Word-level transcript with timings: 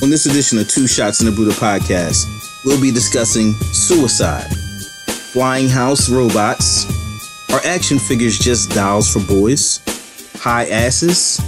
On 0.01 0.09
this 0.09 0.25
edition 0.25 0.57
of 0.57 0.67
Two 0.67 0.87
Shots 0.87 1.19
in 1.19 1.27
the 1.27 1.31
Buddha 1.31 1.51
podcast, 1.51 2.25
we'll 2.65 2.81
be 2.81 2.89
discussing 2.89 3.51
suicide, 3.73 4.47
flying 5.33 5.67
house 5.67 6.09
robots, 6.09 6.85
are 7.51 7.61
action 7.63 7.99
figures 7.99 8.39
just 8.39 8.71
dolls 8.71 9.11
for 9.11 9.19
boys, 9.19 9.81
high 10.39 10.65
asses, 10.65 11.39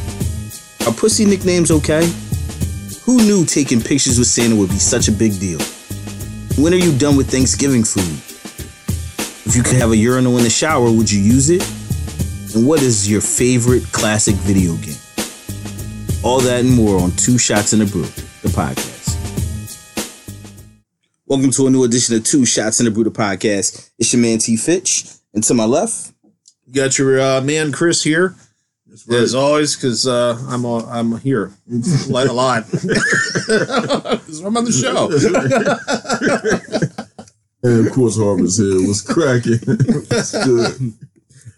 are 0.86 0.94
pussy 0.94 1.26
nicknames 1.26 1.72
okay? 1.72 2.08
Who 3.04 3.18
knew 3.18 3.46
taking 3.46 3.82
pictures 3.82 4.20
with 4.20 4.28
Santa 4.28 4.56
would 4.56 4.70
be 4.70 4.78
such 4.78 5.08
a 5.08 5.12
big 5.12 5.40
deal? 5.40 5.60
When 6.58 6.72
are 6.72 6.78
you 6.78 6.96
done 7.00 7.18
with 7.18 7.32
Thanksgiving 7.32 7.84
food? 7.84 8.29
If 9.50 9.56
you 9.56 9.64
could 9.64 9.78
have 9.78 9.90
a 9.90 9.98
urinal 9.98 10.38
in 10.38 10.44
the 10.44 10.50
shower, 10.52 10.92
would 10.92 11.12
you 11.12 11.20
use 11.20 11.50
it? 11.50 11.64
And 12.54 12.68
what 12.68 12.84
is 12.84 13.10
your 13.10 13.20
favorite 13.20 13.82
classic 13.92 14.36
video 14.36 14.76
game? 14.76 14.94
All 16.24 16.40
that 16.42 16.60
and 16.60 16.72
more 16.72 17.02
on 17.02 17.10
Two 17.14 17.40
Shots 17.40 17.74
in 17.74 17.80
the 17.80 17.88
Brew, 17.88 18.04
the 18.44 18.50
podcast. 18.50 19.10
Welcome 21.26 21.50
to 21.50 21.66
a 21.66 21.72
new 21.72 21.84
edition 21.84 22.16
of 22.16 22.24
Two 22.24 22.46
Shots 22.46 22.80
in 22.80 22.86
the 22.86 22.92
Brew, 22.92 23.04
the 23.04 23.10
podcast. 23.10 23.90
It's 23.98 24.14
your 24.14 24.22
man 24.22 24.38
T 24.38 24.56
Fitch, 24.56 25.06
and 25.34 25.44
to 25.46 25.56
my 25.56 25.66
left, 25.66 26.14
You 26.68 26.74
got 26.76 27.00
your 27.00 27.20
uh, 27.20 27.42
man 27.42 27.72
Chris 27.72 28.04
here, 28.04 28.36
as 29.12 29.34
always, 29.34 29.76
because 29.76 30.06
uh, 30.06 30.38
I'm 30.48 30.64
I'm 30.64 31.18
here 31.22 31.52
a 31.72 32.34
lot. 32.34 32.66
I'm 34.46 34.58
on 34.58 34.64
the 34.64 34.72
show. 34.72 35.10
And 37.62 37.88
of 37.88 37.94
course, 37.94 38.18
Harvard's 38.18 38.58
here 38.58 38.88
was 38.88 39.02
cracking. 39.02 39.60
That's 40.10 40.32
good. 40.46 40.94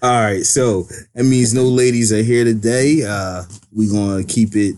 All 0.02 0.20
right, 0.20 0.44
so 0.44 0.88
that 1.14 1.24
means 1.24 1.54
no 1.54 1.64
ladies 1.64 2.12
are 2.12 2.24
here 2.24 2.44
today. 2.44 3.04
Uh, 3.08 3.44
we 3.72 3.88
gonna 3.88 4.24
keep 4.24 4.56
it 4.56 4.76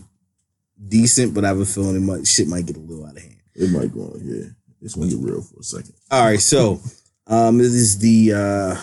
decent, 0.86 1.32
but 1.32 1.46
I 1.46 1.48
have 1.48 1.60
a 1.60 1.64
feeling 1.64 1.96
it 1.96 2.00
might 2.00 2.26
shit 2.26 2.46
might 2.46 2.66
get 2.66 2.76
a 2.76 2.80
little 2.80 3.06
out 3.06 3.16
of 3.16 3.22
hand. 3.22 3.36
It 3.54 3.70
might 3.70 3.92
go 3.94 4.02
on. 4.02 4.20
Yeah, 4.22 4.44
it's 4.82 4.94
gonna 4.94 5.08
get 5.08 5.18
real 5.20 5.40
for 5.40 5.60
a 5.60 5.62
second. 5.62 5.94
All 6.10 6.26
right, 6.26 6.40
so 6.40 6.78
um, 7.26 7.58
it 7.60 7.66
is 7.66 7.98
the 7.98 8.32
uh, 8.34 8.80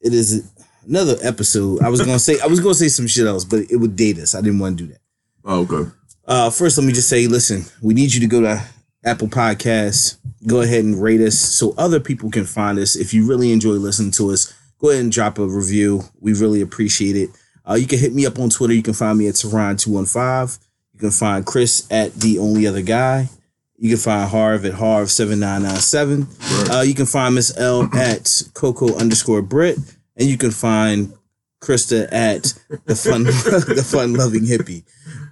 it 0.00 0.14
is 0.14 0.50
another 0.86 1.16
episode. 1.22 1.82
I 1.82 1.90
was 1.90 2.00
gonna 2.00 2.18
say 2.18 2.40
I 2.40 2.46
was 2.46 2.60
gonna 2.60 2.74
say 2.74 2.88
some 2.88 3.06
shit 3.06 3.26
else, 3.26 3.44
but 3.44 3.70
it 3.70 3.76
would 3.76 3.96
date 3.96 4.18
us. 4.18 4.34
I 4.34 4.40
didn't 4.40 4.58
want 4.58 4.78
to 4.78 4.84
do 4.84 4.92
that. 4.92 5.00
Oh, 5.44 5.68
okay. 5.70 5.90
Uh, 6.26 6.48
first, 6.48 6.78
let 6.78 6.86
me 6.86 6.94
just 6.94 7.10
say, 7.10 7.26
listen, 7.26 7.64
we 7.82 7.92
need 7.92 8.14
you 8.14 8.20
to 8.20 8.26
go 8.26 8.40
to 8.40 8.64
Apple 9.04 9.28
Podcasts. 9.28 10.16
Go 10.46 10.60
ahead 10.60 10.84
and 10.84 11.00
rate 11.00 11.20
us 11.20 11.38
so 11.38 11.74
other 11.78 12.00
people 12.00 12.30
can 12.30 12.44
find 12.44 12.78
us. 12.78 12.96
If 12.96 13.14
you 13.14 13.26
really 13.26 13.52
enjoy 13.52 13.72
listening 13.72 14.10
to 14.12 14.30
us, 14.30 14.52
go 14.78 14.90
ahead 14.90 15.02
and 15.02 15.12
drop 15.12 15.38
a 15.38 15.46
review. 15.46 16.02
We 16.20 16.34
really 16.34 16.60
appreciate 16.60 17.16
it. 17.16 17.30
Uh, 17.68 17.74
you 17.74 17.86
can 17.86 17.98
hit 17.98 18.12
me 18.12 18.26
up 18.26 18.38
on 18.38 18.50
Twitter. 18.50 18.74
You 18.74 18.82
can 18.82 18.92
find 18.94 19.18
me 19.18 19.26
at 19.28 19.34
Tehran215. 19.34 20.58
You 20.92 21.00
can 21.00 21.10
find 21.10 21.46
Chris 21.46 21.86
at 21.90 22.14
The 22.14 22.38
Only 22.38 22.66
Other 22.66 22.82
Guy. 22.82 23.28
You 23.76 23.88
can 23.90 23.98
find 23.98 24.30
Harv 24.30 24.64
at 24.64 24.74
Harv7997. 24.74 26.70
Uh, 26.70 26.82
you 26.82 26.94
can 26.94 27.06
find 27.06 27.34
Miss 27.34 27.56
L 27.58 27.88
at 27.94 28.42
Coco 28.54 28.96
underscore 28.96 29.42
Brit. 29.42 29.78
And 30.16 30.28
you 30.28 30.38
can 30.38 30.52
find 30.52 31.12
Krista 31.60 32.06
at 32.12 32.52
the 32.84 32.94
fun 32.94 33.24
the 33.24 33.84
fun 33.84 34.14
loving 34.14 34.42
hippie. 34.42 34.84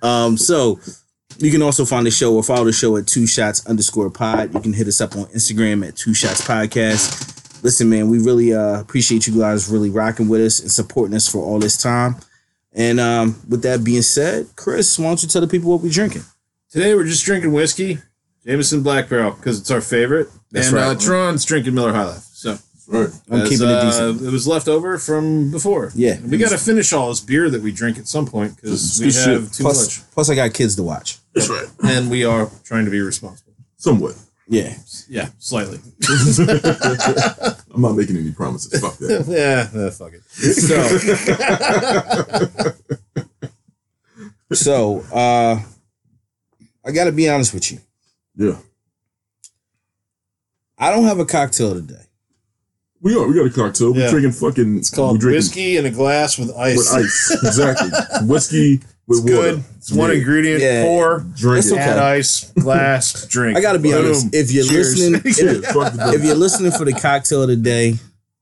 Um, 0.02 0.36
so 0.36 0.80
you 1.38 1.50
can 1.50 1.62
also 1.62 1.84
find 1.84 2.06
the 2.06 2.10
show 2.10 2.34
or 2.34 2.42
follow 2.42 2.64
the 2.64 2.72
show 2.72 2.96
at 2.96 3.06
two 3.06 3.26
shots 3.26 3.66
underscore 3.66 4.10
pod. 4.10 4.54
You 4.54 4.60
can 4.60 4.72
hit 4.72 4.86
us 4.86 5.00
up 5.00 5.16
on 5.16 5.24
Instagram 5.26 5.86
at 5.86 5.96
two 5.96 6.14
shots 6.14 6.40
podcast. 6.46 7.62
Listen, 7.62 7.88
man, 7.88 8.08
we 8.10 8.18
really 8.18 8.52
uh, 8.54 8.80
appreciate 8.80 9.26
you 9.26 9.38
guys 9.38 9.68
really 9.68 9.90
rocking 9.90 10.28
with 10.28 10.40
us 10.40 10.60
and 10.60 10.70
supporting 10.70 11.14
us 11.14 11.28
for 11.28 11.38
all 11.38 11.58
this 11.58 11.76
time. 11.76 12.16
And 12.72 12.98
um, 12.98 13.40
with 13.48 13.62
that 13.62 13.84
being 13.84 14.02
said, 14.02 14.48
Chris, 14.56 14.98
why 14.98 15.06
don't 15.06 15.22
you 15.22 15.28
tell 15.28 15.40
the 15.42 15.46
people 15.46 15.70
what 15.70 15.80
we're 15.82 15.92
drinking? 15.92 16.22
Today 16.70 16.94
we're 16.94 17.04
just 17.06 17.24
drinking 17.24 17.52
whiskey, 17.52 17.98
Jameson 18.46 18.82
Black 18.82 19.08
Barrel, 19.08 19.32
because 19.32 19.60
it's 19.60 19.70
our 19.70 19.80
favorite, 19.82 20.28
That's 20.50 20.68
and 20.68 20.76
right. 20.76 20.96
uh, 20.96 20.98
Tron's 20.98 21.44
drinking 21.44 21.74
Miller 21.74 21.92
High 21.92 22.04
Life. 22.04 22.24
So 22.84 22.92
Right. 22.92 23.10
I'm 23.30 23.40
as, 23.42 23.48
keeping 23.48 23.68
it 23.68 23.72
uh, 23.72 23.84
decent. 23.84 24.22
It 24.26 24.30
was 24.32 24.46
left 24.48 24.66
over 24.66 24.98
from 24.98 25.50
before. 25.52 25.92
Yeah. 25.94 26.18
we 26.20 26.36
got 26.36 26.50
to 26.50 26.58
finish 26.58 26.92
all 26.92 27.08
this 27.10 27.20
beer 27.20 27.48
that 27.48 27.62
we 27.62 27.70
drink 27.70 27.96
at 27.96 28.08
some 28.08 28.26
point 28.26 28.56
because 28.56 28.98
we 29.00 29.06
good 29.06 29.14
have 29.14 29.44
shit. 29.44 29.52
too 29.52 29.62
Plus, 29.62 29.98
much, 30.00 30.10
plus, 30.10 30.28
I 30.30 30.34
got 30.34 30.52
kids 30.52 30.74
to 30.76 30.82
watch. 30.82 31.18
That's 31.32 31.48
right. 31.48 31.68
and 31.84 32.10
we 32.10 32.24
are 32.24 32.50
trying 32.64 32.84
to 32.86 32.90
be 32.90 33.00
responsible. 33.00 33.52
Somewhat. 33.76 34.16
Yeah. 34.48 34.74
Yeah, 35.08 35.28
slightly. 35.38 35.78
I'm 37.72 37.80
not 37.80 37.92
making 37.92 38.16
any 38.16 38.32
promises. 38.32 38.80
Fuck 38.80 38.98
that. 38.98 39.26
yeah, 39.28 39.80
uh, 39.80 39.90
fuck 39.92 40.12
it. 40.12 40.22
So, 44.52 45.00
so 45.00 45.16
uh, 45.16 45.60
I 46.84 46.90
got 46.92 47.04
to 47.04 47.12
be 47.12 47.28
honest 47.28 47.54
with 47.54 47.70
you. 47.72 47.78
Yeah. 48.36 48.58
I 50.78 50.90
don't 50.90 51.04
have 51.04 51.20
a 51.20 51.24
cocktail 51.24 51.74
today. 51.74 52.02
We 53.02 53.16
are. 53.16 53.26
We 53.26 53.34
got 53.34 53.46
a 53.46 53.50
cocktail. 53.50 53.92
We're 53.92 54.00
Yeah. 54.02 54.10
drinking 54.10 54.32
fucking. 54.32 54.78
It's 54.78 54.90
called 54.90 55.18
drinking 55.20 55.38
whiskey 55.38 55.76
in 55.76 55.86
a 55.86 55.90
glass 55.90 56.38
with 56.38 56.52
ice. 56.56 56.76
with 56.78 56.92
ice. 56.92 57.30
exactly. 57.42 57.90
Whiskey 58.26 58.80
with 59.08 59.18
It's 59.18 59.30
water. 59.30 59.50
good. 59.56 59.64
It's 59.78 59.92
one 59.92 60.10
ingredient. 60.12 60.62
Yeah. 60.62 60.84
Pour, 60.84 61.26
Drink 61.36 61.58
It's 61.58 61.68
it. 61.68 61.74
okay. 61.74 61.82
add 61.82 61.98
ice, 61.98 62.52
glass, 62.52 63.26
drink. 63.28 63.58
I 63.58 63.60
got 63.60 63.72
to 63.72 63.80
be 63.80 63.90
Boom. 63.90 64.04
honest. 64.06 64.28
If 64.32 64.52
you're 64.52 64.64
Cheers. 64.64 64.96
listening, 64.98 65.20
if, 65.24 65.36
the 65.36 66.12
if 66.14 66.24
you're 66.24 66.36
listening 66.36 66.70
for 66.70 66.84
the 66.84 66.92
cocktail 66.92 67.46
today, 67.46 67.94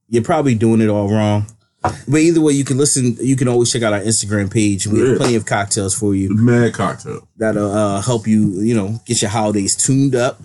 you're 0.09 0.23
probably 0.23 0.55
doing 0.55 0.83
it 0.83 0.89
all 0.89 1.11
wrong. 1.11 1.47
But 1.83 2.19
either 2.19 2.43
way, 2.43 2.53
you 2.53 2.65
can 2.65 2.77
listen. 2.77 3.17
You 3.23 3.37
can 3.37 3.49
always 3.49 3.73
check 3.73 3.83
out 3.83 3.95
our 3.95 4.01
Instagram 4.01 4.53
page. 4.53 4.87
We 4.87 5.01
have 5.01 5.17
plenty 5.17 5.37
of 5.37 5.47
cocktails 5.47 5.95
for 5.99 6.15
you 6.15 6.29
mad 6.37 6.75
cocktail. 6.75 7.27
that'll 7.39 7.73
uh, 7.73 8.03
help 8.03 8.27
you. 8.27 8.61
You 8.61 8.75
know, 8.75 9.01
get 9.07 9.23
your 9.23 9.31
holidays 9.31 9.75
tuned 9.75 10.15
up. 10.15 10.43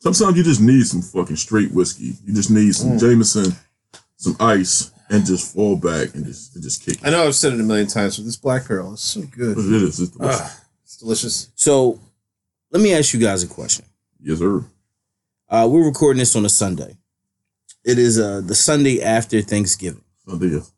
Sometimes 0.00 0.36
you 0.36 0.42
just 0.42 0.60
need 0.60 0.84
some 0.86 1.02
fucking 1.02 1.36
straight 1.36 1.72
whiskey. 1.72 2.14
You 2.24 2.34
just 2.34 2.50
need 2.50 2.74
some 2.74 2.92
Mm. 2.92 3.00
Jameson, 3.00 3.54
some 4.16 4.36
ice, 4.40 4.90
and 5.10 5.24
just 5.26 5.54
fall 5.54 5.76
back 5.76 6.14
and 6.14 6.24
just 6.24 6.54
and 6.54 6.62
just 6.64 6.82
kick. 6.84 6.96
It. 6.96 7.06
I 7.06 7.10
know 7.10 7.26
I've 7.26 7.34
said 7.34 7.52
it 7.52 7.60
a 7.60 7.62
million 7.62 7.86
times, 7.86 8.16
but 8.16 8.24
this 8.24 8.36
black 8.36 8.66
barrel 8.68 8.94
is 8.94 9.00
so 9.00 9.22
good. 9.22 9.58
It 9.58 9.82
is. 9.82 10.00
It's 10.00 10.10
delicious. 10.16 10.40
Ah, 10.40 10.60
it's 10.84 10.96
delicious. 10.96 11.48
So, 11.54 12.00
let 12.70 12.82
me 12.82 12.94
ask 12.94 13.12
you 13.12 13.20
guys 13.20 13.42
a 13.42 13.46
question. 13.48 13.84
yes, 14.22 14.38
sir. 14.38 14.64
Uh, 15.48 15.68
we're 15.70 15.84
recording 15.84 16.20
this 16.20 16.34
on 16.36 16.44
a 16.44 16.48
Sunday. 16.48 16.96
It 17.84 17.98
is 17.98 18.18
uh, 18.20 18.40
the 18.44 18.54
Sunday 18.54 19.02
after 19.02 19.40
Thanksgiving. 19.42 20.04
Sunday. 20.26 20.46
yes. 20.48 20.70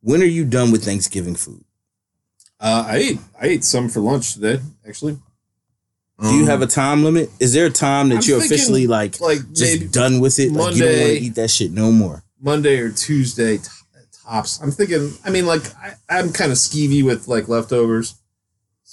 When 0.00 0.20
are 0.22 0.26
you 0.26 0.44
done 0.44 0.70
with 0.70 0.84
Thanksgiving 0.84 1.34
food? 1.34 1.64
Uh, 2.60 2.84
I 2.86 2.96
ate 2.96 3.18
I 3.40 3.46
ate 3.46 3.64
some 3.64 3.88
for 3.88 4.00
lunch 4.00 4.34
today. 4.34 4.60
Actually, 4.86 5.18
Do 6.20 6.34
you 6.34 6.46
have 6.46 6.60
mm-hmm. 6.60 6.62
a 6.62 6.66
time 6.66 7.04
limit? 7.04 7.30
Is 7.40 7.52
there 7.52 7.66
a 7.66 7.70
time 7.70 8.08
that 8.08 8.16
I'm 8.16 8.22
you're 8.24 8.40
thinking, 8.40 8.56
officially 8.56 8.86
like 8.86 9.20
like 9.20 9.40
just 9.52 9.80
maybe 9.80 9.88
done 9.88 10.20
with 10.20 10.38
it? 10.38 10.50
Like 10.50 10.74
you 10.74 10.80
don't 10.80 10.88
want 10.88 10.98
Monday. 10.98 11.18
to 11.18 11.24
eat 11.26 11.34
that 11.34 11.50
shit 11.50 11.72
no 11.72 11.92
more. 11.92 12.22
Monday 12.40 12.78
or 12.78 12.90
Tuesday 12.90 13.58
t- 13.58 13.68
tops. 14.24 14.60
I'm 14.62 14.70
thinking. 14.70 15.12
I 15.26 15.30
mean, 15.30 15.46
like 15.46 15.62
I, 15.76 15.92
I'm 16.08 16.32
kind 16.32 16.50
of 16.52 16.56
skeevy 16.56 17.04
with 17.04 17.28
like 17.28 17.48
leftovers. 17.48 18.14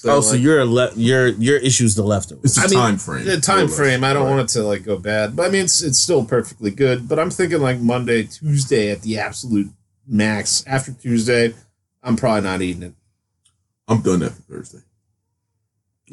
oh, 0.05 0.19
so 0.19 0.31
like, 0.33 0.41
you're 0.41 0.59
a 0.59 0.65
le- 0.65 0.93
your 0.95 1.27
your 1.29 1.57
issue's 1.57 1.95
the 1.95 2.03
leftovers. 2.03 2.43
It's 2.43 2.57
a 2.57 2.61
I 2.61 2.67
mean, 2.67 2.79
time 2.79 2.97
frame. 2.97 3.25
the 3.25 3.39
time 3.39 3.57
more 3.59 3.65
less. 3.67 3.77
frame. 3.77 4.03
I 4.03 4.11
don't 4.11 4.25
Right. 4.25 4.35
want 4.35 4.49
it 4.49 4.53
to 4.53 4.63
like 4.63 4.83
go 4.83 4.97
bad, 4.97 5.33
but 5.35 5.45
I 5.45 5.49
mean, 5.49 5.63
it's 5.63 5.81
it's 5.81 5.99
still 5.99 6.25
perfectly 6.25 6.71
good. 6.71 7.07
But 7.07 7.19
I'm 7.19 7.29
thinking 7.29 7.61
like 7.61 7.79
Monday, 7.79 8.23
Tuesday 8.23 8.91
at 8.91 9.01
the 9.01 9.17
absolute 9.17 9.71
max. 10.05 10.61
After 10.67 10.91
Tuesday, 10.91 11.53
I'm 12.03 12.17
probably 12.17 12.41
not 12.41 12.61
eating 12.61 12.83
it. 12.83 12.93
I'm 13.87 14.01
done 14.01 14.23
after 14.23 14.41
Thursday. 14.41 14.79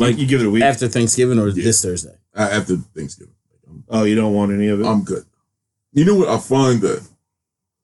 Like 0.00 0.18
you 0.18 0.26
give 0.26 0.40
it 0.40 0.46
a 0.46 0.50
week. 0.50 0.62
After 0.62 0.88
Thanksgiving 0.88 1.38
or 1.38 1.48
Yeah. 1.48 1.64
this 1.64 1.82
Thursday? 1.82 2.14
Uh, 2.34 2.48
After 2.50 2.76
Thanksgiving. 2.96 3.34
I'm, 3.68 3.84
oh, 3.88 4.04
you 4.04 4.14
don't 4.14 4.32
want 4.34 4.52
any 4.52 4.68
of 4.68 4.80
it. 4.80 4.86
I'm 4.86 5.02
good. 5.04 5.24
You 5.92 6.04
know 6.04 6.14
what? 6.14 6.28
I 6.28 6.38
find 6.38 6.80
that 6.82 7.06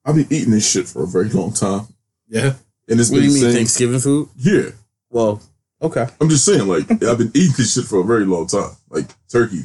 I've 0.05 0.15
been 0.15 0.27
eating 0.31 0.51
this 0.53 0.69
shit 0.69 0.89
for 0.89 1.03
a 1.03 1.07
very 1.07 1.29
long 1.29 1.53
time, 1.53 1.89
yeah. 2.29 2.55
and 2.89 3.01
it's 3.01 3.11
What 3.11 3.19
do 3.19 3.25
you 3.25 3.33
mean 3.33 3.43
saying, 3.43 3.55
Thanksgiving 3.55 3.99
food? 4.01 4.29
Yeah, 4.37 4.71
Well, 5.11 5.43
okay. 5.83 6.07
I'm 6.21 6.29
just 6.29 6.45
saying. 6.45 6.67
Like 6.69 6.91
I've 7.03 7.19
been 7.19 7.33
eating 7.35 7.55
this 7.57 7.75
shit 7.75 7.85
for 7.85 8.01
a 8.01 8.05
very 8.05 8.25
long 8.25 8.47
time. 8.47 8.71
Like 8.89 9.07
turkey, 9.29 9.63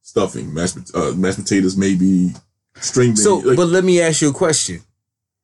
stuffing, 0.00 0.54
mashed 0.54 0.78
uh, 0.94 1.12
mashed 1.16 1.38
potatoes, 1.40 1.76
maybe 1.76 2.32
string 2.80 3.10
beans. 3.10 3.24
So, 3.24 3.38
like, 3.38 3.56
but 3.56 3.66
let 3.68 3.82
me 3.84 4.00
ask 4.00 4.22
you 4.22 4.30
a 4.30 4.32
question. 4.32 4.82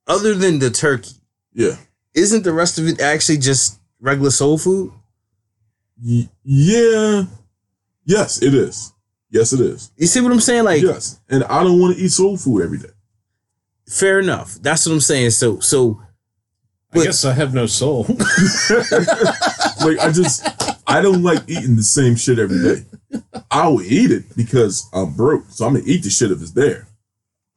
Other 0.06 0.34
than 0.34 0.60
the 0.60 0.70
turkey, 0.70 1.16
yeah, 1.52 1.76
isn't 2.14 2.44
the 2.44 2.52
rest 2.52 2.78
of 2.78 2.86
it 2.86 3.00
actually 3.00 3.38
just 3.38 3.78
regular 4.00 4.30
soul 4.30 4.56
food? 4.56 4.92
Y- 6.04 6.28
yeah. 6.44 7.24
Yes, 8.04 8.42
it 8.42 8.54
is. 8.54 8.92
Yes, 9.30 9.52
it 9.52 9.60
is. 9.60 9.90
You 9.96 10.06
see 10.06 10.20
what 10.20 10.32
I'm 10.32 10.40
saying? 10.40 10.64
Like, 10.64 10.82
yes, 10.82 11.20
and 11.28 11.44
I 11.44 11.62
don't 11.62 11.78
want 11.80 11.96
to 11.96 12.02
eat 12.02 12.08
soul 12.10 12.36
food 12.38 12.62
every 12.62 12.78
day. 12.78 12.88
fair 13.86 14.18
enough. 14.20 14.54
That's 14.62 14.86
what 14.86 14.92
I'm 14.92 15.00
saying. 15.00 15.30
So, 15.30 15.60
so 15.60 16.00
I 16.94 17.04
guess 17.04 17.24
I 17.26 17.32
have 17.34 17.52
no 17.54 17.66
soul. 17.66 18.06
Like 19.80 19.98
I 20.00 20.10
just, 20.10 20.44
I 20.88 21.00
don't 21.00 21.22
like 21.22 21.42
eating 21.46 21.76
the 21.76 21.82
same 21.84 22.16
shit 22.16 22.38
every 22.40 22.60
day. 22.60 22.84
I 23.50 23.68
will 23.68 23.82
eat 23.82 24.10
it 24.10 24.24
because 24.36 24.88
I'm 24.92 25.14
broke, 25.14 25.44
so 25.50 25.66
I'm 25.66 25.74
gonna 25.74 25.84
eat 25.86 26.02
the 26.02 26.10
shit 26.10 26.32
if 26.32 26.42
it's 26.42 26.50
there. 26.50 26.88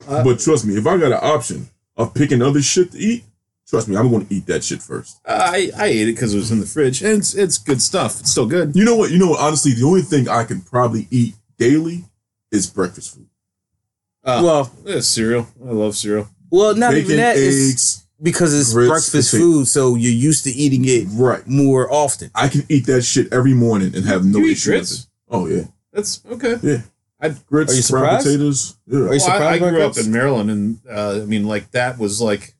Uh, 0.07 0.23
but 0.23 0.39
trust 0.39 0.65
me, 0.65 0.75
if 0.77 0.85
I 0.85 0.97
got 0.97 1.11
an 1.11 1.19
option 1.21 1.67
of 1.97 2.13
picking 2.13 2.41
other 2.43 2.61
shit 2.61 2.91
to 2.91 2.97
eat, 2.99 3.23
trust 3.71 3.87
me, 3.87 3.95
I'm 3.97 4.11
going 4.11 4.27
to 4.27 4.33
eat 4.33 4.45
that 4.45 4.63
shit 4.63 4.83
first. 4.83 5.19
I 5.25 5.71
I 5.75 5.85
ate 5.87 6.07
it 6.09 6.13
because 6.13 6.35
it 6.35 6.37
was 6.37 6.51
in 6.51 6.59
the 6.59 6.67
fridge, 6.67 7.01
and 7.01 7.17
it's 7.19 7.33
it's 7.33 7.57
good 7.57 7.81
stuff. 7.81 8.19
It's 8.19 8.29
still 8.29 8.45
good. 8.45 8.75
You 8.75 8.85
know 8.85 8.95
what? 8.95 9.09
You 9.09 9.17
know 9.17 9.29
what? 9.31 9.39
Honestly, 9.39 9.73
the 9.73 9.85
only 9.87 10.03
thing 10.03 10.29
I 10.29 10.43
can 10.43 10.61
probably 10.61 11.07
eat 11.09 11.33
daily 11.57 12.03
is 12.51 12.67
breakfast 12.67 13.15
food. 13.15 13.27
Uh, 14.23 14.41
well, 14.43 14.71
yeah, 14.85 14.99
cereal. 14.99 15.47
I 15.65 15.71
love 15.71 15.95
cereal. 15.95 16.27
well, 16.51 16.75
not 16.75 16.91
Bacon, 16.91 17.05
even 17.05 17.17
that. 17.17 17.37
It's 17.37 17.71
eggs. 17.71 18.07
because 18.21 18.53
it's 18.53 18.71
grits, 18.73 18.89
breakfast 18.89 19.31
potato- 19.31 19.43
food, 19.51 19.67
so 19.67 19.95
you're 19.95 20.11
used 20.11 20.43
to 20.43 20.51
eating 20.51 20.85
it 20.85 21.07
Right. 21.09 21.47
more 21.47 21.91
often. 21.91 22.29
I 22.35 22.47
can 22.49 22.63
eat 22.69 22.85
that 22.85 23.01
shit 23.01 23.33
every 23.33 23.55
morning 23.55 23.95
and 23.95 24.05
have 24.05 24.23
no 24.23 24.37
You 24.39 24.45
eat 24.47 24.51
issue 24.51 24.73
with 24.73 24.91
it. 24.91 25.07
Oh 25.29 25.47
yeah, 25.47 25.63
That's 25.93 26.21
okay. 26.29 26.57
yeah. 26.61 26.81
I- 27.19 27.29
grits, 27.49 27.73
Are 27.73 27.75
you 27.77 27.81
fried 27.83 27.83
surprised? 27.83 28.25
potatoes. 28.25 28.75
Yeah. 28.87 28.97
Are 28.97 29.01
you 29.01 29.05
Well, 29.05 29.13
I, 29.13 29.17
surprised 29.17 29.43
I 29.43 29.59
by 29.65 29.69
grew 29.71 29.83
up 29.83 29.97
in 29.97 30.11
Maryland, 30.11 30.51
and 30.51 30.79
uh, 30.89 31.19
I 31.21 31.25
mean, 31.25 31.45
like 31.47 31.71
that 31.71 31.97
was 31.97 32.19
like 32.21 32.53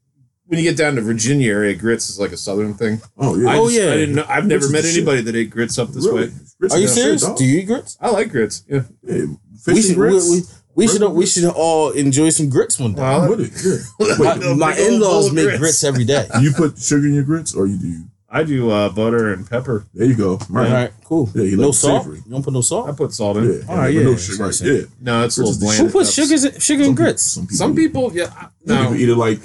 when 0.52 0.60
you 0.60 0.70
get 0.70 0.76
down 0.78 0.96
to 0.96 1.02
Virginia 1.02 1.50
area, 1.50 1.74
grits 1.74 2.10
is 2.10 2.20
like 2.20 2.34
a 2.34 2.38
southern 2.38 2.74
thing. 2.74 3.02
oh 3.18 3.38
yeah. 3.38 3.50
I 3.50 3.58
Oh, 3.58 3.70
just- 3.70 3.80
yeah. 3.82 3.92
I 3.94 3.96
didn't 3.96 4.16
know. 4.16 4.26
I've 4.28 4.46
never 4.46 4.60
Grits 4.60 4.66
is 4.68 4.72
met 4.74 4.82
the 4.82 4.88
shit. 4.90 4.98
anybody 4.98 5.22
that 5.22 5.36
ate 5.36 5.50
grits 5.50 5.80
up 5.80 5.90
this 5.90 6.06
really? 6.06 6.28
way. 6.28 6.34
Grits 6.60 6.76
Are 6.76 6.78
you 6.78 6.86
is 6.86 6.96
the 6.96 7.02
shit, 7.02 7.20
serious? 7.22 7.40
Do 7.40 7.46
you 7.46 7.60
eat 7.62 7.66
grits? 7.68 7.98
I 8.02 8.10
like 8.10 8.30
grits. 8.30 8.64
Yeah. 8.68 8.82
Yeah, 9.04 9.26
fish 9.64 9.76
We 9.76 9.82
should. 9.82 9.90
We, 9.92 9.96
grits. 9.96 10.30
we, 10.30 10.42
we 10.76 10.88
should. 10.88 11.10
We 11.12 11.26
should 11.26 11.46
all 11.46 11.92
enjoy 11.92 12.30
some 12.32 12.50
grits 12.50 12.78
one 12.80 12.94
day. 12.96 13.02
Well, 13.02 13.34
I'm 13.34 13.40
it. 13.42 13.52
Yeah. 14.00 14.16
my 14.20 14.54
my 14.56 14.78
in-laws 14.78 15.32
make 15.32 15.46
grits. 15.46 15.60
grits 15.60 15.84
every 15.86 16.04
day. 16.06 16.28
Do 16.36 16.42
you 16.44 16.52
put 16.52 16.78
sugar 16.78 17.08
in 17.08 17.14
your 17.14 17.24
grits, 17.24 17.56
or 17.56 17.66
you 17.68 17.78
do? 17.78 18.04
I 18.34 18.44
do 18.44 18.70
uh, 18.72 18.88
butter 18.88 19.34
and 19.34 19.50
pepper. 19.50 19.86
There 19.94 20.08
you 20.08 20.16
go. 20.16 20.32
All 20.32 20.40
Right. 20.50 20.72
right, 20.72 20.92
cool. 21.04 21.30
Yeah, 21.36 21.44
you 21.44 21.58
no 21.58 21.66
like 21.68 21.74
salt. 21.76 22.04
savory. 22.04 22.20
You 22.26 22.32
don't 22.32 22.44
put 22.44 22.54
no 22.54 22.62
salt. 22.62 22.88
I 22.90 22.94
put 22.94 23.12
salt 23.14 23.36
in. 23.38 23.44
yeah, 23.44 23.50
All 23.68 23.76
but 23.76 23.76
right, 23.76 23.94
yeah, 23.94 24.04
no 24.04 24.16
sugar. 24.16 24.44
Right. 24.46 24.62
Yeah. 24.62 24.82
No, 25.02 25.26
it's 25.26 25.36
Grits 25.36 25.50
is 25.52 25.62
little 25.62 25.68
bland. 25.68 25.78
Who 25.80 25.92
puts 26.00 26.16
times. 26.16 26.28
sugars 26.30 26.44
in, 26.46 26.60
sugar 26.62 26.82
in 26.84 26.86
Some 26.88 26.96
grits? 26.96 27.36
People, 27.38 27.56
some 27.58 27.76
people. 27.76 28.02
Some 28.04 28.12
people, 28.12 28.18
yeah. 28.18 28.30
Some 28.30 28.50
No, 28.68 28.82
people 28.84 28.96
eat 29.02 29.10
it 29.10 29.16
like. 29.18 29.40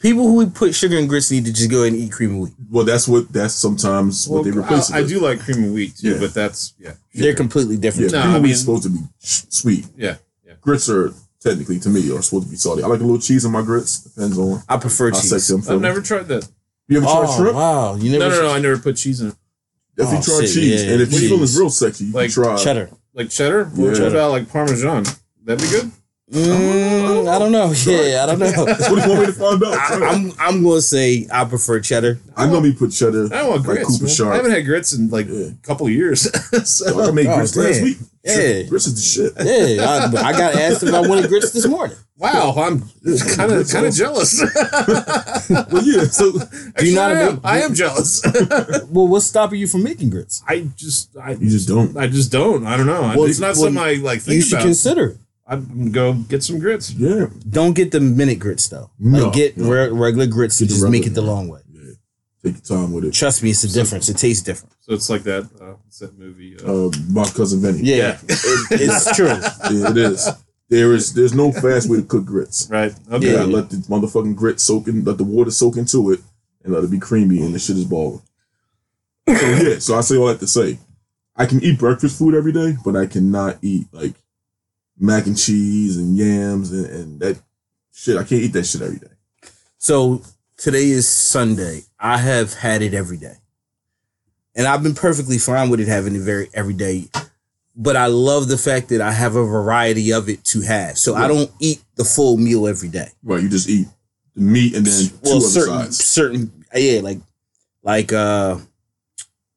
People 0.00 0.28
who 0.28 0.48
put 0.48 0.74
sugar 0.76 0.96
in 0.96 1.08
grits 1.08 1.30
need 1.30 1.44
to 1.46 1.52
just 1.52 1.68
go 1.70 1.82
ahead 1.82 1.92
and 1.92 2.00
eat 2.02 2.12
cream 2.12 2.34
of 2.34 2.40
wheat. 2.40 2.54
Well, 2.70 2.84
that's 2.84 3.08
what. 3.08 3.32
That's 3.32 3.54
sometimes 3.54 4.28
well, 4.28 4.42
what 4.42 4.44
they 4.44 4.56
replace 4.56 4.92
I, 4.92 4.96
it 4.96 4.98
I 4.98 5.00
with. 5.02 5.10
do 5.10 5.18
like 5.20 5.40
cream 5.40 5.64
of 5.64 5.72
wheat 5.72 5.96
too, 5.96 6.12
Yeah. 6.12 6.20
but 6.20 6.32
that's 6.34 6.74
yeah. 6.78 6.92
They're 7.14 7.34
completely 7.34 7.74
Yeah, 7.74 7.80
different. 7.80 8.12
No, 8.12 8.20
cream 8.22 8.32
I 8.34 8.36
of 8.36 8.42
wheat's 8.44 8.66
mean- 8.66 8.76
supposed 8.78 8.82
to 8.84 8.90
be 8.90 8.98
sh- 9.20 9.42
sweet. 9.48 9.86
Yeah. 9.96 10.16
Yeah. 10.46 10.52
Grits 10.60 10.88
are 10.88 11.12
technically 11.40 11.80
to 11.80 11.88
me 11.88 12.00
are 12.16 12.22
supposed 12.22 12.44
to 12.46 12.50
be 12.50 12.56
salty. 12.56 12.84
I 12.84 12.86
like 12.86 13.00
a 13.00 13.02
little 13.02 13.18
cheese 13.20 13.44
in 13.44 13.50
my 13.50 13.62
grits. 13.62 13.98
Depends 14.02 14.38
on 14.38 14.62
I 14.68 14.76
prefer 14.76 15.10
how 15.10 15.16
cheese. 15.20 15.30
sexy 15.30 15.52
I'm 15.54 15.60
I've 15.60 15.66
feeling. 15.66 15.82
never 15.82 16.00
tried 16.00 16.28
that. 16.28 16.48
You 16.86 16.98
ever 16.98 17.06
tried 17.06 17.24
Oh 17.28 17.36
shrimp? 17.36 17.56
wow, 17.56 17.94
you 17.96 18.12
never 18.18 18.28
No, 18.30 18.40
no, 18.42 18.48
no. 18.48 18.54
I 18.54 18.58
never 18.60 18.78
put 18.78 18.96
cheese 18.96 19.20
in 19.20 19.28
it. 19.28 19.34
Definitely 19.96 20.18
Oh, 20.32 20.38
try 20.38 20.46
shit, 20.46 20.54
cheese. 20.54 20.84
yeah, 20.84 20.92
and 20.92 21.02
if 21.02 21.10
cheese. 21.10 21.22
you're 21.22 21.38
feeling 21.38 21.54
real 21.58 21.70
sexy, 21.70 22.04
you 22.04 22.12
Like 22.12 22.32
can 22.32 22.44
try 22.44 22.56
cheddar. 22.56 22.90
Like 23.14 23.30
cheddar? 23.30 23.64
What 23.64 23.98
Yeah. 23.98 24.04
about 24.04 24.30
like 24.30 24.48
Parmesan? 24.48 25.04
That'd 25.44 25.60
be 25.60 25.68
good. 25.76 25.90
Mm, 26.30 27.26
I 27.26 27.38
don't 27.38 27.52
know. 27.52 27.72
Yeah, 27.86 28.22
I 28.22 28.26
don't 28.26 28.38
know. 28.38 28.64
That's 28.66 28.90
what 28.90 29.02
you 29.04 29.08
want 29.10 29.20
me 29.20 29.26
to 29.26 29.32
find 29.32 29.62
out. 29.64 29.72
I, 29.74 30.06
I'm 30.08 30.32
I'm 30.38 30.62
gonna 30.62 30.82
say 30.82 31.26
I 31.32 31.44
prefer 31.46 31.80
cheddar. 31.80 32.18
I 32.36 32.46
normally 32.46 32.74
put 32.74 32.92
cheddar. 32.92 33.26
I 33.26 33.38
don't 33.38 33.48
want 33.50 33.66
like 33.66 33.76
grits. 33.76 33.90
Cooper 33.92 34.04
man. 34.04 34.14
Sharp. 34.14 34.32
I 34.32 34.36
haven't 34.36 34.50
had 34.50 34.64
grits 34.66 34.92
in 34.92 35.08
like 35.08 35.26
Yeah. 35.28 35.46
a 35.46 35.66
couple 35.66 35.86
of 35.86 35.92
years. 35.92 36.22
so, 36.70 36.90
Dog, 36.90 37.08
I 37.08 37.12
made 37.12 37.26
Oh, 37.28 37.36
grits 37.36 37.56
last 37.56 37.82
week. 37.82 37.96
Yeah. 38.24 38.62
Grits 38.64 38.86
is 38.88 38.94
the 38.94 39.00
shit. 39.00 39.32
Yeah, 39.78 39.84
I, 40.20 40.28
I 40.28 40.32
got 40.32 40.54
asked 40.54 40.82
if 40.82 40.92
I 40.92 41.00
wanted 41.00 41.28
grits 41.28 41.50
this 41.52 41.66
morning. 41.66 41.96
wow, 42.18 42.52
I'm 42.58 42.80
kind 43.36 43.52
of 43.52 43.68
kind 43.70 43.86
of 43.86 43.94
jealous. 43.94 44.42
Well, 45.48 45.82
yeah. 45.82 46.04
So 46.04 46.32
Actually, 46.76 46.94
not 46.94 47.12
I, 47.12 47.20
am. 47.22 47.34
make- 47.36 47.44
I 47.44 47.58
am 47.60 47.74
jealous. 47.74 48.22
Well, 48.90 49.08
what's 49.08 49.24
stopping 49.24 49.60
you 49.60 49.66
from 49.66 49.82
making 49.82 50.10
grits? 50.10 50.42
I 50.46 50.68
just 50.76 51.16
I 51.16 51.32
you 51.32 51.48
just 51.48 51.68
don't. 51.68 51.96
I 51.96 52.06
just 52.06 52.30
don't. 52.30 52.66
I 52.66 52.76
don't 52.76 52.86
know. 52.86 53.00
Well, 53.00 53.24
it's 53.24 53.38
not 53.40 53.54
well, 53.56 53.64
something 53.64 53.82
I 53.82 53.94
like 53.94 54.20
think 54.20 54.36
you 54.36 54.42
should 54.42 54.54
about. 54.58 54.64
consider. 54.66 55.16
It. 55.48 55.52
I'm 55.52 55.90
gonna 55.90 55.90
go 55.90 56.12
get 56.14 56.42
some 56.42 56.58
grits. 56.58 56.90
Yeah. 56.92 57.26
Don't 57.48 57.74
get 57.74 57.90
the 57.92 58.00
minute 58.00 58.38
grits 58.38 58.68
though. 58.68 58.90
No, 58.98 59.24
like 59.24 59.32
get 59.34 59.56
no. 59.56 59.70
re- 59.70 59.88
regular 59.88 60.26
grits 60.26 60.60
and 60.60 60.68
Get 60.68 60.74
the 60.74 60.80
just 60.80 60.90
make 60.90 61.02
it 61.02 61.08
regular. 61.10 61.26
the 61.26 61.32
long 61.32 61.48
way. 61.48 61.60
Yeah. 61.72 61.92
Take 62.44 62.54
your 62.68 62.78
time 62.78 62.92
with 62.92 63.04
it. 63.04 63.12
Trust 63.14 63.42
me, 63.42 63.50
it's 63.50 63.64
a 63.64 63.72
difference. 63.72 64.08
It 64.08 64.16
tastes 64.18 64.42
different. 64.44 64.74
So 64.80 64.92
it's 64.94 65.08
like 65.10 65.22
that. 65.24 65.44
Uh, 65.60 65.74
that 66.00 66.18
movie? 66.18 66.56
Uh, 66.64 66.86
Uh, 66.86 66.90
my 67.10 67.24
cousin 67.24 67.60
Vinny. 67.60 67.80
Yeah, 67.82 67.96
Yeah. 67.96 68.18
it, 68.28 68.80
it's 68.80 69.16
true. 69.16 69.26
Yeah, 69.26 69.90
it 69.90 69.96
is. 69.96 70.28
There 70.70 70.94
is. 70.94 71.14
There's 71.14 71.34
no 71.34 71.50
fast 71.50 71.88
way 71.88 71.96
to 71.98 72.04
cook 72.04 72.24
grits. 72.26 72.68
right. 72.70 72.92
You 73.10 73.16
Okay. 73.16 73.26
Yeah. 73.26 73.32
gotta 73.38 73.50
let 73.50 73.70
the 73.70 73.76
motherfucking 73.88 74.36
grit 74.36 74.60
soak 74.60 74.86
in, 74.86 75.02
let 75.04 75.16
the 75.18 75.24
water 75.24 75.50
soak 75.50 75.76
into 75.76 76.10
it, 76.12 76.20
and 76.62 76.72
let 76.74 76.84
it 76.84 76.90
be 76.90 76.98
creamy, 76.98 77.40
and 77.42 77.54
the 77.54 77.58
shit 77.58 77.76
is 77.76 77.84
boiling. 77.86 78.20
So 79.26 79.32
yeah, 79.34 79.78
so 79.78 79.96
I 79.96 80.00
say 80.02 80.16
all 80.16 80.26
that 80.26 80.40
to 80.40 80.46
say, 80.46 80.78
I 81.36 81.46
can 81.46 81.62
eat 81.62 81.78
breakfast 81.78 82.18
food 82.18 82.34
every 82.34 82.52
day, 82.52 82.76
but 82.84 82.96
I 82.96 83.06
cannot 83.06 83.58
eat 83.62 83.86
like 83.92 84.14
mac 84.98 85.26
and 85.26 85.38
cheese 85.38 85.96
and 85.96 86.16
yams 86.16 86.72
and, 86.72 86.86
and 86.86 87.20
that 87.20 87.40
shit. 87.92 88.16
I 88.16 88.24
can't 88.24 88.42
eat 88.42 88.52
that 88.52 88.64
shit 88.64 88.82
every 88.82 88.98
day. 88.98 89.06
So 89.78 90.22
today 90.56 90.90
is 90.90 91.08
Sunday. 91.08 91.82
I 91.98 92.18
have 92.18 92.54
had 92.54 92.82
it 92.82 92.94
every 92.94 93.16
day, 93.16 93.36
and 94.54 94.66
I've 94.66 94.82
been 94.82 94.94
perfectly 94.94 95.38
fine 95.38 95.70
with 95.70 95.80
it 95.80 95.88
having 95.88 96.14
it 96.14 96.22
very 96.22 96.48
every 96.54 96.74
day. 96.74 97.08
But 97.80 97.94
I 97.94 98.06
love 98.06 98.48
the 98.48 98.58
fact 98.58 98.88
that 98.88 99.00
I 99.00 99.12
have 99.12 99.36
a 99.36 99.44
variety 99.44 100.12
of 100.12 100.28
it 100.28 100.44
to 100.46 100.62
have. 100.62 100.98
So 100.98 101.14
I 101.14 101.28
don't 101.28 101.50
eat 101.60 101.80
the 101.94 102.04
full 102.04 102.36
meal 102.36 102.66
every 102.66 102.88
day. 102.88 103.08
Right, 103.22 103.40
you 103.40 103.48
just 103.48 103.68
eat 103.68 103.86
the 104.34 104.40
meat 104.40 104.74
and 104.74 104.84
then 104.84 105.08
two 105.08 105.18
well, 105.22 105.36
other 105.36 105.46
certain 105.46 105.78
sides. 105.78 106.04
certain 106.04 106.64
yeah, 106.74 107.00
like 107.00 107.18
like 107.82 108.12
uh, 108.12 108.58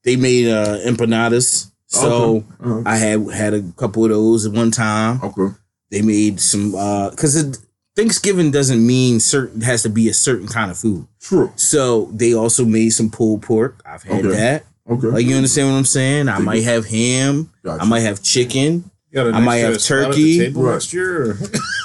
they 0.03 0.15
made 0.17 0.47
uh 0.47 0.77
empanadas. 0.85 1.70
So 1.91 2.07
Okay. 2.37 2.45
Uh-huh. 2.63 2.83
I 2.85 2.95
had 2.97 3.31
had 3.31 3.53
a 3.53 3.61
couple 3.75 4.03
of 4.05 4.09
those 4.11 4.45
at 4.45 4.53
one 4.53 4.71
time. 4.71 5.19
Okay. 5.21 5.53
They 5.89 6.01
made 6.01 6.39
some 6.39 6.73
uh 6.73 7.09
because 7.09 7.59
Thanksgiving 7.97 8.51
doesn't 8.51 8.85
mean 8.85 9.19
certain 9.19 9.59
has 9.61 9.83
to 9.83 9.89
be 9.89 10.07
a 10.07 10.13
certain 10.13 10.47
kind 10.47 10.71
of 10.71 10.77
food. 10.77 11.05
True. 11.19 11.51
So 11.57 12.05
they 12.13 12.33
also 12.33 12.63
made 12.65 12.91
some 12.91 13.09
pulled 13.09 13.41
pork. 13.41 13.81
I've 13.85 14.03
had 14.03 14.25
Okay. 14.25 14.35
that. 14.35 14.63
Okay. 14.89 15.07
Like 15.07 15.25
you 15.25 15.35
understand 15.35 15.69
what 15.69 15.77
I'm 15.77 15.85
saying? 15.85 16.29
I 16.29 16.39
might 16.39 16.63
have 16.63 16.85
ham. 16.85 17.51
Gotcha. 17.63 17.83
I 17.83 17.85
might 17.85 17.99
have 18.01 18.23
chicken. 18.23 18.89
You 19.11 19.15
got 19.15 19.27
a 19.27 19.29
I 19.31 19.39
might 19.41 19.61
nice, 19.61 19.63
uh, 19.63 19.67
have 19.73 19.81
spot 19.81 19.97
at 19.97 20.01
the 20.03 20.11
turkey. 20.13 20.39
table 20.39 20.63
Right. 20.63 20.71
next 20.73 20.93
year. 20.93 21.37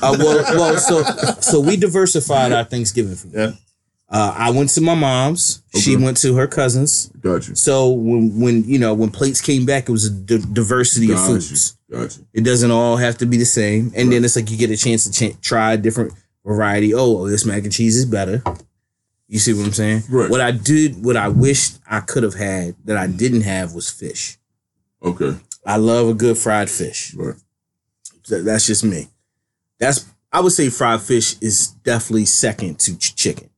Uh, 0.03 0.17
well, 0.19 0.45
well, 0.55 0.77
so 0.79 1.03
so 1.41 1.59
we 1.61 1.77
diversified 1.77 2.53
our 2.53 2.63
Thanksgiving 2.65 3.17
food. 3.17 3.33
Yeah. 3.35 3.53
Uh, 4.09 4.33
I 4.37 4.51
went 4.51 4.71
to 4.71 4.81
my 4.81 4.95
mom's. 4.95 5.63
She 5.75 5.97
went 5.97 6.17
to 6.19 6.37
her 6.37 6.47
cousin's. 6.47 7.09
Got 7.21 7.49
you. 7.49 7.55
So 7.57 7.91
when 7.91 8.39
when 8.41 8.63
you 8.65 8.79
know 8.79 8.95
when 8.95 9.11
plates 9.11 9.41
came 9.41 9.67
back, 9.67 9.89
it 9.89 9.93
was 9.93 10.05
a 10.05 10.11
di- 10.11 10.45
diversity 10.53 11.11
of 11.13 11.19
foods. 11.27 11.77
you. 11.89 11.97
Got 11.99 12.17
you. 12.17 12.27
It 12.33 12.43
doesn't 12.45 12.71
all 12.71 12.97
have 12.99 13.19
to 13.19 13.27
be 13.27 13.37
the 13.37 13.45
same. 13.45 13.91
And 13.97 14.13
then 14.13 14.25
it's 14.25 14.37
like 14.37 14.49
you 14.51 14.57
get 14.57 14.71
a 14.71 14.77
chance 14.77 15.09
to 15.09 15.11
ch- 15.33 15.41
try 15.41 15.73
a 15.73 15.77
different 15.77 16.13
variety. 16.45 16.95
Oh, 16.95 17.29
this 17.29 17.45
mac 17.45 17.65
and 17.65 17.73
cheese 17.73 17.97
is 17.97 18.07
better. 18.07 18.43
You 19.29 19.41
see 19.41 19.53
what 19.53 19.67
I'm 19.67 19.73
saying? 19.73 20.03
Right. 20.09 20.31
What 20.31 20.41
I 20.41 20.53
did, 20.53 21.05
what 21.05 21.17
I 21.17 21.27
wished 21.27 21.79
I 21.91 21.99
could 21.99 22.23
have 22.23 22.35
had 22.35 22.77
that 22.85 22.97
I 22.97 23.09
didn't 23.09 23.41
have 23.41 23.73
was 23.75 23.91
fish. 23.91 24.39
Okay. 25.03 25.35
I 25.67 25.79
love 25.79 26.09
a 26.09 26.15
good 26.15 26.39
fried 26.39 26.71
fish. 26.71 27.13
Right. 27.15 27.35
Th- 28.25 28.45
That's 28.45 28.67
just 28.69 28.85
me. 28.85 29.09
That's 29.81 30.07
I 30.33 30.39
would 30.41 30.53
say 30.53 30.71
fried 30.71 31.01
fish 31.01 31.35
is 31.41 31.69
definitely 31.83 32.27
second 32.27 32.79
to 32.81 32.97
ch- 32.97 33.17
chicken. 33.17 33.51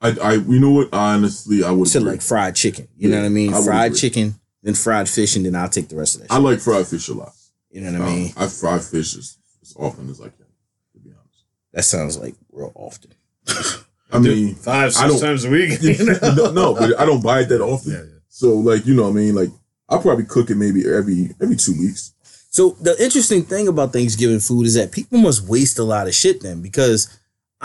I, 0.00 0.16
I, 0.22 0.32
you 0.34 0.60
know 0.60 0.70
what? 0.72 0.88
Honestly, 0.92 1.64
I 1.64 1.70
would. 1.70 1.88
To 1.88 2.00
like 2.00 2.22
fried 2.22 2.54
chicken. 2.54 2.88
You 2.96 3.08
know 3.10 3.18
what 3.18 3.26
I 3.26 3.30
mean? 3.30 3.54
I 3.54 3.62
fried 3.64 3.86
agree. 3.92 3.98
chicken, 4.00 4.34
then 4.62 4.74
fried 4.74 5.08
fish, 5.08 5.36
and 5.36 5.44
then 5.46 5.54
I'll 5.56 5.68
take 5.68 5.88
the 5.88 5.96
rest 5.96 6.16
of 6.16 6.22
that. 6.22 6.32
I 6.32 6.36
shit. 6.36 6.44
like 6.44 6.60
fried 6.60 6.86
fish 6.86 7.08
a 7.08 7.14
lot. 7.14 7.32
you 7.70 7.80
know 7.80 7.92
what 7.92 8.02
I 8.02 8.04
Um, 8.06 8.14
mean? 8.14 8.32
I 8.36 8.46
fry 8.48 8.78
fish 8.78 9.16
as, 9.16 9.38
as 9.62 9.74
often 9.78 10.10
as 10.10 10.20
I 10.20 10.24
can. 10.24 10.46
To 10.94 10.98
be 11.00 11.10
honest. 11.10 11.44
That 11.72 11.84
sounds 11.84 12.18
like 12.18 12.34
real 12.52 12.72
often. 12.74 13.12
I 14.12 14.18
mean, 14.18 14.54
Five, 14.54 14.88
I 14.88 14.88
six 14.90 15.08
don't- 15.12 15.20
times 15.20 15.44
a 15.44 15.50
week. 15.50 15.78
you 15.82 16.04
know? 16.04 16.18
no, 16.36 16.50
no, 16.52 16.74
but 16.74 16.98
I 17.00 17.04
don't 17.06 17.22
buy 17.22 17.40
it 17.40 17.48
that 17.48 17.60
often. 17.62 17.92
Yeah, 17.92 17.98
yeah. 18.02 18.18
So, 18.28 18.54
like, 18.54 18.86
you 18.86 18.94
know, 18.94 19.04
what 19.04 19.08
I 19.10 19.12
mean, 19.12 19.34
like, 19.34 19.48
I'll 19.88 20.02
probably 20.02 20.24
cook 20.26 20.50
it 20.50 20.56
maybe 20.56 20.86
every 20.86 21.30
every 21.40 21.56
two 21.56 21.72
weeks. 21.78 22.12
So 22.50 22.70
the 22.80 23.00
interesting 23.02 23.44
thing 23.44 23.66
about 23.68 23.92
Thanksgiving 23.92 24.40
food 24.40 24.66
is 24.66 24.74
that 24.74 24.90
people 24.92 25.18
must 25.18 25.48
waste 25.48 25.78
a 25.78 25.84
lot 25.84 26.06
of 26.06 26.14
shit 26.14 26.42
then 26.42 26.60
because 26.62 27.08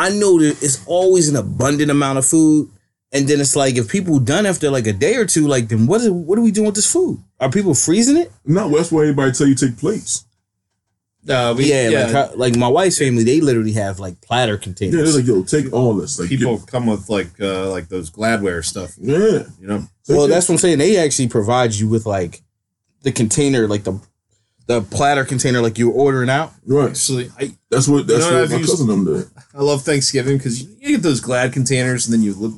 I 0.02 0.10
know 0.10 0.40
that 0.40 0.62
it's 0.64 0.84
always 0.88 1.30
an 1.30 1.36
abundant 1.36 1.92
amount 1.92 2.18
of 2.18 2.26
food. 2.26 2.70
And 3.14 3.28
then 3.28 3.42
it's 3.42 3.56
like 3.58 3.76
if 3.76 3.90
people 3.90 4.20
done 4.20 4.46
after 4.46 4.70
like 4.72 4.88
a 4.88 4.94
day 4.94 5.16
or 5.16 5.26
two, 5.26 5.48
like 5.48 5.68
then 5.68 5.86
what 5.86 6.00
is 6.02 6.10
what 6.10 6.38
are 6.40 6.42
we 6.42 6.52
doing 6.52 6.66
with 6.68 6.76
this 6.76 6.92
food? 6.92 7.20
Are 7.40 7.50
people 7.52 7.76
freezing 7.76 8.18
it? 8.18 8.32
No, 8.46 8.70
that's 8.70 8.92
why 8.92 9.02
everybody 9.02 9.32
tell 9.34 9.48
you 9.48 9.56
take 9.56 9.78
plates. 9.78 10.26
No, 11.24 11.54
we, 11.54 11.70
yeah, 11.70 11.90
yeah, 11.90 12.04
like 12.06 12.12
how- 12.14 12.32
like 12.36 12.56
my 12.56 12.68
wife's 12.68 12.98
family, 12.98 13.24
they 13.24 13.42
literally 13.42 13.74
have 13.74 14.00
like 14.00 14.20
platter 14.22 14.58
containers. 14.58 14.96
Yeah, 14.96 15.04
containers. 15.04 15.26
they're 15.28 15.36
like, 15.36 15.52
yo, 15.52 15.62
take 15.64 15.74
all 15.74 15.94
this. 15.94 16.20
Like, 16.20 16.30
people 16.30 16.58
come 16.66 16.88
with 16.88 17.10
like 17.10 17.40
uh 17.40 17.70
like 17.70 17.90
those 17.90 18.10
Gladware 18.10 18.64
stuff. 18.66 18.94
yeah. 18.98 19.44
You 19.60 19.68
know, 19.68 19.84
well, 20.10 20.28
that's 20.28 20.48
what 20.50 20.56
I'm 20.56 20.60
saying. 20.60 20.80
They 20.80 20.98
actually 20.98 21.28
provide 21.28 21.74
you 21.76 21.88
with 21.90 22.06
like 22.06 22.42
the 23.04 23.12
container, 23.12 23.68
like 23.68 23.84
the 23.84 24.00
the 24.72 24.82
platter 24.82 25.26
container, 25.26 25.62
like 25.62 25.78
you 25.78 25.90
were 25.90 25.96
ordering 25.96 26.30
out. 26.30 26.54
right. 26.66 26.90
actually, 26.92 27.30
I 27.40 27.52
That's 27.70 27.88
what 27.88 28.08
that's 28.08 28.26
You 28.26 28.32
know 28.32 28.38
what 28.38 28.42
what 28.42 28.44
I've 28.44 28.52
my 28.52 28.58
used- 28.58 28.70
cousin 28.72 28.88
them 28.88 29.06
did. 29.06 29.28
I 29.54 29.62
love 29.62 29.82
Thanksgiving 29.84 30.38
because 30.38 30.62
you 30.64 30.88
get 30.96 31.02
those 31.02 31.20
Glad 31.20 31.54
containers 31.54 32.06
and 32.08 32.14
then 32.14 32.22
you 32.24 32.34
look. 32.34 32.54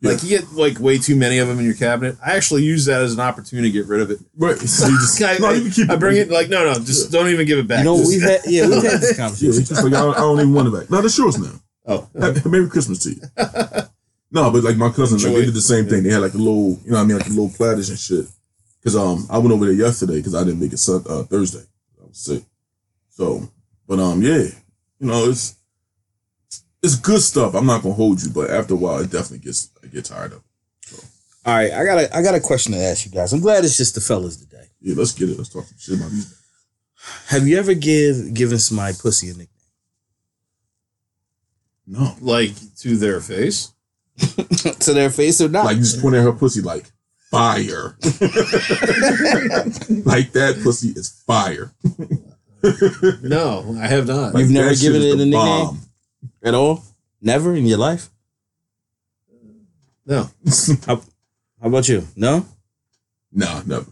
Yeah. 0.00 0.12
Like 0.12 0.22
you 0.22 0.28
get 0.28 0.52
like 0.52 0.78
way 0.78 0.98
too 0.98 1.16
many 1.16 1.38
of 1.38 1.48
them 1.48 1.58
in 1.58 1.64
your 1.64 1.74
cabinet. 1.74 2.16
I 2.24 2.36
actually 2.36 2.62
use 2.62 2.84
that 2.84 3.00
as 3.02 3.14
an 3.14 3.18
opportunity 3.20 3.68
to 3.68 3.72
get 3.72 3.88
rid 3.88 4.00
of 4.00 4.10
it. 4.12 4.18
Right. 4.36 4.56
So 4.68 4.86
you 4.86 4.96
just, 5.00 5.20
I, 5.20 5.38
no, 5.40 5.50
you 5.50 5.62
can 5.62 5.70
keep 5.72 5.90
I 5.90 5.96
bring 5.96 6.16
it 6.16 6.30
like 6.30 6.48
no, 6.48 6.64
no, 6.64 6.74
just 6.78 7.10
don't 7.10 7.28
even 7.28 7.46
give 7.46 7.58
it 7.58 7.66
back. 7.66 7.80
You 7.80 7.84
know, 7.86 7.94
we've 8.06 8.22
had 8.22 8.40
yeah, 8.46 8.68
we've 8.68 8.80
had 8.82 9.00
this 9.00 9.10
Yeah, 9.18 9.24
conversation. 9.24 9.60
it's 9.60 9.68
just 9.70 9.82
like 9.82 9.92
I 9.94 10.00
don't, 10.00 10.16
I 10.16 10.20
don't 10.20 10.38
even 10.38 10.54
want 10.54 10.68
it 10.68 10.74
back. 10.78 10.88
No, 10.90 11.00
that's 11.02 11.18
yours 11.18 11.36
now. 11.38 11.50
oh, 11.86 12.08
Happy- 12.20 12.48
Merry 12.48 12.68
Christmas 12.70 13.00
to 13.00 13.10
you. 13.10 13.20
no, 14.30 14.50
but 14.52 14.62
like 14.62 14.76
my 14.76 14.90
cousins, 14.90 15.24
like 15.24 15.34
they 15.34 15.44
did 15.46 15.54
the 15.54 15.60
same 15.60 15.86
thing. 15.86 16.04
They 16.04 16.10
had 16.10 16.22
like 16.22 16.34
a 16.34 16.38
little, 16.38 16.78
you 16.84 16.92
know, 16.92 16.98
what 16.98 17.02
I 17.02 17.04
mean, 17.04 17.16
like 17.18 17.26
a 17.26 17.30
little 17.30 17.50
platters 17.50 17.88
and 17.90 17.98
shit. 17.98 18.26
Cause 18.88 18.96
um, 18.96 19.26
I 19.28 19.36
went 19.36 19.52
over 19.52 19.66
there 19.66 19.74
yesterday 19.74 20.16
because 20.16 20.34
I 20.34 20.44
didn't 20.44 20.60
make 20.60 20.72
it 20.72 20.78
sun, 20.78 21.04
uh, 21.06 21.22
Thursday. 21.24 21.62
I 22.00 22.06
was 22.06 22.16
sick. 22.16 22.42
So, 23.10 23.46
but 23.86 23.98
um, 23.98 24.22
yeah, 24.22 24.44
you 24.98 25.06
know, 25.06 25.28
it's 25.28 25.56
it's 26.82 26.96
good 26.96 27.20
stuff. 27.20 27.54
I'm 27.54 27.66
not 27.66 27.82
gonna 27.82 27.92
hold 27.92 28.22
you, 28.22 28.30
but 28.30 28.48
after 28.48 28.72
a 28.72 28.78
while, 28.78 29.00
it 29.00 29.10
definitely 29.10 29.40
gets 29.40 29.68
I 29.84 29.88
get 29.88 30.06
tired 30.06 30.32
of. 30.32 30.38
it. 30.38 31.04
All 31.44 31.54
right, 31.54 31.70
I 31.70 31.84
got 31.84 31.98
a 31.98 32.16
I 32.16 32.22
got 32.22 32.34
a 32.34 32.40
question 32.40 32.72
to 32.72 32.78
ask 32.78 33.04
you 33.04 33.12
guys. 33.12 33.34
I'm 33.34 33.40
glad 33.40 33.62
it's 33.62 33.76
just 33.76 33.94
the 33.94 34.00
fellas 34.00 34.38
today. 34.38 34.64
Yeah, 34.80 34.94
let's 34.96 35.12
get 35.12 35.28
it. 35.28 35.36
Let's 35.36 35.50
talk 35.50 35.66
some 35.66 35.76
shit 35.78 35.98
about 35.98 36.10
these. 36.10 36.34
Have 37.26 37.46
you 37.46 37.58
ever 37.58 37.74
give 37.74 38.32
given 38.32 38.58
somebody 38.58 38.96
pussy 38.98 39.26
a 39.26 39.32
nickname? 39.32 39.48
No, 41.86 42.16
like 42.22 42.52
to 42.78 42.96
their 42.96 43.20
face. 43.20 43.70
to 44.16 44.94
their 44.94 45.10
face 45.10 45.42
or 45.42 45.50
not? 45.50 45.66
like 45.66 45.76
you 45.76 45.82
just 45.82 46.00
point 46.00 46.14
at 46.14 46.22
her 46.22 46.32
pussy 46.32 46.62
like 46.62 46.90
fire. 47.30 47.96
like 50.04 50.32
that 50.32 50.58
pussy 50.62 50.88
is 50.88 51.10
fire. 51.26 51.72
No, 53.22 53.76
I 53.80 53.86
have 53.86 54.06
not. 54.06 54.34
Like, 54.34 54.42
You've 54.42 54.50
never 54.52 54.74
given 54.74 55.02
it 55.02 55.16
the 55.16 55.22
a 55.22 55.26
nickname? 55.26 55.32
bomb. 55.32 55.80
at 56.42 56.54
all? 56.54 56.82
Never 57.20 57.54
in 57.54 57.66
your 57.66 57.78
life? 57.78 58.10
no, 60.06 60.30
How 60.86 61.00
about 61.62 61.88
you? 61.88 62.06
No? 62.16 62.46
No, 63.32 63.62
never. 63.66 63.86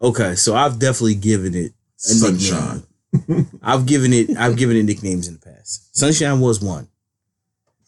Okay, 0.00 0.34
so 0.36 0.54
I've 0.56 0.78
definitely 0.78 1.16
given 1.16 1.54
it 1.54 1.72
a 1.98 1.98
Sunshine. 1.98 2.82
nickname. 3.12 3.48
I've 3.62 3.84
given 3.86 4.12
it 4.12 4.36
I've 4.36 4.56
given 4.56 4.76
it 4.76 4.84
nicknames 4.84 5.28
in 5.28 5.34
the 5.34 5.40
past. 5.40 5.96
Sunshine 5.96 6.40
was 6.40 6.60
one. 6.62 6.88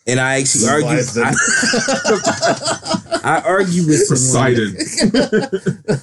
And 0.07 0.19
I 0.19 0.41
actually 0.41 0.69
argue 0.69 0.89
I, 1.23 1.35
I 3.23 3.43
argue 3.45 3.87
with 3.87 4.07
someone 4.07 4.57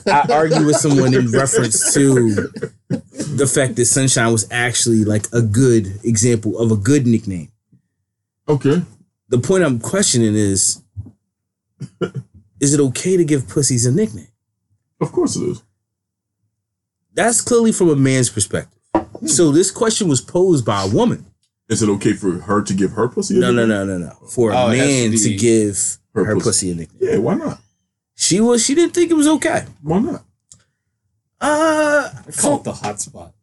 I 0.08 0.28
argue 0.32 0.66
with 0.66 0.76
someone 0.78 1.14
in 1.14 1.32
reference 1.32 1.94
to 1.94 2.50
the 2.90 3.52
fact 3.52 3.76
that 3.76 3.86
Sunshine 3.86 4.32
was 4.32 4.48
actually 4.52 5.04
like 5.04 5.26
a 5.34 5.42
good 5.42 6.00
example 6.04 6.58
of 6.60 6.72
a 6.72 6.78
good 6.78 7.08
nickname. 7.08 7.52
Okay. 8.48 8.84
The 9.30 9.40
point 9.40 9.64
I'm 9.64 9.80
questioning 9.80 10.36
is 10.36 10.82
is 12.60 12.74
it 12.74 12.80
okay 12.80 13.18
to 13.18 13.26
give 13.26 13.48
pussies 13.48 13.86
a 13.86 13.92
nickname? 13.92 14.28
Of 15.02 15.12
course 15.12 15.36
it 15.36 15.44
is. 15.44 15.64
That's 17.14 17.42
clearly 17.42 17.72
from 17.72 17.90
a 17.90 17.96
man's 17.96 18.30
perspective. 18.30 18.80
So 19.26 19.52
this 19.52 19.72
question 19.72 20.08
was 20.08 20.22
posed 20.22 20.66
by 20.66 20.84
a 20.84 20.88
woman. 20.88 21.26
Is 21.70 21.82
it 21.84 21.90
okay 21.90 22.14
for 22.14 22.32
her 22.40 22.62
to 22.62 22.74
give 22.74 22.92
her 22.92 23.08
pussy? 23.10 23.36
a 23.38 23.40
No, 23.40 23.52
no, 23.52 23.66
nickname? 23.66 23.88
no, 23.88 23.98
no, 23.98 24.06
no. 24.08 24.28
For 24.30 24.52
a 24.52 24.56
Oh, 24.58 24.70
it 24.70 24.78
has 24.78 24.88
to 24.88 24.94
man 24.94 25.12
to, 25.12 25.18
be 25.24 25.36
give 25.38 25.98
her, 26.14 26.26
her 26.26 26.34
pussy. 26.36 26.44
pussy. 26.46 26.72
a 26.72 26.76
nickname. 26.76 27.10
Yeah, 27.12 27.18
why 27.18 27.34
not? 27.36 27.60
She 28.16 28.40
was 28.42 28.64
she 28.66 28.74
didn't 28.76 28.94
think 28.94 29.12
it 29.12 29.16
was 29.16 29.28
okay. 29.28 29.66
Why 29.82 30.00
not? 30.00 30.24
Uh 31.42 32.10
I 32.28 32.32
call 32.32 32.58
it 32.58 32.64
the 32.64 32.74
hot 32.74 33.00
spot. 33.02 33.34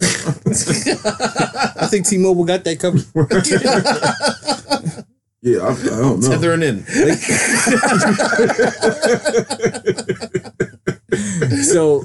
I 0.02 1.86
think 1.88 2.06
T-Mobile 2.06 2.44
got 2.44 2.62
that 2.64 2.78
covered. 2.78 3.04
Yeah, 5.40 5.60
I, 5.60 5.70
I 5.70 5.74
don't 6.00 6.18
know. 6.20 6.28
Tethering 6.30 6.62
in. 6.64 6.84
so 11.62 12.04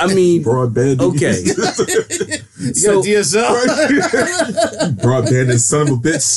I 0.00 0.14
mean 0.14 0.42
Broadband. 0.44 1.00
Okay. 1.00 1.42
You 2.58 2.74
So- 2.74 3.02
got 3.02 3.04
DSL. 3.04 3.54
Broadband 5.02 5.50
and 5.50 5.60
son 5.60 5.82
of 5.82 5.88
a 5.88 5.96
bitch. 6.00 6.36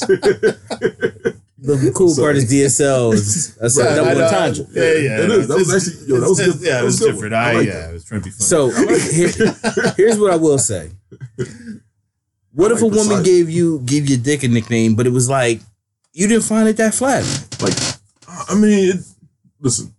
the 1.57 1.91
cool 1.95 2.09
Sorry. 2.09 2.25
part 2.25 2.35
is 2.37 2.51
DSL 2.51 3.13
is 3.13 3.55
that's 3.55 3.77
Right, 3.79 3.87
a 3.87 3.91
I 3.91 3.95
double 3.95 4.21
entendre. 4.23 4.65
Yeah, 4.73 4.81
yeah. 4.83 5.23
It 5.23 5.29
is. 5.31 5.47
That 5.47 5.57
was 5.57 5.87
actually- 5.87 6.07
yo, 6.07 6.19
that 6.19 6.29
was 6.29 6.39
good- 6.39 6.61
Yeah, 6.61 6.71
that 6.73 6.81
it 6.81 6.85
was 6.85 6.99
was 7.01 7.09
different. 7.11 7.33
I 7.33 7.51
I, 7.51 7.53
like 7.55 7.67
yeah, 7.67 7.73
that. 7.73 7.89
it 7.89 7.93
was 7.93 8.03
trying 8.05 8.21
to 8.21 8.25
be 8.25 8.31
funny. 8.31 8.45
So 8.45 8.69
here- 8.69 9.93
here's 9.97 10.17
what 10.19 10.31
I 10.31 10.35
will 10.35 10.57
say. 10.59 10.91
What 12.53 12.71
I 12.71 12.75
if 12.75 12.81
a 12.81 12.85
like 12.85 12.93
the 12.93 12.97
woman 12.99 13.17
size. 13.17 13.25
gave 13.25 13.49
you 13.49 13.79
gave 13.85 14.09
your 14.09 14.19
dick 14.19 14.43
a 14.43 14.47
nickname, 14.47 14.95
but 14.95 15.07
it 15.07 15.11
was 15.11 15.29
like 15.29 15.61
you 16.13 16.27
didn't 16.27 16.43
find 16.43 16.67
it 16.67 16.77
that 16.77 16.93
flattering? 16.93 17.31
like, 17.61 17.73
I 18.49 18.55
mean, 18.55 18.89
it, 18.89 19.05
listen, 19.59 19.93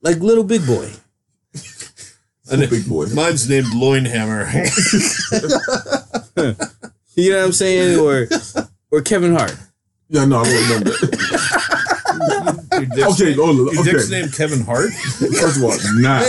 Like 0.00 0.18
little 0.20 0.44
big 0.44 0.64
boy. 0.66 0.88
And 2.50 2.68
big 2.70 2.88
boy. 2.88 3.06
mine's 3.14 3.48
named 3.48 3.66
Loinhammer. 3.68 4.46
You 7.16 7.32
know 7.32 7.38
what 7.38 7.44
I'm 7.46 7.52
saying? 7.52 7.98
Or 7.98 8.28
or 8.92 9.02
Kevin 9.02 9.34
Hart. 9.34 9.54
Yeah, 10.08 10.24
no, 10.24 10.38
I 10.40 10.44
don't 10.44 10.62
remember 10.62 10.90
that. 10.90 12.88
Your 12.96 13.08
Okay, 13.12 13.24
name- 13.24 13.38
hold 13.38 13.50
on, 13.50 13.56
Your 13.74 13.80
okay. 13.80 13.92
dick's 13.92 14.10
named 14.10 14.32
Kevin 14.32 14.60
Hart. 14.62 14.90
First 14.92 15.56
of 15.58 15.64
all, 15.64 15.76
not, 16.00 16.24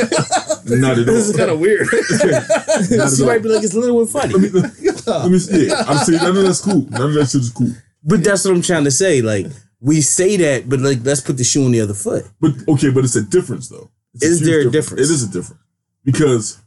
not 0.67 0.97
at 0.99 1.07
all. 1.07 1.15
This 1.15 1.29
is 1.29 1.35
kind 1.37 1.51
of 1.51 1.59
weird. 1.59 1.87
Not 1.91 3.03
at 3.03 3.11
She 3.17 3.25
might 3.25 3.41
be 3.43 3.49
like 3.49 3.63
it's 3.63 3.73
a 3.75 3.79
little 3.79 4.01
and 4.01 4.09
funny. 4.09 4.33
Let 4.33 4.53
me, 4.53 4.59
let 5.07 5.31
me 5.31 5.39
see. 5.39 5.67
Yeah, 5.67 5.83
I'm 5.87 5.97
saying 6.03 6.21
none 6.21 6.35
of 6.37 6.43
that's 6.43 6.61
cool. 6.61 6.81
None 6.89 7.01
of 7.09 7.13
that 7.13 7.29
shit 7.29 7.41
is 7.41 7.51
cool. 7.51 7.71
But 8.03 8.23
that's 8.23 8.43
what 8.43 8.53
I'm 8.53 8.61
trying 8.61 8.83
to 8.85 8.91
say. 8.91 9.21
Like 9.21 9.47
we 9.79 10.01
say 10.01 10.35
that, 10.37 10.67
but 10.67 10.79
like 10.81 10.99
let's 11.03 11.21
put 11.21 11.37
the 11.37 11.43
shoe 11.43 11.63
on 11.65 11.71
the 11.71 11.81
other 11.81 11.93
foot. 11.93 12.25
But 12.41 12.51
okay, 12.67 12.89
but 12.89 13.03
it's 13.05 13.15
a 13.15 13.23
difference 13.23 13.69
though. 13.69 13.91
It's 14.15 14.25
Is 14.25 14.39
huge 14.39 14.49
there 14.49 14.67
a 14.67 14.71
difference? 14.71 15.09
It 15.09 15.13
is 15.13 15.23
a 15.23 15.27
difference 15.31 15.61
because 16.03 16.60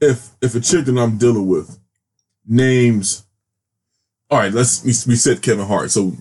if 0.00 0.30
if 0.40 0.54
a 0.54 0.60
chick 0.60 0.84
that 0.86 0.98
I'm 0.98 1.18
dealing 1.18 1.46
with 1.46 1.78
names, 2.46 3.24
all 4.30 4.38
right, 4.38 4.52
let's 4.52 4.82
we, 4.82 5.12
we 5.12 5.16
said 5.16 5.42
Kevin 5.42 5.66
Hart, 5.66 5.90
so 5.90 6.02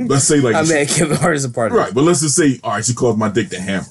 let's 0.00 0.24
say 0.24 0.40
like 0.40 0.54
I 0.54 0.62
mean, 0.62 0.86
Kevin 0.86 1.16
Hart 1.16 1.36
is 1.36 1.44
a 1.44 1.50
part 1.50 1.72
of 1.72 1.78
right, 1.78 1.94
but 1.94 2.02
let's 2.04 2.20
just 2.20 2.36
say 2.36 2.58
all 2.62 2.72
right, 2.72 2.84
she 2.84 2.94
calls 2.94 3.16
my 3.16 3.28
dick 3.28 3.48
the 3.48 3.60
hammer. 3.60 3.86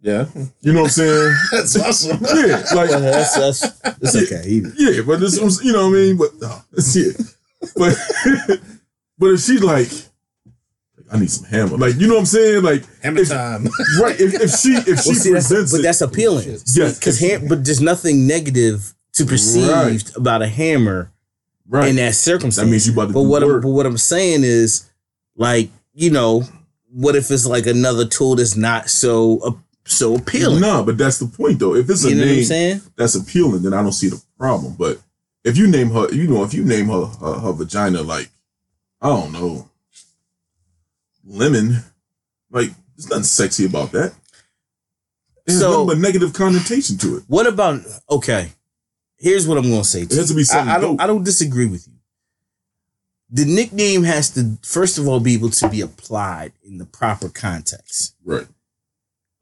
Yeah, 0.00 0.26
You 0.62 0.72
know 0.72 0.80
what 0.82 0.86
I'm 0.86 0.90
saying? 0.90 1.34
that's 1.52 1.78
awesome. 1.78 2.18
yeah, 2.34 2.64
like 2.74 2.90
it. 2.90 3.00
That's 3.02 3.34
that's 3.36 3.62
it's 4.02 4.16
okay. 4.16 4.48
Even. 4.48 4.72
yeah, 4.76 5.02
but 5.06 5.20
this 5.20 5.38
was 5.40 5.62
you 5.64 5.72
know 5.72 5.88
what 5.88 5.96
I 5.96 6.00
mean. 6.00 6.16
But 6.16 6.30
no, 6.40 6.58
it's 6.72 6.96
yeah, 6.96 7.12
but 7.76 7.96
but 9.18 9.26
if 9.26 9.40
she's 9.40 9.62
like. 9.62 9.88
I 11.12 11.18
need 11.18 11.30
some 11.30 11.44
hammer, 11.44 11.76
like 11.76 11.96
you 11.96 12.06
know 12.08 12.14
what 12.14 12.20
I'm 12.20 12.26
saying, 12.26 12.62
like 12.62 12.84
Hammer 13.02 13.20
if- 13.20 13.28
time. 13.28 13.64
right. 14.00 14.18
If, 14.18 14.34
if 14.34 14.50
she 14.50 14.70
if 14.70 14.84
she 15.02 15.10
Well, 15.10 15.14
see, 15.16 15.32
that's, 15.32 15.48
presents 15.48 15.72
but 15.72 15.82
that's 15.82 16.00
appealing. 16.00 16.48
Yes, 16.48 16.98
because 16.98 17.20
ham- 17.20 17.46
but 17.48 17.64
there's 17.64 17.80
nothing 17.82 18.26
negative 18.26 18.94
to 19.14 19.26
perceived 19.26 19.68
Right. 19.68 20.16
about 20.16 20.40
a 20.40 20.46
hammer 20.48 21.12
right. 21.68 21.88
in 21.90 21.96
that 21.96 22.14
circumstance. 22.14 22.64
That 22.64 22.70
means 22.70 22.86
you 22.86 22.94
about 22.94 23.08
to 23.08 23.12
But 23.12 23.22
do 23.22 23.28
what 23.28 23.42
I'm, 23.42 23.48
work. 23.50 23.62
but 23.62 23.68
what 23.68 23.84
I'm 23.84 23.98
saying 23.98 24.40
is, 24.44 24.90
like 25.36 25.68
you 25.92 26.10
know, 26.10 26.44
what 26.90 27.14
if 27.14 27.30
it's 27.30 27.44
like 27.46 27.66
another 27.66 28.06
tool 28.06 28.36
that's 28.36 28.56
not 28.56 28.88
so 28.88 29.38
uh, 29.44 29.52
so 29.84 30.14
appealing? 30.16 30.60
No, 30.62 30.82
but 30.82 30.96
that's 30.96 31.18
the 31.18 31.26
point 31.26 31.58
though. 31.58 31.74
If 31.74 31.90
it's 31.90 32.04
a 32.06 32.08
you 32.08 32.14
know 32.14 32.22
what 32.22 32.28
I'm 32.30 32.34
name 32.36 32.44
saying? 32.44 32.80
that's 32.96 33.14
appealing, 33.16 33.62
then 33.62 33.74
I 33.74 33.82
don't 33.82 33.92
see 33.92 34.08
the 34.08 34.22
problem. 34.38 34.76
But 34.78 34.98
if 35.44 35.58
you 35.58 35.66
name 35.66 35.90
her, 35.90 36.10
you 36.10 36.26
know, 36.26 36.42
if 36.42 36.54
you 36.54 36.64
name 36.64 36.86
her 36.88 37.04
her, 37.04 37.34
her 37.40 37.52
vagina 37.52 38.00
like 38.00 38.30
I 39.02 39.08
don't 39.08 39.32
know, 39.32 39.68
lemon, 41.24 41.82
like 42.50 42.70
there's 42.96 43.08
nothing 43.08 43.24
sexy 43.24 43.64
about 43.66 43.92
that. 43.92 44.12
There's 45.46 45.60
So- 45.60 45.70
nothing 45.84 45.86
but 45.86 45.98
negative 45.98 46.32
connotation 46.32 46.98
to 46.98 47.16
it. 47.18 47.24
What 47.26 47.46
about 47.46 47.80
okay? 48.10 48.52
Here's 49.18 49.46
what 49.46 49.56
I'm 49.58 49.64
going 49.68 49.82
to 49.82 49.88
say. 49.88 50.02
It 50.02 50.10
To 50.10 50.16
has 50.16 50.28
to 50.28 50.34
be 50.34 50.42
something 50.44 50.68
I, 50.68 50.76
I 50.76 50.80
don't. 50.80 50.92
dope. 50.96 51.00
I 51.00 51.06
don't 51.06 51.24
disagree 51.24 51.66
with 51.66 51.86
you. 51.86 51.94
The 53.30 53.44
nickname 53.44 54.02
has 54.02 54.30
to 54.30 54.58
first 54.62 54.98
of 54.98 55.06
all 55.08 55.20
be 55.20 55.34
able 55.34 55.50
to 55.50 55.68
be 55.68 55.80
applied 55.80 56.52
in 56.64 56.78
the 56.78 56.84
proper 56.84 57.28
context. 57.28 58.14
Right. 58.24 58.46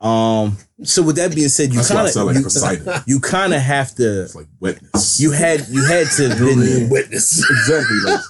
Um. 0.00 0.56
So 0.82 1.02
with 1.02 1.16
that 1.16 1.34
being 1.34 1.48
said, 1.48 1.70
you 1.70 1.76
That's 1.76 1.90
why 1.90 1.96
I 1.96 2.02
kind 2.04 2.12
sound 2.52 2.86
like 2.86 2.96
of 2.96 3.04
you 3.06 3.20
kind 3.20 3.52
of 3.52 3.60
have 3.60 3.94
to. 3.96 4.22
It's 4.22 4.34
like 4.34 4.46
wetness. 4.58 5.20
You 5.20 5.30
had 5.32 5.68
you 5.68 5.84
had 5.84 6.06
to 6.12 6.28
have 6.30 6.40
You 6.40 6.46
know 6.46 6.56
what 6.56 6.62
I 6.66 6.78
been? 6.78 6.88
Witness. 6.90 7.50
exactly 7.50 7.98
like 8.06 8.20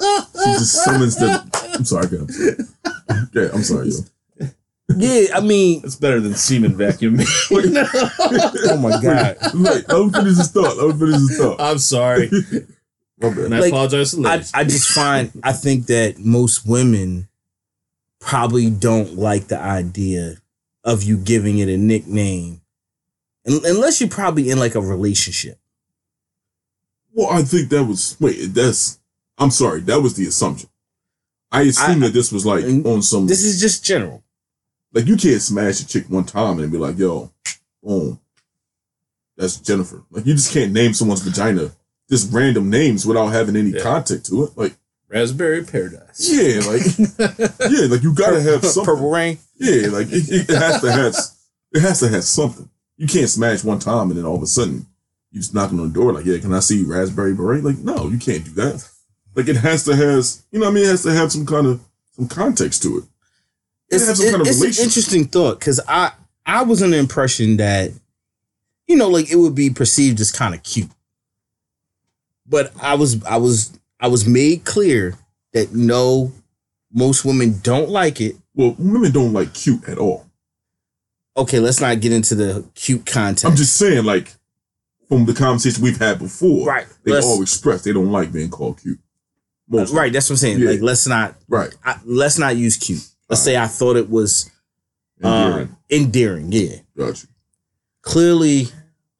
she 0.44 0.52
just 0.58 0.84
summons 0.84 1.16
the. 1.16 1.72
I'm 1.74 1.84
sorry, 1.84 2.08
girl. 2.08 2.26
Okay, 3.36 3.54
I'm 3.54 3.62
sorry, 3.62 3.90
yo. 3.90 4.46
Yeah, 4.96 5.36
I 5.36 5.40
mean, 5.40 5.82
It's 5.84 5.94
better 5.94 6.18
than 6.18 6.34
semen 6.34 6.76
vacuum. 6.76 7.18
oh 7.52 8.76
my 8.82 9.00
god. 9.00 9.36
Wait, 9.54 9.88
let 9.88 10.00
him 10.00 10.10
finish 10.10 10.36
his 10.36 10.50
thought. 10.50 10.76
Let 10.76 10.90
him 10.90 10.98
finish 10.98 11.14
his 11.14 11.38
thought. 11.38 11.60
I'm 11.60 11.78
sorry, 11.78 12.28
My 13.22 13.28
bad. 13.28 13.38
and 13.38 13.54
I 13.54 13.60
Like, 13.60 13.72
apologize 13.72 14.10
to 14.10 14.16
the 14.16 14.28
I. 14.28 14.42
I 14.54 14.64
just 14.64 14.88
find 14.90 15.30
I 15.44 15.52
think 15.52 15.86
that 15.86 16.18
most 16.18 16.66
women 16.66 17.28
probably 18.18 18.68
don't 18.70 19.14
like 19.16 19.46
the 19.46 19.58
idea 19.60 20.38
of 20.84 21.02
you 21.02 21.16
giving 21.16 21.58
it 21.58 21.68
a 21.68 21.76
nickname 21.76 22.60
unless 23.44 24.00
you're 24.00 24.08
probably 24.10 24.50
in 24.50 24.58
like 24.58 24.74
a 24.74 24.80
relationship. 24.80 25.58
Well, 27.12 27.28
I 27.30 27.42
think 27.42 27.68
that 27.70 27.84
was 27.84 28.16
wait. 28.20 28.36
That's 28.54 28.98
I'm 29.38 29.50
sorry. 29.50 29.80
That 29.80 30.00
was 30.00 30.14
the 30.14 30.26
assumption. 30.26 30.68
I 31.52 31.62
assume 31.62 32.00
that 32.00 32.12
this 32.12 32.30
was 32.30 32.46
like 32.46 32.64
on 32.64 33.02
some 33.02 33.26
This 33.26 33.42
is 33.42 33.60
just 33.60 33.84
general. 33.84 34.22
like 34.92 35.06
you 35.06 35.16
can't 35.16 35.42
smash 35.42 35.80
a 35.80 35.86
chick 35.86 36.04
one 36.08 36.24
time 36.24 36.60
and 36.60 36.70
be 36.70 36.78
like, 36.78 36.96
yo, 36.98 37.32
boom, 37.82 38.20
that's 39.36 39.56
Jennifer. 39.56 40.02
Like 40.10 40.26
you 40.26 40.34
just 40.34 40.52
can't 40.52 40.72
name 40.72 40.94
someone's 40.94 41.22
vagina 41.22 41.72
just 42.08 42.32
random 42.32 42.68
names 42.70 43.06
without 43.06 43.28
having 43.28 43.54
any 43.56 43.70
Yeah. 43.70 43.82
context 43.82 44.26
to 44.26 44.44
it. 44.44 44.50
Like 44.56 44.74
Raspberry 45.10 45.64
paradise. 45.64 46.30
yeah, 46.32 46.60
like 46.66 46.82
yeah, 47.70 47.86
like 47.86 48.02
you 48.02 48.14
gotta 48.14 48.40
have 48.40 48.64
something. 48.64 48.94
Purple 48.94 49.10
rain. 49.10 49.38
Yeah, 49.56 49.88
like 49.88 50.06
it, 50.08 50.28
it, 50.30 50.48
it 50.50 50.56
has 50.56 50.80
to 50.82 50.92
have 50.92 51.14
it 51.72 51.80
has 51.82 52.00
to 52.00 52.08
have 52.08 52.24
something. 52.24 52.68
You 52.96 53.06
can't 53.06 53.28
smash 53.28 53.64
one 53.64 53.78
time 53.80 54.10
and 54.10 54.18
then 54.18 54.24
all 54.24 54.36
of 54.36 54.42
a 54.42 54.46
sudden 54.46 54.86
you 55.32 55.40
just 55.40 55.54
knocking 55.54 55.80
on 55.80 55.88
the 55.88 55.94
door 55.94 56.12
like, 56.12 56.24
yeah, 56.26 56.38
can 56.38 56.52
I 56.54 56.60
see 56.60 56.82
raspberry 56.84 57.34
beret? 57.34 57.64
Like, 57.64 57.78
no, 57.78 58.08
you 58.08 58.18
can't 58.18 58.44
do 58.44 58.50
that. 58.52 58.88
Like 59.34 59.48
it 59.48 59.56
has 59.56 59.84
to 59.84 59.96
has 59.96 60.44
you 60.52 60.60
know 60.60 60.66
what 60.66 60.72
I 60.72 60.74
mean? 60.74 60.84
It 60.84 60.88
has 60.90 61.02
to 61.02 61.12
have 61.12 61.32
some 61.32 61.44
kind 61.46 61.66
of 61.66 61.80
some 62.12 62.28
context 62.28 62.82
to 62.84 62.98
it. 62.98 63.04
It 63.04 63.96
It's, 63.96 64.06
has 64.06 64.18
some 64.18 64.26
it- 64.26 64.30
kind 64.30 64.42
of 64.42 64.46
it's 64.48 64.60
an 64.78 64.84
interesting 64.84 65.24
thought 65.26 65.58
because 65.58 65.80
I 65.88 66.12
I 66.46 66.62
was 66.62 66.82
under 66.82 66.96
the 66.96 67.00
impression 67.02 67.56
that 67.56 67.90
you 68.86 68.96
know 68.96 69.08
like 69.08 69.30
it 69.30 69.36
would 69.36 69.54
be 69.56 69.70
perceived 69.70 70.20
as 70.20 70.30
kind 70.32 70.54
of 70.54 70.62
cute, 70.62 70.90
but 72.46 72.72
I 72.80 72.94
was 72.94 73.22
I 73.24 73.36
was 73.38 73.76
I 74.00 74.08
was 74.08 74.26
made 74.26 74.64
clear 74.64 75.14
that 75.52 75.72
no, 75.74 76.32
most 76.92 77.24
women 77.24 77.60
don't 77.62 77.90
like 77.90 78.20
it. 78.20 78.36
Well, 78.54 78.74
women 78.78 79.12
don't 79.12 79.32
like 79.32 79.54
cute 79.54 79.88
at 79.88 79.98
all. 79.98 80.26
Okay, 81.36 81.60
let's 81.60 81.80
not 81.80 82.00
get 82.00 82.12
into 82.12 82.34
the 82.34 82.66
cute 82.74 83.06
content. 83.06 83.50
I'm 83.52 83.56
just 83.56 83.76
saying, 83.76 84.04
like, 84.04 84.32
from 85.08 85.26
the 85.26 85.34
conversation 85.34 85.82
we've 85.82 85.98
had 85.98 86.18
before, 86.18 86.66
right. 86.66 86.86
they 87.04 87.12
let's- 87.12 87.26
all 87.26 87.42
express 87.42 87.82
they 87.82 87.92
don't 87.92 88.10
like 88.12 88.32
being 88.32 88.50
called 88.50 88.80
cute. 88.80 88.98
Most 89.68 89.92
right. 89.94 90.12
That's 90.12 90.28
what 90.28 90.34
I'm 90.34 90.38
saying. 90.38 90.58
Yeah. 90.58 90.70
Like 90.70 90.80
let's 90.80 91.06
not 91.06 91.36
right. 91.48 91.72
I, 91.84 91.96
let's 92.04 92.38
not 92.40 92.56
use 92.56 92.76
cute. 92.76 93.06
Let's 93.28 93.40
say 93.42 93.56
I 93.56 93.68
thought 93.68 93.94
it 93.94 94.10
was 94.10 94.50
Endearing. 95.22 95.68
um, 95.68 95.76
endearing. 95.88 96.50
Yeah. 96.50 96.76
Got 96.98 97.22
you. 97.22 97.28
clearly 98.02 98.66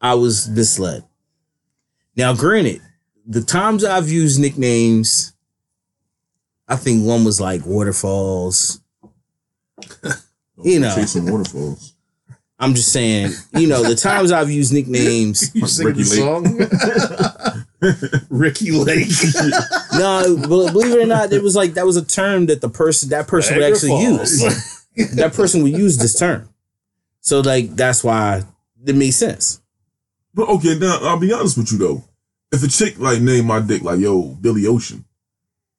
I 0.01 0.15
was 0.15 0.49
misled. 0.49 1.05
Now, 2.17 2.35
granted, 2.35 2.83
the 3.31 3.43
times 3.43 3.85
I've 3.85 4.09
used 4.09 4.41
nicknames, 4.41 5.33
I 6.67 6.75
think 6.75 7.07
one 7.07 7.25
was 7.25 7.41
like 7.41 7.65
waterfalls. 7.65 8.81
You 10.63 10.81
know. 10.81 10.95
chasing 10.95 11.31
waterfalls. 11.31 11.95
I'm 12.59 12.75
just 12.75 12.93
saying, 12.93 13.31
you 13.55 13.69
know, 13.69 13.83
the 13.83 13.95
times 13.95 14.33
I've 14.33 14.51
used 14.51 14.75
nicknames. 14.75 15.55
You 15.55 15.67
sing 15.67 15.87
Ricky 15.87 16.03
the 16.03 16.05
song? 16.05 16.45
Ricki 18.29 18.73
Lake. 18.73 19.09
No, 19.95 20.37
but 20.37 20.73
believe 20.73 20.93
it 20.93 21.03
or 21.03 21.07
not, 21.07 21.33
it 21.33 21.43
was 21.43 21.57
like 21.57 21.75
that 21.75 21.87
was 21.87 21.97
a 21.97 22.05
term 22.05 22.47
that 22.47 22.61
the 22.61 22.69
person 22.69 23.09
that 23.11 23.29
person 23.29 23.57
would 23.57 23.65
actually 23.65 23.91
Falls. 23.91 24.43
use. 24.43 25.15
That 25.15 25.33
person 25.33 25.63
would 25.63 25.73
use 25.73 25.97
this 25.97 26.19
term. 26.19 26.49
So 27.21 27.41
like 27.41 27.77
that's 27.77 28.05
why 28.05 28.43
it 28.85 28.97
made 28.97 29.13
sense. 29.13 29.63
But 30.35 30.49
okay, 30.49 30.79
now 30.79 30.99
I'll 31.01 31.19
be 31.19 31.33
honest 31.33 31.57
with 31.57 31.73
you 31.73 31.79
though. 31.79 32.05
If 32.53 32.63
a 32.65 32.69
chick 32.69 32.99
like 32.99 33.21
name 33.21 33.47
my 33.47 33.61
dick 33.61 33.83
like 33.83 34.01
yo 34.01 34.23
Billy 34.23 34.67
Ocean, 34.67 35.05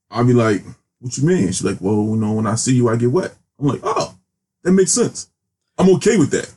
I'll 0.10 0.26
be 0.26 0.34
like, 0.34 0.64
"What 1.00 1.18
you 1.18 1.26
mean?" 1.26 1.48
She's 1.48 1.64
like, 1.64 1.80
"Well, 1.82 1.96
you 1.96 2.16
know, 2.16 2.34
when 2.34 2.48
I 2.48 2.56
see 2.56 2.76
you, 2.76 2.90
I 2.90 2.96
get 2.96 3.12
wet." 3.12 3.34
I'm 3.60 3.68
like, 3.68 3.82
"Oh, 3.84 4.16
that 4.64 4.72
makes 4.72 4.92
sense. 4.92 5.30
I'm 5.78 5.90
okay 5.96 6.18
with 6.18 6.32
that. 6.32 6.54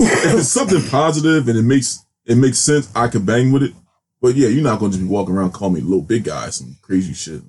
if 0.00 0.34
it's 0.38 0.48
something 0.48 0.82
positive 0.90 1.48
and 1.48 1.58
it 1.58 1.62
makes 1.62 2.04
it 2.26 2.36
makes 2.36 2.58
sense, 2.58 2.90
I 2.94 3.08
could 3.08 3.24
bang 3.26 3.52
with 3.52 3.62
it. 3.62 3.72
But 4.20 4.36
yeah, 4.36 4.48
you're 4.48 4.62
not 4.64 4.78
going 4.78 4.90
to 4.92 4.96
just 4.96 5.06
be 5.06 5.12
walking 5.12 5.34
around 5.34 5.52
calling 5.52 5.74
me 5.74 5.80
little 5.80 6.00
big 6.02 6.24
guy 6.24 6.48
some 6.50 6.76
crazy 6.82 7.12
shit. 7.12 7.42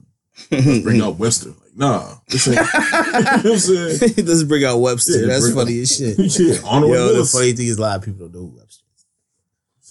Bring 0.49 1.01
out 1.01 1.17
Webster, 1.17 1.49
like 1.49 1.75
nah. 1.75 2.15
This 2.27 2.47
ain't, 2.47 2.57
you 2.57 2.63
know 2.63 2.67
what 2.71 3.45
I'm 3.45 3.57
saying? 3.57 4.13
Let's 4.25 4.43
bring 4.43 4.65
out 4.65 4.79
Webster. 4.79 5.19
Yeah, 5.21 5.27
that's 5.27 5.53
funny 5.53 5.79
as 5.79 5.95
shit. 5.95 6.19
yeah, 6.19 6.79
Yo, 6.79 7.13
the 7.13 7.29
funny 7.31 7.53
thing 7.53 7.67
is, 7.67 7.77
a 7.77 7.81
lot 7.81 7.97
of 7.97 8.03
people 8.03 8.27
don't 8.27 8.35
know 8.35 8.53
Webster 8.57 8.83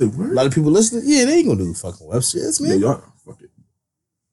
is. 0.01 0.13
Say 0.15 0.23
A 0.23 0.23
lot 0.33 0.47
of 0.47 0.53
people 0.55 0.71
listening, 0.71 1.03
yeah, 1.07 1.25
they 1.25 1.35
ain't 1.39 1.47
gonna 1.47 1.59
do 1.61 1.67
who 1.67 1.75
fucking 1.75 2.07
Webster 2.07 2.39
is, 2.39 2.61
Yeah, 2.61 2.75
y'all, 2.75 3.03
fuck 3.25 3.41
it. 3.43 3.51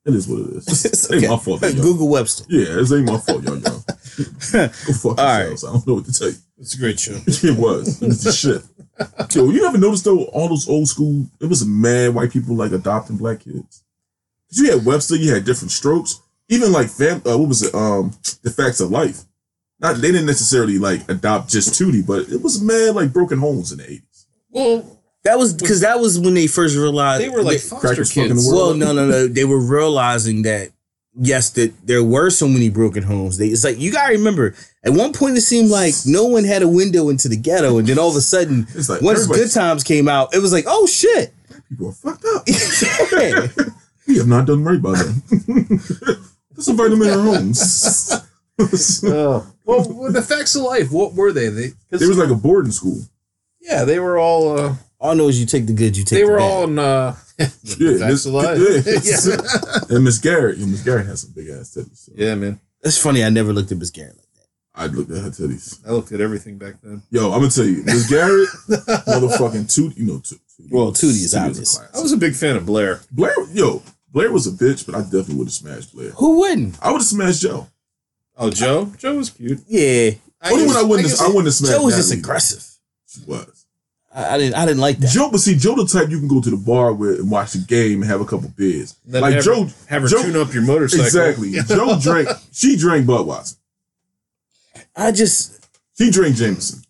It 0.04 0.14
is 0.14 0.26
what 0.26 0.40
it 0.40 0.46
is. 0.56 0.66
It's 0.84 1.04
It 1.10 1.14
ain't 1.14 1.24
okay. 1.24 1.32
my 1.32 1.38
fault. 1.38 1.62
y'all- 1.62 1.72
Google 1.82 2.08
Webster. 2.08 2.44
Yeah, 2.48 2.74
this 2.74 2.92
ain't 2.92 3.06
my 3.06 3.18
fault, 3.18 3.44
y'all. 3.44 3.58
y'all. 3.58 3.84
Go 4.52 4.68
fuck 4.68 5.04
All 5.06 5.14
right. 5.24 5.48
yourselves. 5.48 5.64
I 5.64 5.72
don't 5.72 5.86
know 5.86 5.94
what 5.94 6.04
to 6.06 6.12
tell 6.12 6.28
you. 6.28 6.34
It's 6.58 6.74
a 6.74 6.78
great 6.78 6.98
show. 7.00 7.12
It 7.26 7.58
was. 7.58 8.02
It's 8.02 8.24
the 8.24 8.32
shit. 8.32 8.62
Yo, 9.34 9.50
you 9.50 9.62
never 9.62 9.78
noticed 9.78 10.04
though 10.04 10.24
all 10.26 10.48
those 10.48 10.68
old 10.68 10.88
school? 10.88 11.26
It 11.40 11.46
was 11.46 11.64
mad 11.64 12.14
white 12.14 12.30
people 12.32 12.54
like 12.56 12.72
adopting 12.72 13.16
black 13.16 13.40
kids. 13.40 13.82
'Cause 14.48 14.58
you 14.58 14.70
had 14.70 14.84
Webster, 14.84 15.16
you 15.16 15.32
had 15.32 15.44
Diff'rent 15.44 15.70
Strokes. 15.72 16.20
Even 16.48 16.72
like 16.72 16.88
fam, 16.90 17.22
uh, 17.24 17.38
what 17.38 17.48
was 17.48 17.62
it? 17.62 17.74
Um, 17.74 18.12
the 18.42 18.50
facts 18.50 18.80
of 18.80 18.90
life. 18.90 19.22
Not 19.80 19.96
they 19.96 20.12
didn't 20.12 20.26
necessarily 20.26 20.78
like 20.78 21.08
adopt 21.10 21.48
just 21.50 21.70
Tootie, 21.70 22.06
but 22.06 22.28
it 22.28 22.42
was 22.42 22.60
mad 22.60 22.94
like 22.94 23.12
broken 23.12 23.38
homes 23.38 23.72
in 23.72 23.78
the 23.78 23.84
eighties. 23.84 24.26
Well, 24.50 25.00
That 25.24 25.38
was 25.38 25.54
because 25.54 25.80
that 25.82 26.00
was 26.00 26.18
when 26.18 26.34
they 26.34 26.46
first 26.48 26.76
realized 26.76 27.22
they 27.22 27.28
were 27.28 27.42
like 27.42 27.60
they- 27.62 27.68
foster 27.68 28.04
kids. 28.04 28.48
the 28.48 28.54
well, 28.54 28.74
no, 28.74 28.92
no, 28.92 29.06
no. 29.06 29.26
They 29.28 29.44
were 29.44 29.60
realizing 29.60 30.42
that 30.42 30.70
yes, 31.14 31.50
that 31.50 31.72
there 31.86 32.02
were 32.02 32.28
so 32.30 32.48
many 32.48 32.68
broken 32.70 33.02
homes. 33.04 33.38
They, 33.38 33.48
it's 33.48 33.62
like 33.64 33.78
you 33.78 33.92
gotta 33.92 34.14
remember. 34.14 34.54
At 34.84 34.94
one 34.94 35.12
point, 35.12 35.36
it 35.36 35.42
seemed 35.42 35.70
like 35.70 35.94
no 36.06 36.24
one 36.24 36.42
had 36.42 36.62
a 36.62 36.68
window 36.68 37.08
into 37.08 37.28
the 37.28 37.36
ghetto, 37.36 37.78
and 37.78 37.86
then 37.86 37.98
all 38.00 38.10
of 38.10 38.16
a 38.16 38.20
sudden, 38.20 38.66
It's 38.74 38.88
like 38.88 39.00
once 39.02 39.26
Good 39.28 39.50
Times 39.52 39.84
came 39.84 40.08
out, 40.08 40.34
it 40.34 40.40
was 40.40 40.52
like, 40.52 40.64
oh 40.66 40.86
shit. 40.86 41.32
people 41.68 41.88
are 41.88 41.92
fucked 41.92 42.24
up. 42.34 42.42
Yeah. 43.12 43.46
We 44.08 44.18
have 44.18 44.26
not 44.26 44.46
done 44.46 44.64
right 44.64 44.82
by 44.82 45.00
them. 45.00 45.22
Let's 46.56 46.66
invite 46.68 46.90
them 46.90 47.02
in 47.02 47.10
our 47.10 47.22
homes. 47.22 48.12
Oh. 49.04 49.46
Well, 49.64 49.86
well, 49.88 50.12
the 50.12 50.22
facts 50.22 50.56
of 50.56 50.62
life. 50.62 50.90
What 50.90 51.14
were 51.14 51.32
they? 51.32 51.48
They, 51.48 51.70
'cause- 51.90 52.02
It 52.02 52.08
was 52.08 52.18
like 52.18 52.28
a 52.30 52.34
boarding 52.34 52.72
school. 52.72 53.00
yeah, 53.60 53.84
they 53.84 54.00
were 54.00 54.18
all. 54.18 54.58
Uh, 54.58 54.74
All 55.02 55.10
I 55.10 55.14
know 55.14 55.26
is 55.28 55.38
you 55.40 55.46
take 55.46 55.66
the 55.66 55.72
good, 55.72 55.96
you 55.96 56.04
take 56.04 56.20
they 56.20 56.24
the 56.24 56.30
were 56.30 56.38
bad. 56.38 56.50
all 56.50 56.64
in. 56.64 56.78
Uh, 56.78 57.16
Yeah, 57.38 57.48
facts 57.98 58.24
this- 58.24 58.26
of 58.26 58.34
yeah. 59.90 59.96
and 59.96 60.04
Miss 60.04 60.18
Garrett, 60.18 60.58
and 60.58 60.70
Miss 60.70 60.82
Garrett 60.84 61.06
has 61.06 61.22
some 61.22 61.32
big 61.32 61.48
ass 61.48 61.74
titties. 61.76 61.96
So 62.06 62.12
yeah, 62.14 62.36
man. 62.36 62.60
That's 62.82 62.98
funny. 62.98 63.24
I 63.24 63.30
never 63.30 63.52
looked 63.52 63.72
at 63.72 63.78
Miss 63.78 63.90
Garrett 63.90 64.16
like 64.16 64.26
that. 64.36 64.46
I 64.74 64.86
looked 64.86 65.10
at 65.10 65.18
her 65.24 65.30
titties. 65.30 65.80
I 65.86 65.90
looked 65.90 66.12
at 66.12 66.20
everything 66.20 66.56
back 66.56 66.74
then. 66.82 67.02
Yo, 67.10 67.32
I'm 67.32 67.40
gonna 67.40 67.50
tell 67.50 67.64
you, 67.64 67.82
Miss 67.84 68.08
Garrett, 68.08 68.48
motherfucking 68.68 69.66
Tootie, 69.66 69.96
you 69.96 70.06
know, 70.06 70.18
Tootie. 70.18 70.38
Well, 70.70 70.92
Tootie 70.92 71.24
is 71.24 71.34
obvious. 71.34 71.80
I 71.92 72.00
was 72.00 72.12
a 72.12 72.16
big 72.16 72.34
fan 72.36 72.56
of 72.56 72.64
Blair. 72.66 73.00
Blair. 73.10 73.34
Yo, 73.52 73.82
Blair 74.12 74.30
was 74.30 74.46
a 74.46 74.52
bitch, 74.52 74.86
but 74.86 74.94
I 74.94 75.00
definitely 75.02 75.36
would 75.36 75.46
have 75.48 75.52
smashed 75.52 75.92
Blair. 75.92 76.10
Who 76.10 76.38
wouldn't? 76.40 76.78
I 76.80 76.92
would 76.92 76.98
have 77.00 77.06
smashed 77.06 77.42
Jo. 77.42 77.66
Oh, 78.36 78.50
Jo. 78.50 78.92
Jo 78.98 79.16
was 79.16 79.30
cute. 79.30 79.60
Yeah, 79.66 80.12
Only 80.44 80.66
when 80.66 80.76
I 80.76 80.82
wouldn't, 80.82 81.10
have, 81.10 81.20
I 81.20 81.26
wouldn't 81.26 81.46
have 81.46 81.54
smashed. 81.54 81.74
Jo 81.76 81.82
was 81.84 81.96
just 81.96 82.12
aggressive. 82.12 82.64
She 83.08 83.20
was. 83.26 83.61
I, 84.14 84.34
I 84.34 84.38
didn't. 84.38 84.54
I 84.56 84.66
didn't 84.66 84.80
like 84.80 84.98
that. 84.98 85.10
Jo, 85.10 85.30
but 85.30 85.38
see, 85.40 85.56
Jo 85.56 85.74
the 85.74 85.86
type 85.86 86.10
you 86.10 86.18
can 86.18 86.28
go 86.28 86.40
to 86.40 86.50
the 86.50 86.56
bar 86.56 86.92
with 86.92 87.20
and 87.20 87.30
watch 87.30 87.52
the 87.52 87.58
game 87.60 88.02
and 88.02 88.10
have 88.10 88.20
a 88.20 88.24
couple 88.26 88.48
beers. 88.56 88.94
Then 89.06 89.22
like 89.22 89.34
have, 89.34 89.44
Jo, 89.44 89.66
have 89.88 90.02
her 90.02 90.08
Jo- 90.08 90.22
tune 90.22 90.36
up 90.36 90.52
your 90.52 90.62
motorcycle. 90.64 91.04
exactly. 91.06 91.52
Jo 91.68 91.98
drank. 91.98 92.28
She 92.52 92.76
drank 92.76 93.06
Budweiser. 93.06 93.56
I 94.94 95.12
just 95.12 95.66
She 95.96 96.10
drank 96.10 96.36
Jameson. 96.36 96.82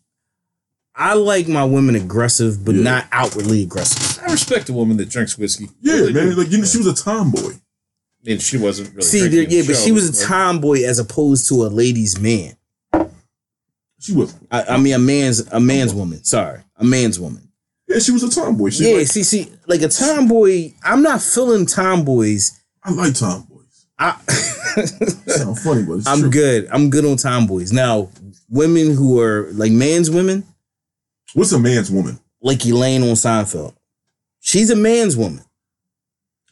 I 0.95 1.13
like 1.15 1.47
my 1.47 1.63
women 1.63 1.95
aggressive, 1.95 2.63
but 2.63 2.75
Yeah. 2.75 2.83
not 2.83 3.07
outwardly 3.11 3.63
aggressive. 3.63 4.21
I 4.27 4.31
respect 4.31 4.69
a 4.69 4.73
woman 4.73 4.97
that 4.97 5.09
drinks 5.09 5.37
whiskey. 5.37 5.69
Yeah, 5.81 5.93
Really 5.93 6.13
man. 6.13 6.29
do. 6.29 6.35
Like 6.35 6.51
you 6.51 6.59
know, 6.59 6.65
she 6.65 6.77
was 6.77 6.87
a 6.87 6.93
tomboy. 6.93 7.53
I 7.53 8.29
mean, 8.29 8.39
she 8.39 8.57
wasn't 8.57 8.89
really. 8.89 9.01
See, 9.01 9.27
there, 9.27 9.43
yeah, 9.43 9.61
the 9.61 9.67
but 9.67 9.75
show, 9.75 9.85
she 9.85 9.91
was 9.91 10.21
a 10.21 10.25
tomboy 10.27 10.83
as 10.83 10.99
opposed 10.99 11.47
to 11.49 11.65
a 11.65 11.67
ladies' 11.67 12.19
man. 12.19 12.55
She 14.03 14.13
was. 14.13 14.35
I, 14.51 14.63
I 14.63 14.77
mean, 14.77 14.93
a 14.93 14.99
man's 14.99 15.39
a 15.51 15.59
man's 15.59 15.93
woman. 15.93 16.23
Sorry, 16.25 16.61
a 16.77 16.83
man's 16.83 17.19
woman. 17.19 17.47
Yeah, 17.87 17.99
she 17.99 18.11
was 18.11 18.23
a 18.23 18.29
tomboy. 18.29 18.69
She 18.69 18.89
Yeah, 18.89 18.97
like, 18.97 19.07
see, 19.07 19.23
see, 19.23 19.51
like 19.67 19.81
a 19.81 19.87
tomboy. 19.87 20.71
I'm 20.83 21.01
not 21.03 21.21
feeling 21.21 21.65
tomboys. 21.65 22.59
I 22.83 22.91
like 22.91 23.13
tomboys. 23.15 23.85
I, 23.97 24.17
Sound 25.27 25.59
funny, 25.63 25.83
but 25.83 25.93
it's 25.93 26.07
I'm 26.07 26.21
true. 26.21 26.29
good. 26.31 26.67
I'm 26.71 26.89
good 26.89 27.05
on 27.05 27.15
tomboys. 27.17 27.71
Now, 27.71 28.09
women 28.49 28.93
who 28.93 29.19
are 29.21 29.49
like 29.53 29.71
man's 29.71 30.09
women, 30.11 30.43
What's 31.33 31.51
a 31.53 31.59
man's 31.59 31.89
woman? 31.89 32.19
like 32.41 32.65
Elaine 32.65 33.03
on 33.03 33.09
Seinfeld. 33.15 33.73
She's 34.41 34.69
a 34.69 34.75
man's 34.75 35.15
woman. 35.15 35.43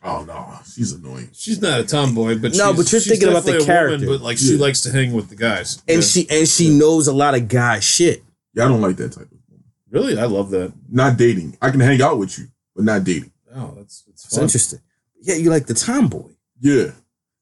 Oh 0.03 0.23
no, 0.23 0.33
she's 0.75 0.93
annoying. 0.93 1.29
She's 1.33 1.61
not 1.61 1.79
a 1.79 1.83
tomboy, 1.83 2.35
but 2.39 2.53
No, 2.55 2.69
she's, 2.69 2.77
but 2.77 2.91
you're 2.91 3.01
she's 3.01 3.07
thinking 3.09 3.29
about 3.29 3.43
the 3.43 3.51
definitely 3.53 3.73
a 3.73 3.77
woman, 3.77 3.89
character. 3.99 4.05
but 4.07 4.21
like 4.21 4.37
she 4.37 4.53
Yeah. 4.55 4.61
likes 4.61 4.81
to 4.81 4.91
hang 4.91 5.13
with 5.13 5.29
the 5.29 5.35
guys. 5.35 5.81
And 5.87 6.01
Yeah. 6.01 6.07
she 6.07 6.29
and 6.29 6.47
she 6.47 6.69
knows 6.69 7.07
a 7.07 7.13
lot 7.13 7.35
of 7.35 7.47
guy 7.47 7.79
shit. 7.79 8.23
Yeah, 8.53 8.65
I 8.65 8.67
don't 8.67 8.81
like 8.81 8.97
that 8.97 9.13
type 9.13 9.31
of 9.31 9.37
woman. 9.49 9.63
really, 9.89 10.17
I 10.19 10.25
love 10.25 10.49
that. 10.51 10.73
Not 10.89 11.17
dating. 11.17 11.57
I 11.61 11.69
can 11.69 11.79
hang 11.79 12.01
out 12.01 12.17
with 12.17 12.37
you, 12.39 12.47
but 12.75 12.85
not 12.85 13.03
dating. 13.03 13.31
Oh, 13.55 13.73
that's 13.77 14.03
that's 14.07 14.25
It's 14.25 14.35
fun. 14.35 14.43
interesting. 14.43 14.79
Yeah, 15.21 15.35
you 15.35 15.49
like 15.49 15.67
the 15.67 15.73
tomboy. 15.73 16.31
Yeah, 16.59 16.91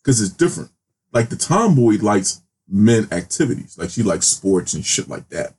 because 0.04 0.22
it's 0.22 0.32
different. 0.34 0.72
Like 1.14 1.30
the 1.30 1.36
tomboy 1.36 1.98
likes 2.02 2.42
men 2.68 3.08
activities. 3.12 3.76
Like 3.78 3.90
she 3.90 4.04
likes 4.04 4.28
sports 4.28 4.74
and 4.74 4.86
shit 4.86 5.08
like 5.10 5.30
that. 5.30 5.56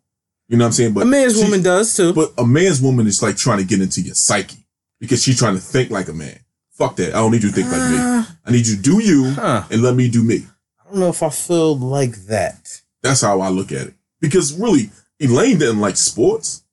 You 0.49 0.57
know 0.57 0.65
what 0.65 0.69
I'm 0.69 0.73
saying? 0.73 0.93
But 0.95 1.03
a 1.05 1.07
man's 1.07 1.37
woman 1.37 1.63
does 1.63 1.95
too. 1.97 2.13
But 2.13 2.33
a 2.37 2.45
man's 2.47 2.81
woman 2.81 3.07
is 3.07 3.23
like 3.23 3.37
trying 3.37 3.59
to 3.59 3.65
get 3.65 3.81
into 3.81 4.01
your 4.01 4.15
psyche 4.17 4.67
because 4.99 5.23
she's 5.23 5.39
trying 5.39 5.55
to 5.55 5.61
think 5.61 5.91
like 5.91 6.09
a 6.09 6.13
man. 6.13 6.39
Fuck 6.81 6.97
that. 6.97 7.11
I 7.11 7.19
don't 7.19 7.31
need 7.31 7.43
you 7.43 7.51
to 7.51 7.55
think 7.55 7.71
like 7.71 7.91
me. 7.91 7.99
Ah, 7.99 8.37
I 8.47 8.53
need 8.53 8.67
you 8.67 8.77
to 8.77 8.81
do 8.81 9.03
you 9.03 9.33
huh. 9.33 9.65
and 9.71 9.83
let 9.83 9.95
me 9.95 10.09
do 10.09 10.25
me. 10.25 10.47
I 10.81 10.91
don't 10.91 11.01
know 11.01 11.11
if 11.11 11.23
I 11.23 11.29
feel 11.29 11.77
like 11.77 12.17
that. 12.25 12.81
That's 13.03 13.21
how 13.21 13.43
I 13.43 13.51
look 13.51 13.71
at 13.71 13.89
it. 13.89 13.95
Because 14.19 14.59
really, 14.59 14.89
Elaine 15.21 15.59
didn't 15.59 15.81
like 15.81 15.99
sports. 15.99 16.65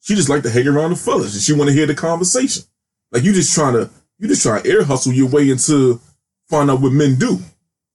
She 0.00 0.14
just 0.14 0.30
liked 0.30 0.44
to 0.44 0.50
hang 0.50 0.66
around 0.66 0.90
the 0.90 0.96
fellas 0.96 1.34
and 1.34 1.42
she 1.42 1.52
want 1.52 1.68
to 1.68 1.74
hear 1.74 1.84
the 1.84 1.94
conversation. 1.94 2.62
Like 3.12 3.22
you 3.22 3.34
just 3.34 3.52
trying 3.52 3.74
to 3.74 3.90
you 4.18 4.28
just 4.28 4.42
trying 4.42 4.62
to 4.62 4.70
air 4.70 4.82
hustle 4.82 5.12
your 5.12 5.28
way 5.28 5.50
into 5.50 6.00
find 6.48 6.70
out 6.70 6.80
what 6.80 6.92
men 6.92 7.16
do. 7.16 7.40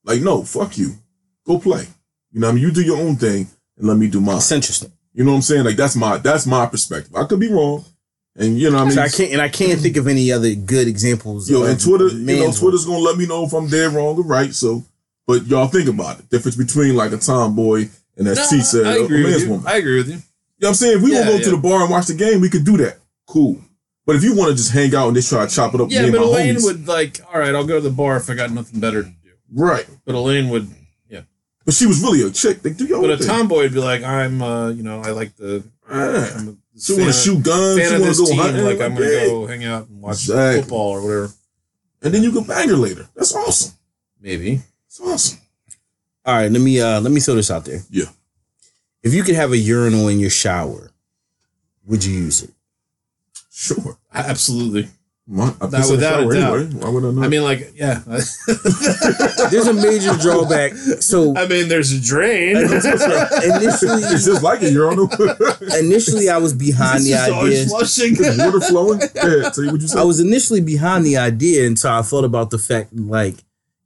Like, 0.04 0.22
no, 0.22 0.44
fuck 0.44 0.78
you. 0.78 1.00
Go 1.48 1.58
play. 1.58 1.88
You 2.32 2.42
know 2.42 2.48
what 2.48 2.52
I 2.52 2.56
mean? 2.58 2.64
You 2.64 2.72
do 2.72 2.84
your 2.84 2.98
own 3.00 3.16
thing 3.16 3.48
and 3.76 3.88
let 3.88 3.98
me 3.98 4.08
do 4.08 4.22
mine. 4.22 4.38
It's 4.38 4.52
interesting. 4.52 4.92
You 5.14 5.24
know 5.24 5.32
what 5.32 5.38
I'm 5.38 5.42
saying? 5.42 5.66
Like 5.66 5.78
that's 5.78 5.96
my 5.96 6.18
that's 6.18 6.46
my 6.46 6.68
perspective. 6.68 7.16
I 7.16 7.24
could 7.24 7.40
be 7.40 7.52
wrong. 7.52 7.86
And 8.36 8.58
you 8.58 8.70
know 8.72 8.78
what 8.78 8.88
I 8.88 8.89
mean? 8.89 9.00
I 9.00 9.10
can't 9.10 9.32
and 9.34 9.41
I 9.41 9.50
can't 9.50 9.80
think 9.80 9.98
of 9.98 10.08
any 10.08 10.32
other 10.32 10.56
good 10.56 10.88
examples. 10.88 11.50
Yo, 11.50 11.63
of 11.63 11.70
and 11.70 11.80
Twitter, 11.80 12.08
you 12.08 12.38
know, 12.38 12.52
Twitter's 12.54 12.86
gonna 12.86 13.00
let 13.00 13.17
me 13.17 13.28
know 13.28 13.44
if 13.46 13.54
I'm 13.54 13.67
dead, 13.67 13.91
wrong, 13.94 14.17
or 14.17 14.24
right. 14.24 14.54
So, 14.54 14.84
but 15.28 15.46
y'all 15.48 15.67
think 15.67 15.89
about 15.89 16.20
it. 16.20 16.30
Difference 16.30 16.56
between 16.56 16.96
like 16.96 17.12
a 17.12 17.17
tomboy 17.17 17.89
and 18.17 18.28
as 18.28 18.50
T 18.50 18.62
said, 18.62 18.86
I 18.88 18.96
a 18.98 19.04
agree 19.04 19.24
with 19.24 19.32
man's 19.34 19.46
woman. 19.46 19.65
I 19.67 19.78
agree 19.78 19.98
with 19.98 20.08
you. 20.08 20.13
You 20.15 20.20
know 20.20 20.24
what 20.60 20.67
I'm 20.70 20.74
saying? 20.76 20.98
If 20.98 21.04
we 21.04 21.12
Yeah, 21.13 21.24
gonna 21.26 21.38
go 21.39 21.44
to 21.44 21.50
the 21.52 21.58
bar 21.58 21.82
and 21.82 21.89
watch 21.91 22.06
the 22.08 22.13
game, 22.13 22.39
we 22.39 22.50
could 22.50 22.63
do 22.63 22.78
that. 22.78 23.00
Cool. 23.28 23.60
But 24.06 24.15
if 24.15 24.24
you 24.24 24.36
want 24.36 24.50
to 24.52 24.56
just 24.56 24.72
hang 24.72 24.96
out 24.96 25.08
and 25.08 25.15
just 25.15 25.30
try 25.30 25.46
to 25.46 25.54
chop 25.54 25.74
it 25.76 25.82
up, 25.82 25.89
Yeah, 25.91 26.10
but 26.10 26.17
my 26.20 26.24
Elaine 26.24 26.56
homies, 26.56 26.63
would 26.63 26.88
like, 26.88 27.20
all 27.32 27.39
right, 27.39 27.54
I'll 27.54 27.65
go 27.65 27.76
to 27.76 27.82
the 27.82 27.91
bar 27.94 28.17
if 28.17 28.30
I 28.30 28.34
got 28.34 28.52
nothing 28.52 28.80
better 28.80 29.04
to 29.04 29.10
do. 29.10 29.32
right? 29.54 29.86
But 30.06 30.15
Elaine 30.15 30.50
would, 30.50 30.67
yeah. 31.10 31.22
But 31.65 31.74
she 31.76 31.86
was 31.86 32.02
really 32.02 32.22
a 32.24 32.32
chick. 32.32 32.63
Like, 32.65 32.78
do 32.78 32.86
your 32.86 33.02
but 33.02 33.12
a 33.12 33.17
thing. 33.17 33.28
tomboy 33.28 33.63
would 33.63 33.74
be 33.74 33.80
like, 33.80 34.04
I'm, 34.04 34.41
uh, 34.41 34.70
you 34.70 34.84
know, 34.84 35.02
I 35.02 35.12
like 35.12 35.36
the, 35.36 35.63
Ah. 35.89 36.46
I'm 36.89 36.96
She 36.96 37.02
want 37.02 37.13
to 37.13 37.20
shoot 37.20 37.44
guns. 37.44 37.80
fan 37.80 37.89
She 37.89 38.02
want 38.02 38.15
to 38.15 38.22
go 38.22 38.26
team. 38.28 38.39
hunting. 38.39 38.65
Like, 38.65 38.82
I'm 38.82 38.94
gonna 38.96 39.06
yeah. 39.10 39.26
go 39.28 39.48
hang 39.48 39.65
out 39.65 39.88
and 39.88 40.02
watch 40.02 40.13
Exactly. 40.15 40.62
football 40.62 40.89
or 40.91 41.02
whatever. 41.04 41.34
and 42.02 42.13
then 42.13 42.24
you 42.24 42.32
can 42.32 42.44
bang 42.44 42.70
her 42.70 42.76
later. 42.76 43.08
That's 43.15 43.36
awesome. 43.36 43.74
Maybe. 44.20 44.62
It's 44.88 45.00
awesome. 45.00 45.39
All 46.26 46.36
right, 46.36 46.52
let 46.52 46.62
me 46.62 46.80
uh 46.82 47.00
let 47.02 47.12
me 47.12 47.20
throw 47.20 47.36
this 47.36 47.52
out 47.52 47.65
there. 47.65 47.82
Yeah. 47.89 48.06
If 49.04 49.13
you 49.13 49.24
could 49.24 49.36
have 49.36 49.52
a 49.52 49.58
urinal 49.58 50.08
in 50.08 50.20
your 50.20 50.30
shower, 50.30 50.91
would 51.86 52.04
you 52.06 52.13
use 52.13 52.44
it? 52.44 52.52
Sure. 53.52 53.98
Absolutely. 54.13 54.88
My, 55.34 55.46
I 55.46 55.48
Not 55.48 55.72
piss 55.72 55.74
in 55.74 55.82
the 55.88 55.91
without 55.91 56.20
a 56.20 56.34
doubt. 56.34 56.58
anyway. 56.60 56.74
Why 56.82 56.89
would 56.89 57.06
I 57.06 57.12
not? 57.12 57.24
I 57.24 57.28
mean, 57.30 57.44
like, 57.44 57.72
yeah. 57.76 58.00
There's 58.06 59.67
a 59.67 59.74
major 59.74 60.13
drawback. 60.17 60.74
So 61.00 61.34
I 61.38 61.48
mean, 61.48 61.70
there's 61.70 61.94
a 61.94 62.02
drain. 62.02 62.58
initially, 62.58 64.04
it's 64.12 64.26
just 64.26 64.44
like 64.44 64.62
it, 64.62 64.74
urinal. 64.74 65.10
initially 65.80 66.30
I 66.30 66.38
was 66.38 66.54
behind 66.54 67.06
the 67.06 67.13
It's 67.13 67.30
always 67.32 67.60
idea. 67.62 67.70
flushing. 67.70 68.15
Water 68.46 68.60
flowing. 68.62 69.00
Yeah, 69.15 69.50
tell 69.52 69.63
you 69.63 69.72
what 69.72 69.82
you 69.82 69.88
said. 69.88 70.00
I 70.00 70.04
was 70.04 70.20
initially 70.20 70.60
behind 70.62 71.06
the 71.06 71.15
idea 71.17 71.65
until 71.65 71.91
I 71.91 72.02
thought 72.02 72.26
about 72.26 72.50
the 72.50 72.58
fact 72.58 72.94
like 72.94 73.36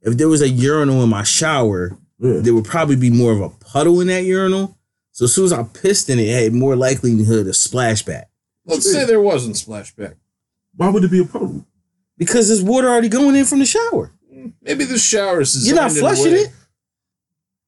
if 0.02 0.16
there 0.16 0.28
was 0.28 0.42
a 0.42 0.48
urinal 0.48 1.02
in 1.04 1.08
my 1.10 1.22
shower, 1.22 1.96
yeah. 2.18 2.40
there 2.40 2.54
would 2.54 2.64
probably 2.64 2.96
be 2.96 3.10
more 3.10 3.32
of 3.32 3.40
a 3.40 3.50
puddle 3.50 4.00
in 4.00 4.08
that 4.08 4.24
urinal. 4.24 4.76
So 5.12 5.26
as 5.26 5.34
soon 5.34 5.44
as 5.46 5.52
I 5.52 5.62
pissed 5.62 6.10
in 6.10 6.18
it, 6.18 6.26
it 6.28 6.42
had 6.44 6.52
more 6.52 6.74
likelihood 6.76 7.46
of 7.46 7.54
splashback. 7.54 8.24
Let's 8.64 8.90
say 8.90 9.04
there 9.04 9.20
wasn't 9.20 9.54
splashback. 9.56 10.16
Why 10.76 10.88
would 10.88 11.04
it 11.04 11.10
be 11.10 11.20
a 11.20 11.24
problem? 11.24 11.66
Because 12.18 12.48
there's 12.48 12.62
water 12.62 12.88
already 12.88 13.08
going 13.08 13.36
in 13.36 13.44
from 13.44 13.58
the 13.58 13.66
shower. 13.66 14.12
Maybe 14.62 14.84
the 14.84 14.98
shower 14.98 15.40
is 15.40 15.66
You're 15.66 15.76
not 15.76 15.88
designed 15.88 15.98
in 15.98 16.12
a 16.12 16.16
flushing 16.16 16.46
it. 16.46 16.52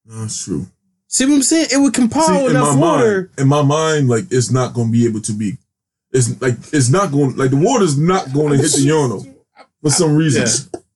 No, 0.05 0.21
that's 0.23 0.45
true. 0.45 0.67
See 1.07 1.25
what 1.25 1.35
I'm 1.35 1.43
saying? 1.43 1.69
It 1.73 1.79
would 1.79 1.95
See, 1.95 2.03
compile 2.03 2.47
in 2.47 2.53
my 2.55 2.61
enough 2.61 2.77
water. 2.77 3.23
mind, 3.23 3.29
in 3.39 3.49
my 3.49 3.63
mind, 3.63 4.09
like 4.09 4.25
it's 4.31 4.51
not 4.51 4.75
going 4.75 4.89
to 4.89 4.93
be 4.93 5.07
able 5.07 5.21
to 5.23 5.33
be. 5.33 5.59
It's 6.13 6.41
like 6.41 6.55
it's 6.73 6.89
not 6.91 7.11
going. 7.11 7.37
Like 7.37 7.51
the 7.51 7.57
water's 7.57 7.99
not 7.99 8.33
going 8.33 8.51
to 8.51 8.63
hit 8.63 8.73
the 8.73 8.83
urinal 8.83 9.27
for 9.83 9.91
some 9.91 10.15
reason. 10.15 10.47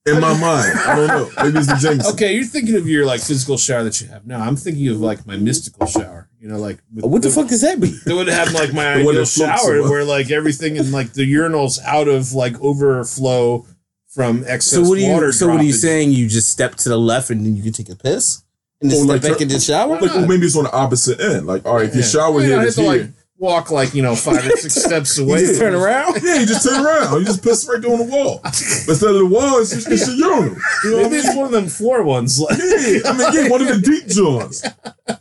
In 0.05 0.21
my 0.21 0.39
mind, 0.39 0.79
I 0.79 0.97
don't 0.97 1.07
know. 1.07 1.31
Maybe 1.43 1.59
it's 1.59 1.69
the 1.69 1.77
Jameson. 1.77 2.13
Okay, 2.15 2.35
you're 2.35 2.45
thinking 2.45 2.75
of 2.75 2.89
your 2.89 3.07
like 3.07 3.21
physical 3.21 3.57
shower 3.57 3.85
that 3.85 4.01
you 4.01 4.09
have 4.09 4.27
now. 4.27 4.41
I'm 4.41 4.57
thinking 4.57 4.89
of 4.89 5.01
like 5.01 5.27
my 5.27 5.37
mystical 5.37 5.87
shower. 5.87 6.29
You 6.43 6.49
know, 6.49 6.59
like 6.59 6.79
with 6.93 7.05
What 7.05 7.23
the 7.23 7.31
fuck 7.31 7.47
does 7.47 7.61
that 7.61 7.79
mean? 7.79 7.95
That 8.05 8.17
would 8.17 8.27
have 8.27 8.53
like 8.53 8.73
my 8.75 8.95
The 9.05 9.09
ideal 9.09 9.25
shower 9.25 9.77
above. 9.77 9.91
where 9.91 10.05
like 10.05 10.33
everything 10.33 10.75
in 10.75 10.91
like 10.91 11.13
the 11.13 11.23
urinals 11.33 11.79
out 11.85 12.09
of 12.09 12.33
like 12.33 12.61
overflow 12.61 13.65
from 14.09 14.43
excess 14.49 14.75
So 14.75 14.83
what 14.83 14.99
are 14.99 15.13
water. 15.13 15.27
you? 15.27 15.33
So 15.33 15.47
what 15.47 15.61
are 15.61 15.65
you 15.65 15.73
saying? 15.73 16.11
You 16.11 16.29
just 16.29 16.49
step 16.51 16.75
to 16.79 16.89
the 16.89 16.99
left 16.99 17.31
and 17.31 17.47
then 17.47 17.55
you 17.55 17.63
can 17.63 17.73
take 17.73 17.89
a 17.91 17.95
piss 17.95 18.43
and 18.81 18.91
then 18.91 18.99
Or 18.99 19.03
step 19.05 19.09
like 19.09 19.23
back 19.23 19.37
tur- 19.39 19.43
into 19.45 19.55
the 19.55 19.61
shower. 19.61 20.01
Like 20.01 20.11
well, 20.15 20.27
maybe 20.27 20.47
it's 20.47 20.57
on 20.57 20.65
the 20.65 20.73
opposite 20.73 21.21
end. 21.21 21.47
Like 21.47 21.65
all 21.65 21.77
right, 21.77 21.89
if 21.89 21.95
your 21.95 22.03
shower 22.03 22.33
Well, 22.33 22.43
you 22.45 22.51
head 22.51 22.57
don't 22.57 22.67
is 22.67 22.77
have 22.77 22.85
to, 22.87 22.91
here, 22.93 23.03
like 23.05 23.11
walk 23.43 23.73
like 23.73 23.93
you 23.93 24.01
know 24.03 24.15
five 24.15 24.47
or 24.47 24.57
six 24.57 24.75
steps 24.87 25.19
You 25.19 25.25
away. 25.25 25.41
just 25.41 25.59
turn 25.61 25.75
around. 25.75 26.23
yeah, 26.23 26.37
you 26.39 26.47
just 26.47 26.67
turn 26.67 26.87
around. 26.87 27.19
You 27.19 27.25
just 27.27 27.43
piss 27.43 27.69
right 27.69 27.83
there 27.83 27.93
on 27.93 27.99
the 27.99 28.05
wall. 28.05 28.41
Instead 28.45 29.11
of 29.11 29.17
the 29.17 29.27
wall, 29.27 29.59
it's 29.61 29.71
just 29.75 29.89
it's 29.91 30.07
your 30.07 30.17
urinal. 30.17 30.57
You 30.85 30.91
know 30.93 30.97
what 30.99 31.07
I 31.07 31.09
mean? 31.11 31.19
it's 31.21 31.35
one 31.37 31.47
of 31.47 31.53
them 31.53 31.67
floor 31.67 32.03
ones. 32.05 32.39
Like, 32.41 32.57
Yeah, 32.59 33.01
I 33.05 33.13
mean, 33.19 33.33
yeah, 33.35 33.49
one 33.51 33.61
of 33.61 33.69
the 33.69 33.81
deep 33.83 34.07
joints. 34.07 34.65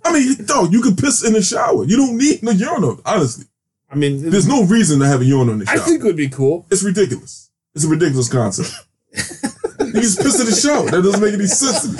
I 0.06 0.14
mean, 0.14 0.46
dog, 0.46 0.72
you 0.72 0.82
can 0.82 0.96
piss 0.96 1.26
in 1.26 1.34
the 1.34 1.42
shower. 1.42 1.84
You 1.84 1.98
don't 1.98 2.16
need 2.18 2.44
no 2.44 2.52
urinal. 2.52 3.02
Honestly, 3.06 3.46
I 3.90 3.96
mean, 3.96 4.30
there's 4.30 4.48
no 4.48 4.64
reason 4.66 5.00
to 5.00 5.08
have 5.08 5.22
a 5.22 5.26
urinal 5.26 5.54
in 5.56 5.60
the 5.60 5.66
shower. 5.66 5.78
I 5.78 5.80
think 5.80 6.02
it 6.02 6.06
would 6.06 6.16
be 6.16 6.30
cool. 6.30 6.68
it's 6.70 6.84
ridiculous. 6.84 7.50
It's 7.74 7.86
a 7.86 7.90
ridiculous 7.90 8.30
concept. 8.30 8.72
you 9.14 9.94
just 10.02 10.20
piss 10.20 10.40
in 10.40 10.46
the 10.46 10.56
shower. 10.56 10.86
That 10.92 11.02
doesn't 11.04 11.22
make 11.22 11.34
any 11.34 11.48
sense 11.48 11.82
to 11.82 11.88
me. 11.94 12.00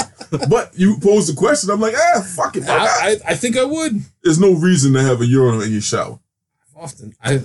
But 0.50 0.72
you 0.78 0.98
pose 1.00 1.28
the 1.28 1.34
question, 1.36 1.70
I'm 1.70 1.80
like, 1.82 1.94
ah, 1.98 2.22
fuck 2.36 2.56
it. 2.56 2.64
why? 2.64 2.78
I, 2.78 3.10
I, 3.10 3.16
I 3.32 3.36
think 3.36 3.58
I 3.58 3.64
would 3.64 4.02
There's 4.24 4.40
no 4.40 4.54
reason 4.54 4.94
to 4.94 5.02
have 5.02 5.22
a 5.22 5.26
urinal 5.26 5.62
in 5.62 5.72
your 5.72 5.82
shower. 5.82 6.20
often. 6.76 7.14
I 7.22 7.44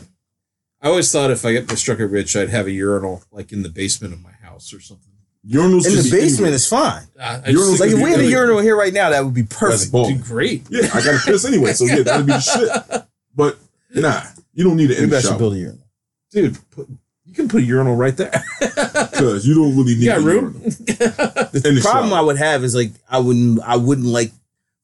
I 0.81 0.89
always 0.89 1.11
thought 1.11 1.31
if 1.31 1.45
I 1.45 1.53
get 1.53 1.71
struck 1.79 1.99
it 1.99 2.07
rich, 2.07 2.37
I'd 2.37 2.51
have 2.51 2.67
a 2.67 2.71
urinal 2.71 3.23
like 3.33 3.51
in 3.53 3.63
the 3.63 3.69
basement 3.71 4.15
of 4.15 4.23
my 4.23 4.33
house 4.43 4.73
or 4.73 4.81
something. 4.81 5.13
Urinals 5.49 5.87
In 5.87 5.95
the 5.95 6.09
basement 6.11 6.33
anywhere. 6.41 6.53
is 6.55 6.69
fine. 6.69 7.05
Uh, 7.19 7.41
Urinals 7.47 7.79
Like 7.81 7.91
if 7.91 8.03
we 8.03 8.11
had 8.11 8.19
a 8.21 8.25
urinal 8.29 8.59
here 8.61 8.77
right 8.77 8.93
now, 8.93 9.11
that 9.11 9.25
would 9.25 9.35
be 9.35 9.43
That's 9.43 9.57
perfect. 9.59 9.93
ball. 9.93 10.09
do 10.09 10.19
great. 10.19 10.65
Yeah, 10.71 10.89
I 10.93 11.03
gotta 11.05 11.21
piss 11.25 11.45
anyway, 11.45 11.73
so 11.73 11.85
yeah, 11.85 12.03
that'd 12.03 12.27
be 12.27 12.39
shit. 12.41 12.69
But 13.35 13.59
nah, 13.95 14.23
you 14.55 14.65
don't 14.65 14.77
need 14.77 14.91
it 14.91 14.99
in 14.99 15.05
Maybe 15.05 15.17
I 15.17 15.19
the 15.19 15.23
should 15.23 15.29
shower 15.31 15.39
build 15.39 15.55
a 15.55 15.59
urinal. 15.59 15.87
dude. 16.31 16.59
Put, 16.71 16.89
you 17.37 17.45
can 17.45 17.49
put 17.49 17.63
a 17.63 17.67
urinal 17.67 17.97
right 17.97 18.17
there. 18.17 18.31
because 18.61 19.47
you 19.47 19.55
don't 19.55 19.77
really 19.77 19.95
need 19.95 20.03
You 20.03 20.07
got 20.07 20.19
the 20.21 20.25
room? 20.25 20.53
urinal. 20.55 20.63
The 21.53 21.81
problem 21.83 22.11
shower. 22.11 22.19
I 22.19 22.21
would 22.23 22.37
have 22.39 22.65
is 22.65 22.75
like 22.75 22.93
I 23.09 23.19
wouldn't 23.19 23.61
I 23.63 23.77
wouldn't 23.77 24.07
like 24.07 24.33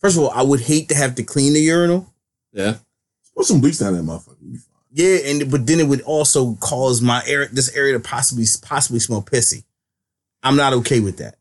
first 0.01 0.17
of 0.17 0.23
all, 0.25 0.31
I 0.31 0.43
would 0.43 0.61
hate 0.61 0.89
to 0.91 0.95
have 0.95 1.15
to 1.17 1.23
clean 1.23 1.53
the 1.55 1.61
urinal. 1.61 2.13
yeah. 2.53 2.77
Put 3.37 3.47
some 3.47 3.61
bleach 3.63 3.79
down 3.79 3.95
that 3.95 4.03
motherfucker. 4.03 4.37
You'll 4.43 4.53
be 4.53 4.59
fine. 4.59 4.69
Yeah, 4.93 5.17
and 5.25 5.51
but 5.51 5.67
then 5.67 5.81
it 5.81 5.87
would 5.87 6.03
also 6.03 6.55
cause 6.57 7.01
my 7.01 7.23
area 7.27 7.49
this 7.51 7.75
area 7.75 7.95
to 7.95 8.01
possibly 8.01 8.45
possibly 8.61 9.01
smell 9.01 9.23
pissy. 9.23 9.65
I'm 10.43 10.57
not 10.57 10.75
okay 10.75 11.01
with 11.01 11.17
that. 11.19 11.37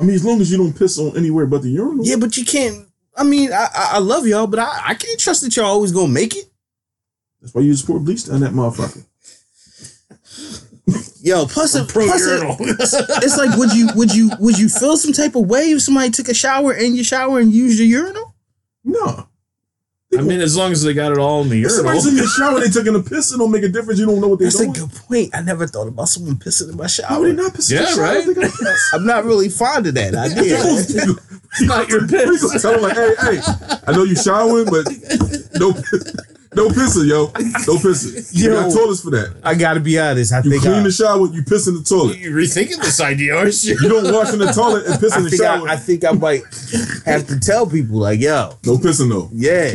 I 0.00 0.02
mean, 0.02 0.14
as 0.16 0.24
long 0.24 0.40
as 0.40 0.50
you 0.50 0.56
don't 0.58 0.76
piss 0.76 0.98
on 0.98 1.16
anywhere 1.16 1.46
but 1.46 1.62
the 1.62 1.68
urinal. 1.68 2.04
Yeah, 2.04 2.16
but 2.16 2.36
you 2.36 2.44
can't 2.44 2.88
I 3.16 3.22
mean, 3.24 3.52
I 3.52 3.66
I, 3.74 3.90
I 3.94 3.98
love 3.98 4.26
y'all, 4.26 4.46
but 4.48 4.58
I, 4.58 4.80
I 4.88 4.94
can't 4.94 5.18
trust 5.20 5.42
that 5.42 5.54
y'all 5.56 5.66
always 5.66 5.92
gonna 5.92 6.08
make 6.12 6.34
it. 6.36 6.46
That's 7.40 7.54
why 7.54 7.62
you 7.62 7.72
just 7.72 7.86
pour 7.86 8.00
bleach 8.00 8.24
down 8.26 8.40
that 8.40 8.52
motherfucker. 8.52 9.04
Yo, 11.20 11.44
plus, 11.46 11.74
it, 11.74 11.88
Pro 11.88 12.06
plus 12.06 12.22
it- 12.22 12.28
urinal. 12.40 12.56
it's 12.60 13.36
like 13.36 13.56
would 13.58 13.72
you 13.72 13.88
would 13.94 14.14
you 14.14 14.30
would 14.40 14.58
you 14.58 14.68
feel 14.68 14.96
some 14.96 15.12
type 15.12 15.34
of 15.34 15.46
way 15.46 15.70
if 15.70 15.82
somebody 15.82 16.10
took 16.10 16.28
a 16.28 16.34
shower 16.34 16.72
in 16.72 16.94
your 16.94 17.04
shower 17.04 17.38
and 17.40 17.52
used 17.52 17.78
your 17.78 17.86
urinal? 17.88 18.34
No. 18.84 19.28
I 20.16 20.22
mean, 20.22 20.40
as 20.40 20.56
long 20.56 20.72
as 20.72 20.82
they 20.82 20.94
got 20.94 21.12
it 21.12 21.18
all 21.18 21.42
in 21.42 21.50
the 21.50 21.60
If 21.62 21.70
somebody's 21.72 22.04
urinal. 22.06 22.20
in 22.20 22.24
the 22.24 22.30
shower 22.30 22.54
and 22.56 22.64
they 22.64 22.70
taking 22.80 22.94
a 22.94 23.02
piss, 23.02 23.30
it 23.30 23.36
don't 23.36 23.50
make 23.50 23.62
a 23.62 23.68
difference. 23.68 24.00
You 24.00 24.06
don't 24.06 24.20
know 24.22 24.28
what 24.28 24.38
they're 24.38 24.48
That's 24.48 24.60
a 24.60 24.66
good 24.68 24.90
point. 24.90 25.30
I 25.34 25.42
never 25.42 25.66
thought 25.66 25.86
about 25.88 26.08
someone 26.08 26.36
pissing 26.36 26.70
in 26.70 26.76
my 26.78 26.84
How 26.84 26.88
shower. 26.88 27.20
would 27.20 27.36
they 27.36 27.42
not 27.42 27.52
piss 27.54 27.70
in 27.70 27.76
Yeah, 27.82 27.94
the 27.94 28.00
right? 28.00 28.16
if 28.16 28.26
They 28.26 28.34
got 28.34 28.50
piss? 28.50 28.90
I'm 28.94 29.04
not 29.04 29.26
really 29.26 29.50
fond 29.50 29.86
of 29.86 29.94
that 29.94 30.14
idea. 30.14 31.14
It's 31.50 31.62
not 31.62 31.88
your 31.88 32.06
piss. 32.06 32.60
tell 32.62 32.72
them 32.72 32.82
like, 32.82 32.94
hey, 32.94 33.14
hey, 33.20 33.40
I 33.86 33.92
know 33.92 34.04
you 34.04 34.14
showering, 34.16 34.66
but 34.66 34.84
no, 35.58 35.72
no 36.58 36.68
pissing, 36.68 37.08
yo, 37.08 37.26
no 37.26 37.78
pissing. 37.80 38.28
You 38.32 38.50
got 38.50 38.72
toilets 38.72 39.00
for 39.02 39.10
that. 39.10 39.36
I 39.42 39.54
gotta 39.54 39.80
be 39.80 39.98
honest. 39.98 40.32
I 40.32 40.38
You 40.42 40.50
think 40.50 40.62
clean 40.62 40.74
I, 40.74 40.82
the 40.82 40.92
shower, 40.92 41.26
you 41.28 41.42
piss 41.42 41.66
in 41.68 41.74
the 41.74 41.82
toilet. 41.82 42.18
You're 42.18 42.32
rethinking 42.36 42.80
this 42.82 43.00
idea, 43.00 43.36
aren't 43.36 43.62
you? 43.64 43.76
You 43.80 43.88
don't 43.88 44.12
wash 44.12 44.32
in 44.32 44.38
the 44.38 44.52
toilet 44.52 44.86
and 44.86 45.00
piss 45.00 45.12
I 45.12 45.18
in 45.18 45.24
the 45.24 45.30
shower. 45.30 45.68
I, 45.68 45.72
I 45.72 45.76
think 45.76 46.04
I 46.04 46.12
might 46.12 46.42
have 47.06 47.26
to 47.28 47.38
tell 47.40 47.66
people 47.66 47.98
like, 47.98 48.20
yo, 48.20 48.54
no 48.66 48.76
pissing 48.76 49.08
though. 49.10 49.28
yeah, 49.32 49.72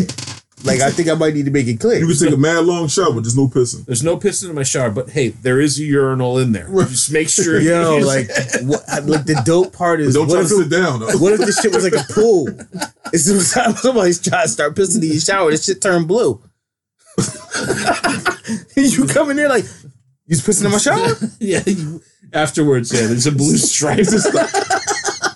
Like 0.66 0.80
I 0.82 0.92
think 0.92 1.10
I 1.10 1.14
might 1.16 1.34
need 1.34 1.46
to 1.46 1.52
make 1.52 1.68
it 1.68 1.80
clear. 1.80 2.00
You 2.00 2.08
can 2.08 2.18
take 2.18 2.34
a 2.34 2.38
mad 2.38 2.66
long 2.66 2.88
shower, 2.88 3.20
just 3.22 3.36
no 3.38 3.48
pissing. 3.48 3.86
There's 3.86 4.04
no 4.04 4.16
piston 4.18 4.50
in 4.50 4.56
my 4.56 4.64
shower, 4.64 4.90
but 4.92 5.10
hey, 5.10 5.30
there 5.30 5.60
is 5.60 5.78
a 5.80 5.84
urinal 5.84 6.38
in 6.40 6.52
there. 6.54 6.68
Just 6.86 7.12
make 7.12 7.28
sure. 7.30 7.60
Yo, 7.60 7.98
like, 7.98 8.28
what, 8.64 8.82
like 9.06 9.26
the 9.26 9.42
dope 9.46 9.74
part 9.74 10.00
But 10.00 10.08
is, 10.08 10.14
don't 10.16 10.30
try 10.30 10.42
if, 10.42 10.48
to 10.48 10.56
sit 10.64 10.70
down. 10.70 11.00
Though. 11.02 11.18
what 11.18 11.34
if 11.34 11.40
this 11.40 11.60
shit 11.60 11.74
was 11.74 11.84
like 11.84 11.94
a 12.02 12.14
pool? 12.14 12.48
As 13.14 13.26
soon 13.26 13.38
as 13.38 13.52
somebody's 13.82 14.22
trying 14.22 14.46
to 14.46 14.50
start 14.50 14.76
pissing 14.76 15.04
in 15.04 15.12
your 15.12 15.20
shower, 15.20 15.52
this 15.52 15.66
shit 15.66 15.82
turned 15.82 16.08
blue. 16.08 16.42
you 18.76 19.06
come 19.08 19.30
in 19.32 19.38
there 19.38 19.50
like, 19.50 19.66
you 20.26 20.36
just 20.36 20.46
pissing 20.48 20.66
in 20.66 20.72
my 20.72 20.78
shower? 20.78 21.08
yeah. 21.40 21.62
You, 21.66 22.02
afterwards, 22.34 22.94
yeah, 22.94 23.08
there's 23.08 23.28
a 23.28 23.32
blue 23.32 23.58
stripe. 23.58 24.06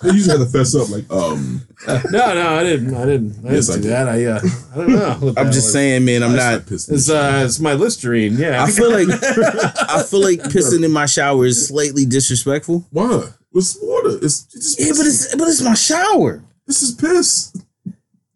They 0.00 0.10
usually 0.10 0.38
have 0.38 0.46
to 0.46 0.58
fess 0.58 0.76
up, 0.76 0.88
like, 0.90 1.10
um, 1.10 1.66
no, 1.88 2.32
no, 2.34 2.48
I 2.56 2.62
didn't. 2.62 2.94
I 2.94 3.04
didn't. 3.04 3.30
I 3.38 3.42
didn't 3.42 3.52
Yes, 3.54 3.68
I 3.68 3.74
do 3.76 3.82
did. 3.82 3.90
that. 3.90 4.08
I, 4.08 4.24
uh, 4.26 4.40
I 4.72 4.76
don't 4.76 4.92
know. 4.92 5.34
I'm 5.36 5.46
just 5.46 5.66
was. 5.66 5.72
saying, 5.72 6.04
man, 6.04 6.22
I'm 6.22 6.30
I 6.32 6.36
not. 6.36 6.40
start 6.42 6.66
pissing. 6.66 6.92
It's 6.92 7.10
uh, 7.10 7.42
it's 7.44 7.58
my 7.58 7.74
Listerine. 7.74 8.36
Yeah, 8.36 8.62
I 8.62 8.70
feel 8.70 8.90
like 8.92 9.08
I 9.10 10.02
feel 10.04 10.20
like 10.22 10.38
pissing 10.52 10.84
in 10.84 10.92
my 10.92 11.06
shower 11.06 11.46
is 11.46 11.66
slightly 11.66 12.06
disrespectful. 12.06 12.86
Why? 12.90 13.28
It's 13.54 13.76
water. 13.82 14.18
It's, 14.22 14.46
it's 14.54 14.76
just 14.76 14.80
Yeah, 14.80 14.92
but 14.96 15.06
it's 15.06 15.34
but 15.34 15.48
it's 15.48 15.62
my 15.62 15.74
shower. 15.74 16.44
this 16.66 16.80
is 16.82 16.92
piss. 16.94 17.56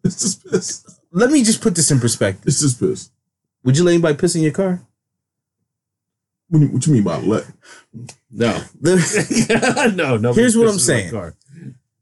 It's 0.03 0.19
just 0.21 0.45
piss. 0.45 0.99
Let 1.13 1.31
me 1.31 1.43
just 1.45 1.61
put 1.61 1.75
this 1.75 1.91
in 1.91 1.99
perspective. 2.01 2.43
It's 2.45 2.59
just 2.59 2.77
piss. 2.77 3.09
Would 3.63 3.77
you 3.77 3.83
let 3.83 3.93
anybody 3.93 4.17
piss 4.17 4.35
in 4.35 4.41
your 4.41 4.51
car? 4.51 4.81
What, 6.49 6.59
do 6.59 6.65
you, 6.65 6.71
what 6.71 6.85
you 6.85 6.93
mean 6.93 7.03
by 7.03 7.17
let? 7.17 7.45
no, 8.31 8.61
no, 8.81 10.17
no. 10.17 10.33
Here's 10.33 10.57
what 10.57 10.67
I'm 10.67 10.79
saying. 10.79 11.13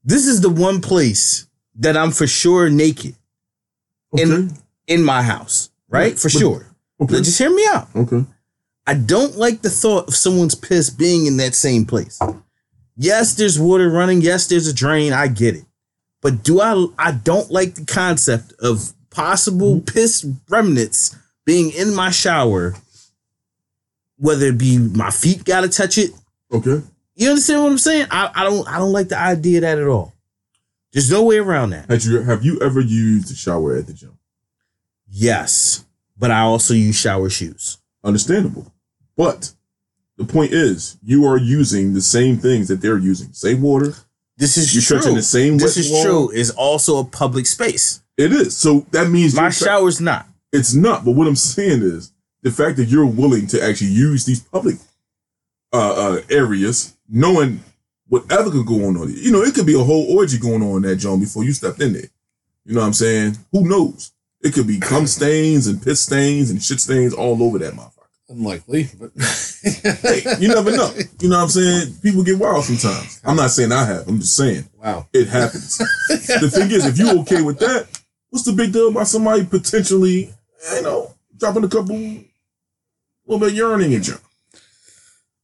this 0.03 0.25
is 0.27 0.41
the 0.41 0.49
one 0.49 0.81
place 0.81 1.47
that 1.75 1.95
I'm 1.95 2.11
for 2.11 2.27
sure 2.27 2.69
naked 2.69 3.15
Okay. 4.13 4.23
In- 4.23 4.51
in 4.87 5.03
my 5.03 5.21
house, 5.21 5.69
right? 5.87 6.17
For 6.19 6.27
But- 6.27 6.39
sure. 6.39 6.75
okay. 6.99 7.21
Just 7.21 7.37
hear 7.37 7.53
me 7.53 7.65
out. 7.69 7.87
okay. 7.95 8.25
I 8.85 8.95
don't 8.95 9.37
like 9.37 9.61
the 9.61 9.69
thought 9.69 10.07
of 10.07 10.15
someone's 10.15 10.55
piss 10.55 10.89
being 10.89 11.27
in 11.27 11.37
that 11.37 11.55
same 11.55 11.85
place. 11.85 12.19
Yes, 12.97 13.35
there's 13.35 13.57
water 13.57 13.89
running. 13.89 14.21
Yes, 14.21 14.47
there's 14.47 14.67
a 14.67 14.73
drain. 14.73 15.13
I 15.13 15.27
get 15.27 15.55
it. 15.55 15.65
But 16.21 16.43
do 16.43 16.59
I 16.59 16.87
I 16.97 17.11
don't 17.11 17.49
like 17.51 17.75
the 17.75 17.85
concept 17.85 18.53
of 18.59 18.91
possible 19.09 19.75
mm-hmm. 19.75 19.85
piss 19.85 20.25
remnants 20.49 21.15
being 21.45 21.71
in 21.71 21.93
my 21.95 22.11
shower, 22.11 22.75
whether 24.17 24.47
it 24.47 24.57
be 24.57 24.77
my 24.77 25.11
feet 25.11 25.43
gotta 25.43 25.67
touch 25.69 25.97
it. 25.97 26.11
Okay. 26.51 26.81
You 27.15 27.29
understand 27.29 27.63
what 27.63 27.71
I'm 27.71 27.77
saying? 27.77 28.07
I, 28.11 28.31
I 28.33 28.43
don't 28.43 28.67
I 28.67 28.77
don't 28.77 28.91
like 28.93 29.09
the 29.09 29.17
idea 29.19 29.57
of 29.59 29.61
that 29.63 29.79
at 29.79 29.87
all. 29.87 30.13
There's 30.93 31.09
no 31.11 31.23
way 31.23 31.37
around 31.37 31.71
that. 31.71 31.89
Had 31.89 32.03
you 32.03 32.21
have 32.21 32.43
you 32.43 32.59
ever 32.61 32.79
used 32.81 33.31
a 33.31 33.35
shower 33.35 33.75
at 33.75 33.87
the 33.87 33.93
gym? 33.93 34.17
Yes. 35.09 35.85
But 36.17 36.31
I 36.31 36.41
also 36.41 36.73
use 36.73 36.95
shower 36.95 37.29
shoes. 37.29 37.77
Understandable. 38.03 38.71
But 39.15 39.53
the 40.17 40.25
point 40.25 40.51
is, 40.53 40.97
you 41.03 41.25
are 41.25 41.37
using 41.37 41.93
the 41.93 42.01
same 42.01 42.37
things 42.37 42.67
that 42.67 42.81
they're 42.81 42.97
using. 42.97 43.33
Same 43.33 43.61
water. 43.61 43.95
This 44.37 44.57
is 44.57 44.73
You're 44.73 44.81
true. 44.83 44.97
touching 44.97 45.15
the 45.15 45.21
same 45.23 45.57
this 45.57 45.77
is 45.77 45.91
wall. 45.91 46.03
true. 46.03 46.29
Is 46.31 46.51
also 46.51 46.99
a 46.99 47.03
public 47.05 47.45
space. 47.45 48.01
It 48.17 48.31
is. 48.31 48.55
So 48.55 48.85
that 48.91 49.09
means 49.09 49.35
My 49.35 49.49
shower's 49.49 49.99
not. 50.01 50.27
It's 50.51 50.73
not. 50.73 51.05
But 51.05 51.11
what 51.11 51.27
I'm 51.27 51.35
saying 51.35 51.81
is 51.81 52.11
the 52.41 52.51
fact 52.51 52.77
that 52.77 52.85
you're 52.85 53.05
willing 53.05 53.47
to 53.47 53.63
actually 53.63 53.91
use 53.91 54.25
these 54.25 54.41
public 54.41 54.75
uh, 55.73 55.93
uh, 55.93 56.21
areas, 56.29 56.95
knowing 57.07 57.61
whatever 58.07 58.51
could 58.51 58.65
go 58.65 58.85
on 58.87 58.97
on 58.97 59.09
it. 59.09 59.17
You 59.17 59.31
know, 59.31 59.41
it 59.41 59.55
could 59.55 59.65
be 59.65 59.79
a 59.79 59.83
whole 59.83 60.17
orgy 60.17 60.37
going 60.37 60.61
on 60.61 60.77
in 60.77 60.81
that 60.83 60.97
joint 60.97 61.21
before 61.21 61.43
you 61.43 61.53
stepped 61.53 61.81
in 61.81 61.93
there. 61.93 62.09
You 62.65 62.75
know 62.75 62.81
what 62.81 62.87
I'm 62.87 62.93
saying? 62.93 63.37
Who 63.51 63.67
knows? 63.67 64.11
It 64.41 64.53
could 64.53 64.67
be 64.67 64.79
cum 64.79 65.07
stains 65.07 65.67
and 65.67 65.81
piss 65.81 66.01
stains 66.01 66.49
and 66.49 66.61
shit 66.61 66.79
stains 66.79 67.13
all 67.13 67.41
over 67.41 67.59
that 67.59 67.73
motherfucker. 67.73 67.97
Unlikely, 68.29 68.89
but 68.99 69.11
Hey, 70.01 70.23
you 70.39 70.47
never 70.47 70.71
know. 70.71 70.91
You 71.19 71.29
know 71.29 71.37
what 71.37 71.43
I'm 71.43 71.49
saying? 71.49 71.95
People 72.01 72.23
get 72.23 72.39
wild 72.39 72.63
sometimes. 72.63 73.21
I'm 73.23 73.35
not 73.35 73.51
saying 73.51 73.71
I 73.71 73.85
have. 73.85 74.07
I'm 74.07 74.19
just 74.19 74.35
saying 74.35 74.65
wow. 74.81 75.07
it 75.13 75.27
happens. 75.27 75.77
the 76.07 76.49
thing 76.51 76.71
is, 76.71 76.85
if 76.85 76.97
you 76.97 77.19
okay 77.21 77.41
with 77.41 77.59
that, 77.59 77.87
what's 78.29 78.45
the 78.45 78.53
big 78.53 78.73
deal 78.73 78.89
about 78.89 79.07
somebody 79.07 79.45
potentially, 79.45 80.33
you 80.75 80.81
know, 80.81 81.13
dropping 81.37 81.63
a 81.63 81.69
couple, 81.69 81.95
a 81.95 82.25
little 83.25 83.39
bit 83.39 83.49
of 83.49 83.55
urine 83.55 83.81
in 83.81 83.91
your? 83.91 84.17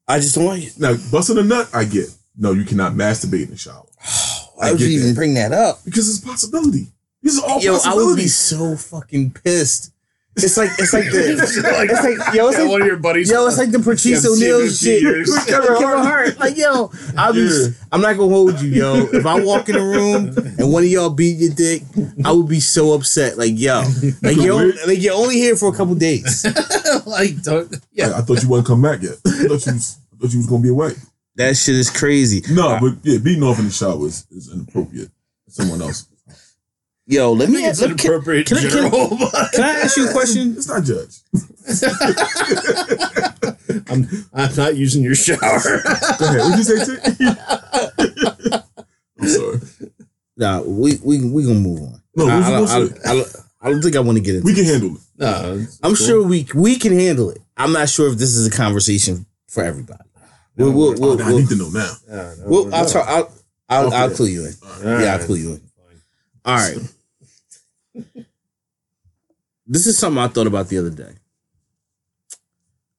I 0.08 0.19
just 0.19 0.36
don't 0.36 0.45
like 0.45 0.63
it. 0.63 0.80
Now, 0.80 0.95
busting 1.12 1.38
a 1.38 1.43
nut, 1.43 1.69
I 1.73 1.84
get. 1.84 2.10
No, 2.38 2.51
you 2.53 2.63
cannot 2.65 2.93
masturbate 2.93 3.45
in 3.45 3.49
the 3.49 3.58
shower 3.58 3.84
Why 4.56 4.67
I 4.67 4.71
would 4.71 4.80
you 4.82 4.88
even 4.88 5.10
that. 5.10 5.15
bring 5.15 5.34
that 5.34 5.51
up? 5.51 5.84
because 5.84 6.08
it's 6.10 6.23
a 6.23 6.27
possibility. 6.27 6.88
These 7.21 7.39
are 7.39 7.49
all 7.49 7.60
Yo, 7.60 7.77
I 7.84 7.95
would 7.95 8.15
be 8.15 8.27
so 8.27 8.75
fucking 8.75 9.32
pissed. 9.32 9.91
It's 10.38 10.56
like 10.56 10.69
it's 10.78 10.93
like 10.93 11.06
the 11.06 11.34
it's 11.34 12.04
like 12.04 12.36
yo, 12.36 12.47
it's 12.47 12.58
Yeah, 12.58 12.63
like 12.63 12.71
one 12.71 12.82
of 12.82 12.88
your 12.88 12.97
buddies. 12.97 13.30
Yo, 13.32 13.47
it's 13.47 13.58
like 13.58 13.71
the 13.71 13.80
Patrice 13.80 14.06
Yeah, 14.23 14.30
O'Neal 14.30 14.69
shit. 14.69 15.02
it 15.02 15.08
in 15.08 15.13
years. 15.15 15.45
Kevin 15.45 15.76
Hart. 15.78 16.39
Like, 16.39 16.58
yo, 16.58 16.91
I'll 17.17 17.34
be, 17.34 17.39
Yeah. 17.41 17.67
I'm 17.91 18.02
not 18.02 18.17
gonna 18.17 18.30
hold 18.34 18.62
you, 18.62 18.69
yo. 18.69 19.08
If 19.12 19.26
I 19.26 19.39
walk 19.43 19.67
in 19.69 19.76
a 19.76 19.82
room 19.84 20.38
and 20.60 20.71
one 20.71 20.84
of 20.84 20.89
y'all 20.89 21.10
beat 21.10 21.38
your 21.38 21.54
dick, 21.54 21.82
I 22.23 22.32
would 22.32 22.47
be 22.47 22.60
so 22.60 22.93
upset. 22.93 23.38
Like, 23.38 23.54
yo, 23.56 23.84
like 24.21 24.38
yo, 24.38 24.58
like 24.86 25.02
you're 25.02 25.15
only 25.15 25.36
here 25.36 25.56
for 25.56 25.69
a 25.73 25.76
couple 25.76 25.95
days. 25.95 26.45
like 27.08 27.41
don't. 27.41 27.76
Yeah, 27.91 28.12
I, 28.12 28.19
I 28.19 28.21
thought 28.21 28.43
you 28.43 28.50
wouldn't 28.50 28.67
come 28.67 28.82
back 28.82 29.02
yet. 29.02 29.15
I 29.26 29.32
thought 29.47 29.65
you 29.65 29.73
was, 29.73 29.97
I 30.13 30.17
thought 30.21 30.32
you 30.34 30.38
was 30.39 30.47
gonna 30.47 30.62
be 30.63 30.69
away. 30.69 30.91
That 31.36 31.58
shit 31.58 31.76
is 31.76 31.89
crazy. 31.89 32.41
No, 32.54 32.78
but 32.80 32.93
yeah, 33.04 33.17
beating 33.17 33.43
off 33.43 33.60
in 33.60 33.65
the 33.65 33.71
shower 33.71 34.06
is, 34.06 34.26
is 34.32 34.52
inappropriate. 34.54 35.10
Someone 35.50 35.82
else. 35.82 36.08
Yo, 37.09 37.31
let 37.31 37.47
I 37.47 37.51
me. 37.51 37.57
think 37.57 37.69
it's 37.69 37.79
Let 37.81 37.89
me 37.91 37.95
can, 37.95 38.05
inappropriate. 38.11 38.47
can 38.47 38.57
I- 38.57 38.61
can- 38.61 38.91
can 39.53 39.63
I 39.63 39.79
ask 39.81 39.95
you 39.97 40.09
a 40.09 40.11
question? 40.11 40.53
It's 40.57 40.67
not 40.67 40.83
judge. 40.83 41.21
I'm 43.89 44.07
I'm 44.33 44.55
not 44.55 44.75
using 44.75 45.03
your 45.03 45.15
shower. 45.15 45.37
Go 45.39 45.45
ahead. 46.25 46.39
What 46.39 46.57
you 46.57 46.63
say, 46.63 46.85
T? 46.85 46.91
I'm 49.19 49.27
sorry. 49.27 49.59
Nah, 50.37 50.61
we 50.61 50.97
we 51.03 51.23
we 51.23 51.43
gonna 51.43 51.59
move 51.59 51.81
on. 51.81 52.01
No, 52.15 52.27
I, 52.27 52.37
I, 52.37 52.49
don't, 52.49 52.69
I, 52.69 52.79
don't, 52.79 53.05
I, 53.07 53.13
don't, 53.13 53.27
I 53.61 53.69
don't 53.69 53.81
think 53.81 53.95
I 53.95 53.99
want 53.99 54.17
to 54.17 54.23
get 54.23 54.35
into. 54.35 54.45
We 54.45 54.53
can 54.53 54.65
handle 54.65 54.95
it. 54.95 55.01
no, 55.17 55.65
I'm 55.83 55.95
cool. 55.95 55.95
sure 55.95 56.23
we 56.27 56.47
we 56.55 56.77
can 56.77 56.93
handle 56.97 57.29
it. 57.29 57.39
I'm 57.55 57.71
not 57.71 57.89
sure 57.89 58.11
if 58.11 58.17
this 58.17 58.35
is 58.35 58.45
a 58.47 58.51
conversation 58.51 59.25
for 59.47 59.63
everybody. 59.63 60.03
We'll, 60.57 60.71
we'll, 60.73 60.89
Oh, 60.89 60.95
we'll, 60.99 61.17
now 61.17 61.25
I 61.25 61.29
we'll, 61.29 61.39
need 61.39 61.49
to 61.49 61.55
know 61.55 61.69
now. 61.69 61.91
Yeah, 62.09 62.33
no, 62.39 62.43
we'll- 62.47 62.73
I'll, 62.75 62.83
not. 62.83 62.91
talk, 62.91 63.07
I'll, 63.07 63.31
I'll, 63.69 63.93
I'll 63.93 64.05
Okay. 64.07 64.15
clue 64.15 64.27
you 64.27 64.45
in. 64.45 64.53
All 64.63 65.01
Yeah, 65.01 65.13
I'll 65.15 65.25
clue 65.25 65.35
you 65.35 65.51
in. 65.53 65.61
All 66.45 66.55
right. 66.55 66.77
This 69.69 69.86
is 69.86 69.97
something 69.97 70.17
I 70.23 70.27
thought 70.29 70.47
about 70.47 70.69
the 70.69 70.77
other 70.77 70.89
day. 70.89 71.12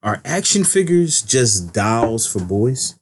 Are 0.02 0.20
action 0.24 0.64
figures 0.64 1.22
just 1.22 1.72
dolls 1.72 2.26
for 2.30 2.40
boys? 2.40 2.94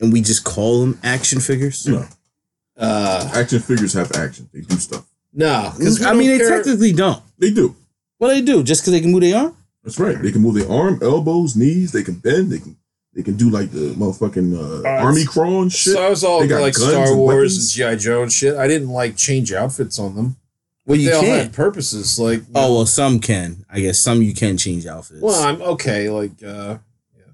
And 0.00 0.10
we 0.12 0.20
just 0.22 0.42
call 0.44 0.80
them 0.80 0.98
action 1.02 1.40
figures? 1.40 1.86
No, 1.86 2.06
Uh, 2.76 3.30
action 3.34 3.60
figures 3.60 3.92
have 3.92 4.10
action. 4.12 4.48
They 4.54 4.60
do 4.62 4.76
stuff. 4.76 5.04
no, 5.34 5.72
because 5.76 6.00
I 6.02 6.14
mean, 6.14 6.28
they 6.30 6.38
technically 6.38 6.92
don't. 6.92 7.22
They 7.38 7.50
do. 7.50 7.76
Well, 8.18 8.30
they 8.30 8.40
do 8.40 8.62
just 8.62 8.80
because 8.82 8.92
they 8.92 9.00
can 9.00 9.12
move 9.12 9.20
their 9.20 9.36
arm. 9.36 9.56
That's 9.84 9.98
right. 10.00 10.20
They 10.20 10.32
can 10.32 10.40
move 10.42 10.54
their 10.54 10.70
arm, 10.70 10.98
elbows, 11.02 11.56
knees. 11.56 11.92
They 11.92 12.02
can 12.02 12.14
bend. 12.14 12.50
They 12.50 12.58
can. 12.58 12.76
They 13.14 13.22
can 13.22 13.36
do 13.36 13.50
like 13.50 13.70
the 13.72 13.94
motherfucking 13.94 14.54
uh, 14.56 14.88
Uh, 14.88 15.02
army 15.04 15.24
crawl 15.24 15.62
and 15.62 15.72
shit. 15.72 15.94
So 15.94 16.02
I 16.06 16.08
was 16.10 16.22
all 16.24 16.40
They 16.40 16.46
got 16.46 16.60
like 16.62 16.74
Star 16.76 17.06
and 17.08 17.18
Wars 17.18 17.52
weapons. 17.52 17.78
and 17.78 17.98
GI 17.98 18.02
Joe 18.04 18.22
and 18.22 18.32
shit. 18.32 18.54
I 18.56 18.66
didn't 18.68 18.88
like 18.90 19.16
change 19.16 19.52
outfits 19.52 19.98
on 19.98 20.14
them. 20.14 20.36
Well, 20.88 20.96
you 20.98 21.10
they 21.10 21.14
all 21.14 21.20
can. 21.22 21.38
had 21.38 21.52
purposes. 21.52 22.18
Like, 22.18 22.42
Oh 22.54 22.74
well, 22.74 22.86
some 22.86 23.20
can. 23.20 23.64
I 23.70 23.80
guess 23.80 23.98
some 24.00 24.22
you 24.22 24.34
can 24.34 24.56
change 24.56 24.86
outfits. 24.86 25.20
well, 25.20 25.40
I'm 25.44 25.60
okay. 25.62 26.08
Like, 26.10 26.32
uh, 26.42 26.78
yeah, 27.16 27.24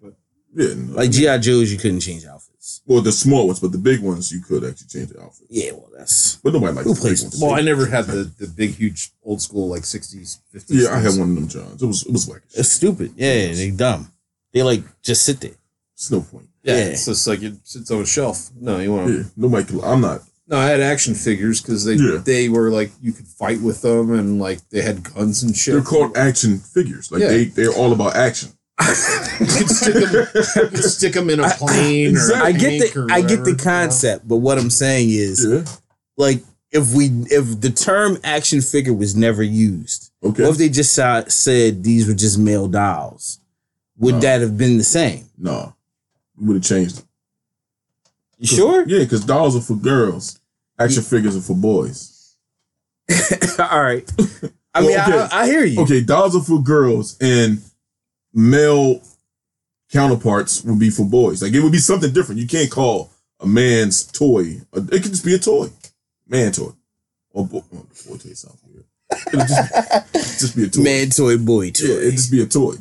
but 0.00 0.12
yeah, 0.54 0.74
no. 0.76 0.94
like 0.94 1.10
GI 1.10 1.38
Joes, 1.38 1.72
you 1.72 1.78
couldn't 1.78 2.00
change 2.00 2.24
outfits. 2.26 2.82
well, 2.86 3.00
the 3.00 3.10
small 3.10 3.46
ones, 3.46 3.60
but 3.60 3.72
the 3.72 3.78
big 3.78 4.00
ones 4.00 4.30
you 4.30 4.40
could 4.42 4.62
actually 4.62 4.88
change 4.88 5.08
the 5.08 5.22
outfit. 5.22 5.46
Yeah, 5.48 5.72
well, 5.72 5.88
that's 5.96 6.36
But 6.36 6.52
nobody 6.52 6.74
likes 6.74 6.86
Who 6.86 6.94
the 6.94 7.00
big 7.00 7.02
plays 7.02 7.22
ones. 7.22 7.40
well, 7.40 7.52
I 7.54 7.62
never 7.62 7.86
had 7.86 8.04
the 8.06 8.30
the 8.38 8.46
big, 8.46 8.74
huge, 8.74 9.10
old 9.24 9.40
school 9.40 9.68
like 9.68 9.82
'60s, 9.84 10.38
'50s. 10.54 10.64
Yeah, 10.68 10.94
I 10.94 10.98
had 11.00 11.18
one 11.18 11.30
of 11.30 11.34
them 11.34 11.48
Johns. 11.48 11.82
It 11.82 11.86
was 11.86 12.04
it 12.04 12.12
was 12.12 12.28
like 12.28 12.42
it's 12.54 12.68
stupid. 12.68 13.14
Yeah, 13.16 13.52
they 13.54 13.70
dumb. 13.70 14.12
They 14.52 14.62
like 14.62 14.82
just 15.02 15.22
sit 15.24 15.40
there. 15.40 15.56
it's 15.94 16.10
no 16.10 16.20
point. 16.20 16.48
Yeah, 16.62 16.76
Yeah. 16.76 16.84
it's 16.92 17.06
just 17.06 17.26
like 17.26 17.42
it 17.42 17.54
sits 17.64 17.90
on 17.90 18.02
a 18.02 18.06
shelf. 18.06 18.50
No, 18.60 18.78
you 18.78 18.92
want 18.92 19.06
to. 19.08 19.14
Yeah, 19.16 19.22
nobody. 19.36 19.64
Can, 19.66 19.80
I'm 19.82 20.02
not. 20.02 20.20
No, 20.52 20.58
I 20.58 20.66
had 20.66 20.80
action 20.80 21.14
figures 21.14 21.62
because 21.62 21.84
they 21.86 21.94
Yeah. 21.94 22.18
they 22.22 22.48
were 22.50 22.70
like 22.70 22.92
you 23.00 23.12
could 23.12 23.26
fight 23.26 23.60
with 23.62 23.80
them 23.80 24.12
and 24.12 24.38
like 24.38 24.60
they 24.68 24.82
had 24.82 25.02
guns 25.02 25.42
and 25.42 25.56
shit. 25.56 25.72
They're 25.72 25.82
called 25.82 26.14
action 26.16 26.58
figures. 26.58 27.10
Like 27.10 27.22
Yeah. 27.22 27.28
they 27.28 27.44
they're 27.46 27.72
all 27.72 27.92
about 27.92 28.14
action. 28.16 28.50
you 28.80 29.46
could 29.46 29.70
stick 29.70 29.94
them, 29.94 30.12
you 30.12 30.68
could 30.68 30.84
stick 30.84 31.16
'em 31.16 31.30
in 31.30 31.40
a 31.40 31.48
plane 31.50 32.10
exactly. 32.10 32.40
or 32.42 32.44
a 32.44 32.48
I 32.48 32.52
get 32.52 32.92
the 32.94 33.00
or 33.00 33.06
I 33.10 33.20
get 33.20 33.22
whatever, 33.22 33.44
the 33.44 33.50
you 33.52 33.56
know? 33.56 33.62
concept, 33.62 34.28
but 34.28 34.36
what 34.36 34.58
I'm 34.58 34.70
saying 34.70 35.08
is 35.10 35.42
Yeah. 35.48 35.64
like 36.18 36.42
if 36.70 36.92
we 36.92 37.06
if 37.30 37.60
the 37.62 37.70
term 37.70 38.18
action 38.22 38.60
figure 38.60 38.92
was 38.92 39.16
never 39.16 39.42
used, 39.42 40.10
Okay. 40.22 40.42
what 40.42 40.50
if 40.52 40.58
they 40.58 40.68
just 40.68 40.92
sa- 40.92 41.24
said 41.28 41.82
these 41.82 42.06
were 42.06 42.14
just 42.14 42.38
male 42.38 42.68
dolls? 42.68 43.38
Would 43.98 44.16
No. 44.16 44.20
that 44.20 44.40
have 44.42 44.58
been 44.58 44.76
the 44.76 44.84
same? 44.84 45.24
no, 45.38 45.74
we 46.38 46.46
would 46.48 46.56
have 46.56 46.62
changed 46.64 46.98
it. 46.98 47.04
You 48.38 48.46
sure? 48.48 48.84
Yeah, 48.88 48.98
because 48.98 49.24
dolls 49.24 49.56
are 49.56 49.60
for 49.60 49.76
girls. 49.76 50.38
Action 50.78 51.02
figures 51.02 51.36
are 51.36 51.40
for 51.40 51.54
boys. 51.56 52.36
All 53.58 53.82
right. 53.82 54.10
I 54.74 54.80
mean, 54.80 54.90
Well, 54.90 55.24
okay. 55.24 55.34
I, 55.36 55.42
I 55.42 55.46
hear 55.46 55.64
you. 55.64 55.80
Okay, 55.82 56.00
dolls 56.00 56.34
are 56.34 56.42
for 56.42 56.62
girls 56.62 57.16
and 57.20 57.60
male 58.32 59.00
counterparts 59.92 60.64
would 60.64 60.78
be 60.78 60.90
for 60.90 61.04
boys. 61.04 61.42
Like 61.42 61.52
it 61.52 61.60
would 61.60 61.72
be 61.72 61.78
something 61.78 62.12
different. 62.12 62.40
You 62.40 62.46
can't 62.46 62.70
call 62.70 63.10
a 63.40 63.46
man's 63.46 64.04
toy. 64.04 64.60
It 64.72 65.02
could 65.02 65.12
just 65.12 65.24
be 65.24 65.34
a 65.34 65.38
toy, 65.38 65.68
man 66.26 66.52
toy, 66.52 66.70
or 67.32 67.46
boy, 67.46 67.60
boy 67.70 68.16
toy 68.16 68.32
sounds 68.32 68.60
weird. 68.66 68.84
It'll 69.28 69.40
just, 69.40 70.12
just 70.40 70.56
be 70.56 70.64
a 70.64 70.68
toy. 70.68 70.82
Man, 70.82 71.10
toy, 71.10 71.36
boy, 71.36 71.70
toy. 71.70 71.86
yeah, 71.86 71.94
it'd 71.96 72.12
just 72.12 72.30
be 72.32 72.42
a 72.42 72.46
toy. 72.46 72.74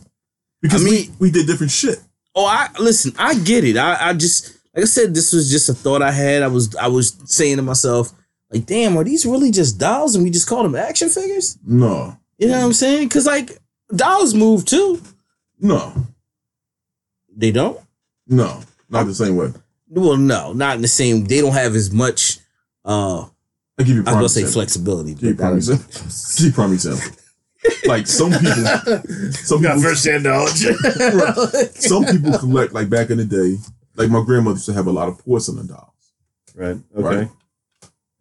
Because 0.62 0.82
I 0.82 0.90
mean- 0.90 1.12
we, 1.20 1.28
we 1.28 1.32
did 1.32 1.48
different 1.48 1.72
shit. 1.72 2.00
Oh, 2.34 2.46
I 2.46 2.70
listen. 2.80 3.12
I 3.20 3.34
get 3.36 3.66
it. 3.66 3.76
I, 3.76 4.10
I 4.10 4.14
just 4.14 4.58
like 4.76 4.84
I 4.84 4.88
said, 4.88 5.14
this 5.14 5.34
was 5.34 5.50
just 5.52 5.70
a 5.70 5.74
thought 5.74 6.02
I 6.02 6.12
had. 6.12 6.44
I 6.44 6.48
was 6.48 6.76
I 6.76 6.88
was 6.88 7.18
saying 7.26 7.58
to 7.58 7.62
myself, 7.64 8.12
like, 8.52 8.66
damn, 8.66 8.98
are 8.98 9.04
these 9.04 9.26
really 9.26 9.52
just 9.52 9.78
dolls, 9.80 10.16
and 10.16 10.24
we 10.24 10.30
just 10.30 10.48
call 10.48 10.64
them 10.64 10.76
action 10.76 11.10
figures? 11.10 11.58
No, 11.66 12.18
You 12.38 12.48
know 12.48 12.58
what 12.60 12.66
I'm 12.66 12.74
saying? 12.74 13.08
Because 13.08 13.26
like 13.26 13.58
dolls 13.96 14.34
move 14.34 14.66
too. 14.66 15.02
no, 15.60 15.94
They 17.36 17.52
don't. 17.52 17.80
no, 18.28 18.62
not 18.90 19.06
the 19.06 19.14
same 19.16 19.36
way. 19.36 19.52
Well, 19.90 20.16
no, 20.18 20.54
not 20.54 20.76
in 20.78 20.82
the 20.82 20.88
same. 20.88 21.26
They 21.26 21.42
don't 21.42 21.54
have 21.54 21.76
as 21.76 21.92
much. 21.92 22.38
uh 22.86 23.26
I 23.80 23.84
give 23.84 23.96
you. 23.96 24.02
I 24.02 24.12
Prime 24.12 24.22
was 24.22 24.22
gonna 24.22 24.30
say 24.30 24.42
example. 24.42 24.62
flexibility. 24.62 25.14
Give 25.16 25.24
you 25.24 25.34
but 25.36 25.42
prime 25.44 25.56
example. 25.58 25.88
Give 26.38 26.46
you 26.46 26.52
prime. 26.54 27.18
Like 27.86 28.08
some 28.08 28.32
people, 28.32 28.64
some 29.34 29.62
Got 29.62 29.76
people, 29.76 29.82
first 29.82 30.06
hand 30.06 30.24
knowledge. 30.24 30.66
some 31.76 32.06
people 32.06 32.38
collect 32.40 32.74
like 32.74 32.90
back 32.90 33.10
in 33.12 33.18
the 33.18 33.26
day. 33.26 33.58
Like 33.96 34.10
my 34.10 34.24
grandmother 34.24 34.56
used 34.56 34.66
to 34.68 34.74
have 34.74 34.88
a 34.88 34.92
lot 34.92 35.08
of 35.10 35.20
porcelain 35.20 35.68
dolls. 35.68 36.14
right. 36.56 36.78
Okay. 36.96 37.18
Right. 37.18 37.30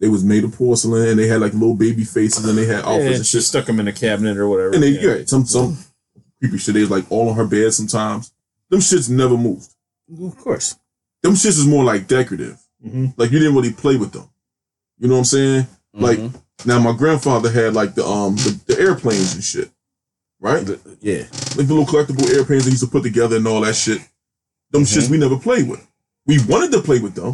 They 0.01 0.09
was 0.09 0.25
made 0.25 0.45
of 0.45 0.53
porcelain 0.55 1.09
and 1.09 1.19
they 1.19 1.27
had 1.27 1.41
like 1.43 1.53
little 1.53 1.77
baby 1.77 2.05
faces 2.05 2.47
and 2.49 2.57
they 2.57 2.65
had 2.67 2.85
outfits 2.85 3.05
Yeah, 3.05 3.17
and 3.17 3.27
she 3.27 3.37
shit. 3.39 3.43
stuck 3.45 3.67
them 3.67 3.81
in 3.81 3.89
a 3.89 3.93
cabinet 3.93 4.39
or 4.39 4.49
whatever. 4.49 4.73
And 4.75 4.83
they 4.83 4.89
yeah. 4.91 5.17
yeah, 5.17 5.25
some 5.27 5.45
some 5.45 5.77
creepy 6.41 6.57
shit. 6.59 6.75
They 6.75 6.81
was 6.81 6.91
like 6.91 7.11
all 7.13 7.29
on 7.29 7.37
her 7.37 7.45
bed 7.47 7.73
sometimes. 7.75 8.33
Them 8.71 8.81
shits 8.81 9.11
never 9.11 9.37
moved. 9.37 9.69
Of 10.23 10.39
course. 10.39 10.77
Them 11.23 11.33
shits 11.35 11.59
is 11.59 11.67
more 11.67 11.85
like 11.85 12.07
decorative. 12.07 12.59
Mhm. 12.85 13.13
Like 13.19 13.31
you 13.31 13.39
didn't 13.39 13.55
really 13.55 13.73
play 13.73 13.97
with 13.97 14.13
them. 14.13 14.29
You 14.99 15.09
know 15.09 15.15
what 15.15 15.19
I'm 15.21 15.25
saying? 15.27 15.67
Like 15.93 16.19
Mhm. 16.19 16.41
now 16.65 16.79
my 16.79 16.93
grandfather 16.97 17.51
had 17.51 17.75
like 17.75 17.95
the 17.95 18.05
um 18.07 18.37
the, 18.37 18.59
the 18.69 18.81
airplanes 18.81 19.35
and 19.35 19.45
shit. 19.45 19.71
Right? 20.41 20.67
yeah. 21.03 21.25
like 21.59 21.67
the 21.69 21.75
little 21.75 21.85
collectible 21.85 22.27
airplanes 22.35 22.65
they 22.65 22.71
used 22.71 22.83
to 22.83 22.89
put 22.91 23.03
together 23.03 23.37
and 23.37 23.47
all 23.47 23.61
that 23.61 23.77
shit. 23.77 24.01
Them 24.73 24.83
Mm-hmm. 24.83 24.99
shits 25.01 25.11
we 25.11 25.19
never 25.19 25.37
played 25.39 25.69
with. 25.69 25.87
We 26.27 26.39
wanted 26.47 26.71
to 26.73 26.81
play 26.83 27.01
with 27.01 27.15
them. 27.15 27.33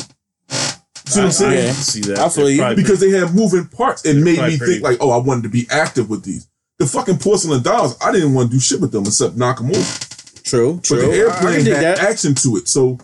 See 0.49 1.21
what 1.21 1.23
I'm 1.23 1.25
I, 1.25 1.27
I 1.27 1.31
saying? 1.31 1.53
Yeah. 1.59 1.65
can 1.67 1.75
see 1.75 2.01
that. 2.03 2.19
I 2.19 2.29
feel 2.29 2.51
you. 2.51 2.75
Because 2.75 3.01
they 3.01 3.11
have 3.11 3.35
moving 3.35 3.67
parts. 3.69 4.05
It 4.05 4.15
made 4.23 4.39
me 4.41 4.57
think 4.57 4.83
like, 4.83 4.99
oh, 5.01 5.11
I 5.11 5.19
wanted 5.19 5.43
to 5.45 5.49
be 5.49 5.67
active 5.71 6.09
with 6.11 6.25
these. 6.25 6.49
The 6.79 6.87
fucking 6.87 7.19
porcelain 7.19 7.63
dolls, 7.63 7.97
I 8.03 8.13
didn't 8.13 8.35
want 8.35 8.51
to 8.51 8.57
do 8.57 8.61
shit 8.61 8.81
with 8.81 8.93
them 8.93 9.05
except 9.05 9.37
knock 9.37 9.59
them 9.59 9.71
over. 9.71 9.99
True. 10.45 10.81
True. 10.83 11.01
But 11.01 11.07
the 11.07 11.13
I- 11.13 11.15
I 11.15 11.17
airplane 11.19 11.67
had 11.67 11.85
that. 11.85 11.99
action 12.01 12.35
to 12.37 12.57
it. 12.57 12.69
So, 12.69 12.99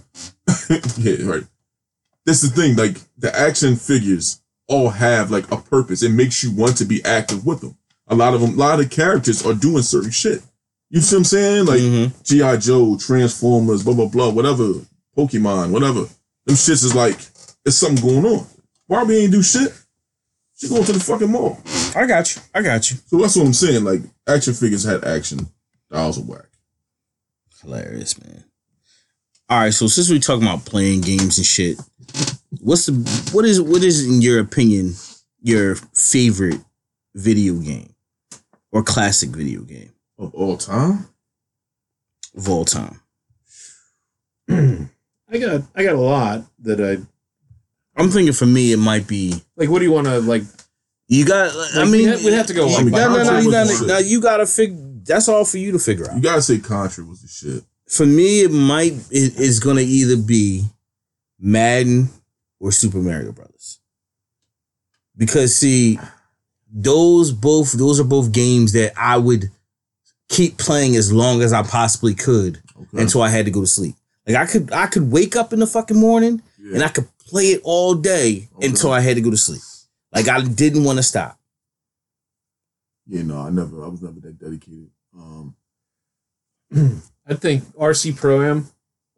yeah, 0.98 1.24
right. 1.24 1.44
That's 2.26 2.40
the 2.42 2.48
thing. 2.48 2.76
Like 2.76 2.96
the 3.18 3.36
action 3.36 3.76
figures 3.76 4.40
all 4.68 4.90
have 4.90 5.30
like 5.30 5.50
a 5.50 5.56
purpose. 5.56 6.02
It 6.02 6.10
makes 6.12 6.42
you 6.42 6.54
want 6.54 6.76
to 6.78 6.84
be 6.84 7.04
active 7.04 7.44
with 7.46 7.60
them. 7.60 7.76
A 8.08 8.14
lot 8.14 8.34
of 8.34 8.40
them, 8.40 8.54
a 8.54 8.56
lot 8.56 8.78
of 8.80 8.88
the 8.88 8.94
characters 8.94 9.44
are 9.46 9.54
doing 9.54 9.82
certain 9.82 10.10
shit. 10.10 10.42
You 10.92 11.00
see 11.00 11.16
what 11.16 11.20
I'm 11.20 11.24
saying? 11.24 11.64
Like 11.66 11.80
Mhm. 11.80 12.22
G.I. 12.22 12.56
Joe, 12.58 12.98
Transformers, 12.98 13.82
blah, 13.82 13.94
blah, 13.94 14.08
blah, 14.08 14.28
whatever, 14.28 14.74
Pokemon, 15.16 15.70
whatever. 15.70 16.00
Them 16.44 16.54
shits 16.56 16.84
is 16.84 16.94
like, 16.94 17.18
there's 17.64 17.78
something 17.78 18.04
going 18.06 18.26
on. 18.26 18.46
Barbie 18.88 19.16
ain't 19.20 19.32
do 19.32 19.42
shit. 19.42 19.72
She 20.54 20.68
going 20.68 20.84
to 20.84 20.92
the 20.92 21.00
fucking 21.00 21.30
mall. 21.30 21.58
I 21.96 22.06
got 22.06 22.36
you. 22.36 22.42
I 22.54 22.60
got 22.60 22.90
you. 22.90 22.98
So 23.06 23.16
that's 23.18 23.36
what 23.36 23.46
I'm 23.46 23.54
saying. 23.54 23.84
Like, 23.84 24.02
action 24.28 24.52
figures 24.52 24.84
had 24.84 25.02
action. 25.04 25.48
Dolls 25.90 26.18
are 26.18 26.22
whack. 26.22 26.46
Hilarious, 27.62 28.22
man. 28.22 28.44
All 29.48 29.58
right, 29.60 29.72
so 29.74 29.86
since 29.86 30.10
we're 30.10 30.18
talking 30.18 30.42
about 30.46 30.64
playing 30.64 31.00
games 31.02 31.38
and 31.38 31.46
shit, 31.46 31.78
what's 32.60 32.86
the 32.86 32.92
what 33.32 33.44
is 33.44 33.60
what 33.60 33.82
is 33.82 34.06
in 34.06 34.20
your 34.20 34.40
opinion 34.40 34.94
your 35.42 35.74
favorite 35.94 36.60
video 37.14 37.54
game 37.54 37.94
or 38.72 38.82
classic 38.82 39.30
video 39.30 39.62
game 39.62 39.91
Of 40.22 40.34
all 40.34 40.56
time? 40.56 41.06
of 42.36 42.48
all 42.48 42.64
time? 42.64 43.00
I 44.48 45.38
got 45.38 45.62
I 45.74 45.82
got 45.82 45.94
a 45.94 46.00
lot 46.00 46.44
that 46.60 46.80
I 46.80 46.98
I'm 48.00 48.08
thinking 48.10 48.32
for 48.32 48.46
me 48.46 48.72
it 48.72 48.76
might 48.78 49.06
be 49.08 49.34
like. 49.56 49.68
What 49.68 49.80
do 49.80 49.84
you 49.84 49.92
want 49.92 50.06
to 50.06 50.20
like? 50.20 50.42
you 51.08 51.24
got. 51.26 51.52
I 51.74 51.84
mean, 51.84 52.08
we'd 52.24 52.32
have- 52.32 52.46
to 52.46 52.54
go, 52.54 52.68
you- 52.68 52.76
like, 52.76 52.84
no, 52.86 53.08
no, 53.12 53.22
no, 53.24 53.24
Contra 53.24 53.42
you 53.42 53.50
gotta, 53.50 53.84
the 53.84 54.04
you 54.04 54.20
gotta 54.22 54.46
figure. 54.46 54.78
That's 55.04 55.28
all 55.28 55.44
for 55.44 55.58
you 55.58 55.72
to 55.72 55.78
figure 55.80 56.08
out. 56.08 56.14
You 56.16 56.22
gotta 56.22 56.40
say 56.42 56.58
Contra 56.58 57.04
was 57.04 57.22
the 57.22 57.28
shit. 57.28 57.64
for 57.88 58.06
me, 58.06 58.42
it 58.42 58.52
might 58.52 58.92
it 59.10 59.36
is 59.40 59.58
gonna 59.58 59.80
either 59.80 60.16
be 60.16 60.64
Madden 61.40 62.08
or 62.60 62.70
Super 62.70 62.98
Mario 62.98 63.32
Brothers. 63.32 63.80
Because 65.16 65.54
see, 65.56 65.98
those 66.72 67.32
both 67.32 67.72
those 67.72 67.98
are 67.98 68.04
both 68.04 68.30
games 68.32 68.72
that 68.72 68.92
I 68.96 69.16
would 69.18 69.50
keep 70.32 70.56
playing 70.58 70.96
as 70.96 71.12
long 71.12 71.42
as 71.42 71.52
I 71.52 71.62
possibly 71.62 72.14
could 72.14 72.60
Okay. 72.76 73.02
until 73.02 73.22
I 73.22 73.28
had 73.28 73.44
to 73.44 73.50
go 73.52 73.60
to 73.60 73.66
sleep. 73.66 73.94
Like 74.26 74.36
I 74.36 74.46
could 74.46 74.72
I 74.72 74.86
could 74.86 75.10
wake 75.12 75.36
up 75.36 75.52
in 75.52 75.60
the 75.60 75.66
fucking 75.66 75.96
morning 75.98 76.42
Yeah. 76.60 76.74
and 76.74 76.82
I 76.84 76.88
could 76.88 77.06
play 77.18 77.46
it 77.52 77.60
all 77.64 77.94
day 77.94 78.48
Okay. 78.56 78.66
until 78.68 78.92
I 78.92 79.00
had 79.00 79.14
to 79.16 79.20
go 79.22 79.30
to 79.30 79.36
sleep. 79.36 79.62
Like 80.12 80.28
I 80.28 80.40
didn't 80.42 80.84
want 80.84 80.98
to 80.98 81.02
stop. 81.02 81.38
yeah, 83.06 83.22
no, 83.22 83.38
I 83.38 83.50
never, 83.50 83.84
I 83.84 83.88
was 83.88 84.02
never 84.02 84.20
that 84.20 84.38
dedicated. 84.38 84.90
Um, 85.16 85.54
I 87.26 87.34
think 87.34 87.64
RC 87.76 88.16
Pro 88.16 88.42
Am 88.42 88.66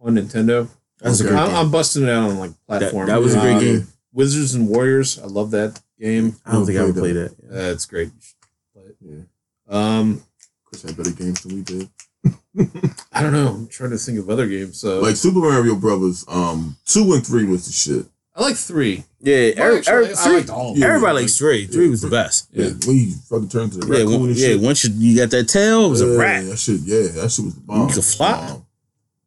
on 0.01 0.15
Nintendo. 0.17 0.69
That's 1.01 1.21
a 1.21 1.25
great 1.25 1.37
I'm, 1.37 1.49
game. 1.49 1.57
I'm 1.57 1.71
busting 1.71 2.05
it 2.05 2.09
out 2.11 2.31
on 2.31 2.39
like 2.39 2.53
platform. 2.67 3.07
that 3.09 3.21
was 3.21 3.35
a 3.35 3.41
great 3.41 3.57
Uh, 3.57 3.61
game. 3.61 3.87
Wizards 4.13 4.55
and 4.55 4.69
Warriors. 4.69 5.19
I 5.19 5.27
love 5.27 5.51
that 5.53 5.81
game. 5.99 6.37
I 6.47 6.53
don't 6.53 6.67
think 6.67 6.79
I 6.79 6.83
would 6.85 6.95
Never 6.97 7.01
play 7.01 7.13
played 7.13 7.51
that. 7.51 7.73
Uh, 7.75 7.87
great. 7.89 8.09
You 8.09 8.21
should 8.21 8.37
play 8.73 8.83
it. 8.85 8.97
yeah. 9.01 9.99
Um, 9.99 10.23
Chris 10.81 10.83
had 10.83 10.97
better 10.97 11.11
games 11.11 11.41
than 11.43 11.55
we 11.57 11.63
did. 11.63 11.89
I 13.13 13.23
don't 13.23 13.33
know. 13.33 13.49
I'm 13.49 13.69
trying 13.69 13.91
to 13.91 13.99
think 13.99 14.19
of 14.19 14.29
other 14.31 14.47
games. 14.47 14.81
So 14.81 15.01
Like 15.01 15.17
Super 15.17 15.41
Mario 15.41 15.75
Brothers, 15.77 16.25
um, 16.29 16.77
two 16.87 17.13
and 17.13 17.25
three 17.27 17.45
was 17.45 17.67
the 17.67 17.73
shit. 17.73 18.07
I 18.37 18.43
like 18.43 18.57
three. 18.57 19.05
Yeah, 19.21 19.51
Well, 19.57 19.67
every- 19.67 19.79
actually, 19.79 19.93
every- 19.95 20.07
I 20.15 20.15
three- 20.17 20.35
liked 20.37 20.51
all. 20.51 20.73
of. 20.73 20.79
Yeah. 20.79 20.87
everybody 20.87 21.21
likes 21.21 21.37
three. 21.39 21.67
Three 21.67 21.89
was 21.89 22.01
the 22.01 22.09
best. 22.11 22.49
Yeah, 22.53 22.67
Yeah. 22.67 22.73
when 22.87 22.97
you 22.97 23.13
fucking 23.29 23.49
turned 23.49 23.73
to 23.73 23.79
the 23.79 23.87
Yeah, 23.87 23.99
raccoon 24.01 24.21
one, 24.21 24.29
and 24.31 24.39
yeah. 24.39 24.47
shit. 24.49 24.61
Once 24.61 24.85
you, 24.85 24.91
you 24.97 25.17
got 25.17 25.31
that 25.31 25.49
tail, 25.49 25.87
it 25.87 25.91
was 25.91 26.01
a 26.01 26.07
Yeah, 26.07 26.17
rat. 26.17 26.45
That 26.47 26.59
shit, 26.59 26.81
yeah, 26.81 27.03
that 27.09 27.31
shit 27.31 27.45
was 27.45 27.55
the 27.55 27.61
bomb. 27.61 27.89
You 27.89 27.95
could 27.95 28.05
fly. 28.05 28.49
Um, 28.51 28.67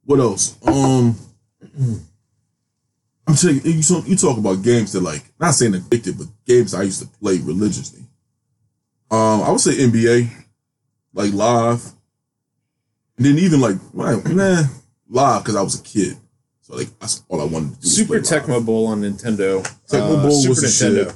what 0.05 0.19
else? 0.19 0.55
Um, 0.65 1.15
I'm 3.27 3.35
saying 3.35 3.61
you 3.63 3.81
talk, 3.83 4.07
you 4.07 4.15
talk 4.15 4.37
about 4.37 4.61
games 4.63 4.91
that 4.93 5.01
like 5.01 5.23
not 5.39 5.51
saying 5.51 5.75
addicted, 5.75 6.17
but 6.17 6.27
games 6.45 6.73
I 6.73 6.83
used 6.83 7.01
to 7.01 7.07
play 7.07 7.37
religiously. 7.39 8.01
Um, 9.11 9.41
I 9.43 9.51
would 9.51 9.59
say 9.61 9.71
NBA, 9.77 10.29
like 11.13 11.33
live, 11.33 11.83
and 13.17 13.25
then 13.25 13.37
even 13.39 13.61
like 13.61 13.77
well, 13.93 14.21
nah, 14.27 14.63
live 15.09 15.43
because 15.43 15.55
I 15.55 15.61
was 15.61 15.79
a 15.79 15.83
kid, 15.83 16.17
so 16.61 16.75
like 16.75 16.87
that's 16.99 17.23
all 17.29 17.41
I 17.41 17.45
wanted 17.45 17.75
to 17.75 17.81
do. 17.81 17.87
Super. 17.87 18.19
Tecmo 18.19 18.65
Bowl 18.65 18.87
on 18.87 19.01
Nintendo. 19.01 19.61
Tecmo 19.89 20.19
Uh, 20.19 20.21
Bowl 20.23 20.31
Super 20.31 20.49
was 20.49 20.63
Nintendo. 20.63 21.05
shit. 21.07 21.15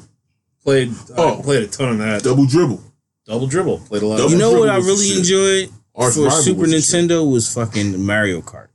Played. 0.64 0.92
Oh. 1.18 1.40
I 1.40 1.42
played 1.42 1.64
a 1.64 1.68
ton 1.68 1.90
of 1.90 1.98
that. 2.00 2.24
double 2.24 2.46
dribble. 2.46 2.84
Double 3.26 3.48
dribble. 3.48 3.80
Played 3.80 4.04
a 4.04 4.06
lot. 4.08 4.18
Double 4.18 4.26
of 4.28 4.32
You 4.34 4.38
know 4.38 4.52
what 4.60 4.70
I 4.70 4.76
Dribble 4.76 4.92
was 4.92 5.00
the 5.00 5.06
really 5.08 5.20
enjoyed 5.20 5.74
Arch 5.96 6.14
for 6.14 6.22
Rival 6.22 6.38
Super 6.42 6.62
was 6.62 6.72
the 6.72 6.82
shit. 6.82 7.10
Nintendo 7.10 7.32
was 7.32 7.54
fucking 7.54 8.04
Mario 8.06 8.42
Kart. 8.42 8.68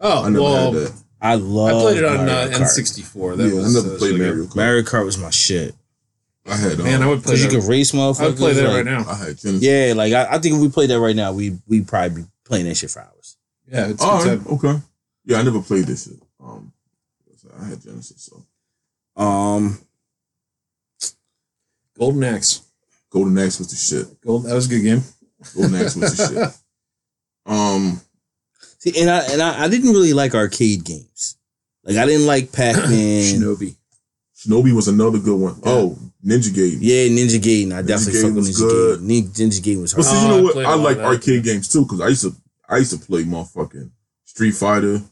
Oh 0.00 0.24
I 0.24 0.28
never 0.28 0.42
well, 0.42 0.72
had 0.72 0.82
that. 0.82 1.02
I 1.22 1.34
I 1.34 1.36
played 1.36 1.98
it 1.98 2.04
on 2.04 2.28
uh, 2.28 2.48
N64. 2.52 3.36
That 3.36 3.48
yeah, 3.48 3.54
was, 3.54 3.76
I 3.76 3.80
never 3.82 3.94
uh, 3.94 3.98
played. 3.98 4.18
Mario 4.18 4.44
Kart. 4.44 4.56
Mario 4.56 4.82
Kart 4.82 5.04
was 5.04 5.18
my 5.18 5.30
shit. 5.30 5.74
I 6.46 6.56
had 6.56 6.72
um, 6.80 6.84
Man, 6.84 7.02
I 7.02 7.06
would 7.08 7.22
play 7.22 7.32
Cause 7.34 7.44
you 7.44 7.50
could 7.50 7.68
race 7.68 7.92
motherfuckers. 7.92 8.20
I 8.20 8.26
would 8.28 8.36
play 8.36 8.52
that 8.54 8.64
like- 8.68 8.76
right 8.76 8.84
now. 8.84 9.04
I 9.08 9.14
had 9.14 9.38
Genesis. 9.38 9.62
Yeah, 9.62 9.92
like 9.94 10.12
I, 10.12 10.26
I 10.34 10.38
think 10.38 10.54
if 10.56 10.60
we 10.60 10.68
played 10.68 10.90
that 10.90 10.98
right 11.00 11.14
now, 11.16 11.32
we 11.32 11.58
we 11.68 11.82
probably 11.82 12.22
be 12.22 12.28
playing 12.44 12.66
that 12.66 12.76
shit 12.76 12.90
for 12.90 13.00
hours. 13.00 13.36
Yeah, 13.70 13.88
it's, 13.88 14.02
All 14.02 14.22
it's 14.26 14.46
okay. 14.46 14.80
Yeah, 15.26 15.38
I 15.38 15.42
never 15.42 15.60
played 15.62 15.84
this 15.84 16.04
shit. 16.04 16.20
Um, 16.42 16.72
I 17.60 17.64
had 17.66 17.82
Genesis, 17.82 18.22
so 18.30 19.22
Um, 19.22 19.78
Golden 21.98 22.24
Axe. 22.24 22.62
Golden 23.10 23.36
Axe 23.38 23.58
was 23.58 23.70
the 23.70 23.76
shit. 23.76 24.20
Gold. 24.22 24.44
That 24.44 24.54
was 24.54 24.66
a 24.66 24.68
good 24.70 24.82
game. 24.82 25.02
Golden 25.54 25.74
Axe 25.76 25.96
was 25.96 26.16
the 26.16 26.26
shit. 26.50 26.56
Um, 27.46 28.00
see, 28.78 28.98
and 29.00 29.10
I 29.10 29.18
and 29.32 29.42
I, 29.42 29.64
I 29.64 29.68
didn't 29.68 29.90
really 29.90 30.12
like 30.14 30.34
arcade 30.34 30.84
games. 30.84 31.36
Like 31.84 31.96
I 31.96 32.06
didn't 32.06 32.26
like 32.26 32.52
Pac 32.52 32.76
Man. 32.76 33.22
Shinobi. 33.24 33.76
Shinobi 34.40 34.72
was 34.72 34.88
another 34.88 35.18
good 35.18 35.38
one. 35.38 35.60
Oh, 35.64 35.98
Ninja 36.24 36.48
Gaiden. 36.50 36.78
Yeah, 36.80 37.08
Ninja 37.08 37.38
Gaiden. 37.40 37.72
I 37.74 37.82
definitely 37.82 38.12
Gaiden 38.20 38.22
fuck 38.22 38.34
with 38.34 38.36
was 38.36 38.50
Ninja 38.60 38.68
good. 38.68 39.00
Gaiden. 39.00 39.24
Ninja 39.36 39.60
Gaiden 39.60 39.80
was 39.82 39.94
But 39.94 40.02
see, 40.04 40.20
you 40.20 40.26
Oh, 40.32 40.36
know 40.36 40.42
what? 40.42 40.56
I, 40.56 40.62
a 40.62 40.64
I 40.64 40.74
lot 40.74 40.78
like 40.84 40.96
of 40.96 41.02
that. 41.02 41.04
arcade 41.06 41.44
games 41.44 41.68
too 41.68 41.82
because 41.82 42.00
I 42.00 42.08
used 42.08 42.22
to 42.22 42.34
I 42.68 42.76
used 42.78 42.92
to 42.98 43.04
play 43.06 43.24
motherfucking 43.24 43.90
Street 44.24 44.52
Fighter. 44.52 45.02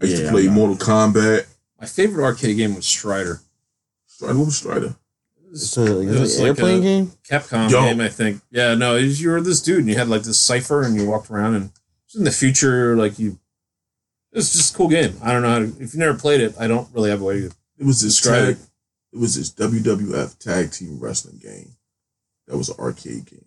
I 0.00 0.04
used 0.04 0.18
Yeah, 0.20 0.26
to 0.26 0.32
play 0.32 0.48
Mortal 0.48 0.76
Kombat. 0.76 1.46
My 1.80 1.86
favorite 1.86 2.24
arcade 2.24 2.56
game 2.56 2.74
was 2.74 2.86
Strider. 2.86 3.40
Strider, 4.06 4.36
what 4.36 4.46
was 4.46 4.56
Strider? 4.56 4.96
It's 5.50 5.76
a, 5.76 6.00
It 6.00 6.06
was 6.20 6.36
an 6.38 6.40
like 6.46 6.48
airplane 6.48 6.78
a- 6.78 6.82
game. 6.82 7.12
Capcom 7.28 7.70
Yo. 7.70 7.82
game, 7.82 8.00
I 8.00 8.08
think. 8.08 8.40
Yeah, 8.50 8.74
no, 8.74 8.94
was- 8.94 9.20
you 9.20 9.30
were 9.30 9.40
this 9.40 9.60
dude 9.60 9.78
and 9.80 9.88
you 9.88 9.94
had 9.96 10.08
like 10.08 10.22
this 10.22 10.40
cipher 10.40 10.82
and 10.82 10.96
you 10.96 11.06
walked 11.06 11.30
around 11.30 11.54
and 11.54 11.64
it 11.66 11.70
was 12.08 12.14
in 12.16 12.24
the 12.24 12.30
future, 12.30 12.96
like 12.96 13.18
you. 13.18 13.38
it's 14.32 14.52
just 14.52 14.74
a 14.74 14.76
cool 14.76 14.88
game. 14.88 15.16
I 15.22 15.32
don't 15.32 15.42
know 15.42 15.50
how 15.50 15.58
to. 15.60 15.72
If 15.82 15.94
you 15.94 16.00
never 16.00 16.18
played 16.18 16.40
it, 16.40 16.54
I 16.58 16.66
don't 16.66 16.88
really 16.94 17.10
have 17.10 17.20
a 17.20 17.24
way 17.24 17.40
to. 17.42 17.52
It 17.82 17.86
was 17.86 18.00
this 18.00 18.20
tag. 18.20 18.58
It 19.12 19.18
was 19.18 19.34
this 19.34 19.50
WWF 19.54 20.38
tag 20.38 20.70
team 20.70 21.00
wrestling 21.00 21.38
game. 21.38 21.72
That 22.46 22.56
was 22.56 22.68
an 22.68 22.76
arcade 22.78 23.26
game. 23.26 23.44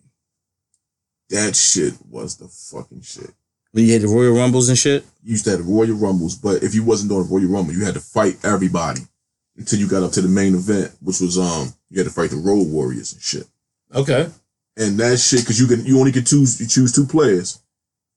That 1.30 1.56
shit 1.56 1.94
was 2.06 2.36
the 2.36 2.46
fucking 2.46 3.00
shit. 3.00 3.32
When 3.72 3.86
you 3.86 3.94
had 3.94 4.02
the 4.02 4.08
Royal 4.08 4.36
Rumbles 4.36 4.68
and 4.68 4.76
shit. 4.76 5.04
You 5.22 5.32
used 5.32 5.44
to 5.44 5.52
have 5.52 5.64
the 5.64 5.72
Royal 5.72 5.96
Rumbles, 5.96 6.34
but 6.34 6.62
if 6.62 6.74
you 6.74 6.84
wasn't 6.84 7.10
doing 7.10 7.26
the 7.26 7.34
Royal 7.34 7.48
Rumble, 7.48 7.72
you 7.72 7.86
had 7.86 7.94
to 7.94 8.00
fight 8.00 8.36
everybody 8.44 9.00
until 9.56 9.78
you 9.78 9.88
got 9.88 10.02
up 10.02 10.12
to 10.12 10.20
the 10.20 10.28
main 10.28 10.54
event, 10.54 10.94
which 11.00 11.20
was 11.20 11.38
um 11.38 11.72
you 11.88 11.98
had 11.98 12.06
to 12.06 12.12
fight 12.12 12.28
the 12.28 12.36
Road 12.36 12.68
Warriors 12.68 13.14
and 13.14 13.22
shit. 13.22 13.46
Okay. 13.94 14.28
And 14.76 14.98
that 14.98 15.16
shit, 15.16 15.40
because 15.40 15.58
you 15.58 15.66
can 15.66 15.86
you 15.86 15.98
only 15.98 16.12
can 16.12 16.26
choose 16.26 16.60
you 16.60 16.66
choose 16.66 16.92
two 16.92 17.06
players, 17.06 17.62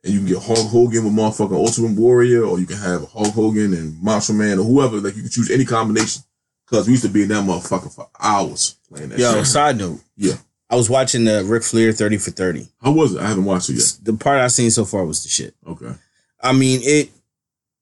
and 0.04 0.14
you 0.14 0.20
can 0.20 0.28
get 0.28 0.44
Hulk 0.44 0.70
Hogan 0.70 1.04
with 1.04 1.14
motherfucking 1.14 1.52
Ultimate 1.56 2.00
Warrior, 2.00 2.44
or 2.44 2.60
you 2.60 2.66
can 2.66 2.78
have 2.78 3.10
Hulk 3.12 3.34
Hogan 3.34 3.74
and 3.74 4.02
Macho 4.02 4.34
Man 4.34 4.60
or 4.60 4.64
whoever. 4.64 4.98
Like 4.98 5.16
you 5.16 5.24
can 5.24 5.32
choose 5.32 5.52
any 5.52 5.66
combination. 5.66 6.24
Cause 6.68 6.86
we 6.86 6.92
used 6.94 7.04
to 7.04 7.10
be 7.10 7.24
in 7.24 7.30
that 7.30 7.44
motherfucker 7.44 7.92
for 7.94 8.08
hours 8.20 8.76
playing 8.88 9.10
that 9.10 9.18
Yo, 9.18 9.34
shit. 9.34 9.48
side 9.48 9.78
note. 9.78 10.00
Yeah. 10.16 10.36
I 10.70 10.76
was 10.76 10.88
watching 10.88 11.24
the 11.24 11.44
Ric 11.44 11.64
Flair 11.64 11.92
30 11.92 12.18
for 12.20 12.30
30. 12.30 12.68
How 12.80 12.92
was 12.92 13.16
it? 13.16 13.22
I 13.22 13.28
haven't 13.28 13.46
watched 13.46 13.72
it 13.72 13.74
yet. 13.78 13.98
The 14.04 14.14
part 14.14 14.40
I've 14.40 14.52
seen 14.52 14.70
so 14.70 14.86
far 14.86 15.04
was 15.04 15.24
the 15.24 15.30
shit. 15.30 15.56
Okay. 15.66 15.92
I 16.40 16.54
mean, 16.54 16.82
it 16.84 17.10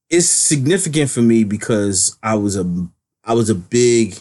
it's 0.10 0.28
significant 0.30 1.10
for 1.12 1.22
me 1.22 1.44
because 1.44 2.18
I 2.24 2.36
was 2.36 2.56
a 2.56 2.88
I 3.26 3.34
was 3.34 3.50
a 3.50 3.56
big 3.56 4.16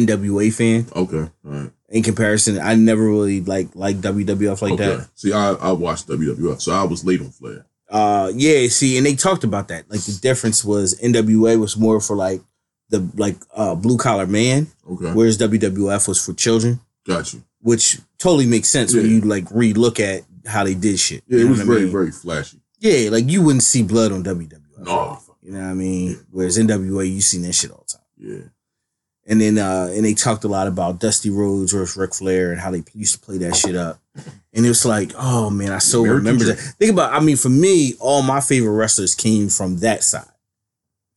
NWA 0.00 0.52
fan. 0.52 0.86
Okay. 0.94 1.30
All 1.44 1.50
right. 1.50 1.70
In 1.88 2.02
comparison, 2.02 2.58
I 2.58 2.74
never 2.74 3.02
really 3.08 3.40
like 3.40 3.68
like 3.74 3.96
WWF 3.98 4.60
like 4.62 4.72
okay. 4.72 4.96
that. 4.96 5.08
See, 5.14 5.32
I, 5.32 5.52
I 5.52 5.72
watched 5.72 6.08
WWF, 6.08 6.60
so 6.60 6.72
I 6.72 6.82
was 6.84 7.04
late 7.04 7.20
on 7.20 7.30
Flair. 7.30 7.66
Uh, 7.88 8.32
yeah. 8.34 8.66
See, 8.68 8.96
and 8.96 9.06
they 9.06 9.14
talked 9.14 9.44
about 9.44 9.68
that. 9.68 9.88
Like 9.90 10.00
the 10.00 10.18
difference 10.20 10.64
was 10.64 10.98
NWA 11.00 11.58
was 11.60 11.76
more 11.76 12.00
for 12.00 12.16
like 12.16 12.40
the 12.90 13.08
like 13.16 13.36
uh 13.54 13.74
blue 13.74 13.96
collar 13.96 14.26
man, 14.26 14.66
Okay. 14.90 15.12
whereas 15.12 15.38
WWF 15.38 16.08
was 16.08 16.24
for 16.24 16.32
children, 16.34 16.80
Got 17.06 17.32
you. 17.32 17.44
which 17.60 17.98
totally 18.18 18.46
makes 18.46 18.68
sense 18.68 18.94
when 18.94 19.06
you 19.08 19.20
like 19.20 19.46
re-look 19.50 20.00
at 20.00 20.22
how 20.46 20.64
they 20.64 20.74
did 20.74 20.98
shit. 20.98 21.22
Yeah, 21.28 21.40
it 21.40 21.48
was 21.48 21.58
what 21.58 21.64
I 21.64 21.66
very, 21.68 21.82
mean? 21.82 21.92
very 21.92 22.10
flashy. 22.12 22.58
Yeah, 22.80 23.10
like 23.10 23.30
you 23.30 23.42
wouldn't 23.42 23.62
see 23.62 23.82
blood 23.82 24.12
on 24.12 24.24
WWF. 24.24 24.84
No. 24.84 25.18
You 25.42 25.52
know 25.52 25.60
what 25.60 25.66
I 25.70 25.74
mean? 25.74 26.18
Whereas 26.30 26.58
NWA, 26.58 27.10
you 27.10 27.20
seen 27.20 27.42
that 27.42 27.52
shit 27.54 27.70
all 27.70 27.84
the 27.86 27.92
time. 27.98 28.06
Yeah. 28.18 28.48
And 29.26 29.40
then 29.40 29.56
uh 29.58 29.90
and 29.94 30.04
they 30.04 30.12
talked 30.14 30.44
a 30.44 30.48
lot 30.48 30.66
about 30.66 31.00
Dusty 31.00 31.30
Rhodes 31.30 31.72
versus 31.72 31.96
Ric 31.96 32.14
Flair 32.14 32.52
and 32.52 32.60
how 32.60 32.70
they 32.70 32.84
used 32.92 33.14
to 33.14 33.20
play 33.20 33.38
that 33.38 33.56
shit 33.56 33.74
up. 33.74 33.98
And 34.52 34.64
it 34.64 34.68
was 34.68 34.84
like, 34.84 35.12
oh 35.16 35.48
man, 35.50 35.72
I 35.72 35.78
so 35.78 36.00
American 36.00 36.24
remember 36.26 36.44
that. 36.44 36.58
Think 36.78 36.92
about, 36.92 37.12
I 37.12 37.20
mean, 37.20 37.36
for 37.36 37.48
me, 37.48 37.94
all 38.00 38.22
my 38.22 38.40
favorite 38.40 38.72
wrestlers 38.72 39.14
came 39.14 39.48
from 39.48 39.78
that 39.78 40.04
side. 40.04 40.28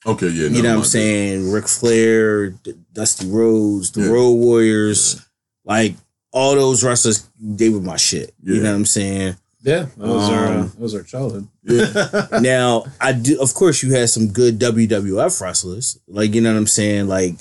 Okay. 0.06 0.28
Yeah. 0.30 0.48
you 0.48 0.62
know 0.64 0.70
what 0.70 0.74
I'm 0.74 0.76
mind. 0.78 0.86
saying? 0.88 1.52
Ric 1.52 1.68
Flair, 1.68 2.50
D- 2.52 2.76
Dusty 2.94 3.28
Rhodes, 3.30 3.92
the 3.92 4.02
Yeah. 4.04 4.10
Road 4.10 4.32
Warriors, 4.36 5.22
like 5.66 5.96
all 6.32 6.56
those 6.56 6.84
wrestlers, 6.84 7.28
they 7.40 7.68
were 7.70 7.82
my 7.82 7.98
shit. 7.98 8.34
You 8.42 8.62
know 8.62 8.70
what 8.72 8.76
I'm 8.78 8.86
saying? 8.86 9.36
Yeah, 9.64 9.88
that 9.98 9.98
was 9.98 10.30
our 10.30 10.46
uh, 10.46 10.52
Um, 10.62 10.68
that 10.70 10.80
was 10.80 10.96
our 10.96 11.04
childhood. 11.04 11.48
Yeah. 11.64 12.28
now 12.42 12.86
I 13.02 13.12
do 13.12 13.42
of 13.42 13.54
course 13.54 13.84
you 13.84 13.92
had 13.94 14.10
some 14.10 14.30
good 14.30 14.60
WWF 14.60 15.42
wrestlers. 15.42 16.00
Like 16.08 16.34
you 16.34 16.40
know 16.42 16.54
what 16.54 16.60
I'm 16.60 16.68
saying? 16.68 17.08
Like 17.10 17.36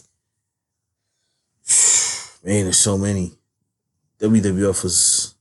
man, 2.47 2.65
there's 2.65 2.79
so 2.79 2.97
many. 2.97 3.33
WWF 4.21 4.83
was 4.83 5.35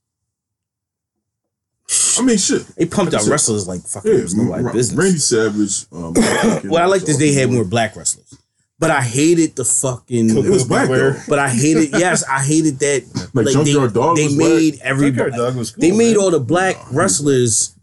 I 2.19 2.23
mean, 2.23 2.37
shit. 2.37 2.65
they 2.75 2.85
pumped 2.85 3.13
out 3.13 3.21
Shit. 3.21 3.29
wrestlers 3.31 3.67
like 3.67 3.81
fucking 3.81 4.11
Yeah. 4.11 4.17
it 4.17 4.23
was 4.23 4.35
nobody's 4.35 4.65
Ra- 4.65 4.73
business. 4.73 4.97
Randy 4.97 5.19
Savage. 5.19 5.85
Um, 5.91 6.13
well, 6.69 6.81
I 6.83 6.85
like 6.87 7.03
this 7.03 7.17
they 7.17 7.31
had 7.33 7.51
more 7.51 7.63
black 7.63 7.95
wrestlers. 7.95 8.33
But 8.79 8.91
I 8.91 9.01
hated 9.01 9.55
the 9.55 9.63
fucking 9.63 10.29
It 10.35 10.49
was 10.49 10.65
black 10.65 10.89
though. 10.89 11.15
but 11.29 11.39
I 11.39 11.49
hated 11.49 11.91
yes, 11.91 12.23
I 12.27 12.41
hated 12.43 12.79
that 12.79 13.29
Like, 13.33 13.45
like 13.45 13.53
Junkyard 13.53 13.91
they, 13.91 13.93
Dog 13.93 14.17
they 14.17 14.23
was 14.25 14.35
black. 14.35 14.49
made 14.49 14.79
everybody 14.81 15.15
Junkyard 15.31 15.33
Dog 15.53 15.55
was 15.57 15.71
cool. 15.71 15.81
they 15.81 15.91
made 15.91 16.17
all 16.17 16.31
the 16.31 16.39
black 16.39 16.75
No, 16.75 16.81
he 16.81 16.87
was 16.87 16.95
wrestlers 16.95 17.75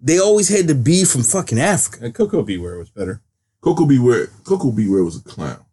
they 0.00 0.18
always 0.18 0.48
had 0.50 0.68
to 0.68 0.74
be 0.74 1.04
from 1.04 1.22
fucking 1.22 1.58
Africa. 1.58 2.06
Uh, 2.06 2.10
Koko 2.10 2.42
B. 2.42 2.58
Ware 2.58 2.76
was 2.76 2.90
better. 2.90 3.22
Koko 3.62 3.86
B. 3.86 3.98
Ware. 3.98 4.26
Coco 4.44 4.70
Beware 4.70 5.02
was 5.02 5.16
a 5.16 5.22
clown. 5.22 5.64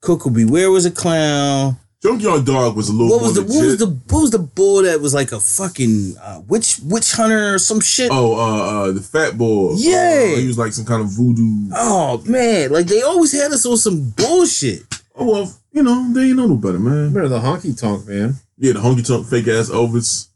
Koko 0.00 0.30
B. 0.30 0.46
Ware 0.46 0.70
was 0.70 0.86
a 0.86 0.90
clown. 0.90 1.76
Junkyard 2.02 2.46
Dog 2.46 2.76
was 2.76 2.88
a 2.88 2.92
little 2.92 3.10
What 3.10 3.22
was 3.22 3.34
the 3.34 3.42
legit. 3.42 3.56
what 3.56 3.64
was 3.66 3.78
the 3.78 3.86
what 3.86 4.20
was 4.22 4.30
the 4.30 4.38
bull 4.38 4.82
that 4.84 5.00
was 5.02 5.12
like 5.12 5.32
a 5.32 5.40
fucking 5.40 6.14
uh, 6.22 6.40
witch 6.48 6.78
witch 6.82 7.12
hunter 7.12 7.54
or 7.54 7.58
some 7.58 7.80
shit? 7.80 8.08
Oh. 8.10 8.34
Uh, 8.34 8.88
uh, 8.88 8.92
the 8.92 9.00
Fat 9.02 9.36
bull. 9.36 9.74
Yeah. 9.76 10.32
Uh, 10.32 10.38
he 10.38 10.46
was 10.46 10.56
like 10.56 10.72
some 10.72 10.86
kind 10.86 11.02
of 11.02 11.08
voodoo. 11.10 11.68
Oh 11.74 12.22
man, 12.26 12.72
like 12.72 12.86
they 12.86 13.02
always 13.02 13.32
had 13.32 13.52
us 13.52 13.66
on 13.66 13.76
some 13.76 14.10
bullshit. 14.16 14.82
Oh 15.14 15.30
well, 15.30 15.54
you 15.72 15.82
know 15.82 16.10
they 16.14 16.28
ain't 16.28 16.36
know 16.36 16.46
no 16.46 16.56
better, 16.56 16.78
man. 16.78 17.12
Remember 17.12 17.28
the 17.28 17.38
honky 17.40 17.78
tonk 17.78 18.06
man? 18.06 18.34
Yeah, 18.56 18.72
the 18.72 18.80
honky 18.80 19.06
tonk 19.06 19.26
fake 19.26 19.48
ass 19.48 19.68
Elvis. 19.68 20.28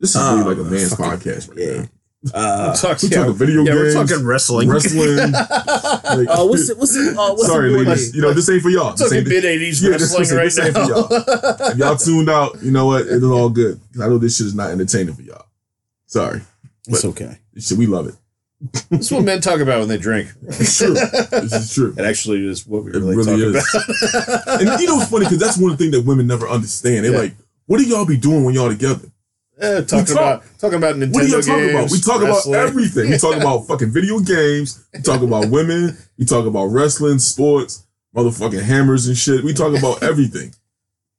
This 0.00 0.14
is 0.14 0.16
really 0.16 0.42
Oh, 0.42 0.48
like 0.48 0.58
a 0.58 0.64
man's 0.64 0.94
podcast 0.94 1.48
right 1.50 1.58
yeah. 1.58 1.80
now. 1.82 1.88
Uh, 2.34 2.72
We 3.02 3.08
talking 3.08 3.34
video 3.34 3.62
yeah, 3.62 3.72
games, 3.72 3.94
we're 3.94 4.06
talking 4.06 4.26
wrestling. 4.26 4.68
wrestling. 4.68 5.16
like, 5.32 6.28
uh, 6.28 6.44
what's 6.46 6.68
it? 6.68 6.78
What's 6.78 6.96
it? 6.96 7.16
Uh, 7.16 7.30
what's 7.34 7.46
sorry, 7.46 7.70
ladies. 7.70 8.14
You 8.14 8.22
know 8.22 8.32
this 8.32 8.48
ain't 8.50 8.62
for 8.62 8.70
y'all. 8.70 8.94
This 8.94 9.12
ain't, 9.12 9.26
mid 9.28 9.44
eighties 9.44 9.82
Yeah, 9.82 9.90
this- 9.96 10.14
wrestling 10.18 10.40
this 10.44 10.58
ain't- 10.58 10.74
right 10.74 10.76
this 10.76 11.38
ain't 11.38 11.58
now. 11.60 11.68
if 11.72 11.76
y'all 11.78 11.96
tuned 11.96 12.30
out, 12.30 12.62
you 12.62 12.70
know 12.70 12.86
what? 12.86 13.06
It's 13.06 13.24
all 13.24 13.48
good. 13.50 13.80
'Cause 13.92 14.02
I 14.02 14.08
know 14.08 14.18
this 14.18 14.36
shit 14.36 14.46
is 14.46 14.54
not 14.54 14.70
entertaining 14.70 15.14
for 15.14 15.22
y'all. 15.22 15.46
Sorry, 16.06 16.40
It's 16.88 17.04
okay. 17.04 17.38
shit 17.58 17.78
we 17.78 17.86
love 17.86 18.06
it. 18.08 18.14
this 18.90 19.00
is 19.02 19.12
what 19.12 19.22
men 19.24 19.40
talk 19.40 19.60
about 19.60 19.80
when 19.80 19.88
they 19.88 19.98
drink. 19.98 20.28
It's 20.48 20.78
true. 20.78 20.94
this 20.94 21.52
is 21.52 21.74
true. 21.74 21.94
It 21.98 22.04
actually 22.04 22.46
is 22.48 22.66
what 22.66 22.84
we 22.84 22.90
It 22.92 22.94
really, 22.96 23.16
really 23.16 23.52
talk 23.52 23.54
is. 23.56 24.14
about. 24.46 24.60
And 24.62 24.80
you 24.80 24.86
know 24.86 24.96
what's 24.96 25.10
funny? 25.10 25.26
Because 25.26 25.38
that's 25.38 25.58
one 25.58 25.76
thing 25.76 25.90
that 25.90 26.02
women 26.02 26.26
never 26.26 26.48
understand. 26.48 27.04
They're 27.04 27.12
Yeah. 27.12 27.18
like, 27.18 27.34
"What 27.66 27.78
do 27.78 27.84
y'all 27.84 28.06
be 28.06 28.16
doing 28.16 28.44
when 28.44 28.54
y'all 28.54 28.68
together? 28.70 29.08
Eh, 29.58 29.80
talking 29.82 30.04
talk- 30.06 30.10
about 30.16 30.42
talking 30.58 30.76
about 30.76 30.96
Nintendo 30.96 31.14
What 31.14 31.22
do 31.24 31.28
y'all 31.28 31.40
talk 31.42 31.56
games. 31.56 31.70
about? 31.72 31.90
We 31.90 32.00
talk 32.00 32.22
wrestling. 32.22 32.54
about 32.54 32.66
everything. 32.68 33.10
We 33.10 33.18
talk 33.18 33.36
about 33.36 33.66
fucking 33.66 33.90
video 33.90 34.18
games. 34.20 34.84
We 34.92 35.00
talk 35.00 35.22
about 35.22 35.48
women. 35.50 35.96
We 36.18 36.24
talk 36.26 36.44
about 36.46 36.66
wrestling, 36.66 37.18
sports, 37.20 37.84
motherfucking 38.14 38.62
hammers 38.62 39.06
and 39.08 39.16
shit. 39.16 39.42
We 39.44 39.54
talk 39.54 39.76
about 39.78 40.02
everything. 40.02 40.54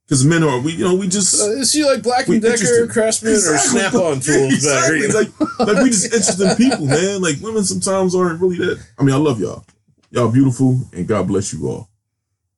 Because 0.06 0.24
men 0.24 0.42
are 0.44 0.60
we, 0.60 0.74
you 0.74 0.86
know, 0.86 0.96
we 0.96 1.08
just 1.08 1.42
Uh, 1.42 1.52
is 1.58 1.72
she 1.72 1.84
like 1.84 2.02
Black 2.04 2.28
and 2.28 2.42
Decker, 2.42 2.54
interested. 2.54 2.90
Craftsman, 2.92 3.34
or 3.34 3.58
Snap 3.58 3.94
On 3.96 4.20
tools 4.22 4.54
exactly. 4.54 5.02
better? 5.02 5.14
Like, 5.20 5.60
like 5.60 5.84
we 5.84 5.90
just 5.90 6.06
interesting 6.14 6.56
people, 6.56 6.86
man. 6.86 7.22
Like 7.22 7.42
women 7.42 7.64
sometimes 7.64 8.14
aren't 8.16 8.40
really 8.40 8.58
that. 8.60 8.80
I 9.00 9.04
mean, 9.04 9.16
I 9.16 9.18
love 9.18 9.42
y'all. 9.42 9.66
Y'all 10.12 10.32
beautiful, 10.32 10.80
and 10.94 11.06
God 11.08 11.28
bless 11.28 11.52
you 11.54 11.68
all. 11.68 11.90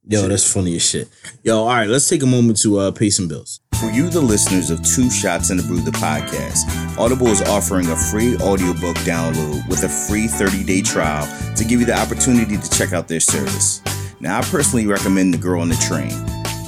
Yo, 0.06 0.28
that's 0.28 0.52
funny 0.52 0.76
as 0.76 0.84
shit. 0.88 1.08
Yo, 1.44 1.58
all 1.60 1.68
right, 1.68 1.88
let's 1.88 2.08
take 2.08 2.22
a 2.22 2.26
moment 2.28 2.62
to 2.62 2.78
uh, 2.80 2.92
pay 2.92 3.10
some 3.10 3.28
bills. 3.28 3.62
For 3.80 3.90
you, 3.92 4.10
the 4.10 4.20
listeners 4.20 4.72
of 4.72 4.84
Two 4.84 5.10
Shots 5.10 5.52
in 5.52 5.58
the 5.58 5.64
Brew, 5.64 5.80
the 5.80 5.92
podcast, 5.92 6.98
Audible 6.98 7.28
is 7.28 7.42
offering 7.44 7.88
a 7.88 7.96
free 7.96 8.36
audiobook 8.36 8.98
download 9.08 9.66
with 9.70 9.84
a 9.84 9.90
free 9.90 10.28
30 10.28 10.66
day 10.66 10.82
trial 10.82 11.26
to 11.56 11.64
give 11.64 11.80
you 11.80 11.86
the 11.86 11.98
opportunity 11.98 12.58
to 12.58 12.70
check 12.72 12.92
out 12.92 13.08
their 13.08 13.22
service. 13.22 13.82
Now, 14.20 14.40
I 14.40 14.42
personally 14.42 14.86
recommend 14.86 15.34
The 15.34 15.38
Girl 15.38 15.62
on 15.62 15.70
the 15.70 15.78
Train. 15.78 16.12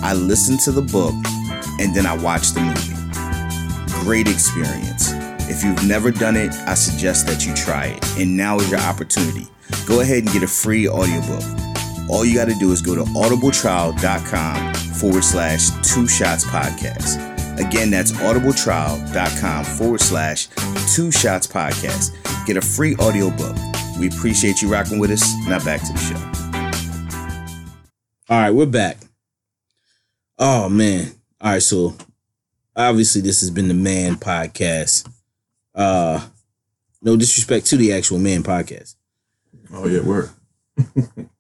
I 0.02 0.14
listened 0.14 0.62
to 0.62 0.72
the 0.72 0.84
book 0.84 1.14
and 1.82 1.94
then 1.94 2.06
I 2.06 2.16
watched 2.16 2.56
the 2.56 2.62
movie. 2.62 4.06
Great 4.06 4.30
experience. 4.30 5.12
If 5.50 5.66
you've 5.66 5.86
never 5.86 6.12
done 6.12 6.38
it, 6.38 6.54
I 6.66 6.76
suggest 6.76 7.28
that 7.28 7.46
you 7.46 7.54
try 7.54 7.88
it. 7.88 8.20
And 8.20 8.38
now 8.38 8.56
is 8.56 8.72
your 8.72 8.80
opportunity. 8.80 9.50
Go 9.86 10.00
ahead 10.00 10.24
and 10.24 10.32
get 10.32 10.44
a 10.44 10.48
free 10.48 10.88
audiobook. 10.88 11.44
All 12.12 12.26
you 12.26 12.36
got 12.36 12.50
to 12.50 12.56
do 12.56 12.74
is 12.74 12.82
go 12.82 12.94
to 12.94 13.04
audibletrial.com 13.04 14.74
forward 14.74 15.24
slash 15.24 15.70
two 15.82 16.10
shots 16.10 16.44
podcast. 16.44 17.30
Again, 17.58 17.90
that's 17.90 18.12
audibletrial.com 18.12 19.64
forward 19.64 20.02
slash 20.02 20.48
two 20.94 21.10
shots 21.10 21.48
podcast. 21.48 22.12
Get 22.46 22.58
a 22.58 22.62
free 22.62 22.98
audiobook. 22.98 23.56
We 23.98 24.10
appreciate 24.10 24.62
you 24.62 24.70
rocking 24.70 25.00
with 25.00 25.10
us. 25.12 25.34
Now 25.48 25.64
back 25.64 25.80
to 25.82 25.94
the 25.94 26.00
show. 26.00 26.18
All 28.30 28.42
right, 28.42 28.52
we're 28.52 28.66
back. 28.66 28.98
Oh, 30.38 30.68
man. 30.68 31.14
All 31.40 31.54
right, 31.54 31.62
so 31.62 31.96
obviously 32.76 33.22
this 33.22 33.40
has 33.40 33.52
been 33.52 33.70
the 33.70 33.74
Man 33.74 34.16
Podcast. 34.16 35.10
Uh, 35.74 36.28
no 37.02 37.16
disrespect 37.16 37.68
to 37.68 37.78
the 37.78 37.94
actual 37.94 38.20
Man 38.20 38.44
Podcast. 38.44 38.96
Oh 39.74 39.88
yeah, 39.88 40.02
word. 40.02 40.30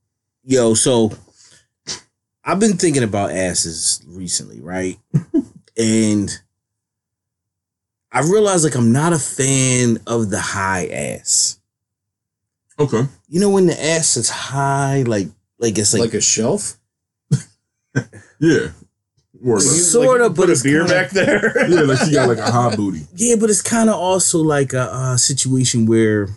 Yo, 0.43 0.73
so 0.73 1.11
I've 2.43 2.59
been 2.59 2.77
thinking 2.77 3.03
about 3.03 3.31
asses 3.31 4.01
recently, 4.07 4.59
right? 4.59 4.97
and 5.77 6.29
I 8.11 8.21
realized 8.21 8.63
like 8.63 8.75
I'm 8.75 8.91
not 8.91 9.13
a 9.13 9.19
fan 9.19 9.99
of 10.07 10.29
the 10.29 10.39
high 10.39 10.87
ass. 10.87 11.59
Okay. 12.79 13.03
You 13.29 13.39
know 13.39 13.51
when 13.51 13.67
the 13.67 13.79
ass 13.85 14.17
is 14.17 14.29
high, 14.29 15.03
like 15.03 15.27
like 15.59 15.77
it's 15.77 15.93
like, 15.93 16.01
like 16.01 16.13
a 16.13 16.21
shelf. 16.21 16.77
Yeah. 18.39 18.69
More 19.39 19.57
or 19.57 19.59
You. 19.59 19.61
Sorta, 19.61 20.23
like, 20.27 20.35
but 20.35 20.47
put 20.47 20.59
a 20.59 20.63
beer 20.63 20.79
kinda- 20.85 20.93
back 20.93 21.11
there. 21.11 21.53
Yeah, 21.69 21.81
like 21.81 21.99
she 21.99 22.13
got 22.13 22.27
like 22.27 22.39
a 22.39 22.49
high 22.51 22.75
booty. 22.75 23.01
Yeah, 23.15 23.35
but 23.39 23.49
it's 23.51 23.61
kind 23.61 23.89
of 23.89 23.95
also 23.95 24.39
like 24.39 24.73
a, 24.73 24.81
uh 24.91 25.17
situation 25.17 25.85
where 25.85 26.29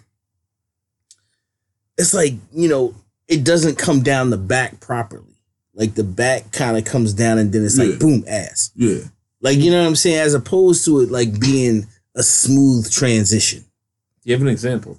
it's 1.96 2.12
like 2.12 2.34
you 2.52 2.68
know 2.68 2.94
it 3.28 3.44
doesn't 3.44 3.78
come 3.78 4.02
down 4.02 4.30
the 4.30 4.36
back 4.38 4.80
properly. 4.80 5.34
Like 5.74 5.94
the 5.94 6.04
back 6.04 6.52
kind 6.52 6.76
of 6.76 6.84
comes 6.84 7.12
down 7.14 7.38
and 7.38 7.52
then 7.52 7.64
it's 7.64 7.78
like 7.78 7.98
boom 7.98 8.24
ass. 8.28 8.70
Yeah. 8.76 8.98
Like 9.40 9.58
you 9.58 9.70
know 9.70 9.80
what 9.80 9.88
I'm 9.88 9.96
saying, 9.96 10.18
as 10.18 10.34
opposed 10.34 10.84
to 10.84 11.00
it 11.00 11.10
like 11.10 11.40
being 11.40 11.86
a 12.14 12.22
smooth 12.22 12.90
transition. 12.92 13.60
Do 13.60 14.30
you 14.30 14.32
have 14.34 14.42
an 14.42 14.48
example? 14.48 14.98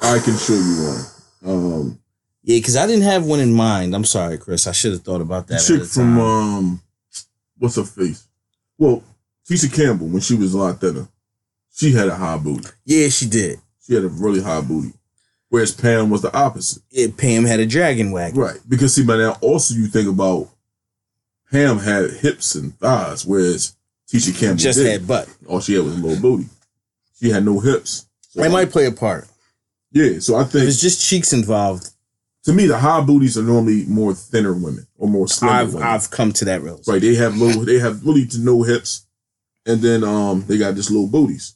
I 0.00 0.18
can 0.20 0.36
show 0.36 0.54
you 0.54 0.94
one. 1.42 1.52
Um, 1.54 2.00
Yeah, 2.44 2.58
because 2.58 2.76
I 2.76 2.86
didn't 2.86 3.02
have 3.02 3.24
one 3.26 3.40
in 3.40 3.52
mind. 3.52 3.94
I'm 3.94 4.04
sorry, 4.04 4.38
Chris. 4.38 4.66
I 4.66 4.72
should 4.72 4.92
have 4.92 5.02
thought 5.02 5.20
about 5.20 5.46
the 5.48 5.54
that. 5.54 5.64
chick 5.66 5.76
at 5.76 5.82
the 5.82 5.86
from 5.88 6.18
um, 6.18 6.82
what's 7.58 7.76
her 7.76 7.84
face? 7.84 8.26
Well, 8.78 9.02
Tisha 9.48 9.74
Campbell 9.74 10.06
when 10.06 10.20
she 10.20 10.34
was 10.34 10.54
a 10.54 10.58
lot 10.58 10.80
thinner, 10.80 11.08
she 11.74 11.92
had 11.92 12.08
a 12.08 12.14
high 12.14 12.38
booty. 12.38 12.68
yeah, 12.84 13.08
she 13.08 13.26
did. 13.28 13.58
She 13.84 13.94
had 13.94 14.04
a 14.04 14.08
really 14.08 14.40
high 14.42 14.60
booty, 14.60 14.92
whereas 15.50 15.72
Pam 15.72 16.10
was 16.10 16.22
the 16.22 16.36
opposite. 16.36 16.82
Yeah, 16.90 17.08
Pam 17.16 17.44
had 17.44 17.60
a 17.60 17.66
dragon 17.66 18.10
wagon. 18.12 18.38
Right, 18.40 18.58
because 18.68 18.94
see, 18.94 19.04
by 19.04 19.16
now 19.16 19.36
also 19.40 19.74
you 19.74 19.86
think 19.86 20.08
about 20.08 20.48
Pam 21.50 21.78
had 21.78 22.10
hips 22.10 22.54
and 22.54 22.78
thighs, 22.78 23.24
whereas 23.26 23.74
Tisha 24.12 24.38
Campbell 24.38 24.56
Just 24.56 24.78
didn't. 24.78 24.92
had 24.92 25.06
butt. 25.08 25.28
all 25.46 25.60
she 25.60 25.74
had 25.74 25.84
was 25.84 25.94
a 25.96 25.98
little 25.98 26.20
booty. 26.20 26.48
She 27.20 27.30
had 27.30 27.44
no 27.44 27.58
hips. 27.60 28.06
So, 28.30 28.42
It 28.42 28.50
might 28.52 28.70
play 28.70 28.86
a 28.86 28.92
part. 28.92 29.26
yeah, 29.92 30.18
so 30.20 30.36
I 30.36 30.42
If 30.42 30.50
think 30.52 30.68
it's 30.68 30.80
just 30.80 31.06
cheeks 31.06 31.32
involved, 31.32 31.90
to 32.44 32.52
me 32.52 32.66
the 32.66 32.78
high 32.78 33.00
booties 33.00 33.36
are 33.36 33.42
normally 33.42 33.84
more 33.86 34.14
thinner 34.14 34.52
women 34.54 34.86
or 34.96 35.08
more 35.08 35.26
slender 35.28 35.54
I've 35.60 35.74
women. 35.74 35.88
I've 35.88 36.10
come 36.10 36.32
to 36.32 36.44
that 36.46 36.62
realization. 36.62 36.92
Right, 36.92 37.02
they 37.02 37.14
have 37.16 37.36
low, 37.36 37.64
they 37.64 37.78
have 37.78 38.04
really 38.04 38.26
to 38.26 38.38
no 38.38 38.62
hips, 38.62 39.06
and 39.66 39.80
then 39.80 40.04
um 40.04 40.44
they 40.46 40.56
got 40.58 40.74
just 40.74 40.90
little 40.90 41.08
booties. 41.08 41.54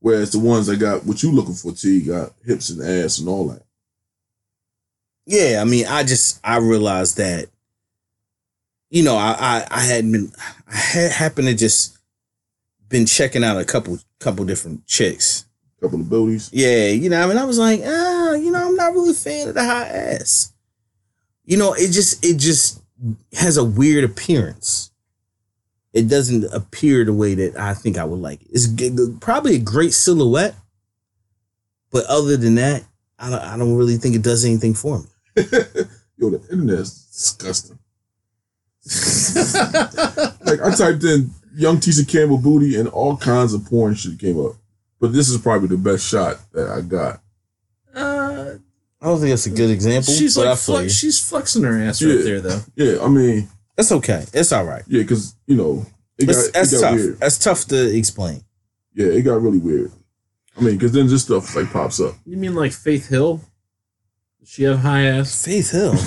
Whereas 0.00 0.32
the 0.32 0.38
ones 0.38 0.66
that 0.66 0.78
got 0.78 1.04
what 1.04 1.22
you 1.22 1.30
looking 1.30 1.54
for, 1.54 1.72
T, 1.72 2.00
got 2.00 2.32
hips 2.44 2.70
and 2.70 2.82
ass 2.82 3.18
and 3.18 3.28
all 3.28 3.48
that. 3.48 3.62
Yeah, 5.26 5.60
I 5.60 5.64
mean, 5.64 5.86
I 5.86 6.02
just 6.02 6.40
I 6.42 6.56
realized 6.56 7.18
that, 7.18 7.48
you 8.88 9.02
know, 9.02 9.16
I 9.16 9.36
I, 9.38 9.66
I 9.70 9.80
hadn't 9.80 10.12
been 10.12 10.32
I 10.66 10.74
had 10.74 11.12
happened 11.12 11.48
to 11.48 11.54
just 11.54 11.98
been 12.88 13.06
checking 13.06 13.44
out 13.44 13.60
a 13.60 13.64
couple 13.64 13.98
couple 14.18 14.44
different 14.44 14.86
chicks. 14.86 15.44
Couple 15.80 16.00
of 16.00 16.10
booties. 16.10 16.50
Yeah, 16.52 16.88
you 16.88 17.08
know, 17.08 17.22
I 17.22 17.26
mean, 17.26 17.38
I 17.38 17.44
was 17.44 17.58
like, 17.58 17.80
ah, 17.84 18.32
you 18.32 18.50
know, 18.50 18.68
I'm 18.68 18.76
not 18.76 18.92
really 18.92 19.12
a 19.12 19.14
fan 19.14 19.48
of 19.48 19.54
the 19.54 19.64
high 19.64 19.86
ass. 19.86 20.52
You 21.44 21.56
know, 21.56 21.72
it 21.74 21.90
just 21.90 22.24
it 22.24 22.38
just 22.38 22.82
has 23.32 23.56
a 23.56 23.64
weird 23.64 24.04
appearance. 24.04 24.89
It 25.92 26.08
doesn't 26.08 26.44
appear 26.52 27.04
the 27.04 27.12
way 27.12 27.34
that 27.34 27.56
I 27.58 27.74
think 27.74 27.98
I 27.98 28.04
would 28.04 28.20
like 28.20 28.42
it. 28.42 28.48
It's 28.52 28.66
g- 28.68 28.90
g- 28.90 29.16
probably 29.20 29.56
a 29.56 29.58
great 29.58 29.92
silhouette, 29.92 30.54
but 31.90 32.04
other 32.06 32.36
than 32.36 32.54
that, 32.56 32.84
I 33.18 33.28
don't, 33.30 33.40
I 33.42 33.56
don't 33.58 33.74
really 33.76 33.96
think 33.96 34.14
it 34.14 34.22
does 34.22 34.44
anything 34.44 34.74
for 34.74 35.00
me. 35.00 35.06
Yo, 36.16 36.30
the 36.30 36.40
internet 36.50 36.78
is 36.80 36.92
disgusting. 37.12 37.78
like 40.44 40.60
I 40.62 40.74
typed 40.74 41.04
in 41.04 41.30
young 41.54 41.78
Tisha 41.78 42.08
Campbell 42.08 42.38
booty 42.38 42.78
and 42.78 42.88
all 42.88 43.16
kinds 43.16 43.52
of 43.54 43.64
porn 43.66 43.94
shit 43.94 44.18
came 44.18 44.40
up. 44.44 44.52
But 45.00 45.12
this 45.12 45.28
is 45.28 45.38
probably 45.38 45.68
the 45.68 45.76
best 45.76 46.06
shot 46.06 46.38
that 46.52 46.68
I 46.68 46.80
got. 46.82 47.20
Uh, 47.94 48.54
I 49.00 49.06
don't 49.06 49.18
think 49.18 49.30
that's 49.30 49.46
a 49.46 49.50
good 49.50 49.70
example. 49.70 50.12
she's 50.12 50.36
but 50.36 50.46
like 50.46 50.58
feel 50.58 50.74
you. 50.76 50.80
flex, 50.82 50.94
she's 50.94 51.26
flexing 51.28 51.62
her 51.64 51.78
ass 51.82 52.00
Yeah. 52.02 52.14
right 52.14 52.24
there 52.24 52.40
though. 52.40 52.60
Yeah, 52.76 53.02
I 53.02 53.08
mean, 53.08 53.48
That's 53.76 53.92
okay. 53.92 54.24
It's 54.32 54.52
all 54.52 54.64
right. 54.64 54.82
yeah, 54.86 55.02
because 55.02 55.34
you 55.46 55.56
know 55.56 55.86
it 56.18 56.26
got, 56.26 56.34
That's, 56.34 56.48
it 56.48 56.52
that's 56.54 56.72
got 56.72 56.80
tough. 56.80 56.94
weird. 56.96 57.20
That's 57.20 57.38
tough 57.38 57.64
to 57.66 57.96
explain. 57.96 58.42
Yeah, 58.94 59.06
it 59.06 59.22
got 59.22 59.40
really 59.40 59.58
weird. 59.58 59.90
I 60.56 60.60
mean, 60.62 60.74
because 60.76 60.92
then 60.92 61.06
this 61.06 61.22
stuff 61.22 61.54
like 61.56 61.72
pops 61.72 62.00
up. 62.00 62.14
You 62.26 62.36
mean 62.36 62.54
like 62.54 62.72
Faith 62.72 63.08
Hill? 63.08 63.40
Does 64.40 64.48
she 64.50 64.64
have 64.64 64.80
high 64.80 65.04
ass? 65.04 65.44
Faith 65.44 65.70
Hill. 65.70 65.94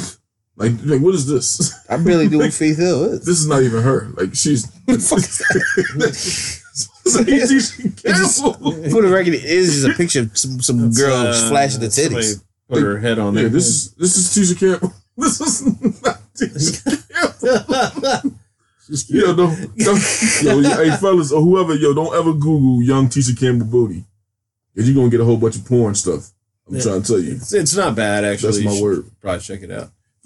Like, 0.56 0.74
like 0.86 1.02
what 1.02 1.16
is 1.16 1.26
this? 1.26 1.74
I 1.90 1.98
barely 1.98 2.30
knew 2.30 2.38
what 2.38 2.54
Faith 2.64 2.78
Hill 2.78 3.06
is. 3.06 3.26
This 3.26 3.40
is 3.40 3.48
not 3.48 3.64
even 3.64 3.82
her. 3.82 4.10
Like 4.16 4.36
she's. 4.36 4.72
What 4.86 5.00
the 5.00 5.00
fuck 5.00 5.18
is 5.18 6.62
It's 7.06 7.16
like 7.16 7.26
Tisha 7.26 8.92
For 8.92 9.02
the 9.02 9.08
record, 9.10 9.34
it 9.34 9.44
is 9.44 9.82
just 9.82 9.88
a 9.94 9.98
picture 9.98 10.20
of 10.22 10.38
some, 10.38 10.62
some 10.62 10.92
girl 10.92 11.16
uh, 11.16 11.50
flashing 11.50 11.80
the 11.82 11.90
somebody 11.90 12.24
titties. 12.26 12.44
Put 12.70 12.84
her 12.84 13.00
head 13.00 13.18
on 13.18 13.34
Yeah, 13.34 13.42
there. 13.42 13.50
this 13.50 13.66
is 13.68 13.92
this 13.94 14.16
is 14.16 14.30
Tisha 14.30 14.60
Campbell. 14.60 14.94
This 15.18 15.40
is 15.42 16.02
not 16.04 16.20
Tisha 16.36 16.84
Campbell. 17.44 18.32
She's 18.88 19.10
Yo, 19.10 19.24
cute. 19.26 19.38
don't, 19.38 19.78
don't 19.78 20.42
yo, 20.44 20.60
yo, 20.60 20.70
hey 20.84 20.98
fellas 20.98 21.32
or 21.32 21.42
whoever, 21.42 21.74
yo, 21.76 21.94
don't 21.94 22.14
ever 22.16 22.34
Google 22.34 22.82
young 22.84 23.08
Tisha 23.08 23.40
Campbell 23.40 23.68
booty. 23.68 24.04
Cause 24.76 24.88
you're 24.88 24.96
gonna 24.96 25.10
get 25.10 25.22
a 25.22 25.26
whole 25.26 25.38
bunch 25.38 25.56
of 25.56 25.66
porn 25.66 25.94
stuff. 25.96 26.32
I'm 26.68 26.76
Yeah. 26.76 26.82
trying 26.82 27.02
to 27.04 27.08
tell 27.08 27.20
you. 27.20 27.34
It's, 27.34 27.54
it's 27.54 27.76
not 27.76 27.96
bad 27.96 28.26
actually. 28.26 28.64
That's 28.64 28.76
my 28.76 28.82
word. 28.82 29.06
Probably 29.22 29.40
check 29.42 29.62
it 29.62 29.72
out. 29.72 29.90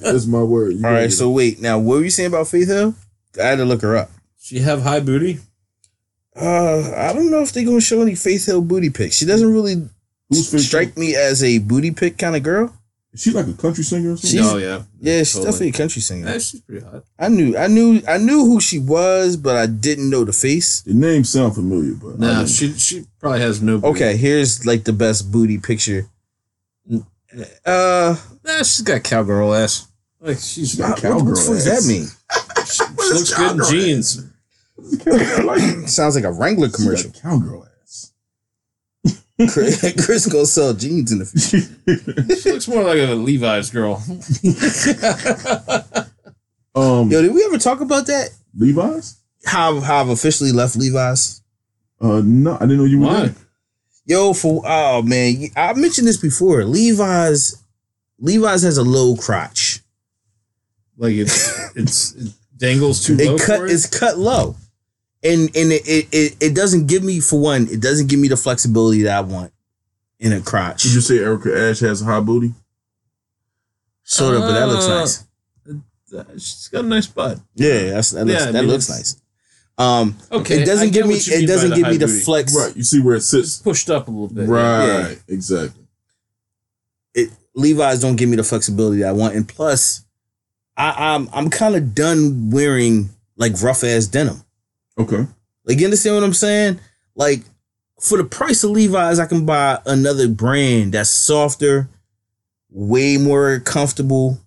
That's 0.00 0.26
my 0.26 0.42
word. 0.42 0.72
You 0.72 0.76
All 0.78 0.82
gonna 0.82 0.94
right, 0.94 1.02
get 1.08 1.12
so 1.12 1.30
wait. 1.30 1.60
Now, 1.60 1.78
what 1.78 1.96
were 1.98 2.04
you 2.04 2.10
saying 2.10 2.28
about 2.28 2.48
Faith 2.48 2.68
Hill? 2.68 2.94
I 3.40 3.46
had 3.46 3.58
to 3.58 3.64
look 3.64 3.82
her 3.82 3.96
up. 3.96 4.10
She 4.40 4.60
have 4.60 4.82
high 4.82 5.00
booty. 5.00 5.40
Uh, 6.36 6.92
I 6.96 7.12
don't 7.12 7.30
know 7.30 7.42
if 7.42 7.52
they're 7.52 7.64
gonna 7.64 7.80
show 7.80 8.00
any 8.02 8.14
Faith 8.14 8.46
Hill 8.46 8.60
booty 8.62 8.90
pics. 8.90 9.16
She 9.16 9.24
doesn't 9.26 9.52
really 9.52 9.88
Who's 10.30 10.50
Faith 10.50 10.60
strike 10.62 10.96
me 10.96 11.14
as 11.14 11.42
a 11.44 11.58
booty 11.58 11.90
pic 11.90 12.16
kind 12.18 12.34
of 12.36 12.42
girl. 12.42 12.74
Is 13.14 13.22
she 13.22 13.30
like 13.30 13.46
a 13.46 13.52
country 13.52 13.84
singer 13.84 14.12
or 14.12 14.16
something? 14.16 14.30
She's- 14.40 14.52
oh 14.52 14.56
yeah, 14.58 14.82
Yeah, 15.00 15.18
she's 15.20 15.32
Totally. 15.34 15.44
definitely 15.52 15.68
a 15.68 15.72
country 15.72 16.02
singer. 16.02 16.26
Yeah, 16.26 16.38
she's 16.38 16.60
pretty 16.60 16.84
hot. 16.84 17.04
I 17.18 17.28
knew, 17.28 17.56
I 17.56 17.68
knew, 17.68 18.02
I 18.08 18.18
knew 18.18 18.44
who 18.44 18.60
she 18.60 18.78
was, 18.80 19.36
but 19.36 19.54
I 19.56 19.66
didn't 19.66 20.10
know 20.10 20.24
the 20.24 20.32
face. 20.32 20.80
the 20.82 20.94
name 20.94 21.22
sound 21.24 21.54
familiar, 21.54 21.94
but 21.94 22.18
No, 22.18 22.34
don't- 22.34 22.48
she 22.48 22.72
she 22.72 23.06
probably 23.20 23.40
has 23.40 23.62
no. 23.62 23.78
Booty. 23.78 23.90
Okay, 24.02 24.16
here's 24.16 24.66
like 24.66 24.82
the 24.84 24.92
best 24.92 25.30
booty 25.30 25.58
picture. 25.58 26.08
Uh, 27.64 28.16
Nah, 28.44 28.58
she's 28.58 28.82
got 28.82 29.02
cowgirl 29.02 29.54
ass. 29.54 29.86
Like 30.20 30.38
she's 30.38 30.70
She 30.72 30.78
got 30.78 30.90
what, 30.90 31.02
cowgirl 31.02 31.24
what 31.24 31.34
the 31.36 31.40
fuck 31.40 31.54
does 31.54 31.64
that 31.64 31.84
mean? 31.88 32.06
she 32.66 32.84
What 32.94 33.06
is 33.06 33.14
looks 33.14 33.34
good 33.34 33.56
in 33.58 33.64
jeans. 33.70 34.24
I 35.06 35.42
like 35.42 35.62
it. 35.62 35.88
Sounds 35.98 36.14
like 36.14 36.24
a 36.24 36.32
Wrangler 36.32 36.68
She 36.68 36.74
commercial. 36.74 37.10
got 37.10 37.22
cowgirl 37.22 37.64
ass. 37.64 37.70
Chris, 39.50 39.80
Chris 40.04 40.26
gonna 40.26 40.46
sell 40.46 40.72
jeans 40.74 41.10
in 41.12 41.18
the 41.18 41.24
future. 41.26 42.36
She 42.36 42.52
looks 42.52 42.68
more 42.68 42.84
like 42.84 42.98
a 42.98 43.14
Levi's 43.14 43.70
girl. 43.70 43.94
um, 46.74 47.10
Yo, 47.10 47.22
did 47.22 47.34
we 47.34 47.44
ever 47.44 47.58
talk 47.58 47.80
about 47.80 48.06
that? 48.06 48.30
Levi's? 48.56 49.16
How 49.44 49.80
how 49.80 50.00
I've 50.00 50.08
officially 50.08 50.52
left 50.52 50.76
Levi's? 50.76 51.42
Uh, 52.00 52.22
no, 52.24 52.54
I 52.56 52.60
didn't 52.60 52.78
know 52.78 52.84
you 52.84 53.00
were 53.00 53.12
there. 53.12 53.34
Yo, 54.06 54.32
for 54.34 54.62
oh 54.64 55.02
man, 55.02 55.48
I 55.56 55.72
mentioned 55.74 56.06
this 56.06 56.16
before. 56.18 56.64
Levi's, 56.64 57.62
Levi's 58.18 58.62
has 58.62 58.78
a 58.78 58.82
low 58.84 59.16
crotch. 59.16 59.80
Like 60.96 61.14
it's 61.14 61.76
it's 61.76 62.14
it 62.14 62.32
dangles 62.56 63.04
too 63.04 63.16
It 63.18 63.30
low 63.30 63.38
cut 63.38 63.58
for 63.58 63.66
it. 63.66 63.72
it's 63.72 63.86
cut 63.86 64.18
low, 64.18 64.56
and 65.24 65.48
and 65.56 65.72
it, 65.72 65.82
it 65.88 66.08
it 66.12 66.36
it 66.40 66.54
doesn't 66.54 66.86
give 66.86 67.02
me 67.02 67.20
for 67.20 67.40
one. 67.40 67.66
It 67.70 67.80
doesn't 67.80 68.08
give 68.08 68.20
me 68.20 68.28
the 68.28 68.36
flexibility 68.36 69.02
that 69.02 69.16
I 69.16 69.20
want 69.22 69.52
in 70.20 70.32
a 70.32 70.40
crotch. 70.40 70.82
Did 70.82 70.94
you 70.94 71.00
say 71.00 71.18
Erica 71.18 71.56
Ash 71.70 71.80
has 71.80 72.02
a 72.02 72.04
high 72.04 72.20
booty? 72.20 72.52
Sort 74.04 74.34
of, 74.36 74.42
but 74.42 74.52
that 74.52 74.68
looks 74.68 74.84
Uh, 74.84 75.00
nice. 75.00 75.24
Uh, 76.14 76.24
She's 76.34 76.68
got 76.70 76.84
a 76.84 76.88
nice 76.88 77.06
butt. 77.06 77.40
Yeah, 77.54 77.90
that's, 77.94 78.10
that 78.10 78.26
looks 78.26 78.40
Yeah, 78.44 78.50
that 78.52 78.60
mean, 78.62 78.70
looks 78.70 78.88
nice. 78.88 79.16
Um, 79.76 80.16
Okay, 80.30 80.62
it 80.62 80.66
doesn't 80.66 80.92
give 80.92 81.06
me 81.06 81.14
it 81.16 81.46
doesn't 81.48 81.70
the 81.70 81.76
give 81.76 81.88
me 81.88 81.96
the 81.96 82.06
booty. 82.06 82.20
flex. 82.20 82.54
Right. 82.54 82.76
You 82.76 82.84
see 82.84 83.00
where 83.00 83.14
it 83.14 83.18
It's 83.18 83.26
sits. 83.28 83.58
pushed 83.58 83.90
up 83.90 84.06
a 84.06 84.10
little 84.10 84.28
bit. 84.28 84.46
Right. 84.48 85.18
Exactly. 85.26 85.86
It 87.14 87.30
Levi's 87.56 87.98
don't 88.00 88.14
give 88.16 88.28
me 88.28 88.36
the 88.36 88.44
flexibility 88.44 89.00
that 89.00 89.08
I 89.08 89.12
want, 89.12 89.34
and 89.34 89.48
plus, 89.48 90.04
I, 90.76 91.14
I'm 91.14 91.28
I'm 91.32 91.50
kind 91.50 91.74
of 91.74 91.94
done 91.94 92.50
wearing 92.50 93.10
like 93.36 93.60
rough 93.62 93.82
ass 93.82 94.06
denim. 94.06 94.43
Okay. 94.98 95.26
Like, 95.64 95.78
you 95.78 95.86
understand 95.86 96.16
what 96.16 96.24
I'm 96.24 96.34
saying? 96.34 96.80
Like, 97.14 97.42
for 98.00 98.18
the 98.18 98.24
price 98.24 98.62
of 98.64 98.70
Levi's, 98.70 99.18
I 99.18 99.26
can 99.26 99.46
buy 99.46 99.80
another 99.86 100.28
brand 100.28 100.92
that's 100.92 101.10
softer, 101.10 101.88
way 102.70 103.16
more 103.16 103.60
comfortable. 103.60 104.38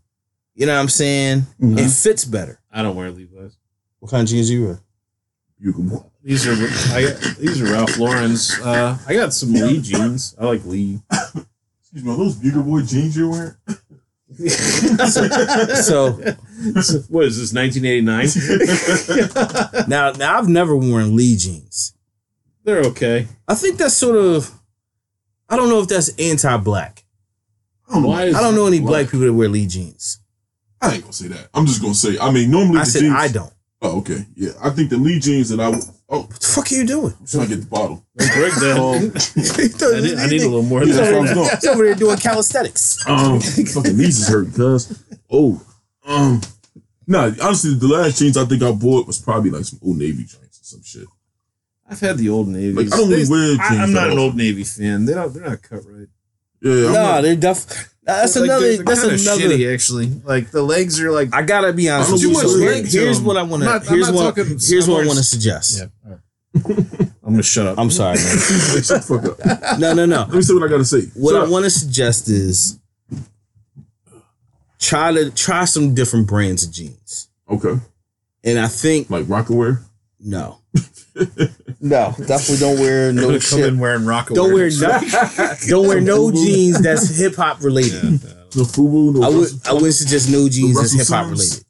You 0.54 0.66
know 0.66 0.74
what 0.76 0.82
I'm 0.82 0.90
saying? 0.90 1.44
Mhm. 1.62 1.78
It 1.80 1.90
fits 1.90 2.26
better. 2.26 2.60
I 2.72 2.82
don't 2.84 2.96
wear 2.96 3.10
Levi's. 3.12 3.58
What 4.00 4.12
kind 4.12 4.24
of 4.24 4.30
jeans 4.30 4.48
do 4.48 4.54
you 4.54 4.66
wear? 4.66 4.80
You 5.60 5.74
can. 5.74 5.90
wear. 5.90 6.04
These 6.24 6.46
are 6.48 6.54
I 6.96 7.02
got, 7.04 7.38
these 7.38 7.62
are 7.62 7.66
Ralph 7.72 7.98
Lauren's. 7.98 8.60
Uh, 8.60 8.98
I 9.08 9.14
got 9.14 9.34
some 9.34 9.54
Lee 9.54 9.82
jeans. 9.82 10.36
I 10.40 10.46
like 10.46 10.66
Lee. 10.66 11.00
Excuse 11.12 12.04
me. 12.04 12.12
Are 12.12 12.18
those 12.18 12.36
Bugle 12.36 12.64
Boy 12.64 12.82
jeans 12.82 13.16
you're 13.16 13.30
wearing? 13.30 13.56
So 14.38 16.12
what 17.10 17.26
is 17.26 17.38
this? 17.40 17.54
1989. 17.54 19.86
now, 19.88 20.12
now 20.12 20.38
I've 20.38 20.50
never 20.50 20.76
worn 20.76 21.16
Lee 21.16 21.38
jeans. 21.38 21.94
They're 22.64 22.84
okay. 22.88 23.28
I 23.48 23.56
think 23.56 23.78
that's 23.78 23.96
sort 23.96 24.18
of. 24.18 24.52
I 25.50 25.56
don't 25.56 25.70
know 25.70 25.80
if 25.80 25.88
that's 25.88 26.10
anti-black. 26.20 27.06
I 27.90 27.94
don't 27.94 28.04
know. 28.04 28.10
Why 28.10 28.26
is 28.26 28.36
I 28.36 28.42
don't 28.42 28.56
know 28.56 28.68
any 28.68 28.82
why? 28.82 28.88
black 28.88 29.06
people 29.06 29.22
that 29.22 29.34
wear 29.34 29.48
Lee 29.48 29.66
jeans. 29.66 30.20
I 30.82 30.96
ain't 30.96 31.04
gonna 31.04 31.14
say 31.14 31.30
that. 31.30 31.48
I'm 31.54 31.66
just 31.66 31.82
gonna 31.82 31.94
say. 31.94 32.20
I 32.20 32.30
mean, 32.32 32.52
normally 32.52 32.80
I 32.80 32.84
the 32.84 32.90
said 32.90 33.00
jeans. 33.02 33.16
I 33.16 33.28
don't. 33.30 33.54
Oh, 33.82 34.00
okay. 34.00 34.26
Yeah, 34.36 34.52
I 34.62 34.72
think 34.72 34.90
the 34.90 34.98
Lee 34.98 35.20
jeans 35.20 35.48
that 35.50 35.62
I. 35.62 35.72
Oh, 36.10 36.22
What 36.22 36.30
the 36.40 36.46
fuck 36.48 36.72
are 36.72 36.76
you 36.76 36.86
doing? 36.86 37.14
I'm 37.20 37.26
trying 37.26 37.50
to 37.50 37.56
get 37.56 37.62
the 37.64 37.68
bottle. 37.70 38.06
Break 38.16 38.54
that. 38.56 38.78
I, 39.98 40.02
need, 40.02 40.18
I 40.18 40.28
need 40.28 40.42
a 40.42 40.46
little 40.46 40.64
more 40.64 40.84
Yeah, 40.86 40.94
than 40.94 40.96
that's 40.96 41.12
what 41.12 41.18
I 41.18 41.22
was 41.22 41.34
doing. 41.34 41.50
He's 41.62 41.66
over 41.68 41.84
there 41.84 41.96
doing 41.96 42.18
calisthenics. 42.18 43.08
Um, 43.08 43.40
fucking 43.42 43.98
knees 43.98 44.20
is 44.22 44.28
hurt, 44.30 44.54
cuz. 44.54 45.04
Oh, 45.30 45.62
um, 46.06 46.40
nah. 47.06 47.32
Honestly, 47.42 47.74
the 47.74 47.88
last 47.88 48.20
jeans 48.20 48.38
I 48.38 48.46
think 48.46 48.64
I 48.64 48.72
bought 48.72 49.06
was 49.06 49.20
probably 49.20 49.50
like 49.50 49.66
some 49.66 49.80
old 49.84 49.98
Navy 49.98 50.24
joints 50.24 50.62
or 50.62 50.64
some 50.64 50.84
shit. 50.84 51.08
I've 51.90 52.00
had 52.00 52.18
the 52.18 52.30
old 52.30 52.48
Navy. 52.48 52.72
Like, 52.74 52.94
I 52.94 52.98
don't 52.98 53.10
really 53.10 53.30
wear 53.30 53.58
I, 53.60 53.76
am 53.76 53.92
not 53.94 54.10
an 54.10 54.18
old 54.18 54.36
Navy 54.36 54.64
fan. 54.64 55.06
They 55.06 55.14
don't. 55.14 55.34
They're 55.34 55.50
not 55.50 55.62
cut 55.62 55.82
right. 55.86 56.08
Yeah, 56.62 56.88
I'm 56.88 56.94
Nah, 56.94 57.02
not- 57.04 57.22
they're 57.22 57.36
def. 57.36 57.94
Uh, 58.08 58.22
that's 58.22 58.36
Like, 58.38 58.46
another. 58.46 58.62
they're- 58.68 58.76
they're 58.78 58.86
that's 58.96 59.04
another. 59.04 59.42
shitty. 59.42 59.74
Actually, 59.74 60.12
like 60.24 60.52
the 60.52 60.62
legs 60.64 61.00
are 61.02 61.12
like. 61.12 61.34
I 61.34 61.42
gotta 61.42 61.74
be 61.74 61.90
honest 61.90 62.10
I 62.10 62.14
with 62.14 62.22
you. 62.22 62.34
So 62.36 62.48
what 62.66 62.86
here's 62.86 63.20
what 63.20 63.36
I 63.38 63.44
want 63.44 63.64
to. 63.64 63.70
I'm 63.70 63.82
Here's 63.86 64.08
not 64.08 64.16
what. 64.16 64.24
talking 64.36 64.58
Here's 64.62 64.88
what 64.88 65.04
I 65.04 65.08
want 65.08 65.18
to 65.20 65.26
suggest. 65.26 65.84
Yeah. 66.06 66.16
I'm 67.24 67.34
gonna 67.34 67.44
shut 67.44 67.68
up. 67.68 67.78
I'm 67.78 67.92
sorry. 67.92 68.16
Man. 68.16 68.26
Shut 68.82 68.88
the 68.88 69.38
fuck 69.38 69.52
up. 69.52 69.80
No, 69.80 69.94
no, 69.94 70.06
no. 70.06 70.20
Let 70.22 70.34
me 70.34 70.42
say 70.42 70.54
what 70.54 70.64
I 70.64 70.68
gotta 70.70 70.86
say. 70.86 71.02
What 71.16 71.34
Shut 71.34 71.46
I 71.46 71.50
want 71.50 71.66
to 71.66 71.70
suggest 71.70 72.30
is 72.30 72.80
try 74.80 75.12
to 75.12 75.30
try 75.32 75.66
some 75.66 75.94
different 75.94 76.28
brands 76.28 76.64
of 76.64 76.72
jeans, 76.72 77.28
Okay, 77.50 77.76
and 78.44 78.60
I 78.60 78.68
think 78.68 79.10
like 79.10 79.26
Rocawear. 79.26 79.84
no, 80.20 80.60
no, 81.82 82.14
definitely 82.18 82.58
don't 82.58 82.80
wear 82.80 83.12
no 83.14 83.28
gonna 83.28 83.40
come 83.40 83.62
in 83.64 83.80
wearing 83.80 84.06
rock. 84.06 84.30
Don't 84.30 84.54
wear 84.54 84.70
no, 84.70 85.00
don't 85.68 85.88
wear 85.88 86.02
no 86.02 86.32
jeans 86.32 86.82
that's 86.82 87.18
hip 87.18 87.36
hop 87.36 87.62
related. 87.64 88.04
No 88.56 88.64
Fubu. 88.64 89.14
No 89.16 89.24
I 89.24 89.30
would 89.30 89.38
Russell- 89.40 89.60
I 89.70 89.74
wouldn't 89.74 89.94
suggest 89.94 90.32
no 90.32 90.48
jeans 90.50 90.80
that's 90.80 90.94
hip 90.94 91.08
hop 91.08 91.30
related. 91.32 91.64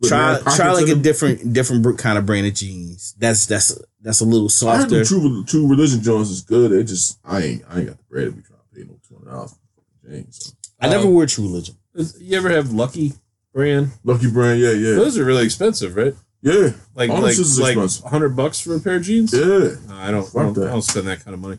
with 0.00 0.08
Try 0.10 0.40
try 0.54 0.72
like 0.72 0.84
a 0.84 0.90
them. 0.94 1.02
different 1.02 1.52
different 1.52 1.98
kind 1.98 2.18
of 2.18 2.26
brand 2.26 2.46
of 2.46 2.54
jeans. 2.54 3.14
That's 3.18 3.46
that's 3.46 3.78
that's 4.00 4.20
a 4.20 4.24
little 4.24 4.46
I 4.46 4.50
softer. 4.50 4.98
the 5.00 5.04
true 5.04 5.44
true 5.44 5.68
religion 5.68 6.02
Jones 6.02 6.30
is 6.30 6.42
good. 6.42 6.72
It 6.72 6.84
just 6.84 7.18
I 7.24 7.42
ain't 7.42 7.62
I 7.68 7.78
ain't 7.78 7.88
got 7.88 7.98
the 7.98 8.04
bread 8.10 8.26
to 8.26 8.32
be 8.32 8.42
trying 8.42 8.58
to 8.60 8.74
pay 8.76 8.82
no 8.84 8.98
two 9.06 9.14
hundred 9.16 9.30
dollars 9.30 9.50
for 9.52 9.82
fucking 10.02 10.16
jeans. 10.24 10.46
So. 10.46 10.52
I 10.80 10.88
never 10.88 11.06
Um, 11.08 11.12
wore 11.14 11.26
True 11.26 11.44
Religion. 11.46 11.76
You 12.20 12.36
ever 12.38 12.48
have 12.50 12.72
Lucky 12.72 13.14
brand? 13.52 13.90
Lucky 14.04 14.30
brand, 14.30 14.60
yeah, 14.60 14.70
yeah, 14.70 14.94
Those 14.94 15.18
are 15.18 15.24
really 15.24 15.44
expensive, 15.44 15.96
right? 15.96 16.14
Yeah, 16.42 16.70
Like 16.94 17.10
like 17.10 17.32
is 17.38 17.58
like 17.60 17.76
hundred 18.10 18.36
bucks 18.36 18.60
for 18.60 18.76
a 18.76 18.80
pair 18.80 18.96
of 18.96 19.02
jeans. 19.02 19.32
yeah. 19.32 19.74
No, 19.88 19.94
I 19.94 20.10
don't. 20.10 20.28
I 20.36 20.42
don't. 20.42 20.58
I 20.58 20.70
don't 20.70 20.82
spend 20.82 21.06
that 21.08 21.24
kind 21.24 21.34
of 21.34 21.40
money. 21.40 21.58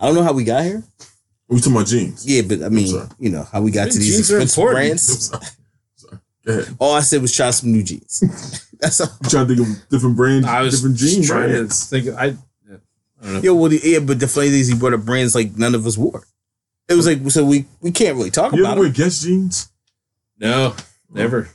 I 0.00 0.06
don't 0.06 0.14
know 0.14 0.22
how 0.22 0.32
we 0.32 0.44
got 0.44 0.64
here. 0.64 0.82
We 1.48 1.58
talking 1.58 1.72
about 1.74 1.86
jeans. 1.86 2.26
Yeah, 2.26 2.42
but 2.42 2.62
I 2.62 2.68
mean, 2.70 2.94
you 3.18 3.30
know 3.30 3.44
how 3.44 3.60
we 3.62 3.70
got 3.70 3.90
to 3.92 3.98
these 3.98 4.14
Jeans 4.16 4.32
are 4.32 4.40
expensive 4.40 4.58
important. 4.58 4.78
I'm 4.78 4.88
brands. 4.88 5.28
sorry. 5.28 5.44
sorry. 5.94 6.20
Go. 6.44 6.64
All 6.80 6.94
I 6.94 7.00
said 7.00 7.22
was 7.22 7.34
try 7.34 7.50
some 7.50 7.72
new 7.72 7.82
jeans. 7.82 8.66
That's 8.80 9.00
all. 9.00 9.08
You 9.22 9.30
trying 9.30 9.46
to 9.48 9.54
think 9.56 9.68
of 9.68 9.88
different 9.88 10.16
brands, 10.16 10.46
I 10.46 10.62
was 10.62 10.74
different 10.74 10.96
jeans, 10.96 11.26
trying 11.28 11.50
right? 11.52 11.58
to 11.70 11.74
think. 11.74 12.08
I, 12.08 12.24
yeah, 12.26 12.76
I 13.20 13.24
don't 13.24 13.32
know. 13.34 13.40
Yo, 13.40 13.54
well, 13.54 13.68
the- 13.70 13.80
yeah, 13.82 14.00
but 14.00 14.18
the 14.20 14.26
funny 14.28 14.48
thing 14.50 14.60
is 14.60 14.68
he 14.68 14.74
brought 14.74 14.92
up 14.94 15.04
brands 15.04 15.34
like 15.34 15.56
none 15.56 15.74
of 15.74 15.86
us 15.86 15.96
wore. 15.96 16.26
It 16.88 16.94
was 16.94 17.06
like 17.06 17.18
so 17.30 17.44
we 17.44 17.66
we 17.80 17.90
can't 17.90 18.16
really 18.16 18.30
talk 18.30 18.52
You 18.52 18.60
about 18.62 18.72
ever 18.72 18.80
wear 18.82 18.90
it. 18.90 18.96
Guess 18.96 19.22
jeans? 19.22 19.70
No, 20.38 20.74
never. 21.10 21.48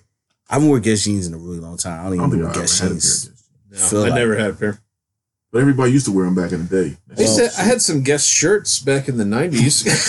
I 0.52 0.56
haven't 0.56 0.68
worn 0.70 0.82
Guess 0.82 1.04
jeans 1.06 1.28
in 1.28 1.34
a 1.34 1.38
really 1.38 1.60
long 1.60 1.78
time. 1.78 2.06
I 2.06 2.10
don't 2.10 2.20
I 2.20 2.26
even 2.26 2.30
don't 2.30 2.30
know 2.30 2.36
think 2.38 2.44
I 2.44 2.48
what 2.60 2.62
Guess 2.62 2.80
a 2.80 2.82
pair 2.84 2.90
jeans. 2.90 3.30
No, 3.72 3.78
Feel 3.78 4.00
I 4.00 4.02
like- 4.10 4.14
never 4.20 4.36
had 4.36 4.50
a 4.52 4.54
pair. 4.54 4.80
But 5.52 5.60
everybody 5.60 5.92
used 5.92 6.06
to 6.06 6.14
wear 6.14 6.24
them 6.26 6.36
back 6.36 6.54
in 6.54 6.66
the 6.66 6.84
day. 6.84 6.98
I, 7.18 7.22
used 7.22 7.38
to, 7.38 7.50
I 7.60 7.64
had 7.64 7.82
some 7.82 8.04
Guess 8.04 8.26
shirts 8.26 8.80
back 8.80 9.10
in 9.10 9.18
the 9.18 9.26
nineties. 9.26 9.86
It's 9.86 10.08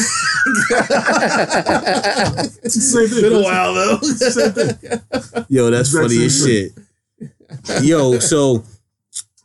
the 2.75 2.81
same 2.81 3.09
thing. 3.09 3.21
Been 3.23 3.33
a 3.33 3.43
while 3.43 3.75
though. 3.75 3.99
same 4.01 4.53
thing. 4.53 4.79
Yo, 5.49 5.71
that's 5.71 5.89
Exact 5.89 6.09
funny 6.11 6.25
as 6.25 6.45
same 6.45 6.47
shit. 6.47 6.73
Yo, 7.85 8.19
so 8.21 8.63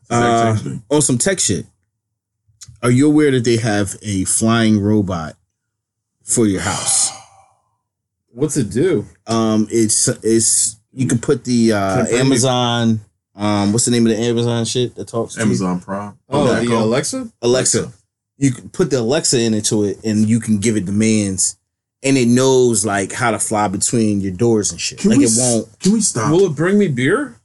uh, 0.09 0.55
on 0.91 1.01
some 1.01 1.17
tech 1.17 1.39
shit, 1.39 1.65
are 2.83 2.91
you 2.91 3.07
aware 3.07 3.31
that 3.31 3.43
they 3.43 3.57
have 3.57 3.95
a 4.03 4.23
flying 4.25 4.79
robot 4.79 5.35
for 6.23 6.45
your 6.45 6.61
house? 6.61 7.09
What's 8.29 8.55
it 8.57 8.69
do? 8.69 9.05
Um, 9.25 9.67
it's 9.71 10.07
it's 10.23 10.75
you 10.97 11.07
can 11.07 11.19
put 11.19 11.43
the 11.43 11.73
uh, 11.73 11.95
Can 11.97 11.99
it 11.99 12.09
bring 12.09 12.15
me- 12.15 12.19
Amazon. 12.21 12.99
Um, 13.35 13.71
what's 13.71 13.85
the 13.85 13.91
name 13.91 14.07
of 14.07 14.17
the 14.17 14.19
Amazon 14.19 14.65
shit 14.65 14.95
that 14.95 15.07
talks 15.07 15.35
to 15.35 15.39
you? 15.41 15.45
Amazon 15.45 15.79
Prime. 15.79 16.17
Oh, 16.27 16.51
Echo. 16.51 16.65
the 16.65 16.75
Alexa. 16.75 17.31
Alexa. 17.43 17.93
You 18.37 18.51
can 18.51 18.69
put 18.69 18.89
the 18.89 18.99
Alexa 18.99 19.39
into 19.39 19.83
it, 19.83 20.03
and 20.03 20.27
you 20.27 20.39
can 20.39 20.57
give 20.57 20.75
it 20.75 20.85
demands, 20.85 21.55
and 22.01 22.17
it 22.17 22.27
knows 22.27 22.83
like 22.83 23.11
how 23.11 23.29
to 23.29 23.37
fly 23.37 23.67
between 23.67 24.21
your 24.21 24.31
doors 24.31 24.71
and 24.71 24.81
shit. 24.81 24.97
Can 24.97 25.11
like 25.11 25.19
we 25.19 25.25
it 25.25 25.31
won't. 25.37 25.79
Can 25.79 25.93
we 25.93 26.01
stop? 26.01 26.31
Will 26.31 26.47
it 26.47 26.55
bring 26.55 26.79
me 26.79 26.87
beer? 26.87 27.39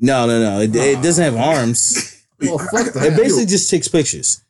No, 0.00 0.26
no, 0.26 0.40
no. 0.40 0.60
It, 0.60 0.74
it 0.74 1.02
doesn't 1.02 1.22
have 1.24 1.36
arms. 1.36 2.12
Well, 2.38 2.58
fuck 2.58 2.92
that. 2.92 3.02
It 3.12 3.16
basically 3.16 3.46
just 3.46 3.70
takes 3.70 3.88
pictures. 3.88 4.44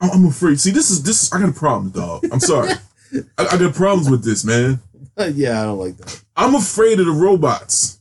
I'm 0.00 0.10
I'm 0.10 0.26
afraid. 0.26 0.60
See, 0.60 0.70
this 0.70 0.88
is 0.88 1.02
this. 1.02 1.24
Is, 1.24 1.32
I 1.32 1.40
got 1.40 1.48
a 1.48 1.52
problem, 1.52 1.90
dog. 1.90 2.24
I'm 2.30 2.38
sorry. 2.38 2.70
I, 3.38 3.44
I 3.44 3.58
got 3.58 3.74
problems 3.74 4.08
with 4.08 4.22
this, 4.24 4.44
man. 4.44 4.80
yeah, 5.34 5.60
I 5.62 5.64
don't 5.64 5.78
like 5.78 5.96
that. 5.98 6.22
I'm 6.36 6.54
afraid 6.54 7.00
of 7.00 7.06
the 7.06 7.12
robots, 7.12 8.00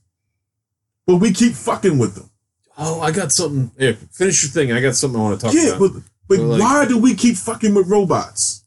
but 1.05 1.17
we 1.17 1.31
keep 1.33 1.53
fucking 1.53 1.97
with 1.97 2.15
them. 2.15 2.29
Oh, 2.77 3.01
I 3.01 3.11
got 3.11 3.31
something. 3.31 3.71
Here, 3.77 3.93
finish 4.11 4.43
your 4.43 4.51
thing. 4.51 4.71
I 4.71 4.81
got 4.81 4.95
something 4.95 5.19
I 5.19 5.23
want 5.23 5.39
to 5.39 5.45
talk 5.47 5.55
yeah, 5.55 5.75
about. 5.75 5.79
but 5.79 6.01
but 6.27 6.39
like- 6.39 6.61
why 6.61 6.85
do 6.87 6.97
we 6.97 7.15
keep 7.15 7.35
fucking 7.37 7.73
with 7.73 7.87
robots? 7.87 8.63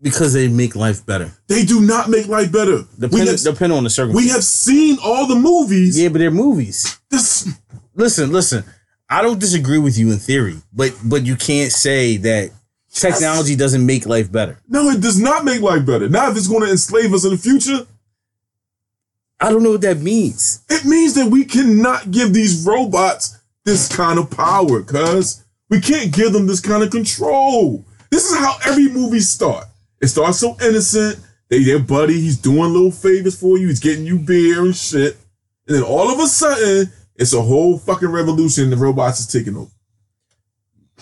Because 0.00 0.32
they 0.32 0.46
make 0.46 0.76
life 0.76 1.04
better. 1.04 1.32
They 1.48 1.64
do 1.64 1.80
not 1.80 2.08
make 2.08 2.28
life 2.28 2.52
better. 2.52 2.84
We 2.98 3.08
Depend, 3.08 3.28
have, 3.30 3.40
depend 3.40 3.72
on 3.72 3.82
the 3.82 3.90
circumstance. 3.90 4.24
we 4.26 4.30
have 4.30 4.44
seen 4.44 4.96
all 5.02 5.26
the 5.26 5.34
movies. 5.34 5.98
yeah, 6.00 6.08
but 6.08 6.18
they're 6.18 6.30
movies. 6.30 7.00
This 7.10 7.48
Listen, 7.96 8.30
listen. 8.30 8.64
I 9.10 9.22
don't 9.22 9.40
disagree 9.40 9.78
with 9.78 9.98
you 9.98 10.12
in 10.12 10.18
theory, 10.18 10.56
but 10.72 10.94
but 11.04 11.24
you 11.26 11.34
can't 11.34 11.72
say 11.72 12.16
that 12.18 12.50
technology 12.92 13.56
doesn't 13.56 13.84
make 13.84 14.06
life 14.06 14.30
better. 14.30 14.58
no, 14.68 14.88
it 14.90 15.00
does 15.00 15.18
not 15.20 15.44
make 15.44 15.60
life 15.60 15.84
better. 15.86 16.08
Now, 16.08 16.30
if 16.30 16.36
it's 16.36 16.48
going 16.48 16.64
to 16.64 16.70
enslave 16.70 17.12
us 17.12 17.24
in 17.24 17.30
the 17.30 17.38
future, 17.38 17.86
I 19.40 19.50
don't 19.50 19.62
know 19.62 19.72
what 19.72 19.82
that 19.82 19.98
means. 19.98 20.64
it 20.68 20.84
means 20.84 21.14
that 21.14 21.26
we 21.30 21.44
cannot 21.44 22.10
give 22.10 22.32
these 22.32 22.64
robots 22.66 23.38
this 23.64 23.88
kind 23.94 24.18
of 24.18 24.30
power, 24.30 24.82
cuz 24.82 25.44
we 25.68 25.80
can't 25.80 26.12
give 26.12 26.32
them 26.32 26.46
this 26.46 26.60
kind 26.60 26.82
of 26.82 26.90
control. 26.90 27.84
This 28.10 28.30
is 28.30 28.38
how 28.38 28.56
every 28.64 28.88
movie 28.88 29.20
starts. 29.20 29.68
It 30.00 30.08
starts 30.08 30.38
so 30.38 30.56
innocent. 30.62 31.20
They 31.48 31.64
their 31.64 31.78
buddy, 31.78 32.20
he's 32.20 32.36
doing 32.36 32.72
little 32.72 32.90
favors 32.90 33.38
for 33.38 33.58
you, 33.58 33.68
he's 33.68 33.80
getting 33.80 34.06
you 34.06 34.18
beer 34.18 34.64
and 34.64 34.74
shit. 34.76 35.16
And 35.66 35.76
then 35.76 35.82
all 35.82 36.10
of 36.10 36.18
a 36.18 36.26
sudden, 36.26 36.90
it's 37.14 37.32
a 37.32 37.42
whole 37.42 37.78
fucking 37.78 38.08
revolution 38.08 38.64
and 38.64 38.72
the 38.72 38.76
robots 38.76 39.20
is 39.20 39.26
taking 39.26 39.56
over. 39.56 39.70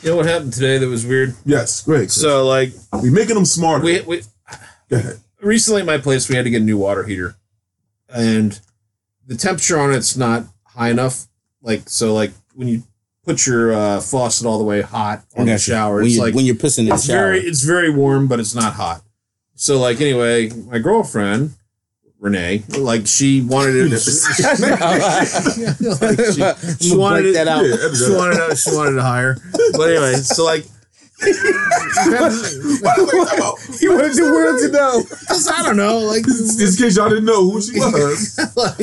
You 0.03 0.11
know 0.11 0.17
what 0.17 0.27
happened 0.27 0.53
today 0.53 0.79
that 0.79 0.89
was 0.89 1.07
weird? 1.07 1.35
Yes, 1.45 1.83
great. 1.83 2.11
So, 2.11 2.47
like, 2.47 2.73
we 3.03 3.11
making 3.11 3.35
them 3.35 3.45
smarter. 3.45 3.85
we, 3.85 4.01
we 4.03 4.23
Go 4.89 4.97
ahead. 4.99 5.21
recently 5.43 5.81
at 5.81 5.87
my 5.87 5.99
place 5.99 6.29
we 6.29 6.37
had 6.37 6.45
to 6.45 6.51
get 6.51 6.63
a 6.63 6.65
new 6.65 6.79
water 6.79 7.05
heater, 7.05 7.37
and 8.09 8.61
the 9.27 9.37
temperature 9.37 9.79
on 9.79 9.93
it's 9.93 10.17
not 10.17 10.45
high 10.65 10.91
enough. 10.91 11.27
Like, 11.63 11.89
so, 11.89 12.15
like 12.15 12.31
when 12.55 12.69
you 12.69 12.83
put 13.25 13.47
your 13.47 13.73
uh, 13.73 14.01
faucet 14.01 14.47
all 14.47 14.59
the 14.59 14.65
way 14.65 14.83
hot 14.83 15.25
I 15.37 15.41
on 15.41 15.47
the 15.47 15.53
got 15.53 15.61
shower, 15.61 15.97
when 15.97 16.07
it's 16.07 16.15
you 16.15 16.23
like 16.23 16.35
when 16.35 16.45
you're 16.47 16.55
pissing 16.55 16.81
in 16.81 16.85
the 16.87 16.95
it's 16.95 17.07
shower. 17.07 17.17
very 17.17 17.41
it's 17.41 17.63
very 17.63 17.91
warm, 17.91 18.29
but 18.29 18.39
it's 18.39 18.55
not 18.55 18.75
hot. 18.75 19.03
So 19.57 19.79
like 19.81 20.01
anyway, 20.01 20.51
my 20.51 20.79
girlfriend 20.79 21.55
Renee, 22.19 22.63
like 22.79 23.07
she 23.07 23.43
wanted 23.43 23.77
it. 23.77 23.91
like, 23.91 23.99
she, 26.79 26.89
she 26.89 26.97
wanted 26.97 27.35
that 27.35 27.47
out. 27.47 27.65
She 27.95 28.13
wanted 28.15 28.53
it. 28.53 28.57
She 28.59 28.75
wanted 28.75 28.97
it 28.97 29.03
higher. 29.03 29.37
But 29.73 29.91
anyway, 29.91 30.15
so 30.15 30.45
like. 30.45 30.65
You 33.81 33.95
wanted 33.95 34.15
the 34.17 34.31
world 34.31 34.59
to 34.61 34.69
know. 34.71 35.03
Cause 35.29 35.49
I 35.49 35.63
don't 35.63 35.79
know, 35.79 35.99
like, 36.01 36.27
in 36.29 36.77
case 36.77 36.97
y'all 36.97 37.09
didn't 37.09 37.25
know 37.25 37.51
who 37.51 37.63
she 37.63 37.79
was. 37.79 38.39
like 38.55 38.79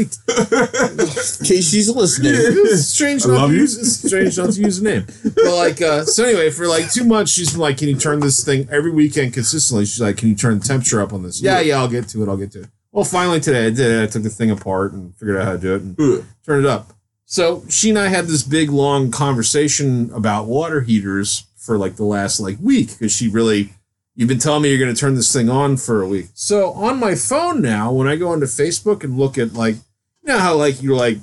In 1.39 1.45
case 1.45 1.69
she's 1.69 1.89
listening. 1.89 2.33
strange 2.77 3.27
not 3.27 3.47
to 3.47 3.53
use 3.53 3.99
strange 3.99 4.37
not 4.37 4.51
to 4.51 4.61
use 4.61 4.79
a 4.79 4.83
name. 4.83 5.05
But 5.23 5.55
like 5.55 5.81
uh 5.81 6.05
so 6.05 6.25
anyway, 6.25 6.49
for 6.49 6.65
like 6.67 6.91
two 6.91 7.03
months 7.05 7.31
she's 7.31 7.51
been 7.51 7.59
like, 7.61 7.77
Can 7.77 7.89
you 7.89 7.97
turn 7.97 8.19
this 8.19 8.43
thing 8.43 8.67
every 8.71 8.91
weekend 8.91 9.33
consistently? 9.33 9.85
She's 9.85 10.01
like, 10.01 10.17
Can 10.17 10.29
you 10.29 10.35
turn 10.35 10.57
the 10.57 10.65
temperature 10.65 11.01
up 11.01 11.13
on 11.13 11.21
this? 11.21 11.39
Yeah, 11.41 11.59
yeah, 11.59 11.77
I'll 11.77 11.87
get 11.87 12.07
to 12.09 12.23
it, 12.23 12.29
I'll 12.29 12.37
get 12.37 12.51
to 12.53 12.61
it. 12.61 12.69
Well 12.93 13.03
finally 13.03 13.41
today 13.41 13.65
I 13.67 13.69
did 13.71 13.91
it. 13.91 14.03
I 14.03 14.07
took 14.07 14.23
the 14.23 14.29
thing 14.29 14.51
apart 14.51 14.93
and 14.93 15.13
figured 15.17 15.35
out 15.37 15.45
how 15.45 15.51
to 15.53 15.57
do 15.57 15.75
it 15.75 15.81
and 15.81 16.25
turn 16.45 16.63
it 16.63 16.65
up. 16.65 16.93
So 17.25 17.63
she 17.67 17.89
and 17.89 17.99
I 17.99 18.07
had 18.07 18.27
this 18.27 18.43
big 18.43 18.69
long 18.69 19.11
conversation 19.11 20.11
about 20.13 20.45
water 20.45 20.79
heaters 20.81 21.45
for 21.57 21.77
like 21.77 21.95
the 21.97 22.05
last 22.05 22.39
like 22.39 22.57
week 22.61 22.89
because 22.91 23.11
she 23.11 23.27
really 23.27 23.71
you've 24.15 24.29
been 24.29 24.37
telling 24.39 24.61
me 24.61 24.69
you're 24.69 24.79
going 24.79 24.93
to 24.93 24.99
turn 24.99 25.15
this 25.15 25.33
thing 25.33 25.49
on 25.49 25.75
for 25.75 26.01
a 26.03 26.07
week. 26.07 26.27
So 26.35 26.71
on 26.73 26.99
my 26.99 27.15
phone 27.15 27.61
now, 27.63 27.91
when 27.91 28.07
I 28.07 28.15
go 28.15 28.29
onto 28.29 28.45
Facebook 28.45 29.03
and 29.03 29.17
look 29.17 29.37
at 29.39 29.53
like 29.53 29.75
you 29.75 30.27
know 30.27 30.37
how 30.39 30.55
like 30.55 30.81
you're 30.83 30.95
like 30.95 31.17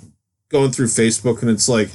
going 0.48 0.72
through 0.72 0.86
Facebook 0.86 1.40
and 1.42 1.50
it's 1.50 1.68
like 1.68 1.90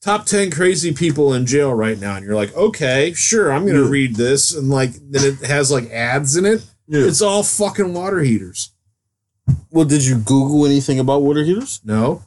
top 0.00 0.26
10 0.26 0.50
crazy 0.52 0.92
people 0.92 1.34
in 1.34 1.44
jail 1.46 1.74
right 1.74 1.98
now 1.98 2.16
and 2.16 2.24
you're 2.24 2.34
like 2.34 2.52
okay 2.56 3.12
sure 3.14 3.52
i'm 3.52 3.64
gonna 3.64 3.84
read 3.84 4.16
this 4.16 4.52
and 4.52 4.68
like 4.68 4.90
then 5.10 5.22
it 5.24 5.46
has 5.46 5.70
like 5.70 5.88
ads 5.90 6.36
in 6.36 6.44
it 6.44 6.64
Yeah. 6.88 7.06
it's 7.06 7.22
all 7.22 7.44
fucking 7.44 7.94
water 7.94 8.18
heaters 8.20 8.72
Well, 9.70 9.84
did 9.84 10.04
you 10.04 10.18
Google 10.18 10.66
anything 10.66 10.98
about 10.98 11.22
water 11.22 11.42
heaters? 11.44 11.80
No, 11.84 12.22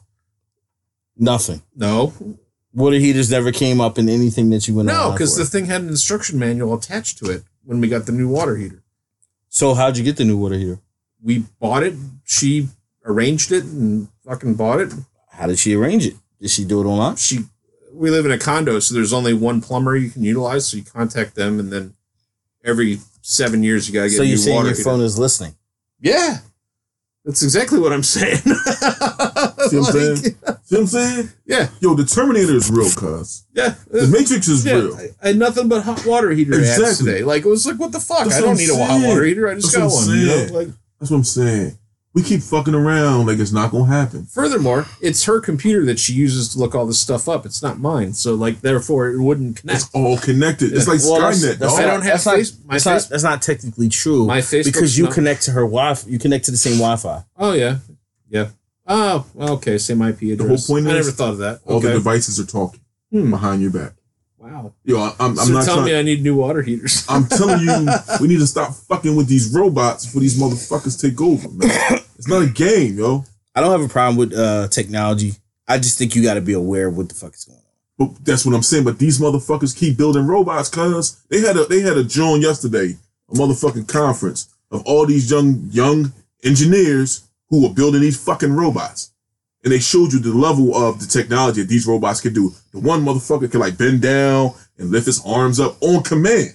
Nothing. 1.16 1.62
no, 1.74 2.12
Water 2.74 2.96
heaters 2.98 3.30
never 3.30 3.52
came 3.52 3.80
up 3.80 3.98
in 3.98 4.06
anything 4.08 4.50
that 4.50 4.68
you 4.68 4.74
went 4.74 4.88
no, 4.88 5.12
because 5.12 5.34
the 5.36 5.46
thing 5.46 5.64
had 5.64 5.80
an 5.80 5.88
instruction 5.88 6.38
manual 6.38 6.74
attached 6.74 7.16
to 7.18 7.30
it 7.30 7.42
when 7.64 7.80
we 7.80 7.88
got 7.88 8.04
the 8.04 8.12
new 8.12 8.28
water 8.28 8.56
heater. 8.56 8.82
So 9.48 9.72
how'd 9.72 9.96
you 9.96 10.04
get 10.04 10.18
the 10.18 10.24
new 10.26 10.36
water 10.36 10.56
heater? 10.56 10.78
We 11.22 11.44
bought 11.58 11.82
it. 11.84 11.94
She 12.24 12.68
arranged 13.06 13.50
it 13.50 13.64
and 13.64 14.08
fucking 14.26 14.56
bought 14.56 14.80
it. 14.80 14.92
How 15.30 15.46
did 15.46 15.58
she 15.58 15.74
arrange 15.74 16.04
it? 16.06 16.16
Did 16.38 16.50
she 16.50 16.66
do 16.66 16.82
it 16.82 16.84
online? 16.84 17.16
She, 17.16 17.44
we 17.94 18.10
live 18.10 18.26
in 18.26 18.32
a 18.32 18.38
condo, 18.38 18.78
so 18.80 18.94
there's 18.94 19.14
only 19.14 19.32
one 19.32 19.62
plumber 19.62 19.96
you 19.96 20.10
can 20.10 20.22
utilize. 20.22 20.68
So 20.68 20.76
you 20.76 20.82
contact 20.84 21.34
them, 21.34 21.58
and 21.58 21.72
then 21.72 21.94
every 22.62 22.98
seven 23.22 23.62
years 23.62 23.88
you 23.88 23.94
gotta 23.94 24.10
get 24.10 24.16
So 24.18 24.22
you're 24.22 24.36
saying 24.36 24.64
your 24.64 24.72
heater. 24.72 24.82
phone 24.82 25.00
is 25.00 25.18
listening? 25.18 25.56
Yeah, 25.98 26.40
that's 27.26 27.42
exactly 27.42 27.78
what 27.78 27.92
I'm 27.92 28.02
saying. 28.02 28.36
See 29.68 29.76
what 29.76 29.88
I'm 29.88 29.92
saying? 29.92 30.16
See 30.16 30.34
what 30.40 30.80
I'm 30.80 30.86
saying? 30.86 31.28
Yeah, 31.44 31.68
Yo, 31.80 31.94
the 31.94 32.04
Terminator 32.06 32.54
is 32.54 32.70
real, 32.70 32.90
cuz. 32.92 33.44
yeah. 33.52 33.74
The 33.90 34.06
Matrix 34.06 34.48
is 34.48 34.64
Yeah, 34.64 34.74
real. 34.74 34.96
I, 34.96 35.08
I 35.22 35.26
had 35.28 35.36
nothing 35.36 35.68
but 35.68 35.82
hot 35.82 36.06
water 36.06 36.30
heater 36.30 36.54
Exactly. 36.58 37.04
today. 37.12 37.24
Like 37.24 37.44
it 37.44 37.48
was 37.48 37.66
like, 37.66 37.76
what 37.78 37.92
the 37.92 38.00
fuck? 38.00 38.24
That's 38.24 38.36
I 38.36 38.40
don't 38.40 38.56
need 38.56 38.70
a 38.70 38.76
hot 38.76 39.02
water 39.06 39.24
heater. 39.24 39.48
I 39.48 39.54
just 39.56 39.74
That's 39.74 39.94
got 39.94 40.06
one. 40.08 40.18
You 40.18 40.26
know? 40.26 40.46
Like 40.58 40.68
That's 41.00 41.10
what 41.10 41.18
I'm 41.18 41.24
saying. 41.24 41.78
We 42.16 42.22
keep 42.22 42.40
fucking 42.40 42.74
around 42.74 43.26
like 43.26 43.38
it's 43.38 43.52
not 43.52 43.70
gonna 43.70 43.84
happen. 43.92 44.24
furthermore, 44.24 44.86
it's 45.02 45.24
her 45.26 45.38
computer 45.38 45.84
that 45.84 45.98
she 45.98 46.14
uses 46.14 46.48
to 46.54 46.58
look 46.58 46.74
all 46.74 46.86
this 46.86 46.98
stuff 46.98 47.28
up. 47.28 47.44
It's 47.44 47.62
not 47.62 47.78
mine. 47.78 48.14
So 48.14 48.34
like 48.34 48.62
therefore 48.62 49.08
it 49.10 49.20
wouldn't 49.20 49.58
connect. 49.58 49.82
It's 49.82 49.90
all 49.94 50.16
connected. 50.16 50.72
It's 50.72 50.88
like 50.88 51.00
Well, 51.02 51.20
that's- 51.20 51.44
Skynet. 51.44 51.58
that's 51.58 51.74
I 51.74 51.82
dog. 51.82 51.90
don't 51.90 52.02
have 52.02 52.24
that's 52.24 52.26
not, 52.26 52.32
my 52.66 52.74
that's, 52.74 52.84
face- 52.84 53.02
not, 53.04 53.08
that's 53.10 53.22
not 53.22 53.42
technically 53.42 53.88
true. 53.90 54.24
My 54.26 54.38
Facebook's 54.40 54.64
because 54.66 54.96
you 54.96 55.04
not- 55.04 55.12
connect 55.12 55.42
to 55.42 55.50
her 55.50 55.60
Wi-Fi. 55.60 56.08
You 56.10 56.18
connect 56.18 56.46
to 56.46 56.50
the 56.50 56.56
same 56.56 56.78
Wi-Fi. 56.78 57.22
Oh 57.36 57.52
yeah, 57.52 57.76
yeah. 58.30 58.48
Oh 58.86 59.26
okay. 59.38 59.76
Same 59.76 60.00
IP 60.00 60.22
address. 60.22 60.38
The 60.38 60.46
whole 60.48 60.56
point 60.76 60.86
is 60.86 60.92
I 60.94 60.96
is 60.96 61.06
never 61.06 61.10
thought 61.16 61.32
of 61.32 61.38
that. 61.38 61.60
all 61.66 61.76
okay. 61.76 61.88
the 61.88 61.92
devices 61.94 62.40
are 62.40 62.46
talking 62.46 62.80
Hmm. 63.12 63.30
behind 63.30 63.60
your 63.60 63.70
back. 63.72 63.92
Wow. 64.46 64.72
Yo, 64.84 64.98
I- 64.98 65.14
I'm, 65.18 65.30
I'm 65.38 65.46
so 65.46 65.52
not 65.52 65.64
tell 65.64 65.74
trying. 65.76 65.86
me 65.86 65.98
I 65.98 66.02
need 66.02 66.22
new 66.22 66.36
water 66.36 66.62
heaters. 66.62 67.04
I'm 67.08 67.26
telling 67.26 67.60
you, 67.60 67.88
we 68.20 68.28
need 68.28 68.38
to 68.38 68.46
stop 68.46 68.74
fucking 68.74 69.14
with 69.16 69.28
these 69.28 69.52
robots 69.54 70.06
before 70.06 70.20
these 70.20 70.38
motherfuckers 70.38 71.00
take 71.00 71.20
over, 71.20 71.48
man. 71.50 71.70
It's 72.18 72.28
not 72.28 72.42
a 72.42 72.46
game, 72.48 72.96
yo. 72.98 73.24
I 73.54 73.60
don't 73.60 73.70
have 73.72 73.82
a 73.88 73.92
problem 73.92 74.16
with 74.16 74.32
uh, 74.36 74.68
technology. 74.68 75.32
I 75.68 75.78
just 75.78 75.98
think 75.98 76.14
you 76.14 76.22
got 76.22 76.34
to 76.34 76.40
be 76.40 76.52
aware 76.52 76.88
of 76.88 76.96
what 76.96 77.08
the 77.08 77.14
fuck 77.14 77.34
is 77.34 77.44
going 77.44 77.58
on. 77.58 77.62
But 78.14 78.24
that's 78.24 78.44
what 78.44 78.54
I'm 78.54 78.62
saying. 78.62 78.84
But 78.84 78.98
these 78.98 79.18
motherfuckers 79.18 79.76
keep 79.76 79.96
building 79.96 80.26
robots, 80.26 80.68
cause 80.68 81.22
they 81.30 81.40
had 81.40 81.56
a 81.56 81.64
they 81.64 81.80
had 81.80 81.96
a 81.96 82.04
joint 82.04 82.42
yesterday, 82.42 82.96
a 83.30 83.34
motherfucking 83.34 83.88
conference 83.88 84.54
of 84.70 84.82
all 84.84 85.06
these 85.06 85.30
young 85.30 85.68
young 85.70 86.12
engineers 86.44 87.24
who 87.48 87.62
were 87.66 87.74
building 87.74 88.00
these 88.02 88.22
fucking 88.22 88.52
robots. 88.52 89.12
And 89.66 89.72
they 89.72 89.80
showed 89.80 90.12
you 90.12 90.20
the 90.20 90.32
level 90.32 90.76
of 90.76 91.00
the 91.00 91.06
technology 91.06 91.60
that 91.60 91.68
these 91.68 91.88
robots 91.88 92.20
can 92.20 92.32
do. 92.32 92.54
The 92.70 92.78
one 92.78 93.04
motherfucker 93.04 93.50
can 93.50 93.58
like 93.58 93.76
bend 93.76 94.00
down 94.00 94.52
and 94.78 94.92
lift 94.92 95.06
his 95.06 95.20
arms 95.26 95.58
up 95.58 95.76
on 95.80 96.04
command. 96.04 96.54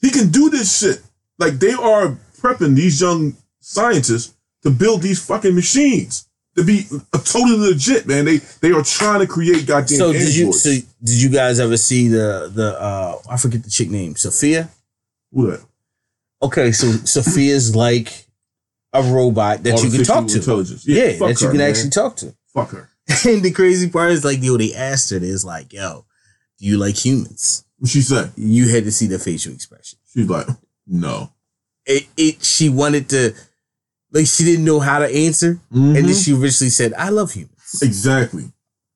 He 0.00 0.08
can 0.08 0.30
do 0.30 0.48
this 0.48 0.78
shit. 0.78 1.02
Like 1.38 1.58
they 1.58 1.74
are 1.74 2.16
prepping 2.40 2.74
these 2.74 3.02
young 3.02 3.36
scientists 3.60 4.32
to 4.62 4.70
build 4.70 5.02
these 5.02 5.22
fucking 5.22 5.54
machines 5.54 6.26
to 6.56 6.64
be 6.64 6.86
uh, 7.12 7.18
totally 7.18 7.58
legit, 7.58 8.06
man. 8.06 8.24
They 8.24 8.38
they 8.62 8.70
are 8.70 8.82
trying 8.82 9.20
to 9.20 9.26
create 9.26 9.66
goddamn 9.66 9.98
so 9.98 10.12
did 10.14 10.34
you? 10.34 10.54
So 10.54 10.70
did 10.70 11.22
you 11.22 11.28
guys 11.28 11.60
ever 11.60 11.76
see 11.76 12.08
the 12.08 12.50
the? 12.50 12.80
uh 12.80 13.18
I 13.28 13.36
forget 13.36 13.62
the 13.62 13.68
chick 13.68 13.90
name. 13.90 14.16
Sophia. 14.16 14.70
What? 15.28 15.60
Okay, 16.42 16.72
so 16.72 16.86
Sophia's 17.04 17.76
like 17.76 18.26
a 18.92 19.02
robot 19.02 19.62
that 19.62 19.82
you 19.82 19.90
can 19.90 20.04
talk 20.04 20.26
to. 20.28 20.38
Yeah, 20.84 21.12
fuck 21.12 21.28
that 21.28 21.40
you 21.40 21.48
can 21.48 21.58
man. 21.58 21.70
actually 21.70 21.90
talk 21.90 22.16
to. 22.16 22.34
fuck 22.52 22.70
her. 22.70 22.88
And 23.26 23.42
the 23.42 23.50
crazy 23.50 23.90
part 23.90 24.12
is 24.12 24.24
like, 24.24 24.42
yo, 24.42 24.56
they 24.56 24.74
asked 24.74 25.10
her, 25.10 25.18
it's 25.20 25.44
like, 25.44 25.72
yo, 25.72 26.04
do 26.58 26.66
you 26.66 26.78
like 26.78 26.94
humans? 27.04 27.64
What 27.78 27.90
she 27.90 28.00
said? 28.00 28.32
You 28.36 28.68
had 28.68 28.84
to 28.84 28.92
see 28.92 29.06
the 29.06 29.18
facial 29.18 29.52
expression. 29.52 29.98
She's 30.12 30.28
like, 30.28 30.46
no. 30.86 31.32
It, 31.84 32.06
it 32.16 32.44
she 32.44 32.68
wanted 32.68 33.08
to, 33.10 33.34
like, 34.12 34.26
she 34.26 34.44
didn't 34.44 34.64
know 34.64 34.78
how 34.78 35.00
to 35.00 35.06
answer, 35.12 35.58
and 35.72 35.96
then 35.96 36.04
Mhm. 36.04 36.24
she 36.24 36.32
originally 36.32 36.70
said, 36.70 36.92
"I 36.94 37.08
love 37.08 37.32
humans." 37.32 37.80
exactly. 37.82 38.52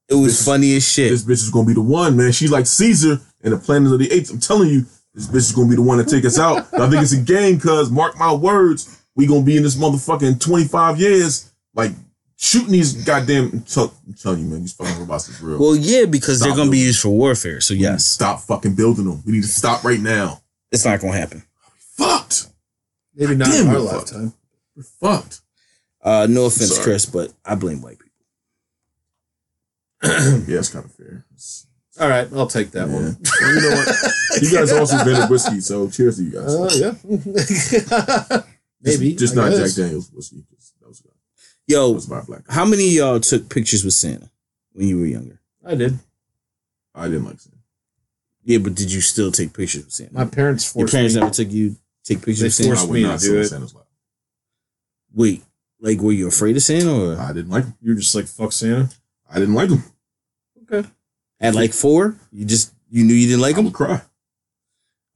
It 0.09 0.14
was 0.14 0.36
This- 0.36 0.44
funny 0.44 0.76
as 0.76 0.86
shit. 0.86 1.11
This 1.11 1.22
bitch 1.22 1.42
is 1.42 1.51
gonna 1.51 1.66
be 1.66 1.74
the 1.74 1.80
one, 1.80 2.16
man. 2.16 2.30
She's 2.30 2.53
like 2.53 2.66
Caesar 2.68 3.20
in 3.42 3.51
the 3.51 3.57
Planet 3.59 3.92
of 3.92 3.99
the 3.99 4.12
Apes. 4.12 4.30
I'm 4.30 4.38
telling 4.38 4.68
you, 4.68 4.86
this 5.14 5.26
bitch 5.26 5.36
is 5.49 5.53
gonna 5.53 5.68
be 5.68 5.74
the 5.74 5.82
one 5.82 5.99
to 5.99 6.05
take 6.05 6.24
us 6.24 6.38
out. 6.38 6.68
I 6.74 6.88
think 6.88 7.03
it's 7.03 7.12
a 7.12 7.16
game, 7.16 7.59
cause 7.59 7.90
mark 7.90 8.16
my 8.18 8.32
words, 8.32 8.88
we 9.17 9.27
gonna 9.27 9.43
be 9.45 9.57
in 9.57 9.62
this 9.64 9.75
motherfucking 9.77 10.39
25 10.41 11.01
years, 11.01 11.51
like 11.75 11.93
shooting 12.37 12.73
these 12.73 12.93
goddamn. 13.05 13.51
I'm 13.53 13.61
tell- 13.62 13.95
I'm 14.07 14.14
telling 14.14 14.41
you, 14.41 14.47
man, 14.47 14.61
these 14.61 14.73
fucking 14.75 14.99
robots 15.01 15.29
is 15.29 15.41
real. 15.41 15.59
well, 15.59 15.75
yeah, 15.75 16.05
because 16.05 16.39
Stop 16.39 16.49
they're 16.49 16.57
gonna 16.57 16.71
be 16.71 16.79
used 16.79 17.01
for 17.01 17.09
warfare. 17.09 17.61
So 17.61 17.75
We 17.75 17.81
yes, 17.81 18.05
stop 18.07 18.41
fucking 18.43 18.75
building 18.75 19.07
them. 19.07 19.23
We 19.27 19.33
need 19.33 19.43
to 19.43 19.49
stop 19.49 19.83
right 19.85 20.01
now. 20.01 20.43
it's 20.71 20.85
not 20.85 21.01
gonna 21.01 21.17
happen. 21.17 21.43
Fucked. 21.97 22.47
Maybe 23.14 23.35
not 23.35 23.49
Damn, 23.49 23.62
in 23.62 23.69
our 23.69 23.75
we're 23.81 23.89
fucked. 23.89 24.12
lifetime. 24.12 24.33
We're 24.77 24.83
fucked. 24.83 25.41
Uh, 26.03 26.27
no 26.31 26.45
offense, 26.45 26.71
Sorry. 26.73 26.85
Chris, 26.85 27.07
but 27.07 27.33
I 27.45 27.55
blame 27.55 27.81
white 27.83 27.99
people. 27.99 28.12
Yeah, 30.47 30.59
it's 30.59 30.69
kind 30.69 30.85
of 30.85 30.93
fair. 30.93 31.25
It's- 31.33 31.67
All 31.99 32.09
right, 32.09 32.29
I'll 32.35 32.47
take 32.47 32.71
that 32.73 32.89
yeah. 32.89 32.95
one. 32.95 33.17
Well, 33.41 33.55
you 33.55 33.61
know 33.62 33.75
what? 33.77 34.43
You 34.43 34.51
guys 34.53 34.71
also 34.73 34.99
invented 34.99 35.31
whiskey, 35.31 35.61
so 35.61 35.89
cheers 35.89 36.19
to 36.19 36.25
you 36.25 36.31
guys. 36.33 36.45
Oh 36.49 36.69
yeah. 36.77 38.43
Maybe. 38.87 39.11
Just, 39.11 39.18
just 39.20 39.34
not 39.37 39.51
guess. 39.51 39.74
Jack 39.74 39.84
Daniels 39.84 40.11
whiskey. 40.12 40.45
'cause 40.51 40.72
That 40.80 40.89
was, 40.89 41.01
that 41.01 41.11
Yo, 41.66 41.91
was 41.93 42.09
my 42.09 42.20
black. 42.22 42.43
how 42.49 42.64
many 42.64 42.87
of 42.89 42.93
y'all 42.95 43.20
took 43.20 43.49
pictures 43.49 43.84
with 43.84 43.95
Santa 43.95 44.30
when 44.72 44.87
you 44.89 44.99
were 44.99 45.07
younger? 45.07 45.41
I 45.64 45.74
did. 45.74 45.99
I 46.95 47.09
didn't 47.09 47.24
like 47.24 47.41
Santa. 47.41 47.57
Yeah, 48.45 48.59
but 48.59 48.74
did 48.76 48.93
you 48.93 49.01
still 49.01 49.32
take 49.32 49.53
pictures 49.53 49.84
with 49.84 49.93
Santa? 49.93 50.14
My 50.14 50.24
parents 50.24 50.64
forced 50.64 50.93
Your 50.93 50.99
parents 50.99 51.14
me. 51.14 51.20
never 51.20 51.32
took 51.34 51.51
you 51.51 51.76
take 52.05 52.18
pictures 52.18 52.39
They 52.39 52.47
with 52.47 52.55
Santa. 52.55 52.68
forced 52.70 52.82
I 52.82 52.87
would 52.87 52.95
me 52.95 53.03
to 53.03 53.09
not 53.09 53.20
do 53.20 53.39
it. 53.41 53.45
Santa's 53.49 53.74
lap. 53.74 53.84
Wait, 55.12 55.43
like 55.80 55.99
were 56.01 56.12
you 56.12 56.28
afraid 56.28 56.57
of 56.57 56.62
Santa 56.62 56.93
or 56.95 57.18
I 57.18 57.32
didn't 57.32 57.51
like 57.51 57.64
him. 57.64 57.74
You're 57.80 57.97
just 57.97 58.14
like 58.14 58.26
fuck 58.26 58.53
Santa. 58.53 58.89
I 59.28 59.39
didn't 59.41 59.55
like 59.55 59.70
him. 59.70 59.82
Okay. 60.70 60.89
at 61.41 61.55
like 61.55 61.72
four? 61.72 62.16
You 62.30 62.45
just 62.45 62.72
you 62.89 63.05
knew 63.05 63.14
you 63.14 63.26
didn't 63.26 63.41
like 63.43 63.57
I 63.57 63.59
him? 63.59 63.64
would 63.66 63.74
cry. 63.74 64.01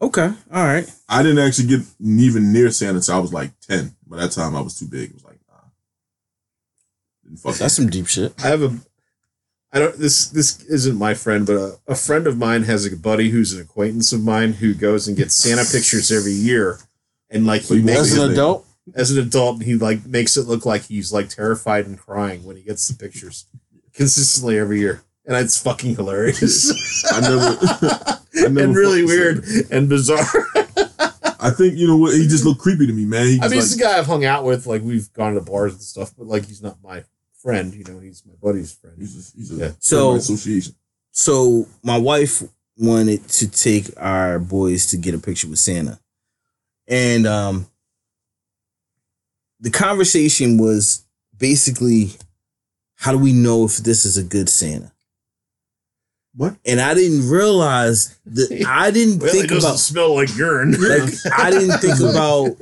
Okay, 0.03 0.33
all 0.53 0.65
right. 0.65 0.91
I 1.09 1.23
didn't 1.23 1.45
actually 1.47 1.69
get 1.69 1.81
even 2.01 2.53
near 2.53 2.71
Santa 2.71 2.97
until 2.97 3.17
I 3.17 3.19
was 3.19 3.33
like 3.33 3.51
10. 3.61 3.95
By 4.07 4.17
that 4.19 4.33
time, 4.33 4.57
I 4.57 4.61
was 4.63 4.79
too 4.79 4.87
big. 4.87 5.11
It 5.11 5.15
was 5.15 5.25
like, 5.25 5.39
nah. 5.47 5.69
Didn't 7.23 7.39
fuck 7.39 7.57
That's 7.57 7.75
some 7.75 7.91
deep 7.91 8.07
shit. 8.07 8.33
I 8.43 8.49
have 8.49 8.63
a. 8.63 8.79
I 9.73 9.79
don't. 9.79 9.97
This 9.97 10.29
this 10.29 10.65
isn't 10.65 10.97
my 10.97 11.15
friend, 11.15 11.47
but 11.47 11.57
a, 11.57 11.79
a 11.87 11.95
friend 11.95 12.27
of 12.27 12.39
mine 12.39 12.63
has 12.65 12.87
a 12.87 12.97
buddy 12.97 13.29
who's 13.31 13.53
an 13.53 13.61
acquaintance 13.61 14.13
of 14.13 14.23
mine 14.23 14.55
who 14.55 14.75
goes 14.75 15.07
and 15.07 15.17
gets 15.17 15.35
Santa 15.35 15.65
pictures 15.71 16.11
every 16.11 16.33
year, 16.33 16.79
and 17.29 17.47
like 17.47 17.63
he 17.63 17.77
you 17.77 17.83
makes 17.83 18.01
As 18.01 18.17
an 18.17 18.23
his 18.23 18.39
adult, 18.39 18.67
as 18.95 19.11
an 19.13 19.23
adult, 19.23 19.63
he 19.63 19.77
like 19.77 20.05
makes 20.07 20.37
it 20.37 20.47
look 20.49 20.67
like 20.67 20.85
he's 20.87 21.13
like 21.13 21.29
terrified 21.29 21.87
and 21.87 21.99
crying 21.99 22.45
when 22.45 22.57
he 22.57 22.63
gets 22.63 22.89
the 22.89 22.95
pictures 22.95 23.47
consistently 23.93 24.59
every 24.59 24.81
year, 24.81 25.03
and 25.27 25.37
it's 25.37 25.61
fucking 25.63 25.97
hilarious. 25.97 26.73
I 27.13 27.21
never- 27.21 27.59
I 27.63 28.19
never 28.49 28.61
and 28.65 28.75
really 28.77 29.05
weird 29.05 29.45
and 29.71 29.89
bizarre. 29.89 30.25
I 31.43 31.51
think, 31.51 31.75
you 31.77 31.87
know 31.87 31.97
what? 31.97 32.15
He 32.15 32.29
just 32.29 32.45
looked 32.45 32.61
creepy 32.61 32.87
to 32.87 32.93
me, 32.93 33.05
man. 33.07 33.27
He 33.27 33.41
I 33.41 33.45
was 33.45 33.51
mean, 33.53 33.61
like, 33.61 33.69
he's 33.69 33.77
the 33.77 33.83
guy 33.83 33.97
I've 33.99 34.07
hung 34.07 34.25
out 34.25 34.45
with. 34.45 34.67
Like 34.67 34.83
we've 34.83 35.11
gone 35.15 35.35
to 35.35 35.41
bars 35.41 35.73
and 35.73 35.83
stuff, 35.83 36.13
but 36.17 36.27
like 36.27 36.47
he's 36.47 36.63
not 36.63 36.77
my 36.83 37.05
friend. 37.43 37.75
You 37.75 37.85
know, 37.85 37.99
he's 37.99 38.23
my 38.27 38.35
buddy's 38.43 38.73
friend. 38.75 38.97
he's, 38.99 39.15
just, 39.15 39.37
he's 39.37 39.51
a 39.53 39.57
Yeah. 39.57 39.71
So- 39.79 40.15
association. 40.17 40.75
so 41.13 41.67
my 41.83 41.97
wife 41.99 42.43
wanted 42.77 43.27
to 43.29 43.49
take 43.51 43.91
our 43.99 44.39
boys 44.39 44.87
to 44.89 44.97
get 44.97 45.15
a 45.15 45.19
picture 45.19 45.49
with 45.49 45.59
Santa. 45.59 45.99
And 46.89 47.27
um 47.27 47.67
the 49.61 49.71
conversation 49.71 50.57
was 50.59 51.05
basically 51.37 52.13
how 52.97 53.13
do 53.13 53.19
we 53.19 53.33
know 53.33 53.65
if 53.65 53.79
this 53.79 54.05
is 54.05 54.17
a 54.17 54.23
good 54.23 54.49
Santa? 54.49 54.93
What? 56.35 56.57
And 56.65 56.81
I 56.81 56.95
didn't 56.95 57.29
realize 57.29 58.19
that 58.27 58.65
I 58.69 58.91
didn't 58.91 59.19
Well, 59.21 59.29
it 59.29 59.33
think 59.33 59.49
doesn't 59.49 59.69
about 59.69 59.79
smell 59.79 60.15
like 60.15 60.35
urine. 60.37 60.73
like 60.81 61.13
I 61.37 61.51
didn't 61.51 61.79
think 61.79 62.01
about 62.01 62.57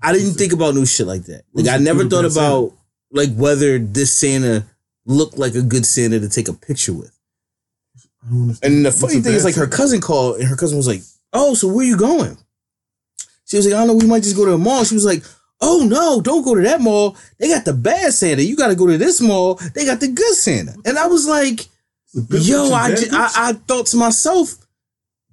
I 0.00 0.12
didn't 0.12 0.34
think 0.34 0.52
about 0.52 0.74
no 0.74 0.84
shit 0.84 1.06
like 1.06 1.24
that. 1.24 1.42
Like 1.52 1.66
I 1.68 1.78
never 1.78 2.04
thought 2.08 2.22
bad 2.22 2.32
Santa? 2.32 2.46
about 2.48 2.72
like 3.10 3.34
whether 3.34 3.78
this 3.78 4.12
Santa 4.14 4.64
looked 5.06 5.38
like 5.38 5.54
a 5.54 5.62
good 5.62 5.84
Santa 5.86 6.20
to 6.20 6.28
take 6.28 6.48
a 6.48 6.52
picture 6.52 6.92
with. 6.92 7.10
I 8.24 8.30
don't 8.30 8.42
understand. 8.42 8.74
And 8.74 8.86
the 8.86 8.92
funny 8.92 9.20
thing 9.20 9.32
is 9.34 9.42
bad 9.42 9.48
like 9.48 9.54
her 9.56 9.66
cousin 9.66 10.00
called 10.00 10.36
and 10.38 10.48
her 10.48 10.56
cousin 10.56 10.76
was 10.76 10.86
like, 10.86 11.02
"Oh, 11.32 11.54
so 11.54 11.66
where 11.68 11.84
you 11.86 11.96
going?" 11.96 12.36
She 13.46 13.56
was 13.56 13.66
like, 13.66 13.74
"I 13.74 13.78
don't 13.78 13.88
know. 13.88 13.94
We 13.94 14.06
might 14.06 14.22
just 14.22 14.36
go 14.36 14.44
to 14.44 14.52
a 14.52 14.58
mall." 14.58 14.84
She 14.84 14.94
was 14.94 15.04
like, 15.06 15.24
"Oh 15.60 15.84
no, 15.88 16.20
don't 16.20 16.44
go 16.44 16.54
to 16.54 16.60
that 16.62 16.80
mall. 16.80 17.16
They 17.40 17.48
got 17.48 17.64
the 17.64 17.72
bad 17.72 18.12
Santa. 18.12 18.42
You 18.42 18.54
got 18.56 18.68
to 18.68 18.74
go 18.76 18.86
to 18.86 18.98
this 18.98 19.20
mall. 19.20 19.54
They 19.74 19.84
got 19.84 19.98
the 20.00 20.08
good 20.08 20.34
Santa." 20.34 20.74
And 20.84 20.98
I 20.98 21.06
was 21.06 21.26
like, 21.26 21.60
It's 21.60 21.66
a 21.66 21.66
good 21.66 21.68
"Yo, 22.14 22.72
I, 22.72 22.90
bitch? 22.90 23.12
I 23.12 23.30
I 23.34 23.52
thought 23.52 23.86
to 23.86 23.96
myself, 23.96 24.54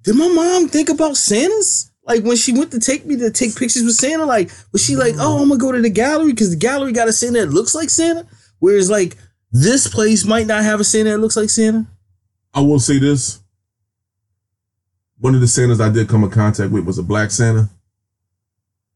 did 0.02 0.16
my 0.16 0.28
mom 0.28 0.68
think 0.68 0.88
about 0.88 1.16
Santas? 1.16 1.90
Like 2.04 2.22
when 2.22 2.36
she 2.36 2.52
went 2.52 2.70
to 2.70 2.78
take 2.78 3.04
me 3.04 3.16
to 3.16 3.30
take 3.30 3.56
pictures 3.56 3.82
with 3.82 3.96
Santa, 3.96 4.24
like 4.24 4.50
was 4.72 4.84
she 4.84 4.96
like, 4.96 5.14
oh, 5.18 5.42
I'm 5.42 5.48
gonna 5.48 5.60
go 5.60 5.72
to 5.72 5.82
the 5.82 5.90
gallery 5.90 6.32
because 6.32 6.50
the 6.50 6.56
gallery 6.56 6.92
got 6.92 7.08
a 7.08 7.12
Santa 7.12 7.40
that 7.40 7.52
looks 7.52 7.74
like 7.74 7.90
Santa, 7.90 8.26
whereas 8.60 8.88
like 8.88 9.16
this 9.50 9.88
place 9.88 10.24
might 10.24 10.46
not 10.46 10.62
have 10.62 10.80
a 10.80 10.84
Santa 10.84 11.10
that 11.10 11.18
looks 11.18 11.36
like 11.36 11.50
Santa. 11.50 11.86
I 12.54 12.60
will 12.60 12.78
say 12.78 12.98
this. 12.98 13.40
One 15.18 15.34
of 15.34 15.40
the 15.40 15.48
Santas 15.48 15.80
I 15.80 15.88
did 15.88 16.08
come 16.08 16.24
in 16.24 16.30
contact 16.30 16.70
with 16.70 16.84
was 16.84 16.98
a 16.98 17.02
black 17.02 17.30
Santa. 17.30 17.70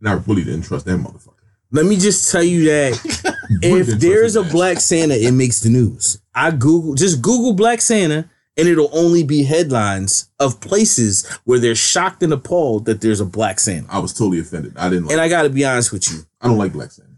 And 0.01 0.09
I 0.09 0.13
really 0.27 0.45
didn't 0.45 0.63
trust 0.63 0.87
that 0.87 0.99
motherfucker. 0.99 1.40
Let 1.73 1.87
me 1.87 1.97
just 1.97 2.31
tell 2.33 2.43
you 2.43 2.65
that 2.65 3.37
if 3.63 3.87
there's 4.01 4.37
a 4.37 4.43
black 4.43 4.81
Santa, 4.81 5.15
it 5.15 5.33
makes 5.33 5.61
the 5.61 5.71
news. 5.71 6.21
I 6.35 6.51
Google 6.51 6.95
just 6.95 7.23
Google 7.23 7.53
black 7.53 7.81
Santa, 7.81 8.29
and 8.57 8.69
it'll 8.69 8.91
only 8.93 9.23
be 9.23 9.45
headlines 9.45 10.31
of 10.41 10.61
places 10.61 11.27
where 11.45 11.59
they're 11.59 11.75
shocked 11.77 12.23
and 12.23 12.33
appalled 12.33 12.87
that 12.87 13.01
there's 13.01 13.21
a 13.21 13.25
black 13.25 13.61
Santa. 13.61 13.87
I 13.91 13.99
was 14.01 14.13
totally 14.13 14.41
offended. 14.41 14.77
I 14.77 14.89
didn't 14.89 15.05
like 15.07 15.13
And 15.13 15.21
I 15.21 15.29
got 15.29 15.43
to 15.43 15.51
be 15.51 15.65
honest 15.65 15.93
with 15.93 16.11
you, 16.11 16.21
I 16.41 16.49
don't 16.49 16.59
like 16.59 16.73
black 16.73 16.91
Santa. 16.91 17.09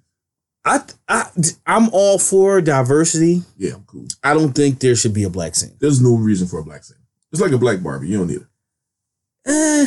I, 0.64 0.80
I 1.08 1.24
I'm 1.66 1.88
all 1.92 2.18
for 2.18 2.60
diversity. 2.60 3.42
Yeah, 3.56 3.74
I'm 3.74 3.84
cool. 3.84 4.06
I 4.22 4.32
don't 4.34 4.52
think 4.52 4.78
there 4.78 4.94
should 4.94 5.12
be 5.14 5.24
a 5.24 5.30
black 5.30 5.54
Santa. 5.56 5.74
There's 5.80 6.00
no 6.00 6.16
reason 6.16 6.46
for 6.46 6.60
a 6.60 6.64
black 6.64 6.84
Santa. 6.84 7.00
It's 7.32 7.40
like 7.40 7.52
a 7.52 7.58
black 7.58 7.82
Barbie. 7.82 8.08
You 8.08 8.18
don't 8.18 8.28
need 8.28 8.42
it. 8.42 8.46
Eh, 9.46 9.86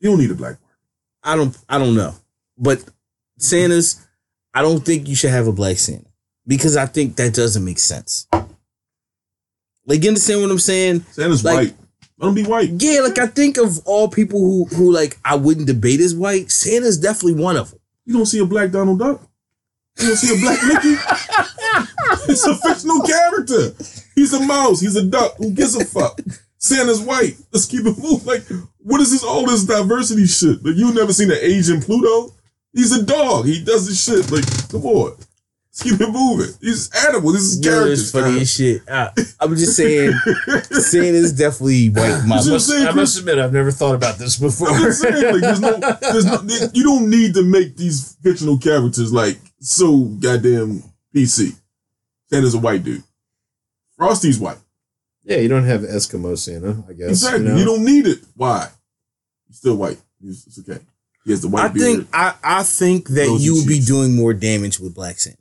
You 0.00 0.10
don't 0.10 0.18
need 0.18 0.30
a 0.30 0.34
black 0.34 0.56
Barbie. 0.60 0.62
I 1.22 1.36
don't 1.36 1.58
I 1.68 1.78
don't 1.78 1.94
know, 1.96 2.14
but 2.56 2.82
Santas, 3.38 4.06
I 4.54 4.62
don't 4.62 4.84
think 4.84 5.08
you 5.08 5.14
should 5.14 5.30
have 5.30 5.46
a 5.46 5.52
black 5.52 5.78
Santa 5.78 6.06
because 6.46 6.76
I 6.76 6.86
think 6.86 7.16
that 7.16 7.34
doesn't 7.34 7.64
make 7.64 7.78
sense. 7.78 8.26
Like 9.86 10.02
you 10.02 10.08
understand 10.08 10.40
what 10.42 10.50
I'm 10.50 10.58
saying? 10.58 11.00
Santa's 11.12 11.44
Like- 11.44 11.56
white. 11.56 11.76
Let 12.18 12.28
him 12.28 12.34
be 12.34 12.44
white. 12.44 12.70
Yeah, 12.78 13.00
like 13.00 13.18
I 13.18 13.26
think 13.26 13.58
of 13.58 13.78
all 13.84 14.08
people 14.08 14.40
who 14.40 14.64
who 14.74 14.90
like 14.90 15.18
I 15.22 15.34
wouldn't 15.34 15.66
debate 15.66 16.00
as 16.00 16.14
white. 16.14 16.50
Santa's 16.50 16.96
definitely 16.96 17.42
one 17.42 17.58
of 17.58 17.70
them. 17.70 17.80
You 18.06 18.14
don't 18.14 18.24
see 18.24 18.38
a 18.38 18.46
black 18.46 18.70
Donald 18.70 18.98
Duck. 19.00 19.20
You 19.98 20.06
don't 20.08 20.16
see 20.16 20.34
a 20.34 20.40
black 20.40 20.58
Mickey. 20.66 20.96
it's 22.32 22.46
a 22.46 22.54
fictional 22.56 23.02
character. 23.02 23.74
He's 24.14 24.32
a 24.32 24.40
mouse. 24.40 24.80
He's 24.80 24.96
a 24.96 25.04
duck. 25.04 25.36
Who 25.36 25.50
gives 25.52 25.74
a 25.74 25.84
fuck? 25.84 26.18
Santa's 26.56 27.00
white. 27.02 27.36
Let's 27.52 27.66
keep 27.66 27.84
it 27.84 27.98
moving. 27.98 28.26
Like, 28.26 28.44
what 28.78 29.00
is 29.02 29.10
this? 29.12 29.22
All 29.22 29.44
this 29.46 29.64
diversity 29.64 30.26
shit. 30.26 30.64
Like, 30.64 30.76
you 30.76 30.94
never 30.94 31.12
seen 31.12 31.30
an 31.30 31.38
Asian 31.40 31.82
Pluto? 31.82 32.34
He's 32.76 32.92
a 32.92 33.02
dog. 33.02 33.46
He 33.46 33.64
does 33.64 33.88
his 33.88 34.00
shit. 34.02 34.30
Like, 34.30 34.44
come 34.70 34.84
on. 34.84 35.16
Let's 35.16 35.82
keep 35.82 36.00
it 36.00 36.10
moving. 36.10 36.54
He's 36.60 36.90
animal. 37.08 37.32
This 37.32 37.42
is 37.42 37.58
Yeah, 37.64 37.72
characters. 37.72 38.00
it's 38.02 38.10
funny 38.12 38.40
as 38.42 38.50
shit. 38.50 38.82
I, 38.88 39.10
I'm 39.40 39.56
just 39.56 39.74
saying, 39.82 40.12
saying 40.70 41.14
is 41.14 41.32
definitely 41.32 41.88
white. 41.88 42.22
My 42.26 42.36
You 42.38 42.44
just 42.44 42.68
saying, 42.68 42.86
I 42.86 42.92
must 42.92 43.18
admit, 43.18 43.38
I've 43.38 43.52
never 43.52 43.70
thought 43.70 43.94
about 43.94 44.18
this 44.18 44.38
before. 44.38 44.68
I'm 44.70 44.82
just 44.84 45.00
saying, 45.02 45.32
like, 45.32 45.40
there's 45.42 45.60
no, 45.60 45.78
there's 45.78 46.24
no, 46.24 46.68
you 46.74 46.82
don't 46.84 47.10
need 47.10 47.34
to 47.34 47.42
make 47.42 47.76
these 47.76 48.16
fictional 48.22 48.56
characters 48.58 49.12
like 49.12 49.38
so 49.60 50.04
goddamn 50.04 50.82
PC. 51.14 51.54
Santa's 52.30 52.54
a 52.54 52.58
white 52.58 52.84
dude. 52.84 53.02
Frosty's 53.96 54.38
white. 54.38 54.58
yeah, 55.24 55.38
you 55.38 55.48
don't 55.48 55.64
have 55.64 55.80
Eskimo 55.82 56.36
Santa, 56.38 56.84
I 56.88 56.92
guess. 56.92 57.08
exactly. 57.10 57.46
You 57.48 57.56
You, 57.58 57.64
don't 57.64 57.84
need 57.84 58.06
it. 58.06 58.18
Why? 58.34 58.68
He's 59.46 59.56
still 59.58 59.76
white. 59.76 59.98
He's, 60.20 60.46
it's 60.46 60.58
okay. 60.58 60.80
The 61.26 61.48
white 61.48 61.64
I 61.64 61.68
beard. 61.68 61.96
think 61.96 62.08
I, 62.12 62.34
I 62.42 62.62
think 62.62 63.08
that 63.10 63.36
you 63.40 63.56
would 63.56 63.66
be 63.66 63.74
cheeks. 63.74 63.86
doing 63.86 64.14
more 64.14 64.32
damage 64.32 64.78
with 64.80 64.94
Black 64.94 65.18
Santa. 65.18 65.36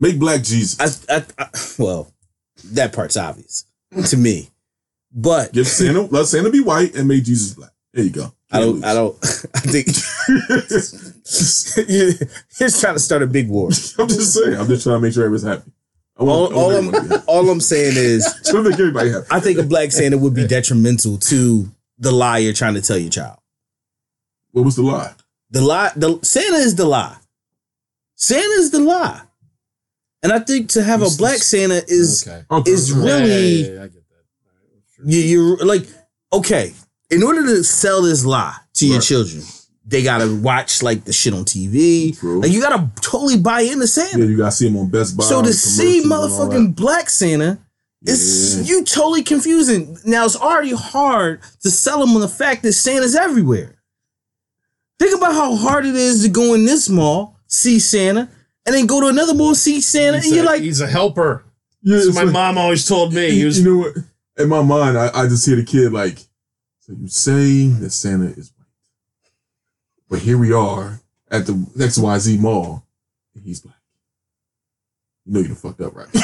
Make 0.00 0.18
black 0.18 0.42
Jesus. 0.42 1.04
I, 1.08 1.16
I, 1.16 1.24
I 1.38 1.48
well, 1.78 2.12
that 2.72 2.92
part's 2.92 3.16
obvious 3.16 3.66
to 4.08 4.16
me, 4.16 4.50
but 5.12 5.52
Give 5.52 5.66
Santa 5.68 6.02
let 6.10 6.26
Santa 6.26 6.50
be 6.50 6.60
white 6.60 6.94
and 6.96 7.06
make 7.06 7.22
Jesus 7.24 7.54
black. 7.54 7.70
There 7.92 8.02
you 8.04 8.10
go. 8.10 8.32
I 8.50 8.58
don't. 8.60 8.82
I 8.84 8.94
don't. 8.94 9.16
I 9.54 9.60
think 9.60 9.86
you're 12.58 12.70
trying 12.70 12.94
to 12.94 13.00
start 13.00 13.22
a 13.22 13.26
big 13.26 13.48
war. 13.48 13.68
I'm 13.98 14.08
just 14.08 14.34
saying. 14.34 14.56
I'm 14.56 14.66
just 14.66 14.82
trying 14.84 14.96
to 14.96 15.00
make 15.00 15.12
sure 15.14 15.24
everyone's 15.24 15.44
happy. 15.44 15.70
I 16.18 16.24
want, 16.24 16.52
All, 16.52 16.58
all 16.58 16.70
I 16.72 16.78
I'm 16.78 16.84
want 16.86 16.96
everyone 16.96 17.02
to 17.02 17.08
be 17.08 17.14
happy. 17.16 17.24
all 17.28 17.50
I'm 17.50 17.60
saying 17.60 17.92
is, 17.96 18.24
Trying 18.50 18.64
to 18.64 18.70
make 18.70 18.78
everybody 18.80 19.10
happy. 19.10 19.26
I 19.30 19.40
think 19.40 19.58
a 19.58 19.62
Black 19.62 19.92
Santa 19.92 20.18
would 20.18 20.34
be 20.34 20.46
detrimental 20.46 21.18
to 21.18 21.70
the 21.98 22.12
lie 22.12 22.38
you're 22.38 22.52
trying 22.52 22.74
to 22.74 22.82
tell 22.82 22.98
your 22.98 23.10
child. 23.10 23.38
What 24.52 24.64
was 24.64 24.76
the 24.76 24.82
lie? 24.82 25.12
The 25.50 25.60
lie, 25.60 25.92
the 25.96 26.18
Santa 26.22 26.56
is 26.56 26.74
the 26.76 26.86
lie. 26.86 27.16
Santa 28.14 28.42
is 28.60 28.70
the 28.70 28.80
lie, 28.80 29.20
and 30.22 30.32
I 30.32 30.38
think 30.38 30.70
to 30.70 30.82
have 30.82 31.00
a 31.02 31.04
It's- 31.06 31.16
Black 31.18 31.38
Santa 31.42 31.82
is 31.88 32.26
okay. 32.26 32.44
Oh, 32.50 32.58
okay. 32.58 32.70
is 32.70 32.90
Yeah, 32.90 32.96
yeah, 32.96 33.04
really 33.04 33.28
yeah, 33.62 33.66
yeah, 33.74 33.82
I 33.82 33.86
get 33.88 33.94
that. 34.08 34.24
Sure. 34.96 35.04
you, 35.06 35.18
you're 35.20 35.56
like 35.66 35.86
okay. 36.32 36.72
In 37.10 37.22
order 37.22 37.44
to 37.44 37.62
sell 37.64 38.00
this 38.02 38.24
lie 38.24 38.56
to 38.74 38.86
your 38.86 39.00
children, 39.00 39.42
they 39.84 40.02
gotta 40.02 40.34
watch 40.34 40.82
like 40.82 41.04
the 41.04 41.12
shit 41.12 41.34
on 41.34 41.44
TV. 41.44 42.16
True. 42.18 42.40
Like 42.40 42.50
you 42.52 42.60
gotta 42.62 42.88
totally 43.02 43.38
buy 43.38 43.62
into 43.62 43.86
Santa. 43.86 44.18
Yeah, 44.20 44.24
you 44.30 44.36
gotta 44.38 44.52
see 44.52 44.68
him 44.68 44.76
on 44.78 44.88
Best 44.88 45.16
Buy. 45.16 45.24
so 45.24 45.42
to 45.42 45.52
see 45.52 46.00
commercials 46.02 46.04
and 46.04 46.12
all 46.42 46.48
that. 46.48 46.56
motherfucking 46.56 46.76
Black 46.76 47.10
Santa, 47.10 47.58
it's 48.02 48.56
Yeah. 48.56 48.62
you 48.62 48.84
totally 48.84 49.22
confusing. 49.22 49.98
Now 50.06 50.24
it's 50.24 50.36
already 50.36 50.72
hard 50.72 51.40
to 51.62 51.70
sell 51.70 52.00
them 52.00 52.14
on 52.14 52.20
the 52.22 52.28
fact 52.28 52.62
that 52.62 52.72
Santa's 52.72 53.14
everywhere. 53.14 53.74
Think 55.02 55.16
about 55.18 55.32
how 55.32 55.56
hard 55.56 55.84
it 55.84 55.96
is 55.96 56.22
to 56.22 56.28
go 56.28 56.54
in 56.54 56.64
this 56.64 56.88
mall, 56.88 57.36
see 57.48 57.80
Santa, 57.80 58.28
and 58.64 58.72
then 58.72 58.86
go 58.86 59.00
to 59.00 59.08
another 59.08 59.34
mall, 59.34 59.52
see 59.56 59.80
Santa, 59.80 60.18
He's 60.18 60.26
and 60.26 60.36
you're 60.36 60.44
a- 60.44 60.46
like, 60.46 60.62
he's 60.62 60.80
a 60.80 60.86
helper. 60.86 61.42
Yeah, 61.82 61.96
That's 61.96 62.06
it's 62.06 62.14
what 62.16 62.26
my 62.26 62.26
like- 62.26 62.32
mom 62.54 62.58
always 62.58 62.86
told 62.86 63.12
me. 63.12 63.32
He 63.32 63.44
was 63.44 63.58
you 63.58 63.64
know 63.64 63.78
what? 63.78 63.96
In 64.38 64.48
my 64.48 64.62
mind, 64.62 64.96
I, 64.96 65.10
I 65.12 65.26
just 65.26 65.44
hear 65.44 65.56
the 65.56 65.64
kid 65.64 65.92
like, 65.92 66.18
so 66.78 66.92
you 66.92 67.08
say 67.08 67.66
that 67.80 67.90
Santa 67.90 68.26
is 68.26 68.52
white, 68.56 68.68
but 70.08 70.20
here 70.20 70.38
we 70.38 70.52
are 70.52 71.00
at 71.32 71.46
the 71.46 71.54
XYZ 71.54 72.38
mall, 72.38 72.86
and 73.34 73.42
he's 73.44 73.58
black. 73.60 73.74
You 75.26 75.32
know 75.32 75.40
you 75.40 75.46
done 75.48 75.56
fucked 75.56 75.80
up, 75.80 75.96
right? 75.96 76.06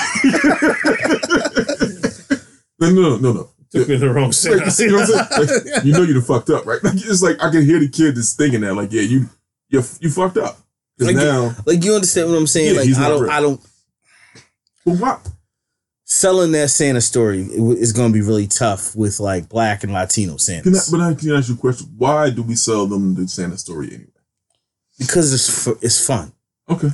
no, 2.81 2.91
no, 2.91 3.17
no, 3.17 3.33
no. 3.33 3.51
Took 3.71 3.89
me 3.89 3.99
to 3.99 4.01
the 4.01 4.11
wrong 4.13 4.33
Like, 4.45 4.79
you 4.79 4.91
know 4.91 4.97
what 4.99 5.11
I'm 5.11 5.47
saying? 5.47 5.75
Like, 5.75 5.85
you 5.85 5.93
know 5.93 6.03
you 6.03 6.15
done 6.15 6.23
fucked 6.23 6.51
up, 6.51 6.67
right? 6.67 6.81
Like, 6.85 6.95
it's 6.95 7.23
like 7.23 7.43
I 7.43 7.51
can 7.51 7.65
hear 7.65 7.79
the 7.81 7.89
kid 7.89 8.15
just 8.15 8.37
thinking 8.37 8.61
that, 8.63 8.75
like, 8.75 8.93
yeah, 8.93 9.03
you, 9.03 9.29
you, 9.69 9.83
you 10.01 10.11
fucked 10.11 10.39
up. 10.39 10.59
Because 10.97 11.15
Like, 11.15 11.25
now, 11.25 11.55
like 11.67 11.85
you 11.85 11.95
understand 11.95 12.29
what 12.31 12.37
I'm 12.37 12.47
saying? 12.47 12.73
Yeah, 12.75 12.81
like 12.81 12.89
he's 12.89 12.99
I 12.99 13.03
not 13.03 13.09
don't, 13.11 13.23
real. 13.23 13.31
I 13.31 13.41
don't. 13.41 13.61
but 14.85 14.95
what? 14.99 15.29
Selling 16.05 16.53
that 16.53 16.71
Santa 16.71 17.03
story 17.03 17.43
is 17.43 17.93
going 17.93 18.11
to 18.11 18.19
be 18.19 18.23
really 18.25 18.47
tough 18.47 18.97
with 18.97 19.21
like 19.21 19.49
Black 19.49 19.85
and 19.85 19.93
Latino 19.93 20.39
Santa. 20.39 20.71
But 20.91 21.01
I 21.01 21.15
can 21.15 21.33
ask 21.33 21.49
you 21.51 21.55
a 21.55 21.59
question. 21.59 21.89
Why 21.99 22.31
do 22.31 22.43
we 22.43 22.57
sell 22.57 22.87
them 22.87 23.15
the 23.15 23.29
Santa 23.29 23.59
story 23.59 23.89
anyway? 23.89 24.07
because 24.99 25.33
it's 25.33 25.65
fu- 25.65 25.79
it's 25.81 26.05
fun. 26.05 26.33
Okay. 26.69 26.89